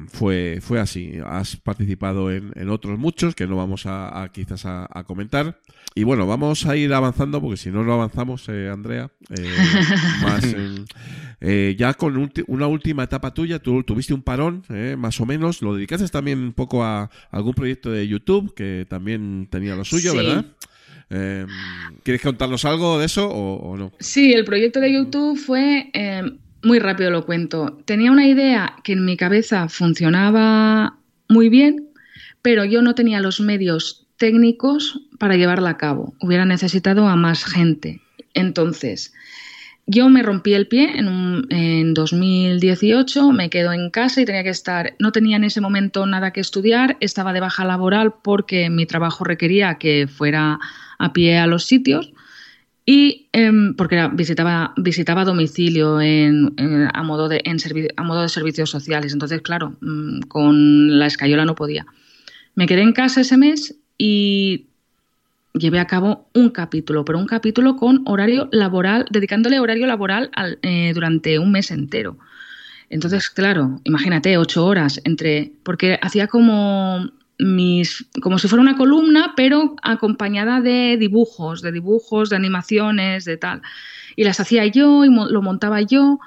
fue, 0.09 0.59
fue 0.61 0.79
así. 0.79 1.13
Has 1.25 1.55
participado 1.57 2.31
en, 2.31 2.51
en 2.55 2.69
otros 2.69 2.97
muchos 2.99 3.35
que 3.35 3.47
no 3.47 3.55
vamos 3.57 3.85
a, 3.85 4.23
a 4.23 4.31
quizás 4.31 4.65
a, 4.65 4.87
a 4.91 5.03
comentar. 5.03 5.59
Y 5.95 6.03
bueno, 6.03 6.25
vamos 6.27 6.65
a 6.65 6.75
ir 6.77 6.93
avanzando 6.93 7.41
porque 7.41 7.57
si 7.57 7.69
no, 7.71 7.83
no 7.83 7.93
avanzamos, 7.93 8.47
eh, 8.49 8.69
Andrea. 8.71 9.11
eh, 9.29 9.49
más, 10.23 10.55
eh, 11.41 11.75
ya 11.77 11.93
con 11.95 12.31
una 12.47 12.67
última 12.67 13.03
etapa 13.03 13.33
tuya, 13.33 13.59
tú 13.59 13.83
tuviste 13.83 14.13
un 14.13 14.21
parón, 14.21 14.63
más 14.97 15.19
o 15.19 15.25
menos. 15.25 15.61
Lo 15.61 15.75
dedicaste 15.75 16.07
también 16.09 16.39
un 16.39 16.53
poco 16.53 16.83
a 16.83 17.09
algún 17.31 17.53
proyecto 17.53 17.91
de 17.91 18.07
YouTube 18.07 18.53
que 18.55 18.85
también 18.89 19.47
tenía 19.49 19.75
lo 19.75 19.83
suyo, 19.83 20.11
Sí. 20.11 20.17
¿verdad? 20.17 20.45
Eh, 21.13 21.45
¿Quieres 22.03 22.21
contarnos 22.21 22.63
algo 22.63 22.97
de 22.97 23.05
eso 23.05 23.29
o, 23.29 23.55
o 23.71 23.75
no? 23.77 23.91
Sí, 23.99 24.31
el 24.33 24.45
proyecto 24.45 24.79
de 24.79 24.93
YouTube 24.93 25.37
fue, 25.37 25.89
eh, 25.93 26.23
muy 26.63 26.79
rápido 26.79 27.09
lo 27.11 27.25
cuento, 27.25 27.81
tenía 27.85 28.11
una 28.11 28.27
idea 28.27 28.75
que 28.83 28.93
en 28.93 29.05
mi 29.05 29.17
cabeza 29.17 29.67
funcionaba 29.69 30.97
muy 31.29 31.49
bien, 31.49 31.89
pero 32.41 32.65
yo 32.65 32.81
no 32.81 32.95
tenía 32.95 33.19
los 33.19 33.39
medios 33.39 34.07
técnicos 34.17 35.01
para 35.19 35.35
llevarla 35.35 35.71
a 35.71 35.77
cabo. 35.77 36.13
Hubiera 36.21 36.45
necesitado 36.45 37.07
a 37.07 37.15
más 37.15 37.45
gente. 37.45 38.01
Entonces, 38.33 39.13
yo 39.87 40.09
me 40.09 40.21
rompí 40.23 40.53
el 40.53 40.67
pie 40.67 40.91
en, 40.97 41.07
un- 41.07 41.47
en 41.49 41.93
2018, 41.93 43.31
me 43.31 43.49
quedo 43.49 43.73
en 43.73 43.89
casa 43.89 44.21
y 44.21 44.25
tenía 44.25 44.43
que 44.43 44.49
estar, 44.49 44.95
no 44.99 45.11
tenía 45.11 45.37
en 45.37 45.43
ese 45.43 45.61
momento 45.61 46.05
nada 46.05 46.31
que 46.31 46.39
estudiar, 46.41 46.97
estaba 46.99 47.33
de 47.33 47.39
baja 47.39 47.65
laboral 47.65 48.13
porque 48.23 48.69
mi 48.69 48.85
trabajo 48.85 49.23
requería 49.23 49.75
que 49.75 50.07
fuera 50.07 50.59
a 50.99 51.13
pie 51.13 51.37
a 51.39 51.47
los 51.47 51.65
sitios 51.65 52.13
y 52.85 53.29
em, 53.33 53.75
porque 53.75 53.95
era- 53.95 54.07
visitaba, 54.07 54.73
visitaba 54.77 55.23
domicilio 55.25 56.01
en, 56.01 56.53
a, 56.93 57.03
modo 57.03 57.29
de, 57.29 57.41
en 57.45 57.57
a 57.97 58.03
modo 58.03 58.21
de 58.23 58.29
servicios 58.29 58.69
sociales. 58.69 59.13
Entonces, 59.13 59.41
claro, 59.41 59.75
mm, 59.81 60.21
con 60.21 60.99
la 60.99 61.05
escayola 61.07 61.45
no 61.45 61.55
podía. 61.55 61.85
Me 62.55 62.65
quedé 62.67 62.81
en 62.81 62.93
casa 62.93 63.21
ese 63.21 63.37
mes 63.37 63.75
y 63.97 64.65
llevé 65.53 65.79
a 65.79 65.87
cabo 65.87 66.29
un 66.33 66.49
capítulo, 66.49 67.05
pero 67.05 67.19
un 67.19 67.27
capítulo 67.27 67.75
con 67.75 68.01
horario 68.05 68.49
laboral, 68.51 69.05
dedicándole 69.11 69.59
horario 69.59 69.85
laboral 69.85 70.29
al- 70.33 70.59
eh, 70.61 70.91
durante 70.93 71.39
un 71.39 71.51
mes 71.51 71.71
entero. 71.71 72.17
Entonces, 72.89 73.29
claro, 73.29 73.79
imagínate, 73.85 74.37
ocho 74.37 74.65
horas 74.65 74.99
entre. 75.05 75.53
porque 75.63 75.97
hacía 76.01 76.27
como 76.27 77.09
mis. 77.41 78.05
como 78.21 78.37
si 78.37 78.47
fuera 78.47 78.61
una 78.61 78.77
columna, 78.77 79.33
pero 79.35 79.75
acompañada 79.81 80.61
de 80.61 80.97
dibujos, 80.97 81.61
de 81.61 81.71
dibujos, 81.71 82.29
de 82.29 82.35
animaciones, 82.35 83.25
de 83.25 83.37
tal. 83.37 83.61
Y 84.15 84.23
las 84.23 84.39
hacía 84.39 84.65
yo 84.67 85.03
y 85.05 85.09
mo- 85.09 85.27
lo 85.27 85.41
montaba 85.41 85.81
yo. 85.81 86.19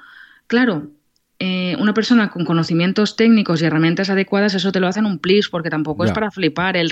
Claro, 0.47 0.91
eh, 1.39 1.75
una 1.79 1.93
persona 1.93 2.29
con 2.29 2.45
conocimientos 2.45 3.15
técnicos 3.15 3.61
y 3.61 3.65
herramientas 3.65 4.09
adecuadas, 4.09 4.53
eso 4.55 4.71
te 4.71 4.79
lo 4.79 4.87
hacen 4.87 5.05
un 5.05 5.19
plis, 5.19 5.49
porque 5.49 5.69
tampoco 5.69 6.03
es 6.05 6.11
para 6.13 6.31
flipar 6.31 6.77
el 6.77 6.89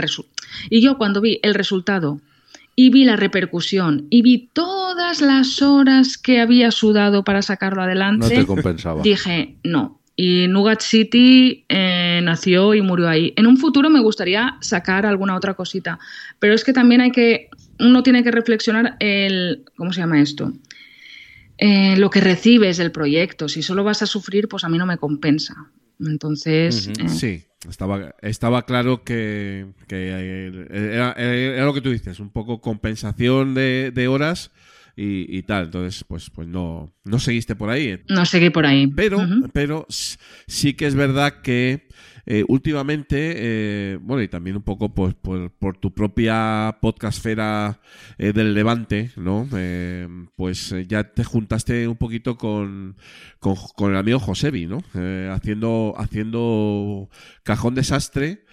Y 0.69 0.81
yo 0.81 0.97
cuando 0.97 1.21
vi 1.21 1.39
el 1.43 1.53
resultado 1.53 2.19
y 2.75 2.89
vi 2.89 3.05
la 3.05 3.15
repercusión 3.15 4.07
y 4.09 4.21
vi 4.21 4.49
todas 4.53 5.21
las 5.21 5.61
horas 5.61 6.17
que 6.17 6.41
había 6.41 6.71
sudado 6.71 7.23
para 7.23 7.41
sacarlo 7.41 7.81
No 7.81 7.85
adelante, 7.85 8.29
te 8.35 8.45
compensaba. 8.45 9.01
dije 9.03 9.57
no. 9.63 9.99
Y 10.15 10.47
Nougat 10.47 10.81
City 10.81 11.65
eh, 11.69 12.21
nació 12.23 12.73
y 12.75 12.81
murió 12.81 13.09
ahí. 13.09 13.33
En 13.35 13.47
un 13.47 13.57
futuro 13.57 13.89
me 13.89 13.99
gustaría 13.99 14.57
sacar 14.61 15.05
alguna 15.05 15.35
otra 15.35 15.55
cosita, 15.55 15.97
pero 16.39 16.53
es 16.53 16.63
que 16.63 16.73
también 16.73 17.01
hay 17.01 17.11
que, 17.11 17.49
uno 17.79 18.03
tiene 18.03 18.23
que 18.23 18.31
reflexionar 18.31 18.95
el, 18.99 19.65
¿cómo 19.75 19.91
se 19.91 20.01
llama 20.01 20.21
esto? 20.21 20.53
Eh, 21.57 21.95
lo 21.97 22.09
que 22.09 22.21
recibes 22.21 22.77
del 22.77 22.91
proyecto. 22.91 23.49
Si 23.49 23.63
solo 23.63 23.83
vas 23.83 24.01
a 24.03 24.05
sufrir, 24.05 24.47
pues 24.47 24.63
a 24.63 24.69
mí 24.69 24.77
no 24.77 24.85
me 24.85 24.97
compensa. 24.97 25.55
Entonces, 25.99 26.87
eh, 26.87 27.09
Sí, 27.09 27.43
estaba, 27.69 28.15
estaba 28.21 28.65
claro 28.65 29.03
que, 29.03 29.67
que, 29.87 30.09
era, 30.69 31.13
era 31.13 31.65
lo 31.65 31.73
que 31.73 31.81
tú 31.81 31.91
dices, 31.91 32.19
un 32.19 32.29
poco 32.29 32.61
compensación 32.61 33.53
de, 33.53 33.91
de 33.93 34.07
horas 34.07 34.51
y, 34.95 35.37
y 35.37 35.43
tal. 35.43 35.65
Entonces, 35.65 36.03
pues, 36.07 36.29
pues 36.29 36.47
no, 36.47 36.93
no 37.03 37.19
seguiste 37.19 37.55
por 37.55 37.69
ahí. 37.69 37.99
no 38.09 38.25
seguí 38.25 38.49
por 38.49 38.65
ahí. 38.65 38.87
Pero, 38.87 39.19
pero 39.51 39.85
sí 39.89 40.73
que 40.73 40.85
es 40.85 40.95
verdad 40.95 41.41
que 41.41 41.87
eh, 42.25 42.45
últimamente, 42.47 43.33
eh, 43.35 43.97
bueno, 44.01 44.23
y 44.23 44.29
también 44.29 44.55
un 44.55 44.63
poco 44.63 44.93
pues, 44.93 45.13
por, 45.13 45.51
por 45.51 45.77
tu 45.77 45.93
propia 45.93 46.77
podcastfera 46.81 47.81
eh, 48.17 48.31
del 48.31 48.53
Levante, 48.53 49.11
¿no? 49.17 49.47
Pues 50.35 50.73
ya 50.87 51.03
te 51.03 51.23
juntaste 51.23 51.87
un 51.87 51.97
poquito 51.97 52.37
con, 52.37 52.95
con, 53.39 53.55
con 53.75 53.91
el 53.91 53.97
amigo 53.97 54.19
Josebi, 54.19 54.67
¿no? 54.67 54.83
Haciendo, 55.33 55.95
haciendo 55.97 57.09
Cajón 57.43 57.75
Desastre, 57.75 58.45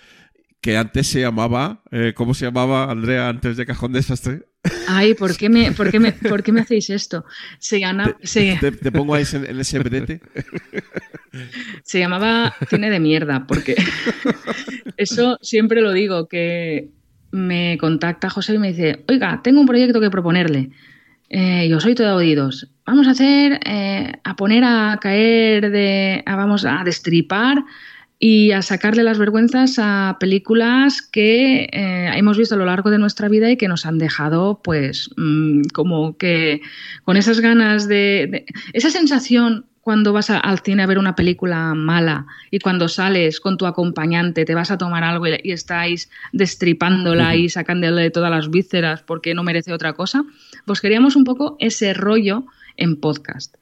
que 0.60 0.76
antes 0.76 1.06
se 1.06 1.20
llamaba, 1.20 1.82
¿cómo 2.16 2.34
se 2.34 2.46
llamaba, 2.46 2.90
Andrea, 2.90 3.28
antes 3.28 3.56
de 3.56 3.66
Cajón 3.66 3.92
Desastre? 3.92 4.49
Ay, 4.88 5.14
¿por 5.14 5.36
qué 5.36 5.48
me, 5.48 5.72
por 5.72 5.90
qué 5.90 5.98
me, 6.00 6.12
por 6.12 6.42
qué 6.42 6.52
me 6.52 6.60
hacéis 6.60 6.90
esto? 6.90 7.24
Se, 7.58 7.78
gana, 7.78 8.16
se, 8.22 8.58
Te, 8.60 8.72
te 8.72 8.92
pongo 8.92 9.14
ahí 9.14 9.24
en, 9.32 9.46
en 9.46 9.60
ese 9.60 9.78
brete. 9.78 10.20
se 11.82 11.98
llamaba 11.98 12.54
cine 12.68 12.90
de 12.90 13.00
mierda, 13.00 13.46
porque 13.46 13.76
eso 14.96 15.38
siempre 15.42 15.80
lo 15.80 15.92
digo, 15.92 16.28
que 16.28 16.90
me 17.32 17.78
contacta 17.78 18.28
José 18.30 18.54
y 18.54 18.58
me 18.58 18.68
dice, 18.72 19.04
oiga, 19.08 19.40
tengo 19.42 19.60
un 19.60 19.66
proyecto 19.66 20.00
que 20.00 20.10
proponerle. 20.10 20.70
Eh, 21.28 21.68
yo 21.68 21.78
soy 21.80 21.94
todo 21.94 22.16
oídos. 22.16 22.68
Vamos 22.84 23.06
a 23.06 23.12
hacer, 23.12 23.60
eh, 23.64 24.12
a 24.24 24.34
poner 24.36 24.64
a 24.64 24.98
caer 25.00 25.70
de, 25.70 26.22
a- 26.26 26.36
vamos 26.36 26.64
a 26.64 26.82
destripar 26.84 27.64
y 28.22 28.52
a 28.52 28.60
sacarle 28.60 29.02
las 29.02 29.18
vergüenzas 29.18 29.76
a 29.78 30.18
películas 30.20 31.00
que 31.00 31.62
eh, 31.72 32.10
hemos 32.14 32.36
visto 32.36 32.54
a 32.54 32.58
lo 32.58 32.66
largo 32.66 32.90
de 32.90 32.98
nuestra 32.98 33.28
vida 33.30 33.50
y 33.50 33.56
que 33.56 33.66
nos 33.66 33.86
han 33.86 33.96
dejado, 33.98 34.60
pues, 34.62 35.08
mm, 35.16 35.62
como 35.72 36.18
que 36.18 36.60
con 37.04 37.16
esas 37.16 37.40
ganas 37.40 37.88
de, 37.88 38.28
de- 38.30 38.44
esa 38.74 38.90
sensación 38.90 39.64
cuando 39.80 40.12
vas 40.12 40.28
a- 40.28 40.38
al 40.38 40.58
cine 40.60 40.82
a 40.82 40.86
ver 40.86 40.98
una 40.98 41.16
película 41.16 41.72
mala 41.74 42.26
y 42.50 42.58
cuando 42.58 42.88
sales 42.88 43.40
con 43.40 43.56
tu 43.56 43.64
acompañante, 43.64 44.44
te 44.44 44.54
vas 44.54 44.70
a 44.70 44.76
tomar 44.76 45.02
algo 45.02 45.26
y, 45.26 45.40
y 45.42 45.52
estáis 45.52 46.10
destripándola 46.32 47.34
y 47.36 47.48
sacándole 47.48 48.10
todas 48.10 48.30
las 48.30 48.50
vísceras 48.50 49.02
porque 49.02 49.32
no 49.34 49.42
merece 49.42 49.72
otra 49.72 49.94
cosa, 49.94 50.24
pues 50.66 50.82
queríamos 50.82 51.16
un 51.16 51.24
poco 51.24 51.56
ese 51.58 51.94
rollo 51.94 52.44
en 52.76 52.96
podcast. 53.00 53.56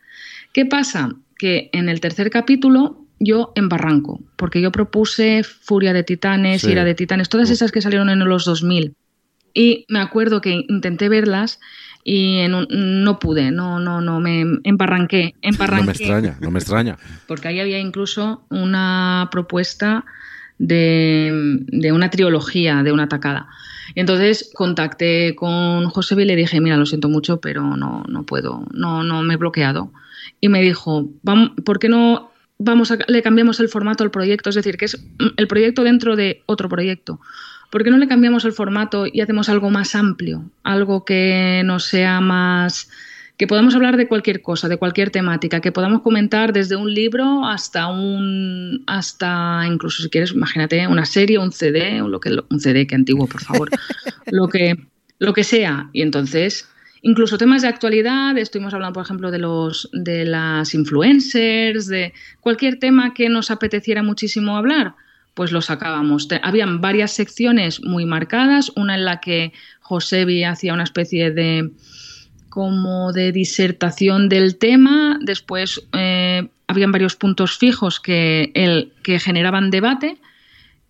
¿Qué 0.53 0.67
pasa? 0.67 1.15
Que 1.39 1.71
en 1.73 1.89
el 1.89 2.01
tercer 2.01 2.29
capítulo 2.31 3.05
yo 3.21 3.53
embarranco, 3.55 4.21
porque 4.37 4.61
yo 4.61 4.71
propuse 4.73 5.43
Furia 5.45 5.93
de 5.93 6.03
Titanes, 6.05 6.63
Sí. 6.63 6.71
Ira 6.71 6.85
de 6.85 6.95
Titanes, 6.95 7.29
todas 7.29 7.51
esas 7.51 7.73
que 7.73 7.81
salieron 7.81 8.11
en 8.11 8.21
los 8.21 8.45
2000. 8.45 8.95
Y 9.55 9.85
me 9.89 9.99
acuerdo 10.01 10.41
que 10.41 10.65
intenté 10.69 11.09
verlas 11.09 11.59
y 12.05 12.39
en 12.39 12.55
un- 12.55 12.67
no 13.03 13.19
pude, 13.19 13.51
no, 13.51 13.81
no, 13.81 14.01
no, 14.01 14.21
me 14.21 14.45
embarranqué, 14.65 15.35
No 15.43 15.49
embarranqué 15.51 15.87
me 15.87 15.93
extraña, 15.93 16.39
no 16.41 16.51
me 16.51 16.59
extraña. 16.61 16.97
porque 17.27 17.49
ahí 17.49 17.59
había 17.61 17.79
incluso 17.81 18.45
una 18.51 19.29
propuesta 19.33 20.05
de, 20.59 21.31
de 21.67 21.93
una 21.93 22.11
trilogía, 22.11 22.83
de 22.83 22.93
una 22.93 23.09
tacada. 23.09 23.49
Y 23.95 24.01
entonces 24.01 24.51
contacté 24.55 25.35
con 25.35 25.87
José 25.91 26.15
y 26.21 26.25
le 26.25 26.37
dije, 26.37 26.61
mira, 26.61 26.77
lo 26.77 26.87
siento 26.87 27.09
mucho, 27.09 27.41
pero 27.41 27.77
no, 27.77 28.05
no 28.09 28.25
puedo, 28.25 28.67
no, 28.73 29.03
no 29.03 29.23
me 29.23 29.35
he 29.35 29.37
bloqueado. 29.37 29.93
Y 30.41 30.49
me 30.49 30.61
dijo, 30.61 31.09
"Vam- 31.25 31.55
¿por 31.65 31.79
qué 31.79 31.89
no 31.89 32.31
vamos 32.59 32.91
a, 32.91 32.99
le 33.07 33.23
cambiamos 33.23 33.61
el 33.61 33.69
formato 33.69 34.05
al 34.05 34.11
proyecto? 34.11 34.51
Es 34.51 34.57
decir, 34.57 34.77
que 34.77 34.87
es 34.87 35.03
el 35.37 35.49
proyecto 35.49 35.85
dentro 35.85 36.17
de 36.17 36.43
otro 36.47 36.69
proyecto. 36.69 37.21
¿Por 37.71 37.85
qué 37.85 37.91
no 37.91 37.99
le 37.99 38.09
cambiamos 38.09 38.45
el 38.45 38.53
formato 38.53 39.07
y 39.07 39.21
hacemos 39.21 39.49
algo 39.49 39.71
más 39.71 39.95
amplio? 39.95 40.51
Algo 40.63 41.05
que 41.05 41.63
no 41.65 41.79
sea 41.79 42.21
más 42.21 42.91
que 43.39 43.47
podamos 43.47 43.77
hablar 43.77 43.97
de 43.97 44.09
cualquier 44.09 44.43
cosa, 44.43 44.69
de 44.69 44.79
cualquier 44.79 45.11
temática, 45.11 45.61
que 45.61 45.71
podamos 45.71 46.03
comentar 46.03 46.53
desde 46.53 46.75
un 46.75 46.93
libro 46.93 47.47
hasta 47.47 47.87
un 47.87 48.83
hasta 48.89 49.63
incluso 49.65 50.03
si 50.03 50.11
quieres, 50.11 50.33
imagínate 50.33 50.85
una 50.89 51.07
serie, 51.07 51.39
un 51.39 51.53
CD, 51.53 52.03
o 52.03 52.09
lo 52.09 52.19
que 52.19 52.37
un 52.51 52.59
CD 52.59 52.89
que 52.89 52.97
antiguo, 52.97 53.29
por 53.29 53.41
favor, 53.41 53.71
lo 54.27 54.49
que 54.49 54.77
lo 55.21 55.33
que 55.33 55.45
sea. 55.45 55.89
Y 55.93 56.03
entonces, 56.03 56.69
incluso 57.03 57.39
temas 57.39 57.63
de 57.63 57.69
actualidad, 57.69 58.37
estuvimos 58.39 58.75
hablando, 58.75 58.95
por 58.95 59.05
ejemplo, 59.05 59.31
de 59.31 59.39
los 59.39 59.89
de 59.93 60.25
las 60.25 60.75
influencers, 60.75 61.87
de 61.87 62.13
cualquier 62.41 62.79
tema 62.79 63.15
que 63.15 63.29
nos 63.29 63.51
apeteciera 63.51 64.03
muchísimo 64.03 64.57
hablar, 64.57 64.95
pues 65.35 65.53
lo 65.53 65.61
sacábamos. 65.61 66.29
habían 66.43 66.81
varias 66.81 67.13
secciones 67.13 67.83
muy 67.83 68.05
marcadas, 68.05 68.73
una 68.77 68.95
en 68.95 69.05
la 69.05 69.21
que 69.21 69.53
Josebi 69.81 70.45
hacía 70.45 70.75
una 70.75 70.85
especie 70.85 71.31
de 71.31 71.71
como 72.49 73.13
de 73.13 73.31
disertación 73.31 74.29
del 74.29 74.57
tema, 74.57 75.19
después 75.21 75.83
eh, 75.93 76.49
habían 76.67 76.93
varios 76.93 77.15
puntos 77.15 77.57
fijos 77.57 78.01
que, 78.01 78.51
el, 78.55 78.93
que 79.03 79.21
generaban 79.21 79.71
debate 79.71 80.19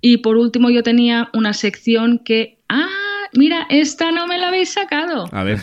y 0.01 0.18
por 0.18 0.36
último 0.36 0.70
yo 0.70 0.82
tenía 0.82 1.28
una 1.32 1.52
sección 1.52 2.18
que, 2.18 2.59
ah, 2.68 2.89
mira, 3.33 3.67
esta 3.71 4.11
no 4.11 4.27
me 4.27 4.39
la 4.39 4.49
habéis 4.49 4.73
sacado. 4.73 5.29
A 5.33 5.45
ver. 5.45 5.59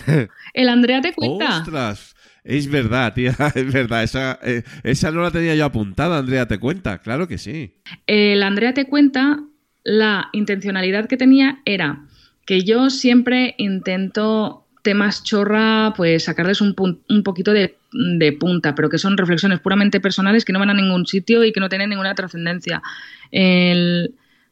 El 0.53 0.69
Andrea 0.69 1.01
te 1.01 1.13
cuenta. 1.13 1.59
¡Ostras! 1.59 2.15
Es 2.43 2.69
verdad, 2.69 3.13
tía, 3.13 3.35
es 3.55 3.73
verdad. 3.73 4.03
Esa, 4.03 4.39
eh, 4.43 4.63
esa 4.83 5.11
no 5.11 5.21
la 5.21 5.31
tenía 5.31 5.55
yo 5.55 5.65
apuntada, 5.65 6.19
Andrea 6.19 6.47
te 6.47 6.59
cuenta, 6.59 6.99
claro 6.99 7.27
que 7.27 7.39
sí. 7.39 7.73
El 8.05 8.43
Andrea 8.43 8.73
te 8.73 8.85
cuenta, 8.85 9.39
la 9.83 10.29
intencionalidad 10.31 11.07
que 11.07 11.17
tenía 11.17 11.59
era 11.65 12.05
que 12.45 12.63
yo 12.63 12.91
siempre 12.91 13.55
intento 13.57 14.67
temas 14.83 15.23
chorra, 15.23 15.93
pues 15.97 16.25
sacarles 16.25 16.61
un, 16.61 16.75
un 17.09 17.23
poquito 17.23 17.51
de, 17.51 17.75
de, 17.91 18.31
punta, 18.33 18.75
pero 18.75 18.87
que 18.87 18.99
son 18.99 19.17
reflexiones 19.17 19.59
puramente 19.59 19.99
personales 19.99 20.45
que 20.45 20.53
no 20.53 20.59
van 20.59 20.69
a 20.69 20.75
ningún 20.75 21.07
sitio 21.07 21.43
y 21.43 21.51
que 21.51 21.59
no 21.59 21.69
tienen 21.69 21.89
ninguna 21.89 22.13
trascendencia. 22.13 22.83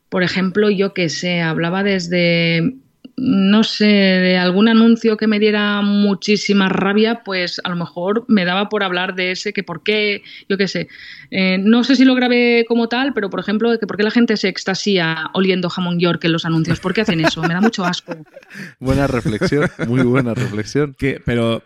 Por 0.10 0.24
ejemplo, 0.24 0.72
yo 0.72 0.96
que 0.96 1.10
sé, 1.10 1.42
hablaba 1.42 1.84
desde 1.84 2.76
no 3.16 3.64
sé, 3.64 3.86
de 3.86 4.38
algún 4.38 4.68
anuncio 4.68 5.18
que 5.18 5.28
me 5.28 5.40
diera 5.40 5.82
muchísima 5.82 6.68
rabia, 6.68 7.22
pues 7.24 7.62
a 7.64 7.70
lo 7.70 7.76
mejor 7.76 8.26
me 8.28 8.44
daba 8.46 8.70
por 8.70 8.84
hablar 8.84 9.16
de 9.16 9.32
ese, 9.32 9.54
que 9.54 9.64
por 9.64 9.84
qué, 9.84 10.24
yo 10.50 10.58
qué 10.58 10.68
sé. 10.68 10.88
Eh, 11.30 11.58
no 11.60 11.84
sé 11.84 11.96
si 11.96 12.06
lo 12.06 12.16
grabé 12.16 12.66
como 12.68 12.90
tal, 12.90 13.14
pero 13.14 13.30
por 13.30 13.40
ejemplo, 13.40 13.78
que 13.80 13.88
por 13.88 13.98
qué 13.98 14.04
la 14.04 14.12
gente 14.12 14.36
se 14.38 14.48
extasía 14.48 15.30
oliendo 15.34 15.70
jamón 15.70 16.00
York 16.00 16.24
en 16.26 16.32
los 16.32 16.46
anuncios. 16.46 16.80
¿Por 16.80 16.94
qué 16.94 17.02
hacen 17.02 17.24
eso? 17.24 17.42
Me 17.42 17.54
da 17.54 17.62
mucho 17.62 17.86
asco. 17.86 18.16
buena 18.80 19.08
reflexión, 19.08 19.70
muy 19.88 20.02
buena 20.02 20.34
reflexión. 20.34 20.96
Que, 20.98 21.22
pero 21.24 21.62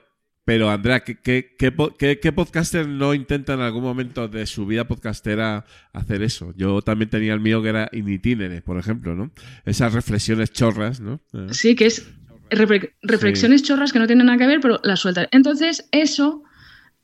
pero, 0.48 0.70
Andrea, 0.70 1.02
¿qué, 1.02 1.20
qué, 1.58 2.32
podcaster 2.32 2.88
no 2.88 3.14
intenta 3.14 3.56
en 3.56 3.60
algún 3.60 3.84
momento 3.84 4.30
de 4.30 4.46
su 4.46 4.66
vida 4.66 4.88
podcastera 4.88 5.66
hacer 5.92 6.24
eso? 6.24 6.54
Yo 6.56 6.82
también 6.82 7.10
tenía 7.10 7.34
el 7.34 7.42
mío 7.42 7.62
que 7.62 7.68
era 7.68 7.90
in 7.92 8.62
por 8.64 8.78
ejemplo, 8.80 9.14
¿no? 9.14 9.30
Esas 9.66 9.92
reflexiones 9.92 10.54
chorras, 10.54 11.02
¿no? 11.02 11.20
Eh. 11.34 11.48
Sí, 11.52 11.76
que 11.76 11.88
es 11.88 12.08
reflexiones 12.50 13.62
chorras 13.62 13.92
que 13.92 14.00
no 14.00 14.08
tienen 14.08 14.28
nada 14.28 14.38
que 14.38 14.48
ver, 14.48 14.62
pero 14.62 14.80
las 14.84 15.02
sueltas. 15.02 15.28
Entonces, 15.32 15.90
eso 15.92 16.46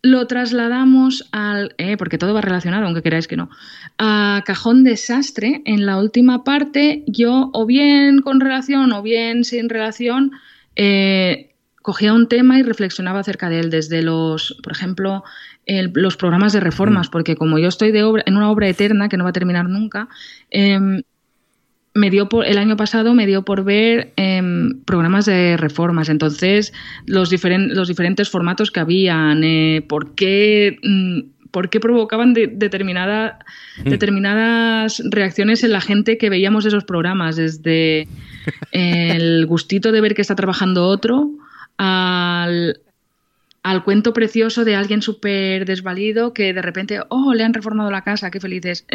lo 0.01 0.25
trasladamos 0.25 1.27
al, 1.33 1.75
eh, 1.79 1.97
porque 1.97 2.17
todo 2.17 2.33
va 2.33 2.39
relacionado, 2.39 2.85
aunque 2.85 3.01
queráis 3.01 3.27
que 3.27 3.35
no, 3.35 3.49
a 3.97 4.41
cajón 4.45 4.85
desastre. 4.85 5.61
En 5.65 5.85
la 5.85 5.97
última 5.97 6.45
parte, 6.45 7.03
yo, 7.07 7.49
o 7.51 7.65
bien 7.65 8.21
con 8.21 8.39
relación 8.39 8.93
o 8.93 9.01
bien 9.01 9.43
sin 9.43 9.67
relación, 9.67 10.31
eh, 10.77 11.52
cogía 11.83 12.13
un 12.13 12.27
tema 12.27 12.57
y 12.57 12.63
reflexionaba 12.63 13.19
acerca 13.19 13.49
de 13.49 13.59
él, 13.59 13.69
desde 13.69 14.01
los, 14.01 14.57
por 14.63 14.71
ejemplo, 14.71 15.23
los 15.67 16.17
programas 16.17 16.53
de 16.53 16.61
reformas, 16.61 17.09
mm. 17.09 17.11
porque 17.11 17.35
como 17.35 17.59
yo 17.59 17.67
estoy 17.67 17.91
de 17.91 18.03
obra, 18.03 18.23
en 18.25 18.37
una 18.37 18.49
obra 18.49 18.67
eterna 18.67 19.09
que 19.09 19.17
no 19.17 19.25
va 19.25 19.29
a 19.29 19.33
terminar 19.33 19.69
nunca, 19.69 20.07
em, 20.49 21.03
me 21.93 22.09
dio 22.09 22.27
por, 22.29 22.47
el 22.47 22.57
año 22.57 22.75
pasado 22.75 23.13
me 23.13 23.27
dio 23.27 23.43
por 23.43 23.65
ver 23.65 24.13
em, 24.15 24.79
programas 24.85 25.25
de 25.25 25.57
reformas. 25.57 26.09
Entonces, 26.09 26.73
los, 27.05 27.29
los 27.31 27.87
diferentes 27.87 28.29
formatos 28.29 28.71
que 28.71 28.79
habían, 28.79 29.43
eh, 29.43 29.85
por 29.87 30.15
qué. 30.15 30.79
Mm, 30.81 31.33
por 31.51 31.69
qué 31.69 31.79
provocaban 31.79 32.33
determinada, 32.33 33.37
mm. 33.77 33.89
determinadas 33.89 35.03
reacciones 35.05 35.63
en 35.63 35.71
la 35.71 35.81
gente 35.81 36.17
que 36.17 36.31
veíamos 36.31 36.65
esos 36.65 36.83
programas, 36.83 37.35
desde 37.35 38.07
el 38.71 39.45
gustito 39.45 39.91
de 39.91 40.01
ver 40.01 40.15
que 40.15 40.23
está 40.23 40.33
trabajando 40.33 40.87
otro, 40.87 41.29
al, 41.77 42.75
cuento 43.83 44.13
precioso 44.13 44.65
de 44.65 44.75
alguien 44.75 45.01
súper 45.01 45.65
desvalido 45.65 46.33
que 46.33 46.53
de 46.53 46.61
repente, 46.61 46.99
oh, 47.09 47.33
le 47.33 47.43
han 47.43 47.53
reformado 47.53 47.91
la 47.91 48.03
casa, 48.03 48.31
qué 48.31 48.39
felices. 48.39 48.85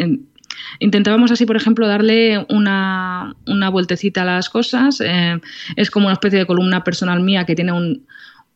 Intentábamos 0.79 1.31
así, 1.31 1.45
por 1.45 1.55
ejemplo, 1.55 1.87
darle 1.87 2.45
una, 2.49 3.35
una 3.47 3.69
vueltecita 3.69 4.23
a 4.23 4.25
las 4.25 4.49
cosas. 4.49 5.01
Eh, 5.01 5.39
es 5.75 5.91
como 5.91 6.07
una 6.07 6.13
especie 6.13 6.39
de 6.39 6.45
columna 6.45 6.83
personal 6.83 7.21
mía 7.21 7.45
que 7.45 7.55
tiene 7.55 7.71
un 7.71 8.05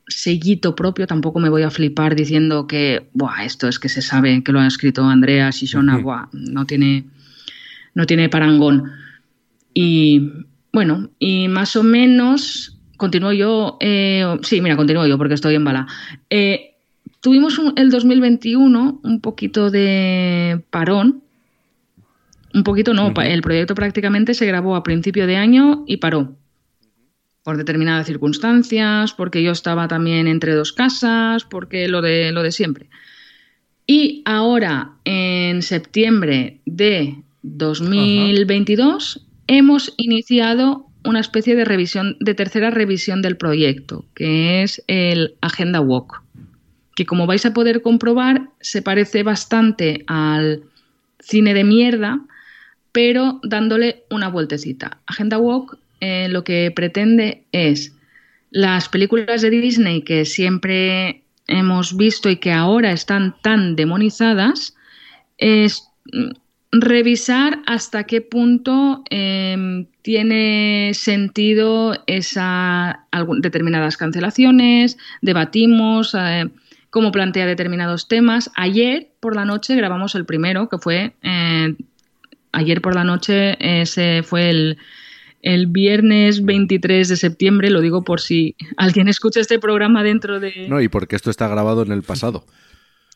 sellito 0.08 0.76
propio. 0.76 1.08
Tampoco 1.08 1.40
me 1.40 1.50
voy 1.50 1.64
a 1.64 1.72
flipar 1.72 2.16
diciendo 2.16 2.68
que, 2.68 3.08
Buah, 3.14 3.46
esto 3.46 3.68
es 3.68 3.80
que 3.80 3.90
se 3.90 4.02
sabe 4.02 4.44
que 4.44 4.52
lo 4.52 4.60
ha 4.60 4.68
escrito 4.68 5.04
Andrea 5.04 5.50
Shishona, 5.50 5.98
Buah, 5.98 6.28
no 6.34 6.66
tiene, 6.66 7.06
no 7.94 8.06
tiene 8.06 8.30
parangón. 8.30 8.92
Y 9.74 10.32
bueno, 10.72 11.10
y 11.20 11.48
más 11.48 11.76
o 11.76 11.84
menos 11.84 12.73
continúo 13.04 13.34
yo. 13.34 13.76
Eh, 13.82 14.26
sí, 14.44 14.62
mira, 14.62 14.78
continúo 14.78 15.06
yo 15.06 15.18
porque 15.18 15.34
estoy 15.34 15.56
en 15.56 15.66
bala. 15.66 15.88
Eh, 16.30 16.76
tuvimos 17.20 17.60
el 17.76 17.90
2021 17.92 19.02
un 19.04 19.20
poquito 19.20 19.70
de 19.70 20.64
parón. 20.70 21.22
Un 22.54 22.64
poquito 22.64 22.94
no, 22.94 23.12
el 23.22 23.42
proyecto 23.42 23.76
prácticamente 23.76 24.34
se 24.34 24.46
grabó 24.46 24.78
a 24.78 24.84
principio 24.84 25.28
de 25.28 25.36
año 25.36 25.84
y 25.86 25.98
paró. 25.98 26.38
Por 27.44 27.58
determinadas 27.58 28.08
circunstancias, 28.08 29.12
porque 29.12 29.44
yo 29.44 29.52
estaba 29.52 29.90
también 29.90 30.28
entre 30.28 30.54
dos 30.54 30.72
casas, 30.72 31.44
porque 31.44 31.90
lo 31.90 32.02
de, 32.02 32.32
lo 32.32 32.42
de 32.42 32.54
siempre. 32.54 32.88
Y 33.86 34.22
ahora, 34.24 34.94
en 35.04 35.62
septiembre 35.62 36.62
de 36.66 37.18
2022, 37.42 39.26
hemos 39.48 39.94
iniciado 39.98 40.88
una 41.04 41.20
especie 41.20 41.56
de 41.56 41.66
revisión, 41.66 42.18
de 42.20 42.34
tercera 42.34 42.70
revisión 42.70 43.22
del 43.22 43.38
proyecto, 43.38 44.06
que 44.14 44.64
es 44.64 44.84
el 44.88 45.36
Agenda 45.42 45.82
Walk, 45.82 46.22
que 46.96 47.06
como 47.06 47.26
vais 47.26 47.46
a 47.46 47.54
poder 47.54 47.82
comprobar 47.82 48.50
se 48.62 48.82
parece 48.82 49.24
bastante 49.24 50.04
al 50.08 50.64
cine 51.20 51.54
de 51.54 51.64
mierda, 51.64 52.22
pero 52.92 53.40
dándole 53.44 54.04
una 54.10 54.30
vueltecita. 54.30 55.00
Agenda 55.08 55.38
Walk 55.38 55.78
eh, 56.00 56.28
lo 56.30 56.44
que 56.44 56.70
pretende 56.76 57.44
es 57.54 57.94
las 58.52 58.90
películas 58.90 59.42
de 59.42 59.50
Disney 59.50 60.02
que 60.02 60.26
siempre 60.26 61.24
hemos 61.48 61.96
visto 61.96 62.30
y 62.30 62.36
que 62.36 62.52
ahora 62.52 62.92
están 62.92 63.36
tan 63.42 63.76
demonizadas, 63.76 64.76
es 65.38 65.88
revisar 66.74 67.60
hasta 67.68 68.06
qué 68.06 68.22
punto 68.22 69.04
em, 69.10 69.86
tiene 70.02 70.92
sentido 70.96 71.94
esa 72.08 73.06
determinadas 73.40 73.96
cancelaciones, 73.96 74.98
debatimos 75.22 76.16
eh, 76.20 76.50
cómo 76.90 77.12
plantea 77.12 77.46
determinados 77.46 78.08
temas. 78.08 78.50
Ayer 78.56 79.10
por 79.20 79.36
la 79.36 79.46
noche 79.46 79.76
grabamos 79.76 80.16
el 80.16 80.26
primero, 80.26 80.68
que 80.68 80.80
fue 80.80 81.14
eh, 81.22 81.76
ayer 82.52 82.82
por 82.82 82.96
la 82.96 83.04
noche, 83.04 83.56
ese 83.82 84.24
fue 84.24 84.50
el, 84.50 84.78
el 85.44 85.68
viernes 85.68 86.44
23 86.44 87.08
de 87.08 87.18
septiembre, 87.18 87.70
lo 87.70 87.82
digo 87.82 88.04
por 88.04 88.20
si 88.20 88.56
alguien 88.78 89.08
escucha 89.08 89.40
este 89.40 89.60
programa 89.60 90.02
dentro 90.02 90.40
de... 90.40 90.68
No, 90.68 90.82
y 90.82 90.88
porque 90.88 91.16
esto 91.16 91.30
está 91.30 91.48
grabado 91.48 91.84
en 91.84 91.92
el 91.92 92.02
pasado. 92.02 92.46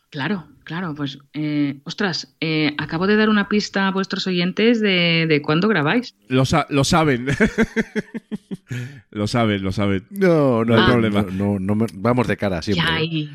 Claro, 0.10 0.48
claro, 0.64 0.96
pues, 0.96 1.20
eh, 1.34 1.82
ostras, 1.84 2.34
eh, 2.40 2.74
acabo 2.78 3.08
de 3.08 3.18
dar 3.18 3.28
una 3.28 3.50
pista 3.50 3.88
a 3.88 3.92
vuestros 3.92 4.26
oyentes 4.26 4.80
de, 4.80 5.26
de 5.28 5.42
cuándo 5.42 5.68
grabáis. 5.68 6.16
Lo, 6.30 6.44
lo 6.70 6.84
saben. 6.86 7.28
lo 9.12 9.28
saben, 9.28 9.64
lo 9.64 9.74
saben. 9.74 10.06
No, 10.10 10.64
no 10.64 10.76
hay 10.76 10.82
ah. 10.82 10.88
problema. 10.88 11.26
No, 11.30 11.60
no, 11.60 11.86
vamos 11.94 12.28
de 12.28 12.38
cara 12.38 12.62
siempre. 12.62 13.04
¿eh? 13.04 13.30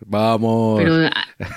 Vamos. 0.00 0.80
Pero 0.82 1.10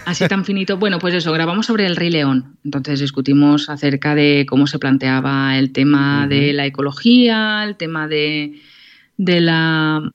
así 0.06 0.28
tan 0.28 0.46
finito. 0.46 0.78
Bueno, 0.78 1.00
pues 1.00 1.14
eso, 1.14 1.34
grabamos 1.34 1.66
sobre 1.66 1.86
el 1.86 1.98
Rey 1.98 2.10
León. 2.10 2.58
Entonces 2.64 3.02
discutimos 3.02 3.70
acerca 3.70 4.16
de 4.16 4.46
cómo 4.48 4.68
se 4.68 4.80
planteaba 4.80 5.58
el 5.58 5.74
tema 5.74 6.28
de 6.28 6.54
la 6.54 6.66
ecología, 6.66 7.64
el 7.66 7.76
tema 7.76 8.08
de, 8.08 8.60
de 9.18 9.42
la 9.42 10.12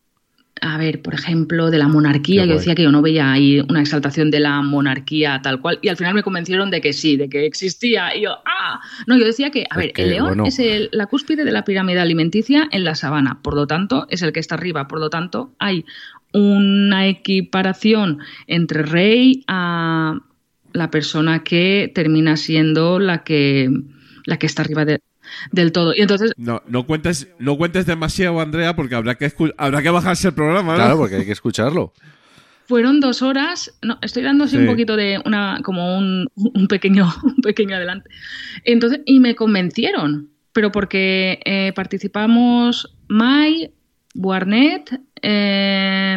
a 0.62 0.78
ver, 0.78 1.02
por 1.02 1.14
ejemplo, 1.14 1.70
de 1.70 1.78
la 1.78 1.88
monarquía. 1.88 2.46
yo 2.46 2.54
decía 2.54 2.74
que 2.74 2.82
yo 2.82 2.90
no 2.90 3.02
veía 3.02 3.30
ahí 3.30 3.60
una 3.68 3.80
exaltación 3.80 4.30
de 4.30 4.40
la 4.40 4.62
monarquía 4.62 5.40
tal 5.42 5.60
cual. 5.60 5.78
Y 5.82 5.88
al 5.88 5.96
final 5.96 6.14
me 6.14 6.22
convencieron 6.22 6.70
de 6.70 6.80
que 6.80 6.92
sí, 6.92 7.16
de 7.16 7.28
que 7.28 7.44
existía. 7.44 8.16
Y 8.16 8.22
yo, 8.22 8.38
¡ah! 8.46 8.80
No, 9.06 9.18
yo 9.18 9.26
decía 9.26 9.50
que, 9.50 9.66
a 9.68 9.76
ver, 9.76 9.92
el 9.96 10.10
león 10.10 10.46
es 10.46 10.60
la 10.92 11.06
cúspide 11.06 11.44
de 11.44 11.52
la 11.52 11.64
pirámide 11.64 12.00
alimenticia 12.00 12.68
en 12.72 12.84
la 12.84 12.94
sabana. 12.94 13.40
Por 13.42 13.54
lo 13.54 13.66
tanto, 13.66 14.06
es 14.08 14.22
el 14.22 14.32
que 14.32 14.40
está 14.40 14.54
arriba. 14.54 14.88
Por 14.88 14.98
lo 14.98 15.10
tanto, 15.10 15.52
hay 15.58 15.84
una 16.32 17.06
equiparación 17.06 18.20
entre 18.46 18.82
rey 18.82 19.44
a 19.48 20.20
la 20.72 20.90
persona 20.90 21.42
que 21.42 21.90
termina 21.94 22.36
siendo 22.36 22.98
la 22.98 23.24
que, 23.24 23.70
la 24.24 24.38
que 24.38 24.46
está 24.46 24.62
arriba 24.62 24.84
de, 24.84 25.00
del 25.52 25.72
todo. 25.72 25.94
Y 25.94 26.00
entonces... 26.00 26.32
No, 26.36 26.62
no 26.66 26.86
cuentes, 26.86 27.28
no 27.38 27.56
cuentes 27.56 27.86
demasiado, 27.86 28.40
Andrea, 28.40 28.74
porque 28.76 28.94
habrá 28.94 29.14
que, 29.14 29.32
habrá 29.56 29.82
que 29.82 29.90
bajarse 29.90 30.28
el 30.28 30.34
programa. 30.34 30.74
Claro, 30.74 30.96
porque 30.98 31.16
hay 31.16 31.24
que 31.26 31.32
escucharlo. 31.32 31.92
fueron 32.68 33.00
dos 33.00 33.22
horas. 33.22 33.72
No, 33.82 33.98
estoy 34.02 34.22
dándose 34.24 34.56
Sí. 34.56 34.62
un 34.62 34.66
poquito 34.66 34.96
de 34.96 35.20
una, 35.24 35.60
como 35.62 35.96
un, 35.98 36.28
un 36.34 36.68
pequeño, 36.68 37.08
un 37.22 37.36
pequeño 37.36 37.76
adelante. 37.76 38.10
Entonces, 38.64 39.00
y 39.06 39.20
me 39.20 39.34
convencieron, 39.36 40.30
pero 40.52 40.72
porque 40.72 41.40
eh, 41.44 41.72
participamos 41.76 42.96
Mai, 43.08 43.72
Buarnet, 44.14 45.00
eh, 45.22 46.16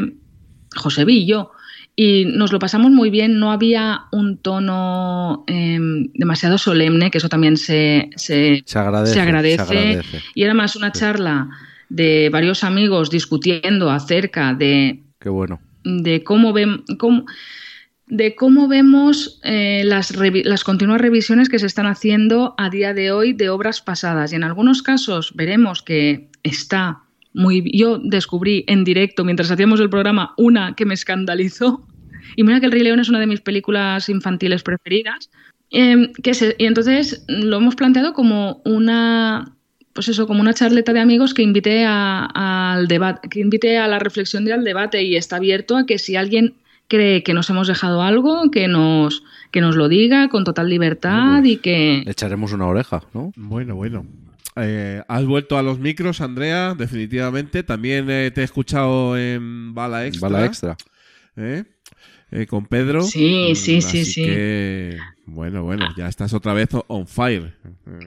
José 0.76 1.06
Villo. 1.06 1.52
Y 2.02 2.24
nos 2.24 2.54
lo 2.54 2.60
pasamos 2.60 2.92
muy 2.92 3.10
bien, 3.10 3.40
no 3.40 3.52
había 3.52 4.04
un 4.14 4.38
tono 4.38 5.44
eh, 5.48 5.78
demasiado 6.14 6.58
solemne, 6.58 7.12
que 7.12 7.18
eso 7.18 7.28
también 7.28 7.58
se, 7.58 8.10
se, 8.16 8.64
Se 8.66 8.80
agradece. 8.80 9.16
se 9.16 9.20
agradece. 9.20 9.62
agradece. 9.62 10.22
Y 10.34 10.44
era 10.44 10.54
más 10.54 10.78
una 10.78 10.94
charla 10.94 11.50
de 11.90 12.30
varios 12.32 12.64
amigos 12.64 13.10
discutiendo 13.10 13.90
acerca 13.92 14.54
de, 14.54 15.02
Qué 15.20 15.28
bueno. 15.28 15.60
de 15.84 16.24
cómo, 16.24 16.54
ven, 16.54 16.84
cómo- 16.98 17.26
de 18.08 18.34
cómo 18.34 18.70
vemos 18.70 19.42
eh, 19.44 19.82
las, 19.84 20.16
las 20.16 20.64
continuas 20.64 21.02
revisiones 21.02 21.50
que 21.50 21.60
se 21.60 21.66
están 21.68 21.86
haciendo 21.86 22.56
a 22.58 22.70
día 22.70 22.94
de 22.94 23.12
hoy 23.12 23.34
de 23.34 23.50
obras 23.50 23.82
pasadas. 23.82 24.32
Y 24.32 24.36
en 24.38 24.46
algunos 24.46 24.82
casos 24.84 25.34
veremos 25.36 25.84
que 25.84 26.30
está 26.44 27.00
muy... 27.34 27.70
Yo 27.78 28.00
descubrí 28.00 28.64
en 28.68 28.86
directo, 28.86 29.26
mientras 29.26 29.52
hacíamos 29.52 29.82
el 29.82 29.90
programa, 29.90 30.34
una 30.38 30.76
que 30.76 30.86
me 30.86 30.94
escandalizó. 30.94 31.86
Y 32.36 32.44
mira 32.44 32.60
que 32.60 32.66
El 32.68 32.72
Rey 32.72 32.84
León 32.84 33.00
es 33.00 33.10
una 33.10 33.20
de 33.20 33.28
mis 33.28 33.42
películas 33.42 34.10
infantiles 34.10 34.64
preferidas. 34.64 35.30
Eh, 35.72 36.12
que 36.24 36.34
se- 36.34 36.56
y 36.58 36.66
entonces 36.66 37.24
lo 37.28 37.58
hemos 37.58 37.76
planteado 37.76 38.14
como 38.14 38.62
una 38.66 39.56
pues 39.94 40.08
eso, 40.08 40.28
como 40.28 40.40
una 40.40 40.54
charleta 40.54 40.94
de 40.94 41.00
amigos 41.02 41.34
que 41.34 41.42
invite 41.42 41.84
a- 41.86 42.72
al 42.72 42.88
debate, 42.88 43.28
que 43.28 43.40
invite 43.42 43.78
a 43.78 43.88
la 43.88 44.00
reflexión 44.00 44.48
y 44.48 44.52
al 44.52 44.64
debate 44.64 45.04
y 45.04 45.16
está 45.18 45.36
abierto 45.38 45.76
a 45.76 45.86
que 45.86 45.98
si 45.98 46.16
alguien 46.16 46.54
cree 46.88 47.22
que 47.22 47.34
nos 47.34 47.50
hemos 47.50 47.68
dejado 47.68 48.02
algo, 48.02 48.50
que 48.50 48.68
nos, 48.70 49.24
que 49.52 49.60
nos 49.62 49.76
lo 49.76 49.90
diga 49.90 50.30
con 50.30 50.44
total 50.46 50.70
libertad 50.70 51.44
y 51.44 51.58
que... 51.58 52.04
Le 52.06 52.12
echaremos 52.12 52.54
una 52.54 52.68
oreja, 52.68 53.04
¿no? 53.14 53.34
Bueno, 53.36 53.76
bueno. 53.76 54.06
Eh, 54.56 55.02
has 55.08 55.26
vuelto 55.26 55.58
a 55.58 55.64
los 55.64 55.80
micros, 55.80 56.22
Andrea, 56.22 56.76
definitivamente. 56.78 57.64
También 57.64 58.10
eh, 58.10 58.32
te 58.34 58.42
he 58.42 58.44
escuchado 58.46 59.18
en 59.18 59.74
Bala 59.74 60.06
Extra. 60.08 60.30
Bala 60.30 60.46
extra. 60.46 60.78
¿eh? 61.36 61.64
Eh, 62.32 62.46
con 62.46 62.66
Pedro. 62.66 63.02
Sí, 63.02 63.50
Mm, 63.52 63.56
sí, 63.56 63.82
sí, 63.82 63.88
así 64.02 64.06
sí. 64.06 64.24
que, 64.24 64.98
bueno, 65.26 65.64
bueno, 65.64 65.88
ya 65.98 66.08
estás 66.08 66.34
otra 66.34 66.54
vez 66.54 66.70
on 66.88 67.08
fire. 67.08 67.54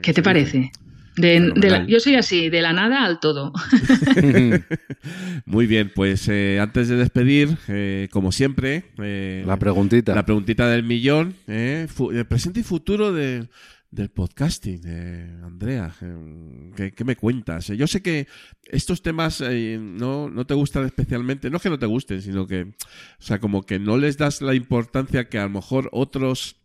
¿Qué 0.01 0.13
te 0.13 0.21
sí, 0.21 0.23
parece? 0.23 0.71
De, 1.15 1.51
de 1.55 1.69
la- 1.69 1.85
yo 1.85 1.99
soy 1.99 2.15
así, 2.15 2.49
de 2.49 2.61
la 2.61 2.73
nada 2.73 3.03
al 3.05 3.19
todo. 3.19 3.53
Muy 5.45 5.67
bien, 5.67 5.91
pues 5.93 6.27
eh, 6.27 6.59
antes 6.61 6.87
de 6.87 6.95
despedir, 6.95 7.57
eh, 7.67 8.07
como 8.11 8.31
siempre, 8.31 8.85
eh, 9.01 9.43
La 9.45 9.57
preguntita. 9.57 10.15
la 10.15 10.25
preguntita 10.25 10.67
del 10.69 10.83
millón, 10.83 11.35
eh, 11.47 11.87
presente 12.27 12.61
y 12.61 12.63
futuro 12.63 13.11
de- 13.13 13.47
del 13.93 14.09
podcasting, 14.09 14.81
eh, 14.85 15.37
Andrea, 15.43 15.93
eh, 16.01 16.91
¿qué, 16.95 17.03
me 17.03 17.15
cuentas? 17.15 17.69
Eh, 17.69 17.77
Yo 17.77 17.85
sé 17.85 18.01
que 18.01 18.27
estos 18.65 19.03
temas 19.03 19.39
eh, 19.41 19.77
no, 19.79 20.29
no 20.29 20.45
te 20.47 20.55
gustan 20.55 20.85
especialmente, 20.85 21.49
no 21.51 21.57
es 21.57 21.63
que 21.63 21.69
no 21.69 21.77
te 21.77 21.85
gusten, 21.85 22.21
sino 22.23 22.47
que, 22.47 22.61
o 22.63 23.21
sea, 23.21 23.39
como 23.39 23.63
que 23.63 23.77
no 23.77 23.97
les 23.97 24.17
das 24.17 24.41
la 24.41 24.55
importancia 24.55 25.29
que 25.29 25.37
a 25.37 25.43
lo 25.43 25.49
mejor 25.51 25.89
otros 25.91 26.55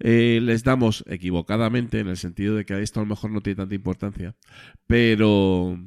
les 0.00 0.64
damos 0.64 1.04
equivocadamente, 1.06 2.00
en 2.00 2.08
el 2.08 2.16
sentido 2.16 2.56
de 2.56 2.64
que 2.64 2.82
esto 2.82 2.98
a 2.98 3.04
lo 3.04 3.08
mejor 3.08 3.30
no 3.30 3.40
tiene 3.40 3.56
tanta 3.56 3.74
importancia, 3.74 4.34
pero... 4.86 5.78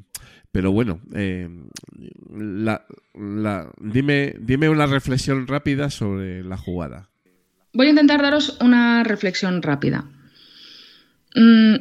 Pero 0.49 0.71
bueno, 0.71 1.01
la, 2.31 2.85
la- 3.13 3.71
dime, 3.79 4.33
dime 4.39 4.69
una 4.69 4.87
reflexión 4.87 5.45
rápida 5.45 5.89
sobre 5.91 6.41
la 6.43 6.57
jugada. 6.57 7.09
Voy 7.73 7.87
a 7.87 7.89
intentar 7.91 8.23
daros 8.23 8.57
una 8.61 9.03
reflexión 9.03 9.61
rápida. 9.61 10.09
Mm, 11.37 11.75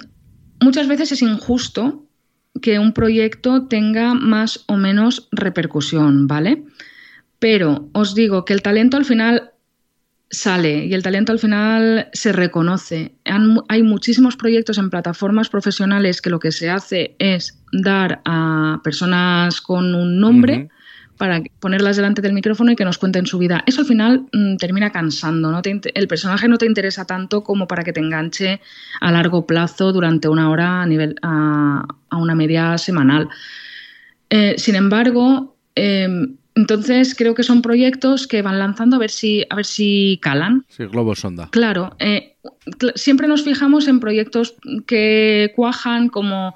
muchas 0.60 0.86
veces 0.86 1.12
es 1.12 1.22
injusto 1.22 2.06
que 2.60 2.78
un 2.78 2.92
proyecto 2.92 3.66
tenga 3.66 4.14
más 4.14 4.64
o 4.68 4.76
menos 4.76 5.28
repercusión, 5.32 6.26
¿vale? 6.26 6.64
Pero 7.38 7.88
os 7.92 8.14
digo 8.14 8.44
que 8.44 8.52
el 8.52 8.62
talento 8.62 8.96
al 8.96 9.04
final 9.04 9.52
sale 10.30 10.86
y 10.86 10.94
el 10.94 11.02
talento 11.02 11.32
al 11.32 11.38
final 11.38 12.08
se 12.12 12.32
reconoce. 12.32 13.14
Hay 13.68 13.82
muchísimos 13.82 14.36
proyectos 14.36 14.78
en 14.78 14.90
plataformas 14.90 15.48
profesionales 15.48 16.20
que 16.20 16.30
lo 16.30 16.38
que 16.38 16.52
se 16.52 16.68
hace 16.70 17.16
es 17.18 17.62
dar 17.72 18.20
a 18.24 18.80
personas 18.82 19.60
con 19.60 19.94
un 19.94 20.20
nombre. 20.20 20.68
Para 21.16 21.42
ponerlas 21.60 21.96
delante 21.96 22.22
del 22.22 22.32
micrófono 22.32 22.72
y 22.72 22.76
que 22.76 22.84
nos 22.84 22.98
cuenten 22.98 23.26
su 23.26 23.38
vida. 23.38 23.62
Eso 23.66 23.80
al 23.80 23.86
final 23.86 24.26
mm, 24.32 24.56
termina 24.56 24.90
cansando, 24.90 25.50
¿no? 25.50 25.62
Te 25.62 25.80
el 25.94 26.08
personaje 26.08 26.48
no 26.48 26.58
te 26.58 26.66
interesa 26.66 27.04
tanto 27.04 27.42
como 27.42 27.66
para 27.66 27.84
que 27.84 27.92
te 27.92 28.00
enganche 28.00 28.60
a 29.00 29.10
largo 29.12 29.46
plazo 29.46 29.92
durante 29.92 30.28
una 30.28 30.50
hora 30.50 30.82
a, 30.82 30.86
nivel, 30.86 31.16
a, 31.22 31.84
a 32.10 32.16
una 32.16 32.34
media 32.34 32.78
semanal. 32.78 33.28
Eh, 34.30 34.54
sin 34.58 34.74
embargo, 34.74 35.56
eh, 35.74 36.08
entonces 36.56 37.14
creo 37.14 37.34
que 37.34 37.42
son 37.42 37.60
proyectos 37.60 38.26
que 38.26 38.40
van 38.40 38.58
lanzando 38.58 38.96
a 38.96 38.98
ver 38.98 39.10
si, 39.10 39.44
a 39.50 39.54
ver 39.54 39.66
si 39.66 40.18
calan. 40.22 40.64
Sí, 40.68 40.86
globo 40.86 41.14
sonda. 41.14 41.48
Claro, 41.50 41.94
eh, 41.98 42.36
siempre 42.94 43.28
nos 43.28 43.44
fijamos 43.44 43.86
en 43.88 44.00
proyectos 44.00 44.56
que 44.86 45.52
cuajan 45.54 46.08
como 46.08 46.54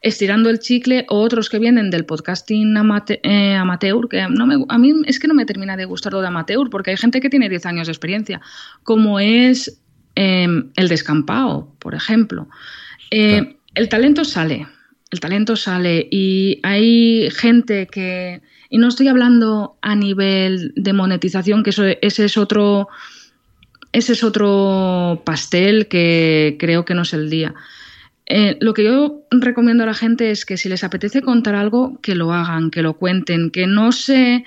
estirando 0.00 0.48
el 0.50 0.58
chicle 0.60 1.06
o 1.08 1.20
otros 1.20 1.48
que 1.50 1.58
vienen 1.58 1.90
del 1.90 2.04
podcasting 2.04 2.74
amate- 2.76 3.20
eh, 3.22 3.54
amateur, 3.54 4.08
que 4.08 4.26
no 4.28 4.46
me, 4.46 4.64
a 4.68 4.78
mí 4.78 4.92
es 5.06 5.18
que 5.18 5.26
no 5.28 5.34
me 5.34 5.44
termina 5.44 5.76
de 5.76 5.84
gustar 5.86 6.12
lo 6.12 6.20
de 6.20 6.28
amateur, 6.28 6.70
porque 6.70 6.90
hay 6.92 6.96
gente 6.96 7.20
que 7.20 7.30
tiene 7.30 7.48
10 7.48 7.66
años 7.66 7.86
de 7.88 7.92
experiencia, 7.92 8.40
como 8.84 9.18
es 9.18 9.80
eh, 10.16 10.46
el 10.76 10.88
descampado, 10.88 11.72
por 11.78 11.94
ejemplo. 11.94 12.48
Eh, 13.10 13.40
Claro. 13.40 13.54
El 13.74 13.88
talento 13.88 14.24
sale, 14.24 14.66
el 15.12 15.20
talento 15.20 15.54
sale 15.54 16.08
y 16.10 16.58
hay 16.64 17.28
gente 17.30 17.86
que, 17.86 18.40
y 18.70 18.78
no 18.78 18.88
estoy 18.88 19.06
hablando 19.06 19.76
a 19.82 19.94
nivel 19.94 20.72
de 20.74 20.92
monetización, 20.92 21.62
que 21.62 21.70
eso, 21.70 21.84
ese 21.84 22.24
es 22.24 22.36
otro, 22.36 22.88
ese 23.92 24.14
es 24.14 24.24
otro 24.24 25.22
pastel 25.24 25.86
que 25.86 26.56
creo 26.58 26.84
que 26.84 26.94
no 26.94 27.02
es 27.02 27.12
el 27.12 27.30
día. 27.30 27.54
Eh, 28.28 28.56
lo 28.60 28.74
que 28.74 28.84
yo 28.84 29.22
recomiendo 29.30 29.84
a 29.84 29.86
la 29.86 29.94
gente 29.94 30.30
es 30.30 30.44
que 30.44 30.56
si 30.58 30.68
les 30.68 30.84
apetece 30.84 31.22
contar 31.22 31.54
algo, 31.54 31.98
que 32.02 32.14
lo 32.14 32.32
hagan, 32.32 32.70
que 32.70 32.82
lo 32.82 32.94
cuenten, 32.94 33.50
que 33.50 33.66
no 33.66 33.90
se 33.92 34.44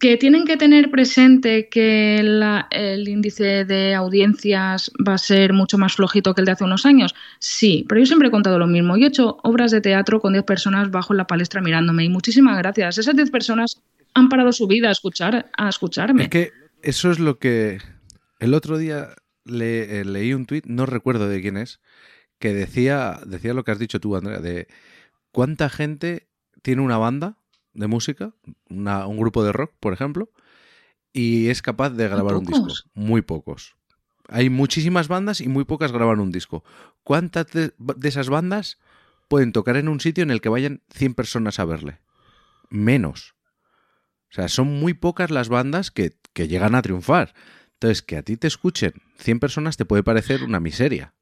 que 0.00 0.16
tienen 0.16 0.44
que 0.44 0.56
tener 0.56 0.90
presente 0.90 1.68
que 1.68 2.18
el 2.18 3.08
índice 3.08 3.64
de 3.64 3.94
audiencias 3.94 4.90
va 5.06 5.14
a 5.14 5.18
ser 5.18 5.52
mucho 5.52 5.78
más 5.78 5.94
flojito 5.94 6.34
que 6.34 6.40
el 6.40 6.44
de 6.44 6.52
hace 6.52 6.64
unos 6.64 6.84
años. 6.86 7.14
Sí, 7.38 7.84
pero 7.88 8.00
yo 8.00 8.06
siempre 8.06 8.26
he 8.26 8.30
contado 8.32 8.58
lo 8.58 8.66
mismo. 8.66 8.96
Yo 8.96 9.04
he 9.04 9.08
hecho 9.08 9.38
obras 9.44 9.70
de 9.70 9.80
teatro 9.80 10.20
con 10.20 10.32
10 10.32 10.44
personas 10.44 10.90
bajo 10.90 11.14
la 11.14 11.28
palestra 11.28 11.60
mirándome 11.60 12.04
y 12.04 12.08
muchísimas 12.08 12.58
gracias. 12.58 12.98
Esas 12.98 13.14
10 13.14 13.30
personas 13.30 13.80
han 14.14 14.28
parado 14.28 14.50
su 14.52 14.66
vida 14.66 14.88
a 14.88 14.92
escuchar 14.92 15.50
a 15.56 15.68
escucharme. 15.68 16.24
Es 16.24 16.28
que 16.30 16.50
eso 16.82 17.12
es 17.12 17.20
lo 17.20 17.38
que. 17.38 17.78
El 18.40 18.54
otro 18.54 18.78
día 18.78 19.10
le- 19.44 20.00
eh, 20.00 20.04
leí 20.04 20.34
un 20.34 20.46
tuit, 20.46 20.66
no 20.66 20.86
recuerdo 20.86 21.28
de 21.28 21.40
quién 21.40 21.56
es, 21.56 21.78
que 22.38 22.52
decía, 22.52 23.20
decía 23.26 23.54
lo 23.54 23.64
que 23.64 23.70
has 23.72 23.78
dicho 23.78 24.00
tú, 24.00 24.16
Andrea, 24.16 24.38
de 24.40 24.68
cuánta 25.32 25.68
gente 25.70 26.28
tiene 26.62 26.82
una 26.82 26.98
banda 26.98 27.38
de 27.72 27.86
música, 27.86 28.32
una- 28.68 29.06
un 29.06 29.16
grupo 29.18 29.44
de 29.44 29.52
rock, 29.52 29.72
por 29.80 29.92
ejemplo, 29.92 30.30
y 31.12 31.48
es 31.48 31.62
capaz 31.62 31.90
de 31.90 32.08
grabar 32.08 32.34
un 32.36 32.44
disco. 32.44 32.62
Muy 32.94 33.22
pocos. 33.22 33.76
Hay 34.28 34.50
muchísimas 34.50 35.08
bandas 35.08 35.40
y 35.40 35.48
muy 35.48 35.64
pocas 35.64 35.92
graban 35.92 36.20
un 36.20 36.32
disco. 36.32 36.64
¿Cuántas 37.04 37.46
de, 37.52 37.72
de 37.78 38.08
esas 38.08 38.28
bandas 38.28 38.78
pueden 39.28 39.52
tocar 39.52 39.76
en 39.76 39.88
un 39.88 40.00
sitio 40.00 40.22
en 40.22 40.30
el 40.30 40.40
que 40.40 40.48
vayan 40.48 40.82
100 40.90 41.14
personas 41.14 41.58
a 41.60 41.64
verle? 41.64 42.00
Menos. 42.70 43.34
O 44.30 44.34
sea, 44.34 44.48
son 44.48 44.68
muy 44.80 44.94
pocas 44.94 45.30
las 45.30 45.48
bandas 45.48 45.90
que, 45.90 46.16
que 46.32 46.48
llegan 46.48 46.74
a 46.74 46.82
triunfar. 46.82 47.34
Entonces, 47.74 48.02
que 48.02 48.16
a 48.16 48.22
ti 48.22 48.36
te 48.36 48.46
escuchen 48.48 48.94
100 49.18 49.38
personas 49.38 49.76
te 49.76 49.84
puede 49.84 50.02
parecer 50.02 50.42
una 50.42 50.60
miseria. 50.60 51.14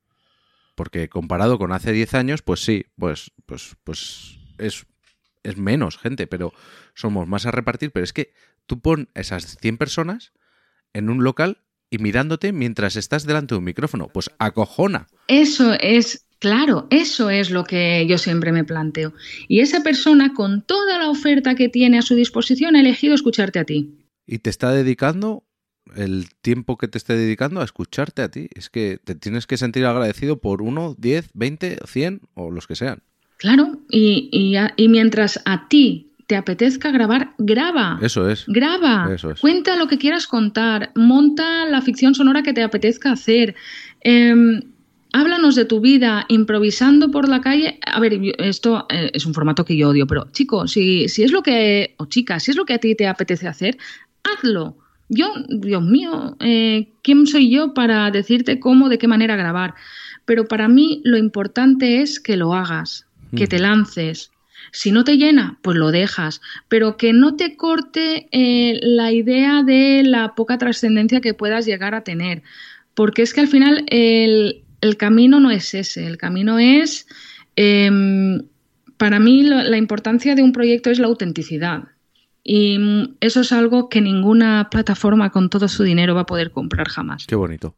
Porque 0.74 1.08
comparado 1.08 1.58
con 1.58 1.72
hace 1.72 1.92
10 1.92 2.14
años, 2.14 2.42
pues 2.42 2.60
sí, 2.60 2.86
pues, 2.98 3.32
pues, 3.46 3.76
pues 3.84 4.38
es, 4.58 4.86
es 5.42 5.56
menos 5.56 5.98
gente, 5.98 6.26
pero 6.26 6.52
somos 6.94 7.28
más 7.28 7.46
a 7.46 7.50
repartir. 7.50 7.92
Pero 7.92 8.04
es 8.04 8.12
que 8.12 8.32
tú 8.66 8.80
pon 8.80 9.08
esas 9.14 9.56
100 9.60 9.78
personas 9.78 10.32
en 10.92 11.10
un 11.10 11.22
local 11.22 11.58
y 11.90 11.98
mirándote 11.98 12.52
mientras 12.52 12.96
estás 12.96 13.24
delante 13.24 13.54
de 13.54 13.58
un 13.58 13.64
micrófono. 13.64 14.08
Pues 14.08 14.30
acojona. 14.38 15.06
Eso 15.28 15.74
es, 15.74 16.26
claro, 16.40 16.88
eso 16.90 17.30
es 17.30 17.50
lo 17.50 17.64
que 17.64 18.04
yo 18.08 18.18
siempre 18.18 18.52
me 18.52 18.64
planteo. 18.64 19.12
Y 19.46 19.60
esa 19.60 19.82
persona, 19.82 20.34
con 20.34 20.62
toda 20.62 20.98
la 20.98 21.08
oferta 21.08 21.54
que 21.54 21.68
tiene 21.68 21.98
a 21.98 22.02
su 22.02 22.14
disposición, 22.14 22.74
ha 22.74 22.80
elegido 22.80 23.14
escucharte 23.14 23.58
a 23.58 23.64
ti. 23.64 24.08
Y 24.26 24.38
te 24.38 24.50
está 24.50 24.72
dedicando 24.72 25.44
el 25.96 26.28
tiempo 26.42 26.76
que 26.76 26.88
te 26.88 26.98
esté 26.98 27.16
dedicando 27.16 27.60
a 27.60 27.64
escucharte 27.64 28.22
a 28.22 28.30
ti. 28.30 28.48
Es 28.54 28.70
que 28.70 28.98
te 29.02 29.14
tienes 29.14 29.46
que 29.46 29.56
sentir 29.56 29.86
agradecido 29.86 30.38
por 30.38 30.62
uno, 30.62 30.94
10, 30.98 31.30
20, 31.34 31.78
100 31.86 32.20
o 32.34 32.50
los 32.50 32.66
que 32.66 32.76
sean. 32.76 33.02
Claro, 33.38 33.78
y, 33.90 34.30
y 34.76 34.88
mientras 34.88 35.40
a 35.44 35.68
ti 35.68 36.14
te 36.26 36.36
apetezca 36.36 36.90
grabar, 36.90 37.34
graba. 37.38 37.98
Eso 38.02 38.28
es. 38.28 38.44
Graba. 38.46 39.12
Eso 39.12 39.30
es. 39.30 39.40
Cuenta 39.40 39.76
lo 39.76 39.88
que 39.88 39.98
quieras 39.98 40.26
contar. 40.26 40.92
Monta 40.94 41.66
la 41.66 41.82
ficción 41.82 42.14
sonora 42.14 42.42
que 42.42 42.52
te 42.52 42.62
apetezca 42.62 43.12
hacer. 43.12 43.54
Em, 44.00 44.62
háblanos 45.12 45.54
de 45.54 45.64
tu 45.64 45.80
vida 45.80 46.24
improvisando 46.28 47.10
por 47.10 47.28
la 47.28 47.40
calle. 47.40 47.78
A 47.86 48.00
ver, 48.00 48.18
esto 48.38 48.86
eh, 48.88 49.10
es 49.12 49.26
un 49.26 49.34
formato 49.34 49.64
que 49.64 49.76
yo 49.76 49.90
odio, 49.90 50.06
pero 50.06 50.28
chico, 50.32 50.66
si, 50.66 51.08
si 51.08 51.22
es 51.22 51.32
lo 51.32 51.42
que, 51.42 51.94
o 51.98 52.06
chica, 52.06 52.40
si 52.40 52.50
es 52.50 52.56
lo 52.56 52.64
que 52.64 52.74
a 52.74 52.78
ti 52.78 52.94
te 52.94 53.06
apetece 53.06 53.46
hacer, 53.46 53.76
hazlo. 54.22 54.78
Yo, 55.08 55.26
Dios 55.48 55.82
mío, 55.82 56.36
eh, 56.40 56.88
¿quién 57.02 57.26
soy 57.26 57.50
yo 57.50 57.74
para 57.74 58.10
decirte 58.10 58.58
cómo, 58.58 58.88
de 58.88 58.98
qué 58.98 59.08
manera 59.08 59.36
grabar? 59.36 59.74
Pero 60.24 60.46
para 60.46 60.68
mí 60.68 61.02
lo 61.04 61.18
importante 61.18 62.00
es 62.00 62.20
que 62.20 62.36
lo 62.36 62.54
hagas, 62.54 63.06
que 63.36 63.46
te 63.46 63.58
lances. 63.58 64.30
Si 64.72 64.92
no 64.92 65.04
te 65.04 65.16
llena, 65.16 65.58
pues 65.62 65.76
lo 65.76 65.90
dejas, 65.90 66.40
pero 66.68 66.96
que 66.96 67.12
no 67.12 67.36
te 67.36 67.56
corte 67.56 68.28
eh, 68.32 68.78
la 68.82 69.12
idea 69.12 69.62
de 69.62 70.02
la 70.04 70.34
poca 70.34 70.56
trascendencia 70.56 71.20
que 71.20 71.34
puedas 71.34 71.66
llegar 71.66 71.94
a 71.94 72.04
tener, 72.04 72.42
porque 72.94 73.22
es 73.22 73.34
que 73.34 73.40
al 73.40 73.48
final 73.48 73.84
el, 73.88 74.62
el 74.80 74.96
camino 74.96 75.40
no 75.40 75.50
es 75.50 75.74
ese, 75.74 76.06
el 76.06 76.16
camino 76.16 76.58
es, 76.58 77.06
em, 77.56 78.42
para 78.96 79.18
mí 79.18 79.42
la 79.42 79.76
importancia 79.76 80.34
de 80.34 80.42
un 80.42 80.52
proyecto 80.52 80.90
es 80.90 80.98
la 80.98 81.08
autenticidad. 81.08 81.84
Y 82.46 82.78
mm, 82.78 83.16
eso 83.20 83.40
es 83.40 83.52
algo 83.52 83.88
que 83.88 84.00
ninguna 84.02 84.68
plataforma 84.70 85.30
con 85.30 85.48
todo 85.50 85.66
su 85.66 85.82
dinero 85.82 86.14
va 86.14 86.20
a 86.22 86.26
poder 86.26 86.50
comprar 86.50 86.88
jamás. 86.88 87.26
Qué 87.26 87.34
bonito. 87.34 87.74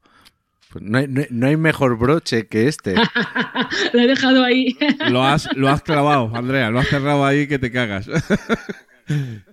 Pues 0.72 0.84
no, 0.84 0.98
hay, 0.98 1.06
no 1.08 1.20
hay- 1.20 1.28
no 1.30 1.46
hay 1.46 1.56
mejor 1.56 1.96
broche 1.96 2.48
que 2.48 2.66
este. 2.66 2.94
Lo 3.92 4.00
he 4.00 4.06
dejado 4.08 4.42
ahí. 4.44 4.76
Lo 5.10 5.24
has, 5.24 5.48
lo 5.56 5.68
has 5.68 5.82
clavado, 5.82 6.30
Andrea, 6.34 6.70
lo 6.70 6.80
has 6.80 6.88
cerrado 6.88 7.24
ahí 7.24 7.46
que 7.46 7.58
te 7.58 7.70
cagas. 7.70 8.08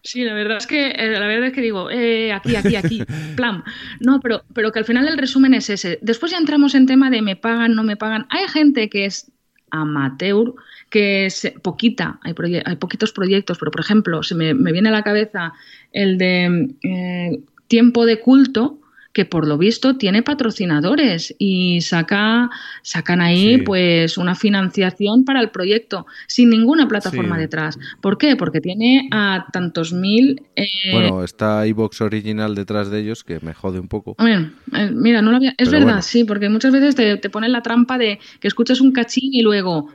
Sí, 0.02 0.24
la 0.24 0.34
verdad 0.34 0.58
es 0.58 0.66
que 0.66 0.88
eh, 0.88 1.12
la 1.12 1.28
verdad 1.28 1.50
es 1.50 1.54
que 1.54 1.62
digo, 1.62 1.92
eh, 1.92 2.34
aquí, 2.34 2.56
aquí, 2.56 2.76
aquí, 2.76 3.04
plan. 3.36 3.64
No, 4.00 4.20
pero, 4.20 4.42
pero 4.52 4.72
que 4.72 4.80
al 4.80 4.86
final 4.86 5.08
el 5.08 5.16
resumen 5.16 5.54
es 5.54 5.70
ese. 5.70 6.00
Después 6.02 6.32
ya 6.32 6.40
entramos 6.40 6.74
en 6.74 6.88
tema 6.88 7.12
de 7.12 7.22
me 7.22 7.36
pagan, 7.36 7.76
no 7.76 7.84
me 7.84 7.96
pagan. 7.96 8.26
Hay 8.32 8.48
gente 8.48 8.90
que 8.90 9.06
es 9.06 9.32
amateur, 9.74 10.54
que 10.90 11.26
es 11.26 11.52
poquita, 11.62 12.20
hay, 12.22 12.34
poquitos 12.34 13.12
proyectos, 13.12 13.58
pero 13.58 13.72
por 13.72 13.82
ejemplo, 13.82 14.22
se 14.24 14.36
me, 14.36 14.54
me 14.54 14.72
viene 14.72 14.90
a 14.90 14.92
la 14.94 15.04
cabeza 15.04 15.54
el 15.92 16.18
de 16.18 16.76
eh, 16.84 17.40
Tiempo 17.68 18.06
de 18.06 18.20
Culto, 18.20 18.80
que 19.14 19.26
por 19.26 19.48
lo 19.48 19.58
visto 19.58 19.96
tiene 19.98 20.24
patrocinadores 20.24 21.36
y 21.38 21.82
saca, 21.82 22.50
sacan 22.82 23.22
ahí 23.22 23.58
Sí. 23.58 23.62
pues 23.64 24.18
una 24.18 24.36
financiación 24.36 25.24
para 25.24 25.40
el 25.42 25.50
proyecto 25.52 26.06
sin 26.28 26.50
ninguna 26.50 26.88
plataforma 26.88 27.36
Sí. 27.36 27.42
detrás. 27.42 27.78
¿Por 28.02 28.18
qué? 28.18 28.36
Porque 28.36 28.60
tiene 28.62 29.08
a 29.12 29.46
tantos 29.54 29.94
mil... 29.94 30.42
eh, 30.56 30.66
Bueno, 30.92 31.24
está 31.24 31.66
iBox 31.68 32.02
original 32.02 32.56
detrás 32.56 32.90
de 32.90 33.02
ellos 33.02 33.24
que 33.24 33.40
me 33.42 33.54
jode 33.54 33.80
un 33.80 33.88
poco. 33.88 34.16
a 34.18 34.24
ver, 34.24 34.50
eh, 34.76 34.90
mira, 34.94 35.22
no 35.22 35.32
lo 35.32 35.38
había... 35.38 35.52
Es 35.52 35.56
Pero 35.70 35.72
verdad, 35.72 35.86
bueno. 35.86 36.02
sí, 36.02 36.24
porque 36.24 36.50
muchas 36.50 36.72
veces 36.74 36.96
te, 36.96 37.18
te 37.18 37.30
ponen 37.30 37.52
la 37.52 37.62
trampa 37.62 37.98
de 37.98 38.20
que 38.40 38.48
escuchas 38.48 38.82
un 38.82 38.92
cachín 38.92 39.34
y 39.34 39.42
luego. 39.42 39.90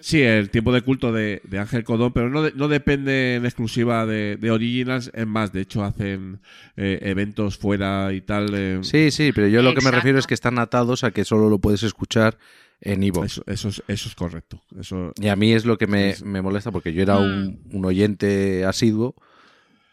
Sí, 0.00 0.22
el 0.22 0.48
tiempo 0.48 0.72
de 0.72 0.80
culto 0.80 1.12
de, 1.12 1.42
de 1.44 1.58
Ángel 1.58 1.84
Codón, 1.84 2.14
pero 2.14 2.30
no, 2.30 2.42
de- 2.42 2.52
no 2.54 2.68
depende 2.68 3.34
en 3.34 3.44
exclusiva 3.44 4.06
de, 4.06 4.36
de 4.40 4.50
Originals. 4.50 5.10
Es 5.12 5.26
más, 5.26 5.52
de 5.52 5.60
hecho, 5.60 5.84
hacen 5.84 6.38
eh, 6.78 6.98
eventos 7.02 7.58
fuera 7.58 8.10
y 8.14 8.22
tal. 8.22 8.46
Sí, 8.82 9.10
sí, 9.10 9.32
pero 9.32 9.48
yo 9.48 9.62
lo 9.62 9.74
que 9.74 9.80
me 9.84 9.90
refiero 9.90 10.18
es 10.18 10.26
que 10.26 10.34
están 10.34 10.58
atados 10.58 11.04
a 11.04 11.10
que 11.10 11.24
solo 11.24 11.48
lo 11.48 11.58
puedes 11.58 11.82
escuchar 11.82 12.38
en 12.80 13.02
iVoox. 13.02 13.24
Eso, 13.26 13.42
eso, 13.46 13.68
es, 13.68 13.82
eso 13.88 14.08
es 14.08 14.14
correcto. 14.14 14.62
Eso, 14.78 15.12
Y 15.20 15.28
a 15.28 15.36
mí 15.36 15.52
es 15.52 15.64
lo 15.64 15.78
que 15.78 15.86
me, 15.86 16.12
Sí, 16.12 16.18
sí. 16.20 16.24
me 16.24 16.42
molesta 16.42 16.70
porque 16.70 16.92
yo 16.92 17.02
era 17.02 17.18
un, 17.18 17.62
un 17.72 17.84
oyente 17.84 18.64
asiduo 18.64 19.14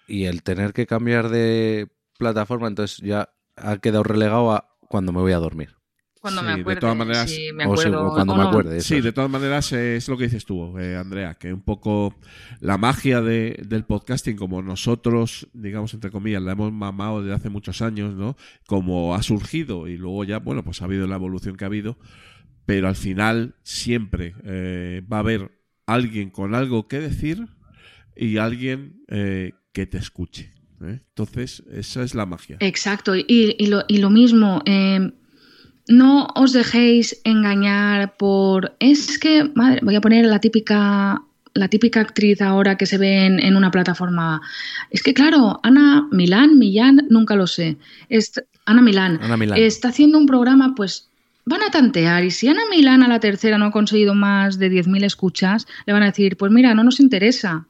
y 0.07 0.25
el 0.25 0.43
tener 0.43 0.73
que 0.73 0.85
cambiar 0.85 1.29
de 1.29 1.87
plataforma, 2.17 2.67
entonces 2.67 2.97
ya 2.99 3.29
ha 3.55 3.77
quedado 3.77 4.03
relegado 4.03 4.51
a 4.51 4.69
cuando 4.87 5.11
me 5.11 5.19
voy 5.21 5.31
a 5.31 5.37
dormir. 5.37 5.75
Cuando 6.25 6.41
Sí, 6.41 6.47
me 6.47 6.55
de 6.55 6.61
acuerde. 6.61 6.79
todas 6.81 6.97
maneras- 6.97 7.29
sí, 7.29 7.47
me 7.53 7.65
O, 7.67 7.77
si- 7.77 7.87
acuerdo, 7.87 8.07
o 8.07 8.13
cuando 8.15 8.33
o 8.33 8.37
me 8.37 8.43
no. 8.43 8.49
acuerde. 8.49 8.77
eso 8.77 8.87
Sí, 8.95 9.01
de 9.01 9.11
todas 9.11 9.29
maneras 9.29 9.71
es 9.73 10.07
lo 10.07 10.17
que 10.17 10.23
dices 10.23 10.43
tú, 10.45 10.75
eh, 10.79 10.95
Andrea, 10.95 11.35
que 11.35 11.53
un 11.53 11.61
poco 11.61 12.15
la 12.61 12.79
magia 12.79 13.21
de- 13.21 13.61
del 13.67 13.83
podcasting, 13.85 14.35
como 14.35 14.63
nosotros, 14.63 15.47
digamos, 15.53 15.93
entre 15.93 16.09
comillas, 16.09 16.41
la 16.41 16.53
hemos 16.53 16.73
mamado 16.73 17.21
desde 17.21 17.35
hace 17.35 17.49
muchos 17.49 17.83
años, 17.83 18.15
¿no? 18.15 18.35
Como 18.65 19.13
ha 19.13 19.21
surgido 19.21 19.87
y 19.87 19.97
luego 19.97 20.23
ya, 20.23 20.39
bueno, 20.39 20.63
pues 20.63 20.81
ha 20.81 20.85
habido 20.85 21.05
la 21.05 21.15
evolución 21.15 21.55
que 21.57 21.63
ha 21.63 21.67
habido, 21.67 21.97
pero 22.65 22.87
al 22.87 22.95
final 22.95 23.53
siempre 23.61 24.33
eh, 24.43 25.03
va 25.11 25.17
a 25.17 25.19
haber 25.19 25.51
alguien 25.85 26.31
con 26.31 26.55
algo 26.55 26.87
que 26.87 26.99
decir 26.99 27.45
y 28.15 28.37
alguien 28.37 29.03
eh, 29.09 29.51
que 29.73 29.85
te 29.85 29.99
escuche. 29.99 30.53
¿eh? 30.81 31.01
Entonces, 31.09 31.63
esa 31.71 32.01
es 32.01 32.15
la 32.15 32.25
magia. 32.25 32.57
Exacto, 32.61 33.15
y, 33.15 33.25
y 33.27 33.67
lo, 33.67 33.83
y 33.87 33.99
lo 33.99 34.09
mismo, 34.09 34.61
eh, 34.65 35.11
no 35.87 36.27
os 36.35 36.53
dejéis 36.53 37.19
engañar 37.23 38.15
por... 38.17 38.75
Es 38.79 39.19
que, 39.19 39.49
madre, 39.53 39.79
voy 39.83 39.95
a 39.95 40.01
poner 40.01 40.25
la 40.25 40.39
típica, 40.39 41.21
la 41.53 41.67
típica 41.67 42.01
actriz 42.01 42.41
ahora 42.41 42.77
que 42.77 42.85
se 42.85 42.97
ve 42.97 43.25
en, 43.25 43.39
en 43.39 43.55
una 43.55 43.71
plataforma. 43.71 44.41
Es 44.89 45.03
que, 45.03 45.13
claro, 45.13 45.59
Ana 45.63 46.07
Milán, 46.11 46.57
Millán, 46.57 47.07
nunca 47.09 47.35
lo 47.35 47.47
sé. 47.47 47.77
Es, 48.09 48.33
Ana 48.65 48.81
Milán. 48.81 49.19
Ana 49.21 49.37
Milán. 49.37 49.59
Está 49.59 49.89
haciendo 49.89 50.17
un 50.17 50.25
programa, 50.25 50.73
pues 50.75 51.07
van 51.45 51.61
a 51.61 51.71
tantear. 51.71 52.23
Y 52.23 52.31
si 52.31 52.47
Ana 52.47 52.63
Milán 52.69 53.03
a 53.03 53.07
la 53.07 53.19
tercera 53.19 53.57
no 53.57 53.65
ha 53.65 53.71
conseguido 53.71 54.15
más 54.15 54.57
de 54.57 54.71
10.000 54.71 55.03
escuchas, 55.05 55.67
le 55.85 55.93
van 55.93 56.03
a 56.03 56.07
decir, 56.07 56.37
pues 56.37 56.51
mira, 56.51 56.73
no 56.73 56.83
nos 56.83 56.99
interesa. 56.99 57.67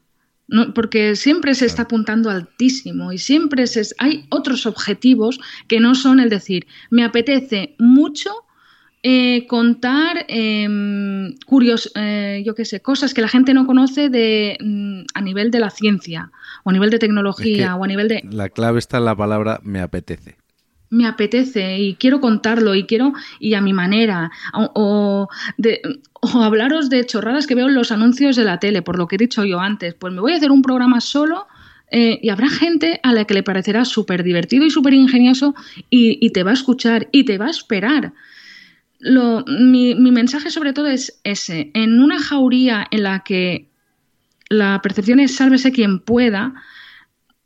No, 0.47 0.73
porque 0.73 1.15
siempre 1.15 1.55
se 1.55 1.65
está 1.65 1.83
apuntando 1.83 2.29
altísimo 2.29 3.11
y 3.11 3.17
siempre 3.17 3.65
se, 3.65 3.81
hay 3.97 4.25
otros 4.29 4.65
objetivos 4.67 5.39
que 5.67 5.79
no 5.79 5.95
son 5.95 6.19
el 6.19 6.29
decir, 6.29 6.67
me 6.91 7.03
apetece 7.03 7.75
mucho 7.79 8.31
eh, 9.01 9.45
contar 9.47 10.25
em, 10.27 11.35
curios, 11.45 11.91
eh, 11.95 12.41
yo 12.45 12.55
qué 12.55 12.65
sé, 12.65 12.79
cosas 12.81 13.13
que 13.13 13.21
la 13.21 13.27
gente 13.27 13.53
no 13.53 13.65
conoce 13.67 14.09
de, 14.09 14.57
mm, 14.59 15.01
a 15.13 15.21
nivel 15.21 15.51
de 15.51 15.59
la 15.59 15.69
ciencia 15.69 16.31
o 16.63 16.69
a 16.69 16.73
nivel 16.73 16.89
de 16.89 16.99
tecnología 16.99 17.65
Es 17.65 17.69
que- 17.73 17.79
o 17.79 17.83
a 17.83 17.87
nivel 17.87 18.07
de 18.07 18.21
La 18.31 18.49
clave 18.49 18.79
está 18.79 18.97
en 18.97 19.05
la 19.05 19.15
palabra 19.15 19.59
me 19.63 19.79
apetece. 19.79 20.37
Me 20.95 21.05
apetece 21.07 21.77
y 21.79 21.95
quiero 21.95 22.19
contarlo 22.21 22.73
y 22.75 22.85
quiero 22.85 23.13
y 23.39 23.53
a 23.53 23.61
mi 23.61 23.73
manera. 23.73 24.31
O, 24.53 25.27
de- 25.57 25.81
o 26.21 26.41
hablaros 26.41 26.89
de 26.89 27.05
chorradas 27.05 27.45
que 27.47 27.55
veo 27.55 27.67
en 27.67 27.75
los 27.75 27.91
anuncios 27.91 28.35
de 28.35 28.43
la 28.45 28.59
tele 28.59 28.81
por 28.81 28.97
lo 28.97 29.07
que 29.07 29.15
he 29.15 29.19
dicho 29.19 29.43
yo 29.45 29.59
antes. 29.59 29.93
Pues 29.93 30.13
me 30.13 30.21
voy 30.21 30.33
a 30.33 30.37
hacer 30.37 30.51
un 30.51 30.61
programa 30.61 31.01
solo 31.01 31.47
eh, 31.91 32.19
y 32.21 32.29
habrá 32.29 32.49
gente 32.49 32.99
a 33.03 33.13
la 33.13 33.25
que 33.25 33.33
le 33.35 33.43
parecerá 33.43 33.85
súper 33.85 34.23
divertido 34.23 34.65
y 34.65 34.69
súper 34.71 34.93
ingenioso 34.93 35.53
y, 35.89 36.17
y 36.25 36.31
te 36.31 36.43
va 36.43 36.51
a 36.51 36.55
escuchar 36.55 37.07
y 37.11 37.25
te 37.25 37.37
va 37.37 37.45
a 37.47 37.51
esperar. 37.51 38.13
Lo- 38.99 39.43
mi, 39.47 39.93
mi 39.95 40.11
mensaje 40.11 40.49
sobre 40.49 40.73
todo 40.73 40.87
es 40.87 41.19
ese. 41.23 41.71
En 41.73 41.99
una 42.01 42.19
jauría 42.19 42.87
en 42.89 43.03
la 43.03 43.19
que 43.23 43.67
la 44.49 44.79
percepción 44.81 45.19
es 45.19 45.35
sálvese 45.35 45.71
quien 45.71 45.99
pueda 45.99 46.53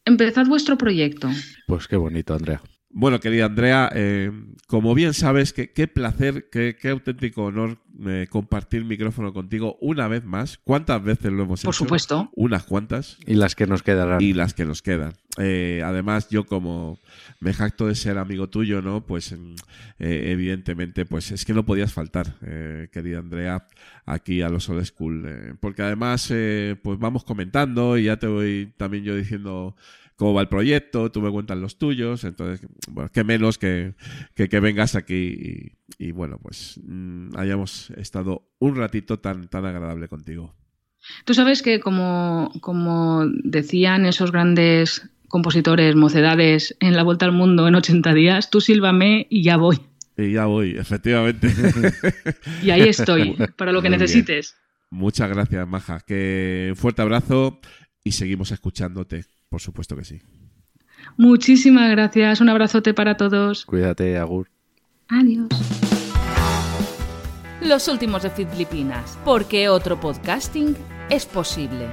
empezad 0.06 0.46
vuestro 0.46 0.78
proyecto. 0.78 1.30
Pues 1.68 1.88
qué 1.88 1.96
bonito, 1.98 2.34
Andrea. 2.34 2.62
Bueno, 2.91 3.20
querida 3.20 3.45
Andrea, 3.45 3.91
eh, 3.94 4.32
como 4.66 4.95
bien 4.95 5.14
sabes, 5.14 5.53
que- 5.53 5.72
qué 5.72 5.88
placer, 5.88 6.49
qué, 6.52 6.76
qué 6.80 6.90
auténtico 6.90 7.44
honor 7.45 7.78
eh, 8.07 8.26
compartir 8.30 8.84
micrófono 8.84 9.32
contigo 9.32 9.78
una 9.80 10.07
vez 10.07 10.24
más. 10.26 10.57
¿Cuántas 10.64 11.03
veces 11.03 11.32
lo 11.32 11.44
hemos 11.44 11.61
por 11.61 11.74
hecho? 11.74 11.84
supuesto 11.84 12.32
Unas 12.36 12.64
cuantas. 12.64 13.18
Y 13.28 13.36
las 13.36 13.53
que 13.56 13.68
nos 13.68 13.84
quedarán. 13.84 14.22
Y 14.22 14.34
las 14.34 14.56
que 14.56 14.66
nos 14.66 14.82
quedan. 14.82 15.14
Eh, 15.38 15.84
además, 15.86 16.30
yo 16.30 16.45
como 16.45 16.99
me 17.40 17.53
jacto 17.53 17.86
de 17.86 17.94
ser 17.95 18.18
amigo 18.18 18.49
tuyo, 18.49 18.82
¿no? 18.82 19.06
Pues 19.06 19.34
eh, 19.34 20.32
evidentemente, 20.32 21.06
pues 21.06 21.32
es 21.32 21.45
que 21.45 21.53
no 21.53 21.66
podías 21.66 21.94
faltar, 21.94 22.38
eh, 22.41 22.88
querida 22.91 23.20
Andrea, 23.20 23.68
aquí 24.06 24.41
a 24.41 24.49
los 24.49 24.68
Old 24.68 24.84
School. 24.86 25.26
eh, 25.28 25.53
porque 25.60 25.84
además, 25.84 26.28
eh, 26.32 26.76
pues 26.82 26.98
vamos 26.98 27.24
comentando 27.24 27.98
y 27.99 28.06
ya 28.06 28.18
te 28.18 28.26
voy 28.28 28.74
también 28.78 29.03
yo 29.03 29.16
diciendo 29.16 29.76
cómo 30.20 30.34
va 30.34 30.41
el 30.41 30.50
proyecto, 30.50 31.10
tú 31.12 31.22
me 31.22 31.32
cuentas 31.32 31.58
los 31.58 31.78
tuyos, 31.78 32.26
entonces, 32.26 32.68
bueno, 32.90 33.10
qué 33.12 33.24
menos 33.24 33.58
que, 33.58 33.96
que, 34.36 34.50
que 34.50 34.60
vengas 34.60 34.96
aquí 34.96 35.74
y, 35.98 36.08
y, 36.08 36.12
bueno, 36.12 36.38
pues 36.44 36.78
mm, 36.84 37.38
hayamos 37.38 37.90
estado 37.91 38.52
un 38.60 38.76
ratito 38.76 39.20
tan, 39.20 39.48
tan 39.48 39.66
agradable 39.66 40.10
contigo. 40.10 40.54
Tú 41.24 41.34
sabes 41.34 41.62
que 41.62 41.80
como, 41.80 42.52
como 42.60 43.26
decían 43.46 44.06
esos 44.06 44.34
grandes 44.34 45.10
compositores, 45.30 45.96
mocedades, 45.96 46.76
en 46.82 46.98
la 46.98 47.04
vuelta 47.04 47.26
al 47.26 47.32
mundo 47.32 47.70
en 47.70 47.76
80 47.76 48.14
días, 48.14 48.50
tú 48.50 48.60
sílvame 48.60 49.26
y 49.30 49.44
ya 49.44 49.56
voy. 49.56 49.80
Y 50.18 50.34
ya 50.34 50.48
voy, 50.48 50.72
efectivamente. 50.78 51.48
Y 52.62 52.72
ahí 52.72 52.82
estoy, 52.82 53.38
para 53.56 53.72
lo 53.72 53.82
que 53.82 53.88
Muy 53.90 53.98
bien. 53.98 54.02
necesites. 54.02 54.58
Muchas 54.90 55.30
gracias, 55.30 55.66
Maja. 55.66 56.02
Que 56.06 56.68
un 56.72 56.76
fuerte 56.76 57.02
abrazo 57.04 57.62
y 58.04 58.12
seguimos 58.12 58.52
escuchándote, 58.52 59.24
por 59.50 59.62
supuesto 59.62 59.96
que 59.96 60.06
sí. 60.06 60.22
Muchísimas 61.18 61.90
gracias. 61.92 62.42
Un 62.42 62.50
abrazote 62.50 62.94
para 62.94 63.18
todos. 63.18 63.66
Cuídate, 63.66 64.18
Agur. 64.18 64.50
Adiós. 65.08 65.48
Los 67.62 67.88
últimos 67.88 68.24
de 68.24 68.30
Filipinas, 68.30 69.18
porque 69.26 69.68
otro 69.68 70.00
podcasting 70.00 70.78
es 71.10 71.26
posible. 71.26 71.88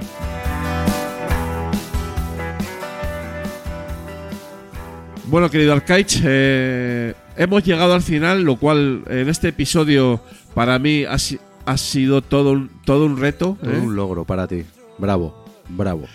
Bueno, 5.25 5.49
querido 5.49 5.73
Arcaich, 5.73 6.21
eh, 6.23 7.13
hemos 7.35 7.63
llegado 7.65 7.93
al 7.93 8.01
final, 8.01 8.43
lo 8.43 8.55
cual 8.55 9.03
en 9.09 9.27
este 9.27 9.49
episodio 9.49 10.21
para 10.53 10.79
mí 10.79 11.03
ha, 11.03 11.77
sido 11.77 12.21
todo 12.21 12.51
un, 12.51 12.69
todo 12.85 13.05
un 13.05 13.17
reto. 13.19 13.57
¿eh? 13.61 13.77
Un 13.77 13.97
logro 13.97 14.23
para 14.23 14.47
ti. 14.47 14.63
Bravo, 14.97 15.45
bravo 15.67 16.05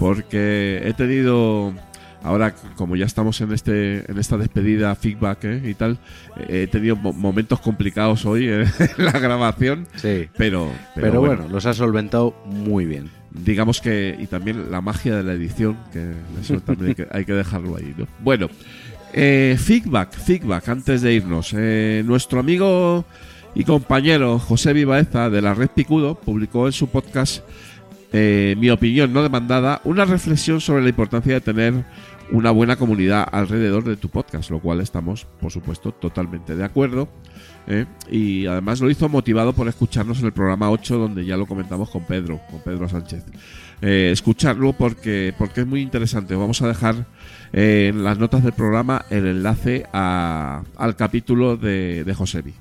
porque 0.00 0.80
he 0.84 0.92
tenido 0.94 1.72
ahora 2.22 2.54
como 2.74 2.96
ya 2.96 3.04
estamos 3.06 3.40
en 3.42 3.52
este 3.52 4.10
en 4.10 4.18
esta 4.18 4.36
despedida 4.36 4.94
feedback 4.94 5.44
¿eh? 5.44 5.62
y 5.64 5.74
tal 5.74 5.98
eh, 6.38 6.62
he 6.64 6.66
tenido 6.66 6.96
mo- 6.96 7.12
momentos 7.12 7.60
complicados 7.60 8.24
hoy 8.26 8.48
en 8.48 8.64
la 8.98 9.12
grabación 9.12 9.86
Sí. 9.96 10.28
pero 10.36 10.68
pero, 10.94 11.06
Pero, 11.06 11.20
bueno, 11.20 11.36
bueno, 11.42 11.52
los 11.52 11.64
has 11.66 11.76
solventado 11.76 12.34
muy 12.46 12.84
bien. 12.86 13.10
digamos 13.30 13.80
que 13.80 14.16
y 14.18 14.26
también 14.26 14.70
la 14.70 14.80
magia 14.80 15.14
de 15.16 15.22
la 15.22 15.32
edición 15.34 15.76
que 15.92 16.12
eso 16.40 16.60
también 16.60 16.88
hay 16.90 16.94
que, 16.94 17.06
hay 17.10 17.24
que 17.24 17.32
dejarlo 17.34 17.76
ahí 17.76 17.94
¿no? 17.96 18.06
bueno 18.20 18.48
eh, 19.12 19.56
feedback 19.58 20.12
feedback 20.14 20.68
antes 20.68 21.02
de 21.02 21.12
irnos 21.14 21.54
Eh, 21.56 22.02
nuestro 22.06 22.40
amigo 22.40 23.04
y 23.54 23.64
compañero 23.64 24.38
José 24.38 24.72
Vivaeza 24.72 25.28
de 25.30 25.42
la 25.42 25.54
Red 25.54 25.70
Picudo 25.74 26.14
publicó 26.14 26.66
en 26.66 26.72
su 26.72 26.88
podcast 26.88 27.42
eh, 28.12 28.54
mi 28.58 28.70
opinión 28.70 29.12
no 29.12 29.22
demandada, 29.22 29.80
una 29.84 30.04
reflexión 30.04 30.60
sobre 30.60 30.82
la 30.82 30.88
importancia 30.88 31.34
de 31.34 31.40
tener 31.40 31.84
una 32.32 32.50
buena 32.52 32.76
comunidad 32.76 33.26
alrededor 33.30 33.82
de 33.84 33.96
tu 33.96 34.08
podcast, 34.08 34.50
lo 34.50 34.60
cual 34.60 34.80
estamos, 34.80 35.26
por 35.40 35.50
supuesto, 35.50 35.92
totalmente 35.92 36.54
de 36.54 36.64
acuerdo. 36.64 37.08
¿eh? 37.66 37.86
Y 38.10 38.46
además 38.46 38.80
lo 38.80 38.88
hizo 38.90 39.08
motivado 39.08 39.52
por 39.52 39.66
escucharnos 39.68 40.20
en 40.20 40.26
el 40.26 40.32
programa 40.32 40.70
8, 40.70 40.96
donde 40.96 41.24
ya 41.24 41.36
lo 41.36 41.46
comentamos 41.46 41.90
con 41.90 42.04
Pedro, 42.04 42.40
con 42.50 42.60
Pedro 42.62 42.88
Sánchez. 42.88 43.24
Eh, 43.82 44.10
escucharlo 44.12 44.72
porque, 44.74 45.34
porque 45.36 45.62
es 45.62 45.66
muy 45.66 45.80
interesante. 45.80 46.36
Vamos 46.36 46.62
a 46.62 46.68
dejar 46.68 47.06
en 47.52 48.04
las 48.04 48.16
notas 48.18 48.44
del 48.44 48.52
programa 48.52 49.04
el 49.10 49.26
enlace 49.26 49.86
a- 49.92 50.62
al 50.76 50.94
capítulo 50.94 51.56
de, 51.56 52.04
de 52.04 52.14
Josebi. 52.14 52.54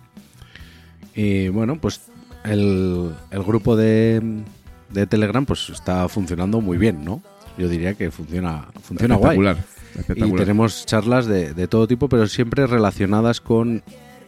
Y 1.15 1.49
bueno, 1.49 1.79
pues 1.79 2.01
el, 2.45 3.11
el 3.31 3.43
grupo 3.43 3.75
de, 3.75 4.41
de 4.91 5.07
Telegram 5.07 5.45
pues 5.45 5.69
está 5.69 6.07
funcionando 6.09 6.61
muy 6.61 6.77
bien, 6.77 7.03
¿no? 7.05 7.21
Yo 7.57 7.67
diría 7.67 7.93
que 7.93 8.11
funciona, 8.11 8.67
funciona 8.81 9.15
guay. 9.15 9.37
espectacular. 9.37 9.57
Y 9.95 9.99
espectacular. 9.99 10.39
tenemos 10.39 10.85
charlas 10.85 11.25
de, 11.25 11.53
de 11.53 11.67
todo 11.67 11.87
tipo, 11.87 12.07
pero 12.09 12.27
siempre 12.27 12.67
relacionadas 12.67 13.41
con 13.41 13.83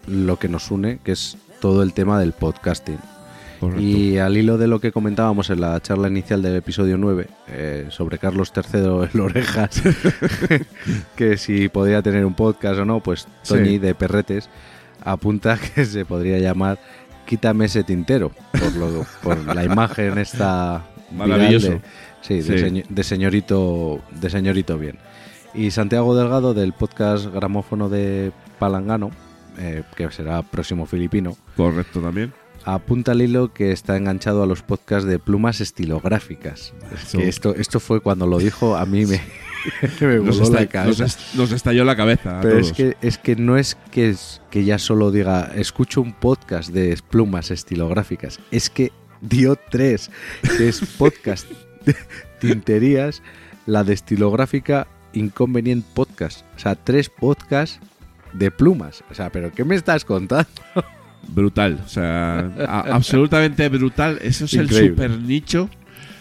lo 0.07 0.38
que 0.39 0.49
nos 0.49 0.71
une, 0.71 0.99
que 1.03 1.11
es 1.13 1.38
todo 1.59 1.83
el 1.83 1.93
tema 1.93 2.19
del 2.19 2.33
podcasting. 2.33 2.97
Correcto. 3.59 3.81
Y 3.81 4.17
al 4.17 4.35
hilo 4.35 4.57
de 4.57 4.67
lo 4.67 4.79
que 4.81 4.91
comentábamos 4.91 5.51
en 5.51 5.61
la 5.61 5.79
charla 5.79 6.07
inicial 6.07 6.41
del 6.41 6.55
episodio 6.55 6.97
9 6.97 7.27
eh, 7.49 7.85
sobre 7.89 8.17
Carlos 8.17 8.51
III 8.55 8.79
el 9.13 9.19
Orejas, 9.19 9.81
que 11.15 11.38
si 11.38 11.69
podía 11.69 12.01
tener 12.01 12.25
un 12.25 12.33
podcast 12.33 12.79
o 12.79 12.85
no, 12.85 13.01
pues 13.01 13.27
Sí. 13.43 13.53
Toñi 13.53 13.77
de 13.77 13.93
Perretes 13.95 14.49
apunta 15.03 15.57
que 15.75 15.85
se 15.85 16.05
podría 16.05 16.39
llamar 16.39 16.79
Quítame 17.32 17.64
ese 17.64 17.86
tintero, 17.86 18.34
por, 18.52 18.76
lo, 18.76 19.06
por 19.24 19.56
la 19.56 19.64
imagen 19.64 20.18
esta 20.18 20.84
Maravilloso. 21.16 21.70
de, 21.70 21.82
sí, 22.20 22.41
de, 22.41 22.44
Sí. 22.44 22.52
señ- 22.66 22.86
de 22.90 23.03
señorito 23.06 24.02
de 24.20 24.30
señorito 24.30 24.78
bien. 24.78 24.98
Y 25.53 25.72
Santiago 25.72 26.14
Delgado 26.14 26.53
del 26.53 26.74
podcast 26.74 27.28
Gramófono 27.28 27.88
de 27.88 28.34
Palangano, 28.60 29.12
eh, 29.60 29.84
que 29.95 30.12
será 30.12 30.41
próximo 30.41 30.86
filipino, 30.86 31.38
Correcto 31.56 32.02
también. 32.02 32.34
apunta 32.66 33.14
al 33.14 33.22
hilo 33.22 33.53
que 33.53 33.72
está 33.72 33.95
enganchado 33.95 34.44
a 34.44 34.45
los 34.45 34.62
podcasts 34.62 35.08
de 35.08 35.18
plumas 35.18 35.62
estilográficas. 35.62 36.74
Que 37.14 37.30
esto, 37.30 37.56
esto 37.56 37.80
fue 37.80 38.02
cuando 38.02 38.28
lo 38.28 38.40
dijo, 38.40 38.76
a 38.76 38.86
mí 38.86 39.06
me, 39.06 39.22
me 40.01 40.15
Nos, 40.19 40.39
voló 40.39 40.53
la 40.53 40.61
está- 40.61 40.85
nos 40.85 40.97
cabeza. 40.97 41.05
est- 41.05 41.35
nos 41.35 41.51
estalló 41.51 41.83
la 41.83 41.95
cabeza. 41.95 42.39
a 42.39 42.41
Pero 42.41 42.59
es 42.59 42.71
que, 42.73 42.97
es 43.01 43.17
que 43.17 43.35
no 43.35 43.57
es 43.57 43.75
que, 43.91 44.09
es 44.09 44.41
que 44.49 44.63
ya 44.63 44.77
solo 44.79 45.11
diga, 45.11 45.51
escucho 45.55 46.01
un 46.01 46.13
podcast 46.13 46.69
de 46.71 46.97
plumas 47.09 47.51
estilográficas. 47.51 48.39
Es 48.51 48.69
que 48.69 48.91
dio 49.21 49.55
tres, 49.69 50.09
que 50.57 50.67
es 50.69 50.79
podcast 50.97 51.47
de 51.85 51.95
tinterías, 52.39 53.21
la 53.65 53.83
de 53.83 53.93
estilográfica 53.93 54.88
Inconvenient 55.13 55.85
Podcast. 55.85 56.41
O 56.55 56.59
sea, 56.59 56.75
tres 56.75 57.09
podcasts 57.09 57.79
de 58.33 58.49
plumas. 58.51 59.03
O 59.11 59.13
sea, 59.13 59.29
¿pero 59.29 59.51
qué 59.51 59.63
me 59.65 59.75
estás 59.75 60.05
contando? 60.05 60.47
Brutal, 61.27 61.79
o 61.85 61.88
sea, 61.88 62.39
a- 62.67 62.79
absolutamente 62.95 63.67
brutal. 63.69 64.17
Eso 64.21 64.45
es 64.45 64.53
Increíble. 64.53 64.79
el 64.85 64.89
super 64.89 65.11
nicho. 65.19 65.69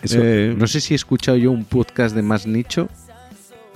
Eso, 0.02 0.18
Eh, 0.22 0.54
no 0.56 0.66
sé 0.66 0.80
si 0.80 0.94
he 0.94 0.96
escuchado 0.96 1.36
yo 1.38 1.50
un 1.50 1.64
podcast 1.64 2.14
de 2.14 2.22
más 2.22 2.46
nicho. 2.46 2.88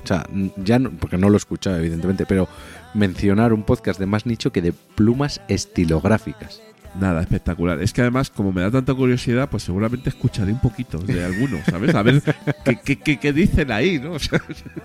O 0.05 0.07
sea, 0.07 0.27
ya 0.57 0.79
no, 0.79 0.91
porque 0.91 1.17
no 1.19 1.29
lo 1.29 1.35
he 1.35 1.39
escuchado, 1.39 1.79
evidentemente, 1.79 2.27
pero 2.27 2.47
mencionar 2.95 3.53
un 3.53 3.63
podcast 3.65 3.99
de 3.99 4.07
más 4.07 4.27
nicho 4.27 4.53
que 4.53 4.61
de 4.63 4.73
plumas 4.73 5.41
estilográficas. 5.49 6.61
Nada, 7.01 7.21
espectacular. 7.23 7.83
Es 7.83 7.93
que 7.93 8.03
además, 8.03 8.31
como 8.31 8.53
me 8.53 8.61
da 8.63 8.71
tanta 8.71 8.95
curiosidad, 8.95 9.49
pues 9.51 9.65
seguramente 9.65 10.11
escucharé 10.11 10.53
un 10.53 10.61
poquito 10.61 10.99
de 10.99 11.25
algunos, 11.25 11.65
¿sabes? 11.65 11.93
A 11.95 12.03
ver 12.05 12.23
qué, 12.65 12.79
qué- 12.85 12.97
qué- 13.01 13.19
qué 13.19 13.33
dicen 13.33 13.73
ahí, 13.73 13.99
¿no? 13.99 14.13
O 14.13 14.19
sea, 14.21 14.41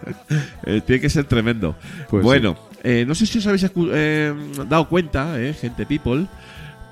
eh, 0.65 0.81
tiene 0.85 0.99
que 1.01 1.09
ser 1.09 1.25
tremendo. 1.25 1.75
Pues 2.09 2.23
bueno, 2.23 2.57
eh, 2.83 3.05
no 3.07 3.13
sé 3.13 3.27
si 3.27 3.37
os 3.37 3.45
habéis 3.45 3.69
eh, 3.75 4.33
dado 4.67 4.89
cuenta, 4.89 5.39
eh, 5.39 5.53
gente 5.53 5.85
people, 5.85 6.27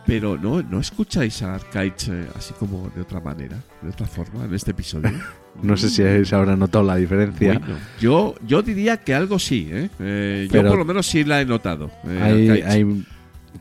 pero 0.07 0.37
no, 0.37 0.63
no 0.63 0.79
escucháis 0.79 1.43
a 1.43 1.55
Arcaich 1.55 2.07
eh, 2.09 2.25
así 2.35 2.53
como 2.57 2.89
de 2.95 3.01
otra 3.01 3.19
manera, 3.19 3.57
de 3.81 3.89
otra 3.89 4.07
forma, 4.07 4.45
en 4.45 4.53
este 4.53 4.71
episodio. 4.71 5.11
No 5.59 5.75
sé 5.75 5.89
si 5.89 6.23
se 6.23 6.35
habrá 6.35 6.55
notado 6.55 6.83
la 6.85 6.97
diferencia. 6.97 7.57
Bueno, 7.57 7.79
yo, 7.99 8.35
yo 8.45 8.61
diría 8.61 8.97
que 8.97 9.15
algo 9.15 9.39
sí, 9.39 9.67
¿eh? 9.71 9.89
Eh, 9.99 10.47
yo 10.51 10.63
por 10.63 10.77
lo 10.77 10.85
menos 10.85 11.07
sí 11.07 11.23
la 11.23 11.41
he 11.41 11.45
notado. 11.45 11.89
eh, 12.07 12.63
hay, 12.63 13.07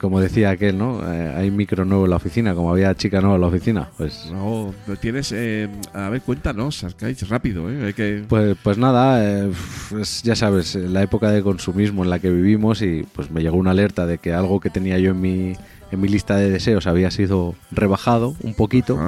como 0.00 0.20
decía 0.20 0.50
aquel, 0.50 0.78
¿no? 0.78 1.00
Eh, 1.12 1.34
hay 1.36 1.50
micro 1.50 1.84
nuevo 1.84 2.04
en 2.04 2.10
la 2.10 2.16
oficina, 2.16 2.54
como 2.54 2.70
había 2.70 2.94
chica 2.94 3.20
nueva 3.20 3.36
en 3.36 3.40
la 3.42 3.46
oficina. 3.48 3.88
Pues, 3.96 4.30
No, 4.32 4.72
tienes. 5.00 5.32
eh, 5.32 5.68
a 5.92 6.08
ver, 6.08 6.22
cuéntanos, 6.22 6.82
Arcaich, 6.84 7.22
rápido, 7.28 7.70
¿eh? 7.70 7.86
Hay 7.86 7.92
que. 7.92 8.24
pues, 8.28 8.56
pues 8.62 8.78
nada, 8.78 9.24
eh, 9.24 9.50
pues 9.90 10.22
ya 10.22 10.34
sabes, 10.36 10.74
la 10.74 11.02
época 11.02 11.30
de 11.30 11.42
consumismo 11.42 12.04
en 12.04 12.10
la 12.10 12.18
que 12.18 12.30
vivimos 12.30 12.82
y 12.82 13.04
pues 13.14 13.30
me 13.30 13.42
llegó 13.42 13.56
una 13.56 13.72
alerta 13.72 14.06
de 14.06 14.18
que 14.18 14.32
algo 14.32 14.60
que 14.60 14.70
tenía 14.70 14.98
yo 14.98 15.10
en 15.12 15.20
mi, 15.20 15.52
en 15.90 16.00
mi 16.00 16.08
lista 16.08 16.36
de 16.36 16.50
deseos 16.50 16.86
había 16.86 17.10
sido 17.10 17.54
rebajado 17.70 18.34
un 18.42 18.54
poquito. 18.54 18.98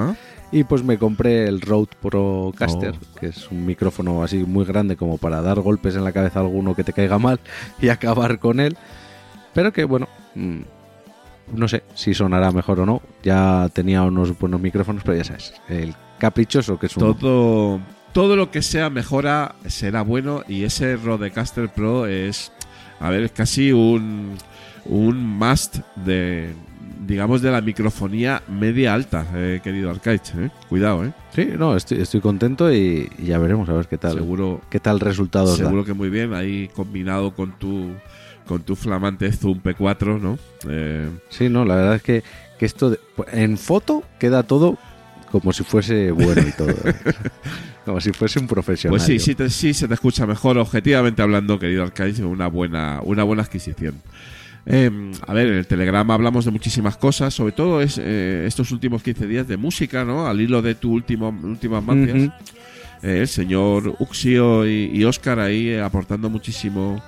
Y 0.51 0.63
pues 0.63 0.83
me 0.83 0.97
compré 0.97 1.47
el 1.47 1.61
Rode 1.61 1.89
Procaster, 2.01 2.95
Oh. 2.95 3.19
que 3.19 3.27
es 3.27 3.51
un 3.51 3.67
micrófono 3.67 4.23
así 4.23 4.37
muy 4.37 4.65
grande 4.65 4.95
como 4.95 5.19
para 5.19 5.43
dar 5.43 5.59
golpes 5.59 5.95
en 5.95 6.03
la 6.03 6.11
cabeza 6.11 6.39
a 6.39 6.41
alguno 6.41 6.73
que 6.75 6.83
te 6.83 6.91
caiga 6.91 7.19
mal 7.19 7.39
y 7.79 7.89
acabar 7.89 8.39
con 8.39 8.59
él. 8.59 8.75
Pero 9.53 9.71
que 9.73 9.83
bueno, 9.83 10.07
mm, 10.33 10.61
no 11.53 11.67
sé 11.67 11.83
si 11.93 12.13
sonará 12.13 12.51
mejor 12.51 12.79
o 12.79 12.85
no. 12.85 13.01
Ya 13.23 13.69
tenía 13.73 14.03
unos 14.03 14.37
buenos 14.37 14.61
micrófonos, 14.61 15.03
pero 15.03 15.17
ya 15.17 15.23
sabes, 15.23 15.53
el 15.67 15.93
caprichoso 16.17 16.77
que 16.77 16.87
es 16.87 16.97
un... 16.97 17.15
todo, 17.15 17.79
todo 18.13 18.35
lo 18.35 18.51
que 18.51 18.61
sea 18.61 18.89
mejora 18.89 19.55
será 19.67 20.01
bueno. 20.01 20.43
Y 20.47 20.63
ese 20.63 20.95
Rodecaster 20.95 21.69
Pro 21.69 22.05
es. 22.05 22.51
A 22.99 23.09
ver, 23.09 23.23
es 23.23 23.31
casi 23.31 23.71
un. 23.71 24.35
Un 24.85 25.25
must 25.37 25.77
de. 25.95 26.53
Digamos 27.05 27.41
de 27.41 27.49
la 27.49 27.61
microfonía 27.61 28.43
media 28.47 28.93
alta, 28.93 29.25
eh, 29.33 29.61
querido 29.63 29.89
Arcaich. 29.89 30.33
¿eh? 30.37 30.51
Cuidado, 30.67 31.05
¿eh? 31.05 31.11
Sí, 31.33 31.49
no, 31.57 31.75
estoy, 31.75 32.01
estoy 32.01 32.21
contento 32.21 32.71
y, 32.71 33.09
y 33.17 33.25
ya 33.25 33.39
veremos 33.39 33.67
a 33.69 33.73
ver 33.73 33.87
qué 33.87 33.97
tal. 33.97 34.13
Seguro, 34.13 34.61
¿Qué 34.69 34.79
tal 34.79 34.99
resultados 34.99 35.57
da. 35.57 35.65
seguro 35.65 35.85
que 35.85 35.93
muy 35.93 36.09
bien. 36.09 36.33
Ahí 36.33 36.69
combinado 36.75 37.33
con 37.33 37.57
tu. 37.57 37.93
Con 38.49 38.63
tu 38.63 38.75
flamante 38.75 39.31
Zoom 39.31 39.61
P4, 39.61 40.19
¿no? 40.19 40.39
Eh, 40.67 41.07
Sí, 41.29 41.47
no, 41.49 41.63
la 41.65 41.75
verdad 41.75 41.95
es 41.97 42.01
que, 42.01 42.23
que 42.57 42.65
esto 42.65 42.89
de- 42.89 42.99
en 43.31 43.57
foto 43.59 44.03
queda 44.19 44.41
todo 44.41 44.75
como 45.31 45.53
si 45.53 45.63
fuese 45.63 46.09
bueno 46.09 46.41
y 46.41 46.51
todo. 46.53 46.71
¿eh? 46.71 46.95
como 47.85 48.01
si 48.01 48.11
fuese 48.11 48.39
un 48.39 48.47
profesional. 48.47 48.97
Pues 48.97 49.03
sí, 49.03 49.19
sí, 49.19 49.35
te- 49.35 49.51
sí 49.51 49.75
se 49.75 49.87
te 49.87 49.93
escucha 49.93 50.25
mejor, 50.25 50.57
objetivamente 50.57 51.21
hablando, 51.21 51.59
querido 51.59 51.83
Arcais, 51.83 52.17
una 52.21 52.47
buena, 52.47 53.01
una 53.03 53.23
buena 53.23 53.43
adquisición. 53.43 54.01
Eh, 54.65 54.89
a 55.27 55.33
ver, 55.33 55.47
en 55.47 55.53
el 55.53 55.67
Telegram 55.67 56.09
hablamos 56.09 56.45
de 56.45 56.51
muchísimas 56.51 56.97
cosas, 56.97 57.31
sobre 57.33 57.51
todo 57.51 57.81
es, 57.81 57.99
eh, 58.01 58.45
estos 58.47 58.71
últimos 58.71 59.03
15 59.03 59.27
días 59.27 59.47
de 59.47 59.57
música, 59.57 60.03
¿no? 60.03 60.25
Al 60.27 60.41
hilo 60.41 60.63
de 60.63 60.73
tu 60.73 60.91
último, 60.91 61.29
últimas. 61.43 61.83
Eh, 61.87 63.19
el 63.21 63.27
señor 63.27 63.95
Uxio 63.99 64.67
y, 64.67 64.89
y 64.91 65.03
Oscar 65.05 65.39
ahí 65.39 65.75
aportando 65.77 66.29
muchísimo 66.31 67.01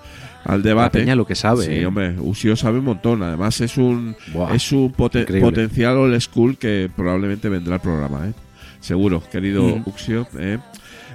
al 0.45 0.61
La 0.61 0.67
debate. 0.69 0.99
peña 0.99 1.15
lo 1.15 1.25
que 1.25 1.35
sabe. 1.35 1.65
Sí, 1.65 1.71
¿eh? 1.73 1.85
hombre, 1.85 2.15
Uxio 2.19 2.55
sabe 2.55 2.79
un 2.79 2.85
montón. 2.85 3.21
Además 3.23 3.59
es 3.61 3.77
un, 3.77 4.15
Buah, 4.33 4.53
es 4.55 4.71
un 4.71 4.91
poten- 4.93 5.21
increíble. 5.21 5.41
potencial 5.49 5.97
old 5.97 6.19
school 6.21 6.57
que 6.57 6.89
probablemente 6.95 7.49
vendrá 7.49 7.75
al 7.75 7.81
programa, 7.81 8.27
¿eh? 8.27 8.33
Seguro, 8.79 9.21
querido 9.31 9.63
Mm. 9.63 9.83
Uxio. 9.85 10.27
¿eh? 10.39 10.57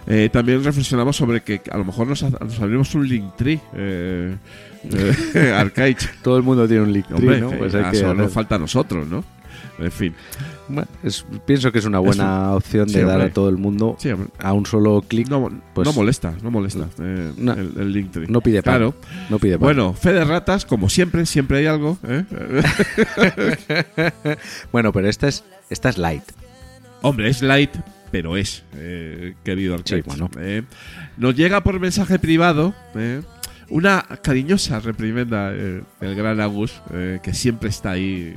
Eh, 0.09 0.29
también 0.33 0.63
reflexionamos 0.63 1.17
sobre 1.17 1.43
que 1.43 1.61
a 1.69 1.77
lo 1.79 1.85
mejor 1.85 2.07
nos, 2.07 2.23
nos 2.23 2.61
abrimos 2.61 2.95
un 2.95 3.09
Linktree 3.09 3.59
eh, 3.75 4.37
eh. 4.85 5.97
Todo 6.23 6.37
el 6.37 6.45
mundo 6.45 6.69
tiene 6.69 6.85
un 6.85 6.93
Linktree, 6.93 7.41
¿no? 7.41 7.51
Pues 7.51 7.75
hay 7.75 7.91
que 7.91 7.97
solo 7.97 8.15
nos 8.15 8.33
falta 8.33 8.55
a 8.55 8.59
nosotros, 8.59 9.09
¿no? 9.09 9.25
En 9.79 9.93
fin. 9.93 10.15
Bueno, 10.69 10.89
es- 11.03 11.25
pienso 11.45 11.71
que 11.71 11.79
es 11.81 11.85
una 11.85 11.99
buena 11.99 12.55
opción 12.55 12.87
de 12.89 12.95
sí, 12.95 13.01
dar 13.01 13.17
hombre. 13.17 13.31
a 13.31 13.33
todo 13.33 13.49
el 13.51 13.59
mundo 13.59 13.97
Sí, 13.99 14.09
a 14.39 14.53
un 14.55 14.65
solo 14.67 15.05
clic. 15.07 15.29
No, 15.29 15.51
Pues- 15.75 15.87
no 15.87 15.93
molesta, 15.93 16.33
no 16.43 16.51
molesta 16.51 16.89
eh, 16.99 17.33
No. 17.37 17.53
el, 17.53 17.73
el 17.79 17.93
Linktree. 17.93 18.27
No 18.29 18.41
pide 18.41 18.63
pan. 18.63 18.77
Claro. 18.77 18.95
No 19.29 19.39
pide 19.39 19.59
pan. 19.59 19.67
Bueno, 19.67 19.93
fe 19.93 20.13
de 20.15 20.25
ratas, 20.25 20.65
como 20.65 20.89
siempre, 20.89 21.27
siempre 21.27 21.59
hay 21.59 21.67
algo. 21.67 21.99
¿eh? 22.05 22.25
Bueno, 24.73 24.93
pero 24.93 25.09
esta 25.09 25.29
es, 25.29 25.45
esta 25.71 25.89
es 25.89 25.99
light. 25.99 26.23
Hombre, 27.03 27.29
es 27.29 27.43
light, 27.43 27.71
pero 28.11 28.37
es, 28.37 28.65
eh, 28.75 29.35
querido. 29.45 29.77
Sí, 29.85 30.01
bueno. 30.05 30.31
Eh, 30.39 30.63
nos 31.17 31.35
llega 31.35 31.63
por 31.63 31.79
mensaje 31.81 32.19
privado 32.19 32.75
eh, 32.95 33.23
una 33.69 34.03
cariñosa 34.23 34.79
reprimenda 34.81 35.53
eh, 35.53 35.83
del 36.01 36.15
gran 36.15 36.41
Agus, 36.41 36.81
eh, 36.93 37.21
que 37.23 37.35
siempre 37.35 37.69
está 37.69 37.93
ahí 37.93 38.37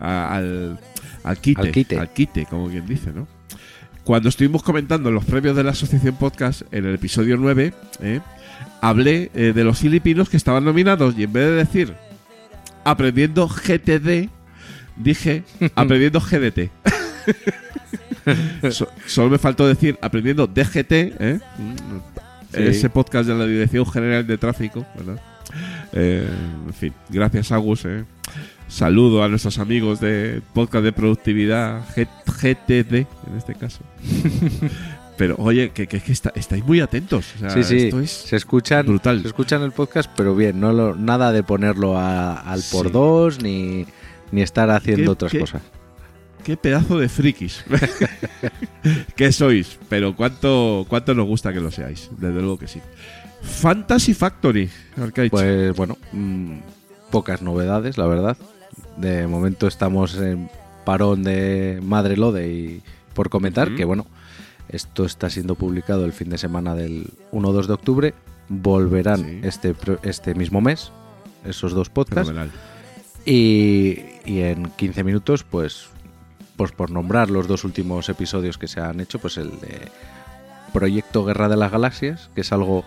a- 0.00 0.34
al, 0.36 0.78
al 1.22 1.38
quite, 1.38 1.60
Al 1.60 1.70
quite. 1.70 1.98
al 1.98 2.12
quite, 2.12 2.46
como 2.46 2.68
quien 2.68 2.86
dice, 2.86 3.12
¿no? 3.12 3.26
Cuando 4.04 4.28
estuvimos 4.28 4.62
comentando 4.62 5.10
los 5.10 5.24
premios 5.24 5.56
de 5.56 5.64
la 5.64 5.70
Asociación 5.70 6.16
Podcast 6.16 6.62
en 6.72 6.84
el 6.84 6.94
episodio 6.96 7.36
9, 7.38 7.72
eh, 8.00 8.20
hablé 8.82 9.30
eh, 9.34 9.52
de 9.54 9.64
los 9.64 9.78
filipinos 9.78 10.28
que 10.28 10.36
estaban 10.36 10.64
nominados 10.64 11.14
y 11.16 11.22
en 11.22 11.32
vez 11.32 11.44
de 11.46 11.52
decir 11.56 11.94
aprendiendo 12.84 13.48
GTD, 13.48 14.28
dije 14.96 15.42
aprendiendo 15.74 16.20
GDT. 16.20 16.70
So- 18.70 18.88
solo 19.06 19.28
me 19.30 19.38
faltó 19.38 19.66
decir 19.68 19.98
aprendiendo 20.00 20.46
DGT, 20.46 20.92
¿eh? 20.92 21.40
Sí. 22.56 22.62
ese 22.62 22.90
podcast 22.90 23.28
de 23.28 23.34
la 23.34 23.46
Dirección 23.46 23.86
General 23.86 24.26
de 24.26 24.38
Tráfico, 24.38 24.84
¿verdad? 24.96 25.20
Eh, 25.92 26.28
en 26.66 26.74
fin, 26.74 26.92
gracias 27.08 27.52
Agus. 27.52 27.84
¿eh? 27.84 28.04
Saludo 28.66 29.22
a 29.22 29.28
nuestros 29.28 29.58
amigos 29.58 30.00
de 30.00 30.40
podcast 30.52 30.84
de 30.84 30.92
productividad 30.92 31.82
G- 31.94 32.08
GTD 32.26 32.94
en 33.28 33.36
este 33.36 33.54
caso. 33.54 33.80
Pero 35.16 35.36
oye, 35.38 35.70
que, 35.70 35.86
que, 35.86 36.00
que 36.00 36.10
está- 36.12 36.32
estáis 36.34 36.64
muy 36.64 36.80
atentos. 36.80 37.34
o 37.36 37.38
sea, 37.38 37.50
sí, 37.50 37.62
sí. 37.62 37.76
Esto 37.86 38.00
es 38.00 38.10
Se 38.10 38.34
escuchan, 38.36 38.84
brutal. 38.84 39.20
se 39.22 39.28
escuchan 39.28 39.62
el 39.62 39.70
podcast, 39.70 40.10
pero 40.16 40.34
bien, 40.34 40.58
no 40.58 40.72
lo- 40.72 40.96
nada 40.96 41.30
de 41.30 41.44
ponerlo 41.44 41.96
a- 41.96 42.32
al 42.40 42.60
por 42.72 42.86
Sí. 42.86 42.92
dos 42.92 43.40
ni, 43.40 43.86
ni 44.32 44.42
estar 44.42 44.70
haciendo 44.70 45.04
¿Qué- 45.04 45.10
otras 45.10 45.32
qué- 45.32 45.38
cosas. 45.38 45.62
Qué 46.44 46.56
pedazo 46.58 46.98
de 46.98 47.08
frikis 47.08 47.64
que 49.16 49.32
sois, 49.32 49.78
pero 49.88 50.14
cuánto, 50.14 50.84
cuánto 50.88 51.14
nos 51.14 51.26
gusta 51.26 51.52
que 51.52 51.60
lo 51.60 51.70
seáis, 51.70 52.10
desde 52.18 52.40
luego 52.40 52.58
que 52.58 52.68
sí. 52.68 52.80
Fantasy 53.42 54.14
Factory, 54.14 54.70
Arcade. 55.00 55.30
Pues 55.30 55.74
bueno, 55.74 55.96
mm, 56.12 56.56
pocas 57.10 57.42
novedades, 57.42 57.98
la 57.98 58.06
verdad. 58.06 58.36
De 58.96 59.26
momento 59.26 59.66
estamos 59.66 60.16
en 60.16 60.48
parón 60.84 61.24
de 61.24 61.80
Madre 61.82 62.16
Lode 62.16 62.48
y 62.48 62.82
por 63.14 63.30
comentar 63.30 63.74
que 63.74 63.84
bueno, 63.84 64.06
esto 64.68 65.04
está 65.04 65.30
siendo 65.30 65.54
publicado 65.54 66.04
el 66.04 66.12
fin 66.12 66.28
de 66.30 66.38
semana 66.38 66.74
del 66.74 67.06
1-2 67.32 67.66
de 67.66 67.72
octubre. 67.72 68.14
Volverán 68.48 69.20
Sí. 69.24 69.40
este, 69.44 69.74
este 70.02 70.34
mismo 70.34 70.60
mes 70.60 70.92
esos 71.46 71.72
dos 71.72 71.88
podcasts. 71.90 72.28
Fenomenal. 72.30 72.50
Y, 73.26 73.98
y 74.26 74.40
en 74.40 74.66
15 74.76 75.04
minutos, 75.04 75.44
pues, 75.44 75.88
pues 76.56 76.72
por 76.72 76.90
nombrar 76.90 77.30
los 77.30 77.48
dos 77.48 77.64
últimos 77.64 78.08
episodios 78.08 78.58
que 78.58 78.68
se 78.68 78.80
han 78.80 79.00
hecho, 79.00 79.18
pues 79.18 79.36
el 79.36 79.50
de 79.60 79.88
Proyecto 80.72 81.24
Guerra 81.24 81.48
de 81.48 81.56
las 81.56 81.70
Galaxias, 81.72 82.30
que 82.34 82.40
es 82.42 82.52
algo 82.52 82.84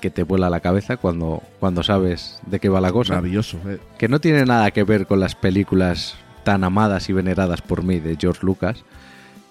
que 0.00 0.10
te 0.10 0.24
vuela 0.24 0.50
la 0.50 0.60
cabeza 0.60 0.96
cuando, 0.96 1.42
cuando 1.60 1.82
sabes 1.82 2.40
de 2.46 2.58
qué 2.58 2.68
va 2.68 2.80
la 2.80 2.90
cosa. 2.92 3.14
Maravilloso. 3.14 3.58
eh. 3.66 3.78
Que 3.98 4.08
no 4.08 4.20
tiene 4.20 4.44
nada 4.44 4.70
que 4.72 4.82
ver 4.82 5.06
con 5.06 5.20
las 5.20 5.34
películas 5.36 6.16
tan 6.44 6.64
amadas 6.64 7.08
y 7.08 7.12
veneradas 7.12 7.62
por 7.62 7.84
mí 7.84 8.00
de 8.00 8.16
George 8.20 8.40
Lucas, 8.44 8.84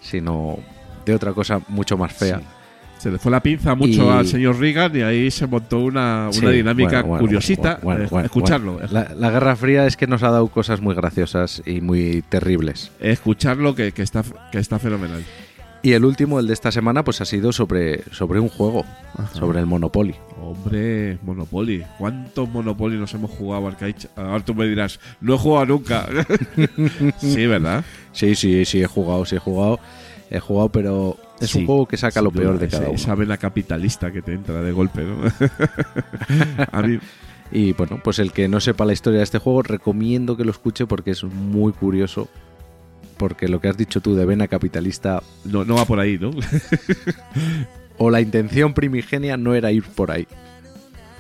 sino 0.02 0.58
de 1.06 1.16
otra 1.16 1.32
cosa 1.34 1.62
mucho 1.70 1.98
más 1.98 2.12
fea. 2.12 2.40
Sí. 2.40 2.46
Se 3.02 3.10
le 3.10 3.18
fue 3.18 3.32
la 3.32 3.42
pinza 3.42 3.74
mucho 3.74 4.06
Y- 4.06 4.10
al 4.10 4.28
señor 4.28 4.60
Reagan 4.60 4.96
y 4.96 5.02
ahí 5.02 5.32
se 5.32 5.48
montó 5.48 5.80
una, 5.80 6.26
una 6.26 6.32
Sí, 6.34 6.46
dinámica 6.46 6.98
bueno, 7.02 7.08
bueno, 7.08 7.22
curiosita. 7.26 7.80
bueno, 7.82 8.04
escucharlo. 8.24 8.80
La, 8.92 9.12
la 9.18 9.32
Guerra 9.32 9.56
Fría 9.56 9.88
es 9.88 9.98
que 9.98 10.06
nos 10.06 10.22
ha 10.22 10.30
dado 10.30 10.48
cosas 10.50 10.82
muy 10.82 10.94
graciosas 10.94 11.64
y 11.66 11.82
muy 11.82 12.24
terribles. 12.30 12.92
escucharlo 13.00 13.74
que, 13.74 13.92
que 13.92 14.04
está, 14.04 14.24
que 14.52 14.60
está 14.60 14.78
fenomenal. 14.78 15.24
Y 15.84 15.94
el 15.94 16.06
último, 16.06 16.40
el 16.40 16.46
de 16.46 16.54
esta 16.54 16.72
semana, 16.72 17.04
pues 17.04 17.22
ha 17.22 17.26
sido 17.26 17.52
sobre, 17.52 18.04
sobre 18.12 18.40
un 18.40 18.50
juego, 18.50 18.86
Ajá. 19.16 19.34
sobre 19.34 19.60
el 19.62 19.66
Monopoly. 19.66 20.14
Hombre, 20.40 21.18
Monopoly. 21.24 21.84
¿Cuántos 21.98 22.48
Monopoly 22.50 22.98
nos 23.00 23.12
hemos 23.16 23.32
jugado, 23.32 23.66
Arcade? 23.68 23.96
Ahora 24.16 24.46
tú 24.46 24.54
me 24.54 24.68
dirás, 24.68 25.00
no 25.22 25.34
he 25.34 25.38
jugado 25.40 25.66
nunca. 25.66 26.06
sí, 27.18 27.48
¿verdad? 27.48 27.84
Sí, 28.12 28.36
sí, 28.36 28.64
sí, 28.66 28.84
he 28.84 28.86
jugado, 28.86 29.26
sí 29.26 29.38
he 29.38 29.40
jugado. 29.40 29.80
He 30.30 30.40
jugado, 30.40 30.70
pero 30.70 31.18
es 31.42 31.50
Sí, 31.52 31.60
un 31.60 31.66
juego 31.66 31.86
que 31.88 31.98
saca 31.98 32.22
lo 32.22 32.30
duda, 32.32 32.44
peor 32.44 32.60
de 32.60 32.66
ese- 32.68 32.78
cada 32.78 32.90
uno. 32.90 32.96
Esa 32.96 33.16
vena 33.16 33.38
capitalista 33.38 34.12
que 34.12 34.22
te 34.22 34.34
entra 34.34 34.62
de 34.62 34.72
golpe, 34.72 35.04
¿no? 35.04 35.18
A 36.72 36.82
mí, 36.82 37.00
Y 37.52 37.74
bueno, 37.74 38.00
pues 38.04 38.20
el 38.20 38.32
que 38.32 38.48
no 38.48 38.60
sepa 38.62 38.86
la 38.86 38.94
historia 38.94 39.18
de 39.20 39.24
este 39.26 39.40
juego, 39.40 39.62
recomiendo 39.64 40.38
que 40.38 40.46
lo 40.46 40.52
escuche 40.52 40.86
porque 40.86 41.12
es 41.12 41.24
muy 41.24 41.74
curioso. 41.74 42.30
Porque 43.18 43.48
lo 43.48 43.60
que 43.62 43.68
has 43.68 43.78
dicho 43.78 44.02
tú 44.02 44.16
de 44.16 44.26
vena 44.26 44.48
capitalista, 44.48 45.22
no, 45.46 45.64
no 45.66 45.76
va 45.76 45.86
por 45.86 46.00
ahí, 46.00 46.18
¿no? 46.18 46.32
o 47.98 48.10
la 48.10 48.22
intención 48.22 48.74
primigenia 48.74 49.38
no 49.38 49.54
era 49.54 49.72
ir 49.72 49.84
por 49.84 50.12
ahí. 50.12 50.28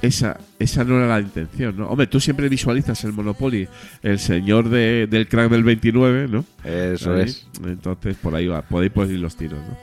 Esa, 0.01 0.39
esa 0.57 0.83
no 0.83 0.97
era 0.97 1.07
la 1.07 1.19
intención, 1.19 1.77
¿no? 1.77 1.87
Hombre, 1.87 2.07
tú 2.07 2.19
siempre 2.19 2.49
visualizas 2.49 3.03
el 3.03 3.13
Monopoly, 3.13 3.67
el 4.01 4.17
señor 4.17 4.69
de- 4.69 5.05
del 5.05 5.27
crack 5.27 5.51
del 5.51 5.63
29, 5.63 6.27
¿no? 6.27 6.43
Eso 6.63 7.13
Ahí. 7.13 7.21
es. 7.25 7.45
Entonces, 7.63 8.15
por 8.15 8.33
ahí 8.33 8.47
va, 8.47 8.63
por 8.63 8.81
ahí 8.81 8.89
pueden 8.89 9.13
ir 9.13 9.19
los 9.19 9.35
tiros, 9.35 9.59
¿no? 9.59 9.77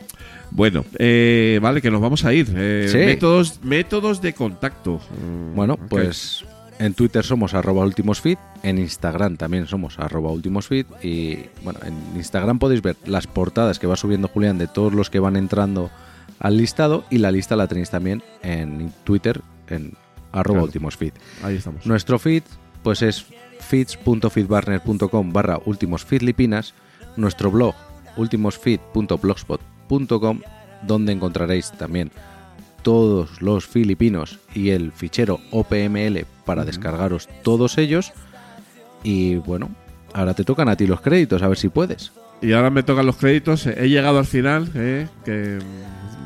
Bueno, 0.51 0.85
eh, 0.99 1.59
vale, 1.62 1.81
que 1.83 1.91
nos 1.91 2.01
vamos 2.01 2.25
a 2.25 2.33
ir. 2.33 2.53
Eh, 2.57 2.89
Sí. 2.91 2.99
métodos, 2.99 3.61
métodos 3.62 4.20
de 4.23 4.33
contacto. 4.33 5.01
Mm, 5.20 5.55
Bueno, 5.55 5.77
pues 5.89 6.45
en 6.79 6.95
Twitter 6.95 7.25
somos 7.25 7.55
arroba 7.55 7.85
ultimosfeed, 7.85 8.39
en 8.62 8.79
Instagram 8.79 9.37
también 9.37 9.66
somos 9.66 9.99
arroba 9.99 10.31
ultimosfeed 10.31 10.87
y 11.03 11.39
bueno, 11.62 11.81
en 11.85 11.95
Instagram 12.16 12.59
podéis 12.59 12.83
ver 12.83 12.97
las 13.05 13.27
portadas 13.27 13.79
que 13.79 13.87
va 13.87 13.97
subiendo 13.97 14.29
Julián 14.29 14.59
de 14.59 14.69
todos 14.69 14.93
los 14.95 15.11
que 15.11 15.19
van 15.19 15.37
entrando 15.37 15.91
al 16.39 16.57
listado 16.57 17.05
y 17.11 17.19
la 17.19 17.31
lista 17.33 17.57
la 17.57 17.66
tenéis 17.66 17.91
también 17.91 18.23
en 18.43 18.93
Twitter 19.05 19.41
en 19.69 19.95
arroba 20.33 20.59
Claro. 20.61 20.65
ultimosfeed. 20.66 21.12
Ahí 21.43 21.57
estamos. 21.57 21.85
Nuestro 21.87 22.19
feed 22.19 22.43
pues 22.83 23.03
es 23.03 23.27
feeds.feedbarner.com 23.61 25.33
barra 25.33 25.59
ultimosfeedlipinas, 25.65 26.75
nuestro 27.16 27.51
blog 27.51 27.75
ultimosfeed.blogspot.com 29.89 30.40
donde 30.86 31.12
encontraréis 31.12 31.73
también 31.73 32.10
todos 32.82 33.43
los 33.43 33.66
filipinos 33.66 34.39
y 34.55 34.70
el 34.70 34.93
fichero 34.93 35.40
OPML 35.51 36.24
para 36.44 36.65
descargaros 36.65 37.28
todos 37.43 37.78
ellos. 37.78 38.12
Y 39.02 39.36
bueno, 39.36 39.70
ahora 40.15 40.35
te 40.35 40.44
tocan 40.44 40.69
a 40.69 40.77
ti 40.77 40.86
los 40.86 41.01
créditos, 41.01 41.43
a 41.43 41.48
ver 41.48 41.59
si 41.59 41.69
puedes. 41.69 42.12
Y 42.40 42.52
ahora 42.52 42.70
me 42.70 42.85
tocan 42.85 43.06
los 43.06 43.16
créditos. 43.16 43.66
He 43.66 43.89
llegado 43.89 44.19
al 44.20 44.27
final, 44.27 44.70
eh, 44.74 45.09
que 45.24 45.59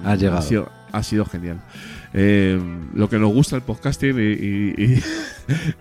Has 0.05 0.21
llegado. 0.21 0.39
Ha 0.39 0.43
sido, 0.43 0.69
ha 0.93 1.03
sido 1.03 1.25
genial. 1.25 1.63
Eh, 2.13 2.61
lo 2.95 3.09
que 3.09 3.19
nos 3.19 3.33
gusta 3.33 3.57
el 3.57 3.63
podcasting 3.63 4.19
y, 4.19 4.23
y, 4.23 5.03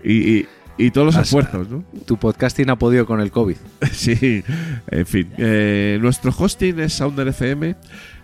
y, 0.02 0.12
y- 0.38 0.46
y- 0.78 0.90
todos 0.90 1.14
los 1.14 1.16
esfuerzos, 1.16 1.68
¿no? 1.68 1.84
Tu 2.06 2.16
podcasting 2.16 2.70
ha 2.70 2.76
podido 2.76 3.06
con 3.06 3.20
el 3.20 3.30
COVID. 3.30 3.56
Sí, 3.92 4.42
en 4.90 5.06
fin. 5.06 5.28
eh, 5.38 5.98
nuestro 6.00 6.34
hosting 6.36 6.78
es 6.80 6.94
Sounder 6.94 7.28
FM. 7.28 7.76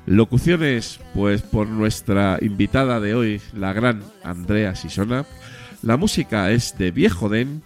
Locuciones, 0.07 1.01
pues 1.15 1.43
por 1.43 1.69
nuestra 1.69 2.39
invitada 2.41 2.99
de 3.01 3.15
hoy, 3.15 3.41
la 3.55 3.73
gran 3.73 4.01
Andrea 4.25 4.75
Sisona. 4.75 5.27
La 5.83 5.97
música 5.97 6.51
es 6.51 6.77
de 6.79 6.91
Viejo 6.91 7.29
Den. 7.29 7.63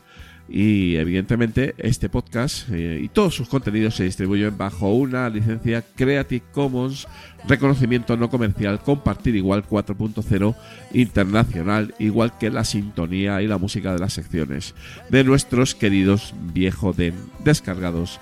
Y 0.48 0.96
evidentemente 0.96 1.74
este 1.78 2.08
podcast 2.08 2.68
eh, 2.70 3.00
y 3.02 3.08
todos 3.08 3.34
sus 3.34 3.48
contenidos 3.48 3.94
se 3.94 4.04
distribuyen 4.04 4.58
bajo 4.58 4.92
una 4.92 5.28
licencia 5.30 5.82
Creative 5.94 6.44
Commons, 6.52 7.06
reconocimiento 7.48 8.16
no 8.16 8.28
comercial, 8.28 8.80
compartir 8.80 9.36
igual 9.36 9.64
4.0 9.66 10.54
internacional, 10.92 11.94
igual 11.98 12.36
que 12.38 12.50
la 12.50 12.64
sintonía 12.64 13.40
y 13.40 13.46
la 13.46 13.58
música 13.58 13.92
de 13.94 14.00
las 14.00 14.12
secciones 14.12 14.74
de 15.08 15.24
nuestros 15.24 15.74
queridos 15.74 16.34
Viejo 16.52 16.92
Den 16.92 17.14
descargados 17.44 18.20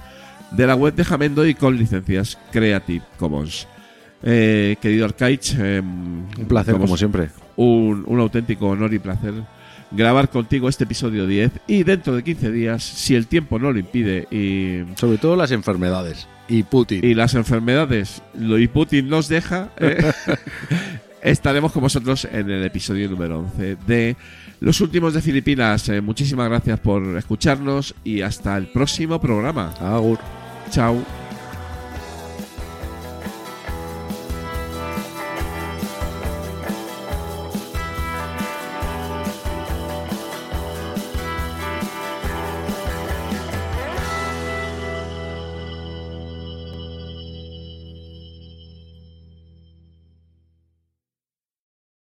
de 0.53 0.67
la 0.67 0.77
web 0.77 0.95
de 0.95 1.05
Jamendo 1.05 1.47
y 1.47 1.55
con 1.55 1.77
licencias 1.77 2.39
Creative 2.53 3.05
Commons. 3.19 3.67
Eh, 4.23 4.77
querido 4.83 5.07
Arcaich, 5.07 5.57
eh, 5.59 5.81
Un 5.81 6.47
placer, 6.47 6.75
como 6.75 6.85
como 6.85 6.97
siempre. 6.99 7.31
un, 7.57 8.05
un 8.07 8.21
auténtico 8.21 8.67
honor 8.69 8.93
y 8.93 8.99
placer 8.99 9.33
grabar 9.91 10.31
contigo 10.31 10.69
este 10.69 10.85
episodio 10.85 11.27
10 11.27 11.53
y 11.67 11.83
dentro 11.83 12.15
de 12.15 12.23
15 12.23 12.51
días, 12.51 12.83
si 12.83 13.15
el 13.15 13.27
tiempo 13.27 13.59
no 13.59 13.73
lo 13.73 13.79
impide 13.79 14.27
y, 14.31 14.85
Sobre 14.97 15.19
todo 15.19 15.37
las 15.37 15.51
enfermedades. 15.51 16.29
Y 16.49 16.65
Putin. 16.65 17.05
y 17.05 17.15
las 17.15 17.35
enfermedades 17.35 18.23
lo 18.35 18.59
y 18.59 18.67
Putin 18.67 19.09
nos 19.09 19.29
deja, 19.29 19.71
eh, 19.79 20.13
estaremos 21.23 21.71
con 21.73 21.83
vosotros 21.83 22.27
en 22.31 22.51
el 22.51 22.65
episodio 22.65 23.09
número 23.09 23.41
11 23.41 23.77
de 23.87 24.17
Los 24.59 24.81
Últimos 24.81 25.15
de 25.15 25.23
Filipinas. 25.23 25.89
Eh, 25.89 26.01
muchísimas 26.01 26.49
gracias 26.49 26.81
por 26.81 27.17
escucharnos 27.17 27.95
y 28.03 28.23
hasta 28.23 28.57
el 28.57 28.67
próximo 28.67 29.21
programa. 29.21 29.73
Agur. 29.81 30.19
Chao. 30.71 31.20